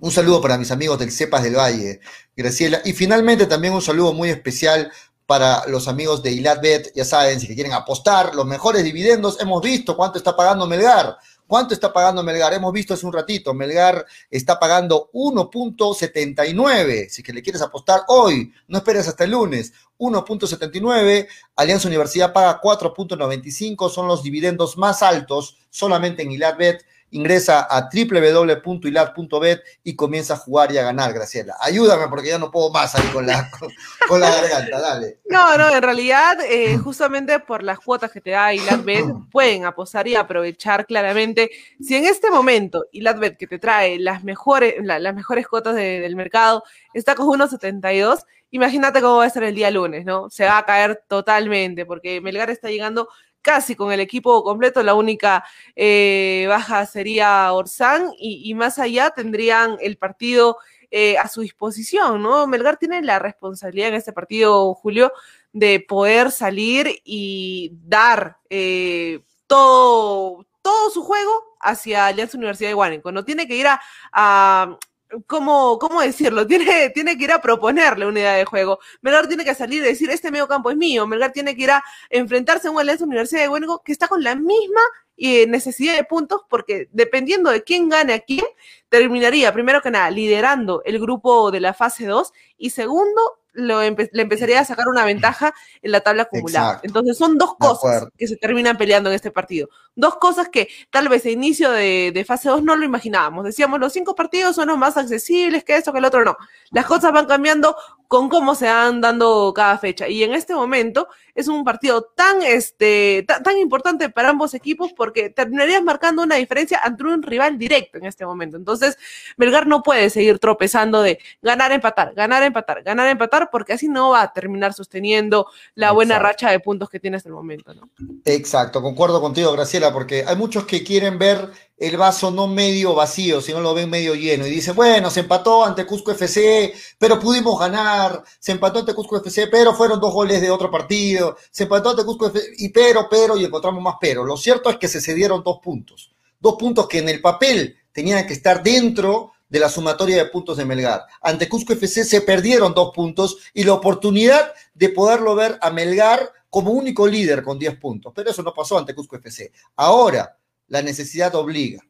Un 0.00 0.12
saludo 0.12 0.40
para 0.40 0.56
mis 0.56 0.70
amigos 0.70 0.96
del 1.00 1.10
Cepas 1.10 1.42
del 1.42 1.56
Valle, 1.56 1.98
Graciela. 2.36 2.80
Y 2.84 2.92
finalmente 2.92 3.46
también 3.46 3.74
un 3.74 3.82
saludo 3.82 4.12
muy 4.12 4.30
especial 4.30 4.92
para 5.26 5.66
los 5.66 5.88
amigos 5.88 6.22
de 6.22 6.30
Ilatbet. 6.30 6.92
Ya 6.94 7.04
saben, 7.04 7.40
si 7.40 7.48
quieren 7.48 7.72
apostar 7.72 8.32
los 8.34 8.46
mejores 8.46 8.84
dividendos, 8.84 9.40
hemos 9.40 9.60
visto 9.60 9.96
cuánto 9.96 10.18
está 10.18 10.36
pagando 10.36 10.68
Melgar 10.68 11.18
¿Cuánto 11.48 11.72
está 11.72 11.92
pagando 11.94 12.22
Melgar? 12.22 12.52
Hemos 12.52 12.74
visto 12.74 12.92
hace 12.92 13.06
un 13.06 13.12
ratito, 13.12 13.54
Melgar 13.54 14.04
está 14.30 14.60
pagando 14.60 15.10
1.79. 15.14 17.08
Si 17.08 17.22
que 17.22 17.32
le 17.32 17.42
quieres 17.42 17.62
apostar 17.62 18.02
hoy, 18.08 18.52
no 18.68 18.76
esperes 18.76 19.08
hasta 19.08 19.24
el 19.24 19.30
lunes. 19.30 19.72
1.79, 19.98 21.26
Alianza 21.56 21.88
Universidad 21.88 22.34
paga 22.34 22.60
4.95, 22.60 23.88
son 23.88 24.06
los 24.08 24.22
dividendos 24.22 24.76
más 24.76 25.02
altos 25.02 25.56
solamente 25.70 26.22
en 26.22 26.32
Ilatbet 26.32 26.84
ingresa 27.10 27.66
a 27.70 27.88
www.ilat.bet 27.92 29.60
y 29.84 29.96
comienza 29.96 30.34
a 30.34 30.36
jugar 30.36 30.72
y 30.72 30.78
a 30.78 30.82
ganar, 30.82 31.12
Graciela. 31.12 31.56
Ayúdame 31.60 32.08
porque 32.08 32.28
ya 32.28 32.38
no 32.38 32.50
puedo 32.50 32.70
más 32.70 32.94
ahí 32.94 33.06
con 33.12 33.26
la, 33.26 33.50
con, 34.08 34.20
la 34.20 34.30
garganta, 34.30 34.80
dale. 34.80 35.18
No, 35.26 35.56
no, 35.56 35.70
en 35.70 35.82
realidad, 35.82 36.38
eh, 36.48 36.76
justamente 36.78 37.38
por 37.40 37.62
las 37.62 37.78
cuotas 37.80 38.10
que 38.10 38.20
te 38.20 38.30
da 38.30 38.52
ILATBet, 38.52 39.06
pueden 39.30 39.64
apostar 39.64 40.06
y 40.08 40.16
aprovechar 40.16 40.86
claramente. 40.86 41.50
Si 41.80 41.96
en 41.96 42.04
este 42.04 42.30
momento 42.30 42.86
ILATBet, 42.92 43.36
que 43.36 43.46
te 43.46 43.58
trae 43.58 43.98
las 43.98 44.24
mejores, 44.24 44.74
las 44.82 45.14
mejores 45.14 45.46
cuotas 45.48 45.74
del 45.74 46.16
mercado, 46.16 46.64
está 46.92 47.14
con 47.14 47.26
1.72, 47.28 48.24
imagínate 48.50 49.00
cómo 49.00 49.16
va 49.16 49.26
a 49.26 49.30
ser 49.30 49.44
el 49.44 49.54
día 49.54 49.70
lunes, 49.70 50.04
¿no? 50.04 50.30
Se 50.30 50.44
va 50.44 50.58
a 50.58 50.66
caer 50.66 51.02
totalmente 51.08 51.84
porque 51.86 52.20
Melgar 52.20 52.50
está 52.50 52.68
llegando 52.68 53.08
casi 53.42 53.74
con 53.74 53.92
el 53.92 54.00
equipo 54.00 54.42
completo, 54.44 54.82
la 54.82 54.94
única 54.94 55.44
eh, 55.76 56.46
baja 56.48 56.86
sería 56.86 57.52
Orsán 57.52 58.10
y, 58.18 58.54
más 58.54 58.78
allá 58.78 59.10
tendrían 59.10 59.76
el 59.80 59.96
partido 59.96 60.58
eh, 60.90 61.18
a 61.18 61.28
su 61.28 61.42
disposición, 61.42 62.22
¿no? 62.22 62.46
Melgar 62.46 62.78
tiene 62.78 63.02
la 63.02 63.18
responsabilidad 63.18 63.88
en 63.88 63.94
este 63.94 64.12
partido, 64.12 64.74
Julio, 64.74 65.12
de 65.52 65.80
poder 65.80 66.30
salir 66.30 67.00
y 67.04 67.72
dar 67.84 68.38
eh, 68.50 69.20
todo, 69.46 70.46
todo 70.62 70.90
su 70.90 71.02
juego 71.02 71.56
hacia 71.60 72.06
Alianza 72.06 72.36
Universidad 72.36 72.70
de 72.70 72.74
Guánico. 72.74 73.12
No 73.12 73.24
tiene 73.24 73.46
que 73.46 73.56
ir 73.56 73.66
a, 74.12 74.78
¿cómo, 75.26 75.78
¿cómo 75.78 76.00
decirlo? 76.00 76.46
Tiene, 76.46 76.90
tiene 76.90 77.16
que 77.16 77.24
ir 77.24 77.32
a 77.32 77.40
proponerle 77.40 78.06
una 78.06 78.20
idea 78.20 78.34
de 78.34 78.44
juego. 78.44 78.78
Melgar 79.00 79.28
tiene 79.28 79.44
que 79.44 79.54
salir 79.54 79.82
y 79.82 79.86
decir, 79.86 80.10
este 80.10 80.30
medio 80.30 80.48
campo 80.48 80.70
es 80.70 80.76
mío. 80.76 81.06
Melgar 81.06 81.32
tiene 81.32 81.56
que 81.56 81.62
ir 81.62 81.70
a 81.70 81.82
enfrentarse 82.10 82.68
a 82.68 82.70
una 82.70 82.80
Alianza 82.80 83.04
Universidad 83.04 83.42
de 83.42 83.48
Huénico 83.48 83.82
que 83.82 83.92
está 83.92 84.08
con 84.08 84.22
la 84.22 84.34
misma 84.34 84.80
eh, 85.16 85.46
necesidad 85.48 85.96
de 85.96 86.04
puntos, 86.04 86.42
porque 86.48 86.88
dependiendo 86.92 87.50
de 87.50 87.64
quién 87.64 87.88
gane 87.88 88.12
a 88.12 88.20
quién, 88.20 88.44
terminaría, 88.88 89.52
primero 89.52 89.82
que 89.82 89.90
nada, 89.90 90.10
liderando 90.10 90.82
el 90.84 91.00
grupo 91.00 91.50
de 91.50 91.60
la 91.60 91.74
fase 91.74 92.06
2 92.06 92.32
y 92.58 92.70
segundo, 92.70 93.38
lo 93.52 93.80
le 93.80 94.22
empezaría 94.22 94.60
a 94.60 94.64
sacar 94.64 94.88
una 94.88 95.04
ventaja 95.04 95.52
en 95.82 95.92
la 95.92 96.00
tabla 96.00 96.22
acumulada. 96.24 96.80
Entonces 96.82 97.16
son 97.16 97.38
dos 97.38 97.56
cosas 97.56 98.06
que 98.16 98.26
se 98.26 98.36
terminan 98.36 98.76
peleando 98.76 99.10
en 99.10 99.16
este 99.16 99.30
partido. 99.30 99.68
Dos 99.96 100.16
cosas 100.16 100.48
que 100.48 100.68
tal 100.90 101.08
vez 101.08 101.24
a 101.24 101.30
inicio 101.30 101.72
de, 101.72 102.24
fase 102.26 102.48
2 102.48 102.62
no 102.62 102.76
lo 102.76 102.84
imaginábamos. 102.84 103.44
Decíamos, 103.44 103.80
los 103.80 103.92
cinco 103.92 104.14
partidos 104.14 104.54
son 104.54 104.68
los 104.68 104.78
más 104.78 104.96
accesibles 104.96 105.64
que 105.64 105.76
eso, 105.76 105.92
que 105.92 105.98
el 105.98 106.04
otro 106.04 106.24
no. 106.24 106.36
Las 106.70 106.86
cosas 106.86 107.12
van 107.12 107.26
cambiando 107.26 107.76
con 108.06 108.30
cómo 108.30 108.54
se 108.54 108.66
van 108.66 109.00
dando 109.00 109.52
cada 109.54 109.76
fecha. 109.76 110.08
Y 110.08 110.22
en 110.22 110.32
este 110.32 110.54
momento 110.54 111.08
es 111.34 111.46
un 111.46 111.62
partido 111.62 112.02
tan, 112.02 112.42
este, 112.42 113.24
tan, 113.26 113.58
importante 113.58 114.08
para 114.08 114.30
ambos 114.30 114.54
equipos 114.54 114.92
porque 114.94 115.30
terminarías 115.30 115.82
marcando 115.82 116.22
una 116.22 116.36
diferencia 116.36 116.80
ante 116.82 117.04
un 117.04 117.22
rival 117.22 117.58
directo 117.58 117.98
en 117.98 118.06
este 118.06 118.24
momento. 118.24 118.56
Entonces, 118.56 118.98
Belgar 119.36 119.66
no 119.66 119.82
puede 119.82 120.08
seguir 120.10 120.38
tropezando 120.38 121.02
de 121.02 121.18
ganar, 121.42 121.70
empatar, 121.70 122.14
ganar, 122.14 122.42
empatar, 122.42 122.47
ganar, 122.84 123.08
empatar, 123.08 123.48
porque 123.50 123.72
así 123.72 123.88
no 123.88 124.10
va 124.10 124.22
a 124.22 124.32
terminar 124.32 124.74
sosteniendo 124.74 125.46
la 125.74 125.92
buena 125.92 126.18
racha 126.18 126.50
de 126.50 126.60
puntos 126.60 126.88
que 126.90 127.00
tiene 127.00 127.16
hasta 127.16 127.28
el 127.28 127.34
momento. 127.34 127.74
¿no? 127.74 127.90
Exacto, 128.24 128.82
concuerdo 128.82 129.20
contigo, 129.20 129.52
Graciela, 129.52 129.92
porque 129.92 130.24
hay 130.26 130.36
muchos 130.36 130.64
que 130.64 130.82
quieren 130.84 131.18
ver 131.18 131.50
el 131.78 131.96
vaso 131.96 132.30
no 132.30 132.48
medio 132.48 132.94
vacío, 132.94 133.40
sino 133.40 133.60
lo 133.60 133.72
ven 133.72 133.88
medio 133.88 134.14
lleno. 134.14 134.46
Y 134.46 134.50
dicen, 134.50 134.74
bueno, 134.74 135.10
se 135.10 135.20
empató 135.20 135.64
ante 135.64 135.86
Cusco 135.86 136.10
FC, 136.10 136.74
pero 136.98 137.20
pudimos 137.20 137.58
ganar. 137.58 138.22
Se 138.38 138.52
empató 138.52 138.80
ante 138.80 138.94
Cusco 138.94 139.16
FC, 139.18 139.46
pero 139.46 139.72
fueron 139.74 140.00
dos 140.00 140.12
goles 140.12 140.40
de 140.40 140.50
otro 140.50 140.70
partido. 140.70 141.36
Se 141.50 141.64
empató 141.64 141.90
ante 141.90 142.04
Cusco 142.04 142.26
FC, 142.26 142.48
y 142.58 142.70
pero, 142.70 143.06
pero, 143.08 143.36
y 143.36 143.44
encontramos 143.44 143.82
más 143.82 143.94
pero. 144.00 144.24
Lo 144.24 144.36
cierto 144.36 144.70
es 144.70 144.76
que 144.76 144.88
se 144.88 145.00
cedieron 145.00 145.42
dos 145.44 145.60
puntos. 145.62 146.12
Dos 146.40 146.56
puntos 146.58 146.88
que 146.88 146.98
en 146.98 147.08
el 147.08 147.20
papel 147.20 147.76
tenían 147.92 148.26
que 148.26 148.32
estar 148.32 148.62
dentro 148.62 149.32
de 149.48 149.58
la 149.58 149.68
sumatoria 149.68 150.16
de 150.16 150.26
puntos 150.26 150.56
de 150.56 150.64
Melgar. 150.64 151.04
Ante 151.22 151.48
Cusco 151.48 151.72
FC 151.72 152.04
se 152.04 152.20
perdieron 152.20 152.74
dos 152.74 152.92
puntos 152.94 153.38
y 153.54 153.64
la 153.64 153.74
oportunidad 153.74 154.52
de 154.74 154.90
poderlo 154.90 155.34
ver 155.34 155.58
a 155.62 155.70
Melgar 155.70 156.32
como 156.50 156.70
único 156.70 157.06
líder 157.06 157.42
con 157.42 157.58
10 157.58 157.78
puntos. 157.78 158.12
Pero 158.14 158.30
eso 158.30 158.42
no 158.42 158.52
pasó 158.52 158.78
ante 158.78 158.94
Cusco 158.94 159.16
FC. 159.16 159.52
Ahora, 159.76 160.38
la 160.68 160.82
necesidad 160.82 161.34
obliga. 161.34 161.82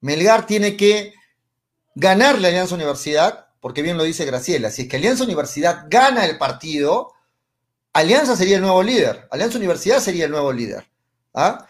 Melgar 0.00 0.46
tiene 0.46 0.76
que 0.76 1.14
ganar 1.94 2.40
la 2.40 2.48
Alianza 2.48 2.74
Universidad, 2.74 3.46
porque 3.60 3.82
bien 3.82 3.96
lo 3.96 4.04
dice 4.04 4.24
Graciela, 4.24 4.70
si 4.70 4.82
es 4.82 4.88
que 4.88 4.96
Alianza 4.96 5.24
Universidad 5.24 5.86
gana 5.88 6.26
el 6.26 6.36
partido, 6.36 7.12
Alianza 7.92 8.36
sería 8.36 8.56
el 8.56 8.62
nuevo 8.62 8.82
líder, 8.82 9.28
Alianza 9.30 9.58
Universidad 9.58 10.00
sería 10.00 10.24
el 10.24 10.30
nuevo 10.30 10.52
líder. 10.52 10.84
¿ah? 11.32 11.66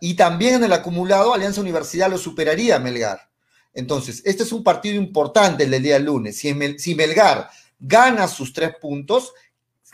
Y 0.00 0.14
también 0.14 0.56
en 0.56 0.64
el 0.64 0.72
acumulado, 0.72 1.32
Alianza 1.32 1.60
Universidad 1.60 2.10
lo 2.10 2.18
superaría 2.18 2.76
a 2.76 2.80
Melgar. 2.80 3.29
Entonces, 3.72 4.22
este 4.24 4.42
es 4.42 4.52
un 4.52 4.64
partido 4.64 4.96
importante 4.96 5.64
el 5.64 5.70
del 5.70 5.82
día 5.82 5.98
lunes. 5.98 6.38
Si, 6.38 6.94
Melgar 6.94 7.50
gana 7.78 8.28
sus 8.28 8.52
tres 8.52 8.74
puntos, 8.80 9.32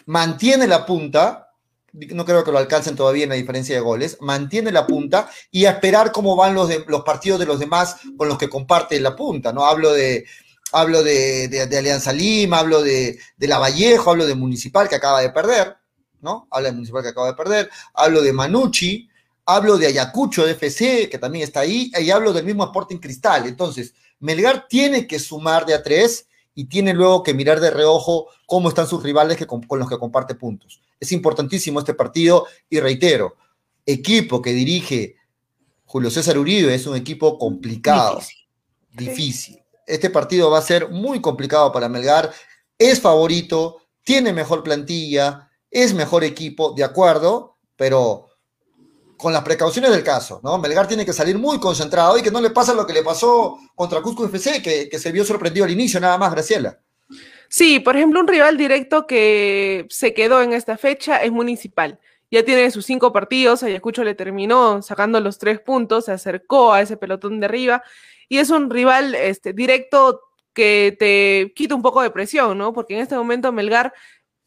mantiene 0.07 0.67
la 0.67 0.87
punta, 0.87 1.51
no 1.93 2.25
creo 2.25 2.45
que 2.45 2.53
lo 2.53 2.59
alcancen 2.59 2.97
todavía 2.97 3.25
en 3.25 3.31
la 3.31 3.37
diferencia 3.37 3.75
de 3.75 3.81
goles, 3.81 4.19
mantiene 4.21 4.73
la 4.73 4.87
punta 4.87 5.31
y 5.51 5.67
a 5.67 5.73
esperar 5.73 6.13
cómo 6.13 6.37
van 6.37 6.55
los, 6.55 6.69
de, 6.69 6.85
los 6.89 7.03
partidos 7.03 7.39
de 7.39 7.47
los 7.47 7.59
demás 7.59 7.97
con 8.17 8.29
los 8.29 8.39
que 8.39 8.49
comparte 8.49 8.99
la 9.01 9.15
punta, 9.15 9.53
¿no? 9.53 9.65
Hablo 9.67 9.93
de, 9.93 10.25
hablo 10.73 11.03
de, 11.03 11.69
Alianza 11.79 12.13
Lima, 12.13 12.61
hablo 12.61 12.83
de, 12.83 13.19
de 13.37 13.47
La 13.47 13.59
Vallejo, 13.59 14.11
hablo 14.11 14.27
de 14.27 14.35
Municipal 14.35 14.89
que 14.89 14.97
acaba 14.97 15.21
de 15.21 15.31
perder, 15.31 15.77
¿no? 16.21 16.49
Hablo 16.51 16.69
de 16.69 16.75
Municipal 16.75 17.03
que 17.03 17.11
acaba 17.11 17.29
de 17.29 17.35
perder, 17.35 17.71
hablo 17.95 18.23
de 18.23 18.33
Manucci, 18.33 19.09
hablo 19.47 19.79
de 19.79 19.87
Ayacucho 19.87 20.45
de 20.45 20.53
FC, 20.53 21.09
que 21.09 21.19
también 21.19 21.45
está 21.45 21.61
ahí, 21.61 21.91
y 21.99 22.11
hablo 22.11 22.33
del 22.33 22.45
mismo 22.45 22.65
Sporting 22.65 22.99
Cristal. 22.99 23.47
Entonces, 23.47 23.95
Melgar 24.19 24.67
tiene 24.69 25.07
que 25.07 25.19
sumar 25.19 25.65
de 25.65 25.75
a 25.75 25.83
tres 25.83 26.27
y 26.55 26.65
tiene 26.65 26.93
luego 26.93 27.23
que 27.23 27.35
mirar 27.35 27.61
de 27.61 27.71
reojo 27.71 28.27
cómo 28.47 28.69
están 28.69 28.89
sus 28.89 29.03
rivales 29.03 29.37
que, 29.37 29.47
con, 29.47 29.65
los 29.71 29.89
que 29.89 29.99
comparte 29.99 30.35
puntos. 30.35 30.83
Es 30.99 31.13
importantísimo 31.13 31.79
este 31.79 31.95
partido 31.95 32.47
y 32.69 32.81
reitero, 32.81 33.37
equipo 33.85 34.43
que 34.43 34.53
dirige 34.53 35.17
Julio 35.85 36.11
César 36.11 36.39
Uribe 36.39 36.75
es 36.75 36.87
un 36.87 36.97
equipo 36.97 37.39
complicado, 37.39 38.21
difícil. 38.91 39.63
Este 39.87 40.11
partido 40.11 40.51
va 40.51 40.59
a 40.59 40.63
ser 40.63 40.89
muy 40.89 41.21
complicado 41.21 41.71
para 41.71 41.89
Melgar, 41.89 42.33
es 42.79 43.01
favorito, 43.01 43.83
tiene 44.03 44.33
mejor 44.33 44.65
plantilla, 44.65 45.51
es 45.71 45.95
mejor 45.95 46.25
equipo, 46.25 46.73
de 46.73 46.83
acuerdo, 46.83 47.57
pero 47.77 48.26
con 49.17 49.33
las 49.33 49.43
precauciones 49.43 49.91
del 49.91 50.03
caso, 50.03 50.41
¿no? 50.43 50.59
Melgar 50.59 50.87
tiene 50.87 51.05
que 51.05 51.13
salir 51.13 51.39
muy 51.39 51.59
concentrado 51.59 52.19
y 52.19 52.23
que 52.23 52.31
no 52.31 52.41
le 52.41 52.51
pasa 52.51 52.75
lo 52.75 52.87
que 52.87 52.93
le 52.93 53.03
pasó 53.03 53.59
contra 53.75 54.03
Cusco 54.03 54.25
FC, 54.27 54.63
que, 54.63 54.89
que 54.89 54.99
se 54.99 55.13
vio 55.13 55.25
sorprendido 55.25 55.65
al 55.65 55.73
inicio, 55.73 56.01
nada 56.01 56.19
más, 56.19 56.33
Graciela. 56.33 56.79
Sí, 57.49 57.81
por 57.81 57.97
ejemplo, 57.97 58.21
un 58.21 58.29
rival 58.29 58.57
directo 58.57 59.07
que 59.07 59.87
se 59.89 60.13
quedó 60.15 60.43
en 60.43 60.53
esta 60.53 60.77
fecha 60.77 61.19
es 61.19 61.31
Municipal. 61.31 61.99
Ya 62.31 62.45
tiene 62.45 62.71
sus 62.71 62.85
cinco 62.85 63.13
partidos, 63.13 63.63
Ayacucho 63.63 64.03
le 64.03 64.15
terminó 64.15 64.83
sacando 64.83 65.21
los 65.21 65.39
tres 65.39 65.61
puntos, 65.61 66.07
se 66.07 66.13
acercó 66.13 66.73
a 66.73 66.83
ese 66.83 66.97
pelotón 66.97 67.39
de 67.39 67.47
arriba 67.47 67.83
y 68.29 68.39
es 68.39 68.51
un 68.51 68.69
rival 68.69 69.15
este, 69.15 69.53
directo 69.53 70.21
que 70.53 70.97
te 70.99 71.53
quita 71.55 71.75
un 71.75 71.83
poco 71.83 72.03
de 72.03 72.11
presión, 72.11 72.59
¿no? 72.59 72.73
Porque 72.73 72.95
en 72.95 73.01
este 73.01 73.15
momento 73.15 73.53
Melgar 73.53 73.93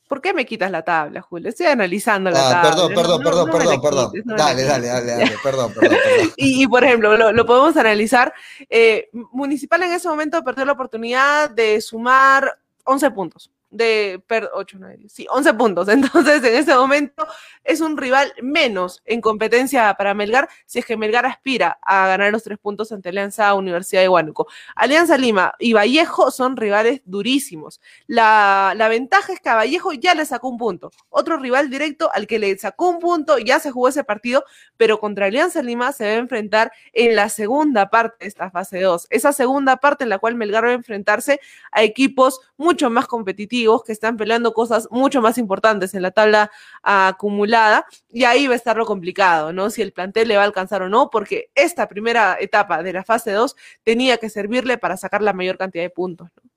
¿Por 0.09 0.21
qué 0.21 0.33
me 0.33 0.43
quitas 0.43 0.71
la 0.71 0.81
tabla, 0.81 1.21
Julio? 1.21 1.49
Estoy 1.49 1.67
analizando 1.67 2.31
la 2.31 2.39
ah, 2.39 2.51
tabla. 2.51 2.71
Perdón, 2.71 2.93
perdón, 2.95 3.23
perdón, 3.23 3.51
perdón, 3.51 3.81
perdón. 3.81 4.11
dale, 4.25 4.63
dale, 4.63 4.87
dale, 4.87 5.11
dale, 5.11 5.35
perdón, 5.43 5.71
perdón, 5.71 5.97
y, 6.35 6.65
por 6.65 6.83
ejemplo, 6.83 7.31
lo, 7.31 7.45
podemos 7.45 7.77
analizar. 7.77 8.33
Eh, 8.71 9.07
Municipal 9.13 9.83
en 9.83 9.91
ese 9.91 10.09
momento 10.09 10.43
perdió 10.43 10.65
la 10.65 10.71
oportunidad 10.71 11.51
de 11.51 11.79
sumar 11.79 12.57
11 12.85 13.11
puntos 13.11 13.51
de 13.71 14.21
per 14.25 14.49
8, 14.53 14.77
9, 14.79 15.05
sí, 15.09 15.27
11 15.29 15.53
puntos. 15.53 15.87
Entonces, 15.89 16.43
en 16.43 16.55
este 16.55 16.75
momento 16.75 17.27
es 17.63 17.81
un 17.81 17.97
rival 17.97 18.33
menos 18.41 19.01
en 19.05 19.21
competencia 19.21 19.93
para 19.93 20.13
Melgar, 20.13 20.49
si 20.65 20.79
es 20.79 20.85
que 20.85 20.97
Melgar 20.97 21.25
aspira 21.25 21.79
a 21.81 22.07
ganar 22.07 22.31
los 22.31 22.43
tres 22.43 22.57
puntos 22.57 22.91
ante 22.91 23.09
Alianza 23.09 23.53
Universidad 23.53 24.01
de 24.01 24.09
Huánuco. 24.09 24.47
Alianza 24.75 25.17
Lima 25.17 25.53
y 25.59 25.73
Vallejo 25.73 26.31
son 26.31 26.57
rivales 26.57 27.01
durísimos. 27.05 27.81
La, 28.07 28.73
la, 28.75 28.87
ventaja 28.87 29.33
es 29.33 29.39
que 29.39 29.49
a 29.49 29.55
Vallejo 29.55 29.93
ya 29.93 30.15
le 30.15 30.25
sacó 30.25 30.49
un 30.49 30.57
punto. 30.57 30.91
Otro 31.09 31.37
rival 31.37 31.69
directo 31.69 32.09
al 32.13 32.27
que 32.27 32.39
le 32.39 32.57
sacó 32.57 32.89
un 32.89 32.99
punto, 32.99 33.37
ya 33.37 33.59
se 33.59 33.71
jugó 33.71 33.89
ese 33.89 34.03
partido, 34.03 34.43
pero 34.77 34.99
contra 34.99 35.27
Alianza 35.27 35.61
Lima 35.61 35.91
se 35.91 36.05
va 36.05 36.11
a 36.11 36.15
enfrentar 36.15 36.71
en 36.93 37.15
la 37.15 37.29
segunda 37.29 37.89
parte 37.89 38.25
de 38.25 38.27
esta 38.27 38.49
fase 38.49 38.81
2. 38.81 39.07
Esa 39.09 39.33
segunda 39.33 39.77
parte 39.77 40.03
en 40.03 40.09
la 40.09 40.17
cual 40.17 40.35
Melgar 40.35 40.65
va 40.65 40.69
a 40.69 40.73
enfrentarse 40.73 41.39
a 41.71 41.83
equipos 41.83 42.39
mucho 42.57 42.89
más 42.89 43.07
competitivos 43.07 43.58
que 43.85 43.91
están 43.91 44.17
peleando 44.17 44.53
cosas 44.53 44.87
mucho 44.91 45.21
más 45.21 45.37
importantes 45.37 45.93
en 45.93 46.01
la 46.01 46.11
tabla 46.11 46.51
acumulada 46.83 47.85
y 48.09 48.23
ahí 48.23 48.47
va 48.47 48.53
a 48.53 48.57
estar 48.57 48.77
lo 48.77 48.85
complicado, 48.85 49.53
¿no? 49.53 49.69
Si 49.69 49.81
el 49.81 49.93
plantel 49.93 50.27
le 50.27 50.35
va 50.35 50.43
a 50.43 50.45
alcanzar 50.45 50.81
o 50.81 50.89
no, 50.89 51.09
porque 51.09 51.49
esta 51.55 51.87
primera 51.87 52.37
etapa 52.39 52.83
de 52.83 52.93
la 52.93 53.03
fase 53.03 53.31
2 53.31 53.55
tenía 53.83 54.17
que 54.17 54.29
servirle 54.29 54.77
para 54.77 54.97
sacar 54.97 55.21
la 55.21 55.33
mayor 55.33 55.57
cantidad 55.57 55.83
de 55.83 55.89
puntos. 55.89 56.29
¿no? 56.35 56.49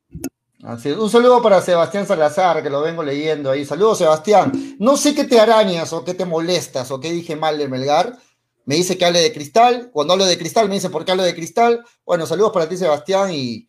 Así 0.63 0.91
es. 0.91 0.97
Un 0.97 1.11
saludo 1.11 1.43
para 1.43 1.61
Sebastián 1.61 2.07
Salazar, 2.07 2.63
que 2.63 2.71
lo 2.71 2.83
vengo 2.83 3.03
leyendo 3.03 3.51
ahí. 3.51 3.65
Saludos, 3.65 3.99
Sebastián. 3.99 4.77
No 4.79 4.97
sé 4.97 5.13
qué 5.13 5.25
te 5.25 5.41
arañas 5.41 5.93
o 5.93 6.05
qué 6.05 6.15
te 6.15 6.25
molestas 6.25 6.91
o 6.93 7.01
qué 7.01 7.11
dije 7.11 7.35
mal 7.35 7.59
de 7.59 7.67
Melgar. 7.67 8.17
Me 8.65 8.77
dice 8.77 8.97
que 8.97 9.05
hable 9.05 9.21
de 9.21 9.33
cristal. 9.33 9.91
Cuando 9.93 10.13
hablo 10.13 10.25
de 10.25 10.39
cristal, 10.39 10.69
me 10.69 10.77
dice 10.77 10.89
por 10.89 11.05
qué 11.05 11.11
hablo 11.11 11.25
de 11.25 11.35
cristal. 11.35 11.85
Bueno, 12.07 12.27
saludos 12.27 12.53
para 12.53 12.69
ti, 12.69 12.77
Sebastián, 12.77 13.33
y 13.33 13.67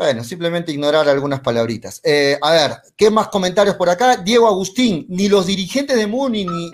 bueno, 0.00 0.24
simplemente 0.24 0.72
ignorar 0.72 1.06
algunas 1.10 1.40
palabritas. 1.40 2.00
Eh, 2.02 2.38
a 2.40 2.52
ver, 2.52 2.76
¿qué 2.96 3.10
más 3.10 3.28
comentarios 3.28 3.76
por 3.76 3.90
acá? 3.90 4.16
Diego 4.16 4.48
Agustín, 4.48 5.04
ni 5.10 5.28
los 5.28 5.44
dirigentes 5.46 5.94
de 5.94 6.06
Muni, 6.06 6.46
ni, 6.46 6.70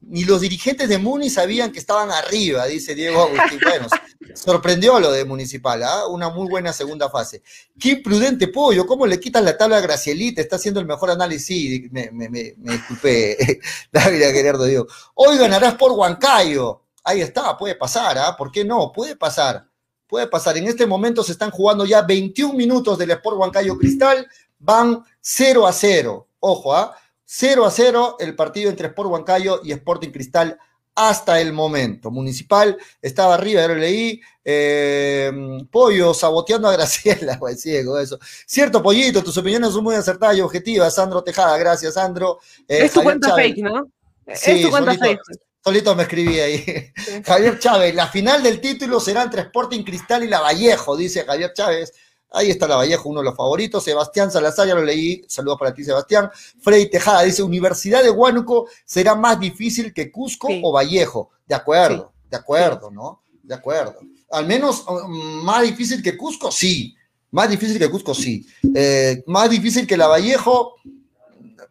ni 0.00 0.24
los 0.24 0.40
dirigentes 0.40 0.88
de 0.88 0.96
Muni 0.96 1.28
sabían 1.28 1.70
que 1.70 1.78
estaban 1.78 2.10
arriba, 2.10 2.64
dice 2.64 2.94
Diego 2.94 3.20
Agustín. 3.20 3.60
Bueno, 3.68 3.88
sorprendió 4.34 4.98
lo 5.00 5.12
de 5.12 5.26
Municipal, 5.26 5.82
¿ah? 5.82 6.06
una 6.06 6.30
muy 6.30 6.48
buena 6.48 6.72
segunda 6.72 7.10
fase. 7.10 7.42
Qué 7.78 7.90
imprudente 7.90 8.48
pollo, 8.48 8.86
¿cómo 8.86 9.06
le 9.06 9.20
quitan 9.20 9.44
la 9.44 9.58
tabla 9.58 9.76
a 9.76 9.82
Gracielita? 9.82 10.40
Está 10.40 10.56
haciendo 10.56 10.80
el 10.80 10.86
mejor 10.86 11.10
análisis. 11.10 11.46
Sí, 11.46 11.88
me, 11.90 12.10
me, 12.10 12.30
me, 12.30 12.54
me 12.56 12.72
disculpé, 12.72 13.60
David 13.92 14.18
Gerardo 14.32 14.64
Diego. 14.64 14.86
Hoy 15.12 15.36
ganarás 15.36 15.74
por 15.74 15.92
Huancayo. 15.92 16.84
Ahí 17.04 17.20
está, 17.20 17.54
puede 17.58 17.74
pasar, 17.74 18.16
¿ah? 18.16 18.34
¿Por 18.34 18.50
qué 18.50 18.64
no? 18.64 18.92
Puede 18.92 19.14
pasar. 19.14 19.71
Puede 20.12 20.26
pasar. 20.26 20.58
En 20.58 20.68
este 20.68 20.84
momento 20.84 21.24
se 21.24 21.32
están 21.32 21.50
jugando 21.50 21.86
ya 21.86 22.02
21 22.02 22.52
minutos 22.52 22.98
del 22.98 23.12
Sport 23.12 23.38
Huancayo 23.38 23.78
Cristal. 23.78 24.28
Van 24.58 25.02
0 25.22 25.66
a 25.66 25.72
0. 25.72 26.28
Ojo, 26.38 26.76
¿ah? 26.76 26.94
0 27.24 27.64
a 27.64 27.70
0 27.70 28.16
el 28.20 28.36
partido 28.36 28.68
entre 28.68 28.88
Sport 28.88 29.08
Huancayo 29.08 29.62
y 29.64 29.72
Sporting 29.72 30.10
Cristal 30.10 30.58
hasta 30.94 31.40
el 31.40 31.54
momento. 31.54 32.10
Municipal 32.10 32.76
estaba 33.00 33.36
arriba, 33.36 33.62
ya 33.62 33.68
lo 33.68 33.76
leí. 33.76 34.20
Eh, 34.44 35.32
Pollo 35.70 36.12
saboteando 36.12 36.68
a 36.68 36.72
Graciela, 36.72 37.36
güey, 37.40 37.56
ciego, 37.56 37.98
eso. 37.98 38.18
Cierto, 38.44 38.82
Pollito, 38.82 39.24
tus 39.24 39.38
opiniones 39.38 39.72
son 39.72 39.82
muy 39.82 39.94
acertadas 39.94 40.36
y 40.36 40.42
objetivas. 40.42 40.94
Sandro 40.94 41.24
Tejada, 41.24 41.56
gracias, 41.56 41.94
Sandro. 41.94 42.38
Eh, 42.68 42.84
es 42.84 42.92
tu 42.92 43.02
cuenta 43.02 43.28
Chávez. 43.28 43.46
fake, 43.46 43.64
¿no? 43.64 43.90
Sí, 44.34 44.50
es 44.50 44.62
tu 44.62 44.68
cuenta 44.68 44.94
solito, 44.94 45.22
fake. 45.24 45.40
Solito 45.64 45.94
me 45.94 46.02
escribí 46.02 46.40
ahí. 46.40 46.58
Sí. 46.58 47.22
Javier 47.24 47.58
Chávez, 47.58 47.94
la 47.94 48.08
final 48.08 48.42
del 48.42 48.60
título 48.60 48.98
será 48.98 49.22
entre 49.22 49.42
Sporting 49.42 49.84
Cristal 49.84 50.24
y 50.24 50.28
La 50.28 50.40
Vallejo, 50.40 50.96
dice 50.96 51.24
Javier 51.24 51.52
Chávez. 51.54 51.92
Ahí 52.34 52.50
está 52.50 52.66
la 52.66 52.76
Vallejo, 52.76 53.10
uno 53.10 53.20
de 53.20 53.26
los 53.26 53.36
favoritos. 53.36 53.84
Sebastián 53.84 54.30
Salazar, 54.30 54.66
ya 54.66 54.74
lo 54.74 54.82
leí. 54.82 55.22
Saludos 55.28 55.58
para 55.58 55.74
ti, 55.74 55.84
Sebastián. 55.84 56.30
Freddy 56.60 56.88
Tejada 56.90 57.22
dice: 57.22 57.42
Universidad 57.42 58.02
de 58.02 58.10
Huánuco 58.10 58.68
será 58.84 59.14
más 59.14 59.38
difícil 59.38 59.92
que 59.92 60.10
Cusco 60.10 60.48
sí. 60.48 60.60
o 60.64 60.72
Vallejo. 60.72 61.30
De 61.46 61.54
acuerdo, 61.54 62.12
sí. 62.14 62.28
de 62.30 62.36
acuerdo, 62.38 62.90
¿no? 62.90 63.22
De 63.42 63.54
acuerdo. 63.54 63.96
Al 64.30 64.46
menos 64.46 64.84
um, 64.88 65.44
más 65.44 65.62
difícil 65.62 66.02
que 66.02 66.16
Cusco, 66.16 66.50
sí. 66.50 66.96
Más 67.32 67.50
difícil 67.50 67.78
que 67.78 67.90
Cusco, 67.90 68.14
sí. 68.14 68.46
Eh, 68.74 69.22
más 69.26 69.50
difícil 69.50 69.86
que 69.86 69.96
la 69.96 70.06
Vallejo, 70.06 70.76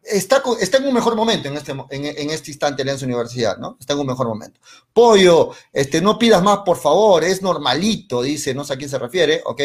está, 0.03 0.41
está 0.59 0.77
en 0.77 0.87
un 0.87 0.93
mejor 0.93 1.15
momento 1.15 1.47
en 1.47 1.57
este, 1.57 1.71
en, 1.71 2.05
en 2.05 2.29
este 2.29 2.51
instante 2.51 2.81
Alianza 2.81 3.05
Universidad, 3.05 3.57
¿no? 3.57 3.77
Está 3.79 3.93
en 3.93 3.99
un 3.99 4.07
mejor 4.07 4.27
momento. 4.27 4.59
Pollo, 4.93 5.51
este, 5.71 6.01
no 6.01 6.17
pidas 6.17 6.41
más, 6.41 6.59
por 6.59 6.77
favor, 6.77 7.23
es 7.23 7.41
normalito, 7.41 8.21
dice, 8.21 8.53
no 8.53 8.63
sé 8.63 8.73
a 8.73 8.77
quién 8.77 8.89
se 8.89 8.99
refiere, 8.99 9.41
¿ok? 9.45 9.61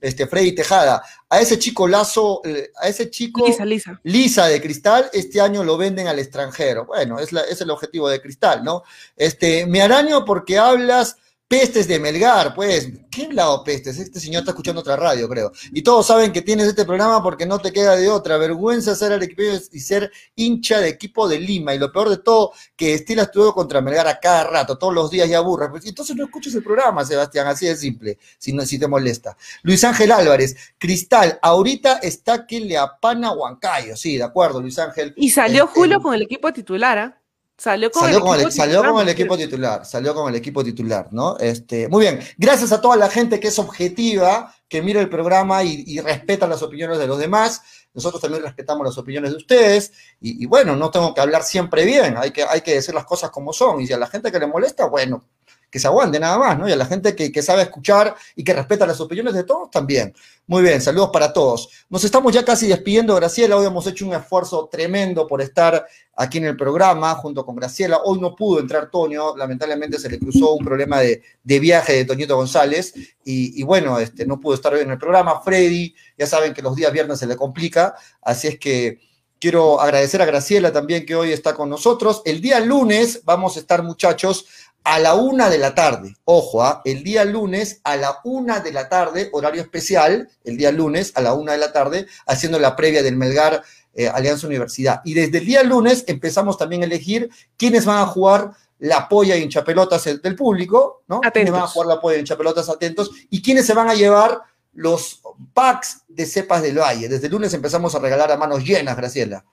Este, 0.00 0.26
Freddy 0.26 0.54
Tejada, 0.54 1.02
a 1.28 1.40
ese 1.40 1.58
chico 1.58 1.88
Lazo, 1.88 2.40
eh, 2.44 2.70
a 2.80 2.88
ese 2.88 3.10
chico 3.10 3.46
Lisa, 3.46 3.64
Lisa. 3.64 4.00
Lisa 4.04 4.46
de 4.46 4.60
Cristal, 4.60 5.10
este 5.12 5.40
año 5.40 5.64
lo 5.64 5.76
venden 5.76 6.06
al 6.06 6.18
extranjero. 6.18 6.86
Bueno, 6.86 7.18
es, 7.18 7.32
la, 7.32 7.42
es 7.42 7.60
el 7.60 7.70
objetivo 7.70 8.08
de 8.08 8.20
Cristal, 8.20 8.64
¿no? 8.64 8.82
Este, 9.16 9.66
me 9.66 9.82
araño 9.82 10.24
porque 10.24 10.58
hablas 10.58 11.16
pestes 11.50 11.88
de 11.88 11.98
Melgar, 11.98 12.54
pues, 12.54 12.88
¿qué 13.10 13.26
lado 13.32 13.64
pestes? 13.64 13.98
Este 13.98 14.20
señor 14.20 14.42
está 14.42 14.52
escuchando 14.52 14.82
otra 14.82 14.94
radio, 14.94 15.28
creo. 15.28 15.50
Y 15.72 15.82
todos 15.82 16.06
saben 16.06 16.30
que 16.30 16.42
tienes 16.42 16.68
este 16.68 16.84
programa 16.84 17.24
porque 17.24 17.44
no 17.44 17.58
te 17.58 17.72
queda 17.72 17.96
de 17.96 18.08
otra. 18.08 18.36
Vergüenza 18.36 18.94
ser 18.94 19.10
al 19.10 19.24
equipo 19.24 19.42
y 19.72 19.80
ser 19.80 20.12
hincha 20.36 20.78
de 20.78 20.88
equipo 20.88 21.26
de 21.26 21.40
Lima. 21.40 21.74
Y 21.74 21.80
lo 21.80 21.90
peor 21.90 22.08
de 22.08 22.18
todo, 22.18 22.52
que 22.76 22.94
estilas 22.94 23.32
todo 23.32 23.52
contra 23.52 23.80
Melgar 23.80 24.06
a 24.06 24.20
cada 24.20 24.44
rato, 24.44 24.78
todos 24.78 24.94
los 24.94 25.10
días 25.10 25.28
y 25.28 25.34
aburres. 25.34 25.70
Pues, 25.70 25.84
entonces 25.86 26.14
no 26.14 26.22
escuches 26.22 26.54
el 26.54 26.62
programa, 26.62 27.04
Sebastián, 27.04 27.48
así 27.48 27.66
de 27.66 27.74
simple, 27.74 28.18
si, 28.38 28.52
no, 28.52 28.64
si 28.64 28.78
te 28.78 28.86
molesta. 28.86 29.36
Luis 29.64 29.82
Ángel 29.82 30.12
Álvarez, 30.12 30.54
Cristal, 30.78 31.36
ahorita 31.42 31.94
está 31.94 32.46
que 32.46 32.60
le 32.60 32.78
apana 32.78 33.32
Huancayo. 33.32 33.96
Sí, 33.96 34.18
de 34.18 34.22
acuerdo, 34.22 34.60
Luis 34.60 34.78
Ángel. 34.78 35.14
Y 35.16 35.30
salió 35.30 35.64
este, 35.64 35.80
Julio 35.80 36.00
con 36.00 36.14
el 36.14 36.22
equipo 36.22 36.52
titular, 36.52 36.96
¿ah? 36.96 37.16
¿eh? 37.16 37.19
Salió 37.60 37.90
con, 37.90 38.00
salió, 38.00 38.16
el, 38.16 38.22
con 38.22 38.40
equipo 38.40 38.44
el, 38.46 38.52
salió 38.52 38.82
con 38.82 39.02
el 39.02 39.08
equipo 39.10 39.36
titular, 39.36 39.84
salió 39.84 40.14
con 40.14 40.30
el 40.30 40.34
equipo 40.34 40.64
titular, 40.64 41.08
¿no? 41.10 41.36
Este, 41.36 41.88
muy 41.88 42.00
bien, 42.00 42.18
gracias 42.38 42.72
a 42.72 42.80
toda 42.80 42.96
la 42.96 43.10
gente 43.10 43.38
que 43.38 43.48
es 43.48 43.58
objetiva, 43.58 44.54
que 44.66 44.80
mira 44.80 44.98
el 44.98 45.10
programa 45.10 45.62
y, 45.62 45.84
y 45.86 46.00
respeta 46.00 46.46
las 46.46 46.62
opiniones 46.62 46.98
de 46.98 47.06
los 47.06 47.18
demás. 47.18 47.60
Nosotros 47.92 48.22
también 48.22 48.42
respetamos 48.42 48.86
las 48.86 48.96
opiniones 48.96 49.32
de 49.32 49.36
ustedes 49.36 49.92
y, 50.22 50.42
y, 50.42 50.46
bueno, 50.46 50.74
no 50.74 50.90
tengo 50.90 51.12
que 51.12 51.20
hablar 51.20 51.42
siempre 51.42 51.84
bien, 51.84 52.16
hay 52.16 52.30
que, 52.30 52.44
hay 52.44 52.62
que 52.62 52.76
decir 52.76 52.94
las 52.94 53.04
cosas 53.04 53.28
como 53.28 53.52
son 53.52 53.82
y 53.82 53.86
si 53.86 53.92
a 53.92 53.98
la 53.98 54.06
gente 54.06 54.32
que 54.32 54.38
le 54.38 54.46
molesta, 54.46 54.86
bueno, 54.86 55.26
que 55.70 55.78
se 55.78 55.86
aguante 55.86 56.18
nada 56.18 56.36
más, 56.38 56.58
¿no? 56.58 56.68
Y 56.68 56.72
a 56.72 56.76
la 56.76 56.86
gente 56.86 57.14
que, 57.14 57.30
que, 57.30 57.42
sabe 57.42 57.62
escuchar 57.62 58.14
y 58.34 58.42
que 58.42 58.52
respeta 58.52 58.86
las 58.86 59.00
opiniones 59.00 59.34
de 59.34 59.44
todos 59.44 59.70
también. 59.70 60.12
Muy 60.46 60.62
bien, 60.62 60.80
saludos 60.80 61.10
para 61.12 61.32
todos. 61.32 61.68
Nos 61.88 62.02
estamos 62.02 62.32
ya 62.32 62.44
casi 62.44 62.66
despidiendo, 62.66 63.14
Graciela. 63.14 63.56
Hoy 63.56 63.66
hemos 63.66 63.86
hecho 63.86 64.04
un 64.04 64.14
esfuerzo 64.14 64.68
tremendo 64.70 65.26
por 65.26 65.40
estar 65.40 65.86
aquí 66.16 66.38
en 66.38 66.46
el 66.46 66.56
programa 66.56 67.14
junto 67.14 67.46
con 67.46 67.54
Graciela. 67.54 68.00
Hoy 68.04 68.20
no 68.20 68.34
pudo 68.34 68.58
entrar 68.58 68.90
Toño, 68.90 69.36
lamentablemente 69.36 69.98
se 69.98 70.10
le 70.10 70.18
cruzó 70.18 70.54
un 70.54 70.64
problema 70.64 71.00
de, 71.00 71.22
de 71.42 71.60
viaje 71.60 71.92
de 71.92 72.04
Toñito 72.04 72.36
González 72.36 72.92
y, 73.24 73.60
y, 73.60 73.62
bueno, 73.62 73.98
este, 73.98 74.26
no 74.26 74.40
pudo 74.40 74.54
estar 74.54 74.74
hoy 74.74 74.80
en 74.80 74.90
el 74.90 74.98
programa. 74.98 75.40
Freddy, 75.40 75.94
ya 76.18 76.26
saben 76.26 76.52
que 76.52 76.62
los 76.62 76.74
días 76.74 76.92
viernes 76.92 77.20
se 77.20 77.26
le 77.26 77.36
complica, 77.36 77.94
así 78.20 78.48
es 78.48 78.58
que 78.58 78.98
quiero 79.40 79.80
agradecer 79.80 80.20
a 80.20 80.26
Graciela 80.26 80.72
también 80.72 81.06
que 81.06 81.16
hoy 81.16 81.32
está 81.32 81.54
con 81.54 81.70
nosotros. 81.70 82.22
El 82.24 82.40
día 82.40 82.60
lunes 82.60 83.22
vamos 83.24 83.56
a 83.56 83.60
estar, 83.60 83.82
muchachos, 83.82 84.46
a 84.84 84.98
la 84.98 85.14
una 85.14 85.50
de 85.50 85.58
la 85.58 85.74
tarde. 85.74 86.16
Ojo, 86.24 86.66
¿eh? 86.66 86.74
el 86.84 87.04
día 87.04 87.24
lunes 87.24 87.80
a 87.84 87.96
la 87.96 88.18
una 88.24 88.60
de 88.60 88.72
la 88.72 88.88
tarde, 88.88 89.28
horario 89.32 89.62
especial, 89.62 90.28
el 90.44 90.56
día 90.56 90.72
lunes 90.72 91.12
a 91.14 91.20
la 91.20 91.34
una 91.34 91.52
de 91.52 91.58
la 91.58 91.72
tarde, 91.72 92.06
haciendo 92.26 92.58
la 92.58 92.76
previa 92.76 93.02
del 93.02 93.16
Melgar 93.16 93.62
eh, 93.94 94.08
Alianza 94.08 94.46
Universidad. 94.46 95.00
Y 95.04 95.14
desde 95.14 95.38
el 95.38 95.46
día 95.46 95.62
lunes 95.62 96.04
empezamos 96.06 96.56
también 96.56 96.82
a 96.82 96.86
elegir 96.86 97.30
quiénes 97.56 97.84
van 97.84 97.98
a 97.98 98.06
jugar 98.06 98.52
la 98.78 99.08
polla 99.08 99.36
y 99.36 99.42
hinchapelotas 99.42 100.04
del 100.04 100.36
público, 100.36 101.02
¿no? 101.06 101.16
Atentos. 101.16 101.32
Quiénes 101.32 101.52
van 101.52 101.62
a 101.62 101.66
jugar 101.66 101.88
la 101.88 102.00
polla 102.00 102.16
y 102.16 102.20
hinchapelotas 102.20 102.68
atentos 102.68 103.10
y 103.28 103.42
quiénes 103.42 103.66
se 103.66 103.74
van 103.74 103.88
a 103.88 103.94
llevar 103.94 104.40
los 104.72 105.20
packs 105.52 106.02
de 106.08 106.24
cepas 106.24 106.62
del 106.62 106.78
valle. 106.78 107.08
Desde 107.08 107.26
el 107.26 107.32
lunes 107.32 107.52
empezamos 107.52 107.94
a 107.94 107.98
regalar 107.98 108.32
a 108.32 108.36
manos 108.36 108.64
llenas, 108.64 108.96
Graciela. 108.96 109.44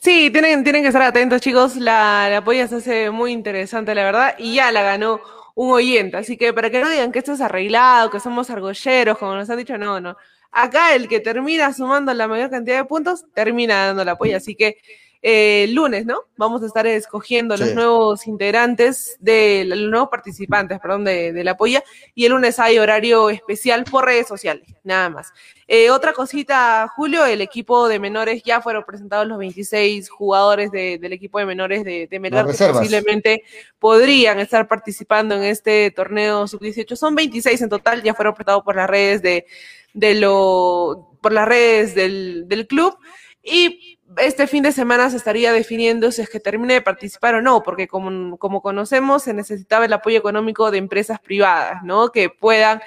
Sí, 0.00 0.30
tienen, 0.30 0.64
tienen 0.64 0.82
que 0.82 0.88
estar 0.88 1.02
atentos, 1.02 1.40
chicos. 1.40 1.76
La, 1.76 2.28
la 2.30 2.44
polla 2.44 2.66
se 2.68 2.76
hace 2.76 3.10
muy 3.10 3.32
interesante, 3.32 3.94
la 3.94 4.04
verdad, 4.04 4.34
y 4.38 4.54
ya 4.54 4.72
la 4.72 4.82
ganó 4.82 5.20
un 5.54 5.70
oyente. 5.72 6.16
Así 6.16 6.36
que 6.36 6.52
para 6.52 6.70
que 6.70 6.80
no 6.80 6.88
digan 6.90 7.12
que 7.12 7.18
esto 7.20 7.32
es 7.32 7.40
arreglado, 7.40 8.10
que 8.10 8.20
somos 8.20 8.50
argolleros, 8.50 9.18
como 9.18 9.34
nos 9.34 9.50
han 9.50 9.58
dicho, 9.58 9.76
no, 9.78 10.00
no. 10.00 10.16
Acá 10.50 10.94
el 10.94 11.08
que 11.08 11.20
termina 11.20 11.72
sumando 11.72 12.12
la 12.14 12.26
mayor 12.28 12.50
cantidad 12.50 12.78
de 12.78 12.84
puntos, 12.84 13.24
termina 13.34 13.86
dando 13.86 14.04
la 14.04 14.16
polla. 14.16 14.38
Así 14.38 14.54
que 14.54 14.78
eh, 15.20 15.66
lunes, 15.70 16.06
¿no? 16.06 16.20
Vamos 16.36 16.62
a 16.62 16.66
estar 16.66 16.86
escogiendo 16.86 17.56
sí. 17.56 17.64
los 17.64 17.74
nuevos 17.74 18.26
integrantes, 18.26 19.16
de 19.18 19.64
los 19.66 19.90
nuevos 19.90 20.08
participantes, 20.10 20.78
perdón, 20.78 21.04
de, 21.04 21.32
de, 21.32 21.44
la 21.44 21.56
polla. 21.56 21.82
Y 22.14 22.24
el 22.24 22.32
lunes 22.32 22.58
hay 22.58 22.78
horario 22.78 23.28
especial 23.28 23.84
por 23.84 24.04
redes 24.04 24.28
sociales, 24.28 24.68
nada 24.84 25.08
más. 25.10 25.32
Eh, 25.66 25.90
otra 25.90 26.12
cosita, 26.12 26.88
Julio, 26.94 27.26
el 27.26 27.40
equipo 27.40 27.88
de 27.88 27.98
menores 27.98 28.42
ya 28.42 28.62
fueron 28.62 28.84
presentados 28.84 29.26
los 29.26 29.38
26 29.38 30.08
jugadores 30.08 30.70
de, 30.70 30.98
del 30.98 31.12
equipo 31.12 31.38
de 31.38 31.46
menores 31.46 31.84
de, 31.84 32.06
de 32.06 32.20
Melgar 32.20 32.46
que 32.46 32.52
posiblemente 32.52 33.42
podrían 33.78 34.38
estar 34.38 34.66
participando 34.66 35.34
en 35.34 35.42
este 35.42 35.90
torneo 35.90 36.46
sub-18. 36.46 36.96
Son 36.96 37.14
26 37.14 37.60
en 37.60 37.68
total, 37.68 38.02
ya 38.02 38.14
fueron 38.14 38.34
presentados 38.34 38.62
por 38.62 38.76
las 38.76 38.88
redes 38.88 39.20
de, 39.20 39.46
de 39.92 40.14
lo, 40.14 41.10
por 41.20 41.32
las 41.32 41.46
redes 41.46 41.94
del, 41.94 42.44
del 42.46 42.66
club. 42.66 42.96
Y 43.42 43.97
este 44.16 44.46
fin 44.46 44.62
de 44.62 44.72
semana 44.72 45.10
se 45.10 45.16
estaría 45.16 45.52
definiendo 45.52 46.10
si 46.10 46.22
es 46.22 46.30
que 46.30 46.40
termine 46.40 46.74
de 46.74 46.82
participar 46.82 47.34
o 47.34 47.42
no, 47.42 47.62
porque 47.62 47.88
como, 47.88 48.38
como 48.38 48.62
conocemos, 48.62 49.22
se 49.22 49.34
necesitaba 49.34 49.84
el 49.84 49.92
apoyo 49.92 50.18
económico 50.18 50.70
de 50.70 50.78
empresas 50.78 51.20
privadas, 51.20 51.82
¿no? 51.82 52.10
Que 52.10 52.30
puedan 52.30 52.80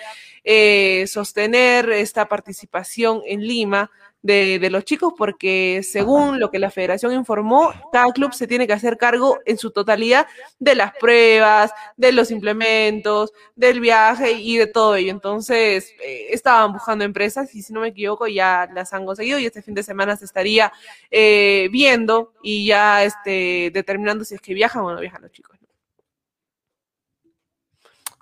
eh, 0.44 1.06
sostener 1.08 1.90
esta 1.92 2.28
participación 2.28 3.22
en 3.26 3.48
Lima 3.48 3.92
de, 4.22 4.60
de, 4.60 4.70
los 4.70 4.86
chicos 4.86 5.14
porque 5.18 5.82
según 5.84 6.40
lo 6.40 6.52
que 6.52 6.60
la 6.60 6.70
federación 6.70 7.14
informó, 7.14 7.72
cada 7.92 8.12
club 8.12 8.34
se 8.34 8.48
tiene 8.48 8.68
que 8.68 8.74
hacer 8.74 8.98
cargo 8.98 9.40
en 9.46 9.58
su 9.58 9.72
totalidad 9.72 10.28
de 10.60 10.76
las 10.76 10.94
pruebas, 10.96 11.74
de 11.98 12.12
los 12.12 12.32
implementos, 12.32 13.34
del 13.56 13.80
viaje 13.80 14.34
y 14.34 14.58
de 14.58 14.68
todo 14.68 14.96
ello. 14.96 15.12
Entonces, 15.12 15.94
eh, 16.04 16.28
estaban 16.30 16.74
buscando 16.74 17.04
empresas 17.04 17.54
y 17.56 17.62
si 17.62 17.74
no 17.74 17.82
me 17.82 17.90
equivoco 17.90 18.28
ya 18.28 18.70
las 18.74 18.94
han 18.94 19.06
conseguido 19.06 19.40
y 19.40 19.46
este 19.46 19.62
fin 19.62 19.74
de 19.74 19.84
semana 19.84 20.16
se 20.16 20.26
estaría 20.26 20.72
eh, 21.10 21.70
viendo 21.72 22.34
y 22.44 22.66
ya 22.66 23.04
este, 23.04 23.72
determinando 23.74 24.24
si 24.24 24.36
es 24.36 24.42
que 24.42 24.54
viajan 24.54 24.84
o 24.84 24.94
no 24.94 25.02
viajan 25.02 25.22
los 25.22 25.32
chicos. 25.32 25.58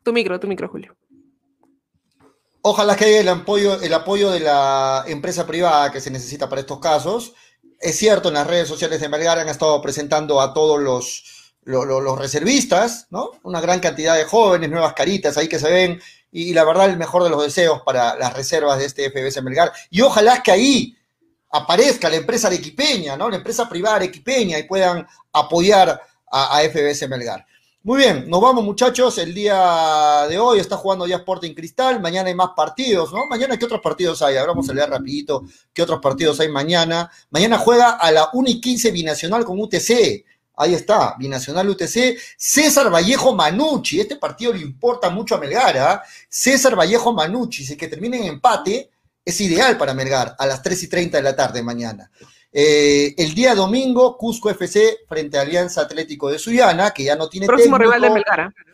Tu 0.03 0.13
micro, 0.13 0.39
tu 0.39 0.47
micro, 0.47 0.67
Julio. 0.67 0.98
Ojalá 2.61 2.95
que 2.95 3.05
haya 3.05 3.21
el 3.21 3.29
apoyo, 3.29 3.81
el 3.81 3.93
apoyo 3.93 4.31
de 4.31 4.41
la 4.41 5.05
empresa 5.07 5.47
privada 5.47 5.91
que 5.91 6.01
se 6.01 6.11
necesita 6.11 6.49
para 6.49 6.61
estos 6.61 6.79
casos. 6.79 7.33
Es 7.79 7.97
cierto, 7.97 8.27
en 8.27 8.33
las 8.33 8.47
redes 8.47 8.67
sociales 8.67 8.99
de 8.99 9.07
Melgar 9.07 9.39
han 9.39 9.47
estado 9.47 9.81
presentando 9.81 10.41
a 10.41 10.53
todos 10.53 10.81
los, 10.81 11.53
los, 11.63 12.19
reservistas, 12.19 13.07
¿no? 13.11 13.31
Una 13.43 13.61
gran 13.61 13.79
cantidad 13.79 14.17
de 14.17 14.25
jóvenes, 14.25 14.69
nuevas 14.69 14.93
caritas 14.93 15.37
ahí 15.37 15.47
que 15.47 15.59
se 15.59 15.71
ven, 15.71 16.01
y, 16.31 16.53
la 16.53 16.65
verdad 16.65 16.89
el 16.89 16.97
mejor 16.97 17.23
de 17.23 17.29
los 17.29 17.41
deseos 17.41 17.81
para 17.83 18.15
las 18.15 18.33
reservas 18.33 18.77
de 18.77 18.85
este 18.85 19.09
FBS 19.09 19.41
Melgar. 19.41 19.71
Y 19.89 20.01
ojalá 20.01 20.43
que 20.43 20.51
ahí 20.51 20.97
aparezca 21.51 22.09
la 22.09 22.17
empresa 22.17 22.47
arequipeña, 22.47 23.15
¿no? 23.15 23.29
La 23.29 23.37
empresa 23.37 23.69
privada 23.69 23.95
arequipeña 23.95 24.59
y 24.59 24.63
puedan 24.63 25.07
apoyar 25.31 26.01
a 26.29 26.59
FBS 26.61 27.07
Melgar. 27.07 27.45
Muy 27.89 27.97
bien, 27.97 28.29
nos 28.29 28.39
vamos 28.39 28.63
muchachos, 28.63 29.17
el 29.17 29.33
día 29.33 30.27
de 30.29 30.37
hoy 30.37 30.59
está 30.59 30.77
jugando 30.77 31.07
ya 31.07 31.15
Sporting 31.15 31.55
Cristal, 31.55 31.99
mañana 31.99 32.29
hay 32.29 32.35
más 32.35 32.51
partidos, 32.55 33.11
¿no? 33.11 33.25
Mañana, 33.25 33.57
¿qué 33.57 33.65
otros 33.65 33.81
partidos 33.81 34.21
hay? 34.21 34.37
Ahora 34.37 34.51
vamos 34.51 34.69
a 34.69 34.75
leer 34.75 34.91
rapidito 34.91 35.43
qué 35.73 35.81
otros 35.81 35.99
partidos 35.99 36.39
hay 36.39 36.49
mañana. 36.49 37.09
Mañana 37.31 37.57
juega 37.57 37.93
a 37.93 38.11
la 38.11 38.29
1 38.31 38.47
y 38.47 38.61
15 38.61 38.91
Binacional 38.91 39.43
con 39.43 39.59
UTC, 39.59 40.23
ahí 40.57 40.75
está, 40.75 41.15
Binacional 41.17 41.67
UTC, 41.67 42.15
César 42.37 42.93
Vallejo 42.93 43.33
Manucci, 43.33 43.99
este 43.99 44.17
partido 44.17 44.53
le 44.53 44.59
importa 44.59 45.09
mucho 45.09 45.33
a 45.33 45.39
Melgar, 45.39 45.75
¿eh? 45.75 46.07
César 46.29 46.77
Vallejo 46.77 47.11
Manucci, 47.11 47.65
si 47.65 47.71
es 47.73 47.79
que 47.79 47.87
termina 47.87 48.17
en 48.17 48.25
empate, 48.25 48.91
es 49.25 49.41
ideal 49.41 49.79
para 49.79 49.95
Melgar, 49.95 50.35
a 50.37 50.45
las 50.45 50.61
3 50.61 50.83
y 50.83 50.87
30 50.89 51.17
de 51.17 51.23
la 51.23 51.35
tarde 51.35 51.63
mañana. 51.63 52.11
Eh, 52.51 53.13
el 53.17 53.35
día 53.35 53.53
domingo, 53.53 54.17
Cusco 54.17 54.49
FC 54.49 54.99
frente 55.07 55.37
a 55.37 55.41
Alianza 55.41 55.81
Atlético 55.81 56.29
de 56.31 56.39
Sullana, 56.39 56.91
que 56.91 57.03
ya 57.03 57.15
no 57.15 57.29
tiene 57.29 57.45
Próximo 57.47 57.77
técnico. 57.77 57.93
rival 57.95 58.01
de 58.01 58.09
Melgar. 58.09 58.39
¿eh? 58.39 58.71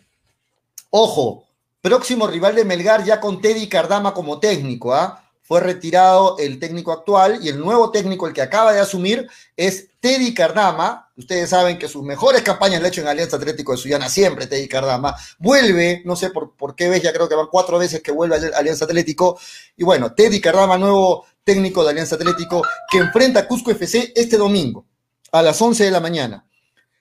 Ojo, 0.91 1.45
próximo 1.81 2.27
rival 2.27 2.55
de 2.55 2.63
Melgar 2.65 3.03
ya 3.03 3.19
con 3.19 3.41
Teddy 3.41 3.67
Cardama 3.67 4.13
como 4.13 4.39
técnico. 4.39 4.93
¿ah? 4.93 5.21
Fue 5.41 5.59
retirado 5.59 6.37
el 6.39 6.57
técnico 6.57 6.91
actual 6.91 7.39
y 7.43 7.49
el 7.49 7.59
nuevo 7.59 7.91
técnico, 7.91 8.27
el 8.27 8.33
que 8.33 8.41
acaba 8.41 8.73
de 8.73 8.79
asumir, 8.79 9.29
es 9.57 9.89
Teddy 9.99 10.33
Cardama. 10.33 11.11
Ustedes 11.17 11.49
saben 11.49 11.77
que 11.77 11.87
sus 11.87 12.01
mejores 12.01 12.41
campañas 12.41 12.79
le 12.79 12.87
ha 12.87 12.89
hecho 12.89 13.01
en 13.01 13.07
Alianza 13.07 13.35
Atlético 13.35 13.73
de 13.73 13.77
Sullana, 13.77 14.09
siempre 14.09 14.47
Teddy 14.47 14.67
Cardama. 14.67 15.15
Vuelve, 15.37 16.01
no 16.05 16.15
sé 16.15 16.29
por, 16.29 16.55
por 16.55 16.75
qué 16.75 16.89
vez, 16.89 17.03
ya 17.03 17.13
creo 17.13 17.29
que 17.29 17.35
van 17.35 17.47
cuatro 17.51 17.77
veces 17.77 18.01
que 18.01 18.11
vuelve 18.11 18.37
a 18.37 18.57
Alianza 18.57 18.85
Atlético. 18.85 19.37
Y 19.77 19.83
bueno, 19.83 20.13
Teddy 20.13 20.39
Cardama, 20.41 20.77
nuevo 20.77 21.25
técnico 21.45 21.83
de 21.83 21.91
Alianza 21.91 22.15
Atlético, 22.15 22.63
que 22.91 22.97
enfrenta 22.97 23.41
a 23.41 23.47
Cusco 23.47 23.71
FC 23.71 24.11
este 24.15 24.35
domingo, 24.37 24.85
a 25.31 25.41
las 25.41 25.61
11 25.61 25.85
de 25.85 25.91
la 25.91 26.01
mañana. 26.01 26.45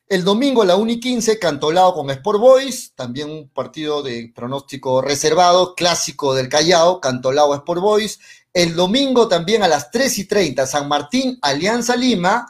El 0.07 0.23
domingo 0.23 0.61
a 0.61 0.67
la 0.67 0.77
1 0.77 0.93
y 0.93 1.01
15, 1.01 1.39
Cantolao 1.39 1.95
con 1.95 2.11
Sport 2.11 2.39
Boys, 2.39 2.93
también 2.95 3.31
un 3.31 3.49
partido 3.49 4.03
de 4.03 4.31
pronóstico 4.35 5.01
reservado, 5.01 5.75
clásico 5.75 6.35
del 6.35 6.51
Callao, 6.51 7.01
Cantolao 7.01 7.55
Sport 7.55 7.81
Boys. 7.81 8.21
El 8.53 8.77
domingo 8.77 9.29
también 9.29 9.63
a 9.63 9.69
las 9.69 9.91
3 9.91 10.19
y 10.19 10.25
30, 10.27 10.67
San 10.67 10.89
Martín, 10.89 11.39
Alianza 11.41 11.97
Lima. 11.97 12.47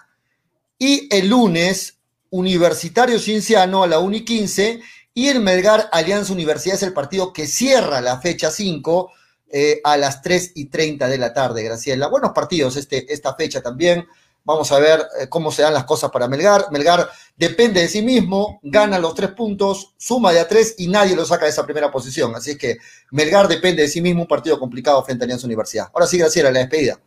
Y 0.77 1.09
el 1.15 1.29
lunes, 1.29 1.99
Universitario 2.31 3.21
Cienciano 3.21 3.85
a 3.85 3.87
la 3.87 4.01
1 4.01 4.16
y 4.16 4.25
15. 4.25 4.81
Y 5.15 5.29
el 5.29 5.39
Melgar 5.39 5.89
Alianza 5.93 6.33
Universidad 6.33 6.75
es 6.75 6.83
el 6.83 6.93
partido 6.93 7.33
que 7.33 7.47
cierra 7.47 8.01
la 8.01 8.21
fecha 8.21 8.51
5 8.51 9.12
eh, 9.56 9.81
a 9.85 9.97
las 9.97 10.20
3 10.20 10.51
y 10.56 10.64
30 10.64 11.06
de 11.06 11.16
la 11.16 11.32
tarde, 11.32 11.62
Graciela. 11.62 12.09
Buenos 12.09 12.32
partidos 12.32 12.74
este, 12.74 13.12
esta 13.14 13.36
fecha 13.36 13.62
también. 13.62 14.05
Vamos 14.43 14.72
a 14.72 14.81
ver 14.81 15.06
eh, 15.20 15.28
cómo 15.28 15.52
se 15.52 15.62
dan 15.62 15.72
las 15.72 15.85
cosas 15.85 16.10
para 16.10 16.26
Melgar. 16.26 16.66
Melgar 16.72 17.09
depende 17.36 17.81
de 17.81 17.86
sí 17.86 18.02
mismo, 18.02 18.59
gana 18.64 18.98
los 18.98 19.14
tres 19.14 19.31
puntos, 19.31 19.94
suma 19.97 20.32
de 20.32 20.40
a 20.40 20.48
tres 20.48 20.74
y 20.78 20.89
nadie 20.89 21.14
lo 21.14 21.24
saca 21.24 21.44
de 21.44 21.52
esa 21.52 21.64
primera 21.64 21.93
posición. 21.93 22.35
Así 22.35 22.51
es 22.51 22.59
que 22.59 22.78
Melgar 23.12 23.47
depende 23.47 23.82
de 23.82 23.89
sí 23.89 24.01
mismo, 24.01 24.22
un 24.22 24.26
partido 24.26 24.59
complicado 24.59 25.05
frente 25.05 25.22
a 25.22 25.26
Alianza 25.26 25.47
Universidad. 25.47 25.86
Ahora 25.94 26.09
sí, 26.09 26.18
Graciela, 26.18 26.51
la 26.51 26.59
despedida. 26.59 26.98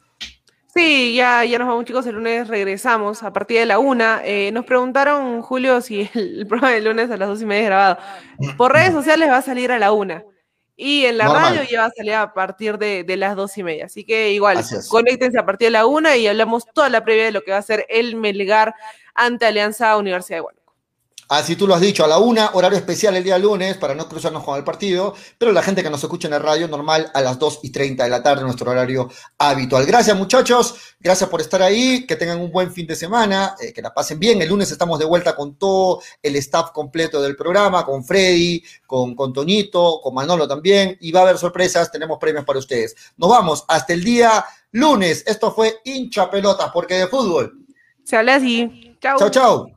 Sí, 0.73 1.15
ya, 1.15 1.43
ya 1.43 1.59
nos 1.59 1.67
vamos 1.67 1.83
chicos, 1.83 2.05
el 2.05 2.15
lunes 2.15 2.47
regresamos 2.47 3.23
a 3.23 3.33
partir 3.33 3.59
de 3.59 3.65
la 3.65 3.77
una. 3.77 4.21
Eh, 4.23 4.53
nos 4.53 4.63
preguntaron, 4.63 5.41
Julio, 5.41 5.81
si 5.81 6.09
el, 6.13 6.39
el 6.39 6.47
programa 6.47 6.75
del 6.75 6.85
lunes 6.85 7.11
a 7.11 7.17
las 7.17 7.27
dos 7.27 7.41
y 7.41 7.45
media 7.45 7.63
es 7.63 7.67
grabado. 7.67 7.97
Por 8.55 8.71
redes 8.71 8.93
sociales 8.93 9.29
va 9.29 9.35
a 9.35 9.41
salir 9.41 9.73
a 9.73 9.79
la 9.79 9.91
una. 9.91 10.23
Y 10.79 11.05
en 11.05 11.17
la 11.17 11.25
Normal. 11.25 11.55
radio 11.55 11.69
ya 11.69 11.81
va 11.81 11.87
a 11.87 11.91
salir 11.91 12.13
a 12.13 12.33
partir 12.33 12.77
de, 12.77 13.03
de, 13.03 13.17
las 13.17 13.35
dos 13.35 13.57
y 13.57 13.63
media. 13.63 13.85
Así 13.85 14.03
que 14.03 14.31
igual, 14.31 14.63
conéctense 14.89 15.39
a 15.39 15.45
partir 15.45 15.67
de 15.67 15.71
la 15.71 15.87
una 15.87 16.15
y 16.15 16.27
hablamos 16.27 16.65
toda 16.71 16.87
la 16.89 17.03
previa 17.03 17.25
de 17.25 17.31
lo 17.31 17.41
que 17.41 17.51
va 17.51 17.57
a 17.57 17.63
ser 17.63 17.87
el 17.89 18.15
Melgar 18.15 18.75
ante 19.15 19.47
Alianza 19.47 19.97
Universidad 19.97 20.37
de 20.37 20.41
Huánuco. 20.41 20.56
Así 21.29 21.55
tú 21.57 21.67
lo 21.67 21.75
has 21.75 21.81
dicho, 21.81 22.05
a 22.05 22.07
la 22.07 22.19
una, 22.19 22.51
horario 22.53 22.77
especial 22.77 23.15
el 23.15 23.23
día 23.23 23.37
lunes 23.37 23.75
para 23.77 23.93
no 23.93 24.07
cruzarnos 24.07 24.43
con 24.43 24.57
el 24.57 24.63
partido, 24.63 25.13
pero 25.37 25.51
la 25.51 25.61
gente 25.61 25.83
que 25.83 25.89
nos 25.89 26.01
escucha 26.01 26.27
en 26.27 26.31
la 26.31 26.39
radio 26.39 26.67
normal 26.69 27.11
a 27.13 27.21
las 27.21 27.37
2 27.37 27.59
y 27.63 27.71
30 27.71 28.05
de 28.05 28.09
la 28.09 28.23
tarde, 28.23 28.43
nuestro 28.43 28.71
horario 28.71 29.09
habitual. 29.37 29.85
Gracias 29.85 30.15
muchachos, 30.15 30.75
gracias 30.99 31.29
por 31.29 31.41
estar 31.41 31.61
ahí, 31.61 32.05
que 32.05 32.15
tengan 32.15 32.39
un 32.39 32.49
buen 32.49 32.71
fin 32.71 32.87
de 32.87 32.95
semana, 32.95 33.55
eh, 33.61 33.73
que 33.73 33.81
la 33.81 33.93
pasen 33.93 34.19
bien. 34.19 34.41
El 34.41 34.49
lunes 34.49 34.71
estamos 34.71 34.99
de 34.99 35.05
vuelta 35.05 35.35
con 35.35 35.55
todo 35.55 36.01
el 36.21 36.35
staff 36.37 36.71
completo 36.71 37.21
del 37.21 37.35
programa, 37.35 37.85
con 37.85 38.05
Freddy, 38.05 38.63
con, 38.85 39.13
con 39.13 39.33
Toñito, 39.33 39.99
con 40.01 40.13
Manolo 40.13 40.47
también, 40.47 40.97
y 41.01 41.11
va 41.11 41.19
a 41.19 41.23
haber 41.23 41.37
sorpresas, 41.37 41.91
tenemos 41.91 42.17
premios 42.19 42.45
para 42.45 42.59
ustedes. 42.59 42.95
Nos 43.17 43.29
vamos 43.29 43.65
hasta 43.67 43.91
el 43.91 44.03
día 44.03 44.45
lunes. 44.71 45.23
Esto 45.27 45.53
fue 45.53 45.79
hincha 45.83 46.29
pelotas, 46.29 46.71
porque 46.73 46.95
de 46.95 47.07
fútbol. 47.07 47.65
Se 48.03 48.15
habla 48.15 48.35
así. 48.35 48.95
Chao. 49.01 49.17
Chao, 49.19 49.29
chao. 49.29 49.76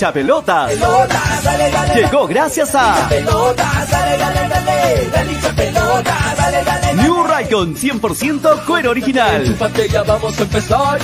Hincha 0.00 0.12
pelotas. 0.14 0.72
Pelota, 0.72 1.20
dale, 1.44 1.70
dale. 1.70 1.94
Llegó 1.94 2.26
gracias 2.26 2.74
a. 2.74 3.06
New 6.94 7.22
Raycon 7.24 7.76
100% 7.76 8.64
cuero 8.64 8.92
original. 8.92 9.54
Vamos 10.06 10.38
a 10.38 10.42
empezar. 10.42 10.98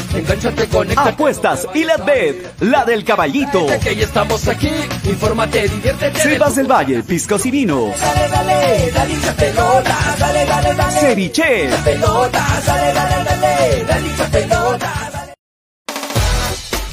Apuestas 0.97 1.67
y 1.75 1.85
la 1.85 1.99
bet, 1.99 2.59
la 2.61 2.87
del 2.87 3.05
caballito. 3.05 3.71
Estamos 3.71 4.49
aquí. 4.49 4.71
Infórmate, 5.05 5.69
diviértete. 5.69 6.19
Cepas 6.19 6.57
del 6.57 6.67
Valle, 6.67 7.03
piscos 7.03 7.45
y 7.45 7.51
vinos. 7.51 8.01
Dale, 8.01 8.93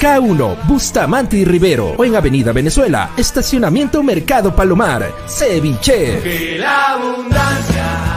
K1, 0.00 0.66
Bustamante 0.66 1.36
y 1.36 1.44
Rivero 1.44 1.94
o 1.96 2.04
en 2.04 2.16
Avenida 2.16 2.52
Venezuela, 2.52 3.10
Estacionamiento 3.16 4.02
Mercado 4.02 4.54
Palomar, 4.54 5.12
Ceviche. 5.26 6.20
Que 6.22 6.58
la 6.58 6.92
abundancia 6.92 8.14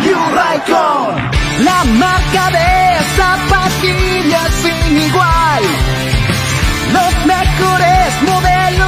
New 0.00 0.34
Raycon, 0.34 1.16
la 1.64 1.84
marca 1.84 2.50
de 2.56 2.68
zapatillas 3.16 4.50
sin 4.62 4.96
igual. 4.96 5.62
Los 6.92 7.26
mejores 7.26 8.22
modelos 8.22 8.87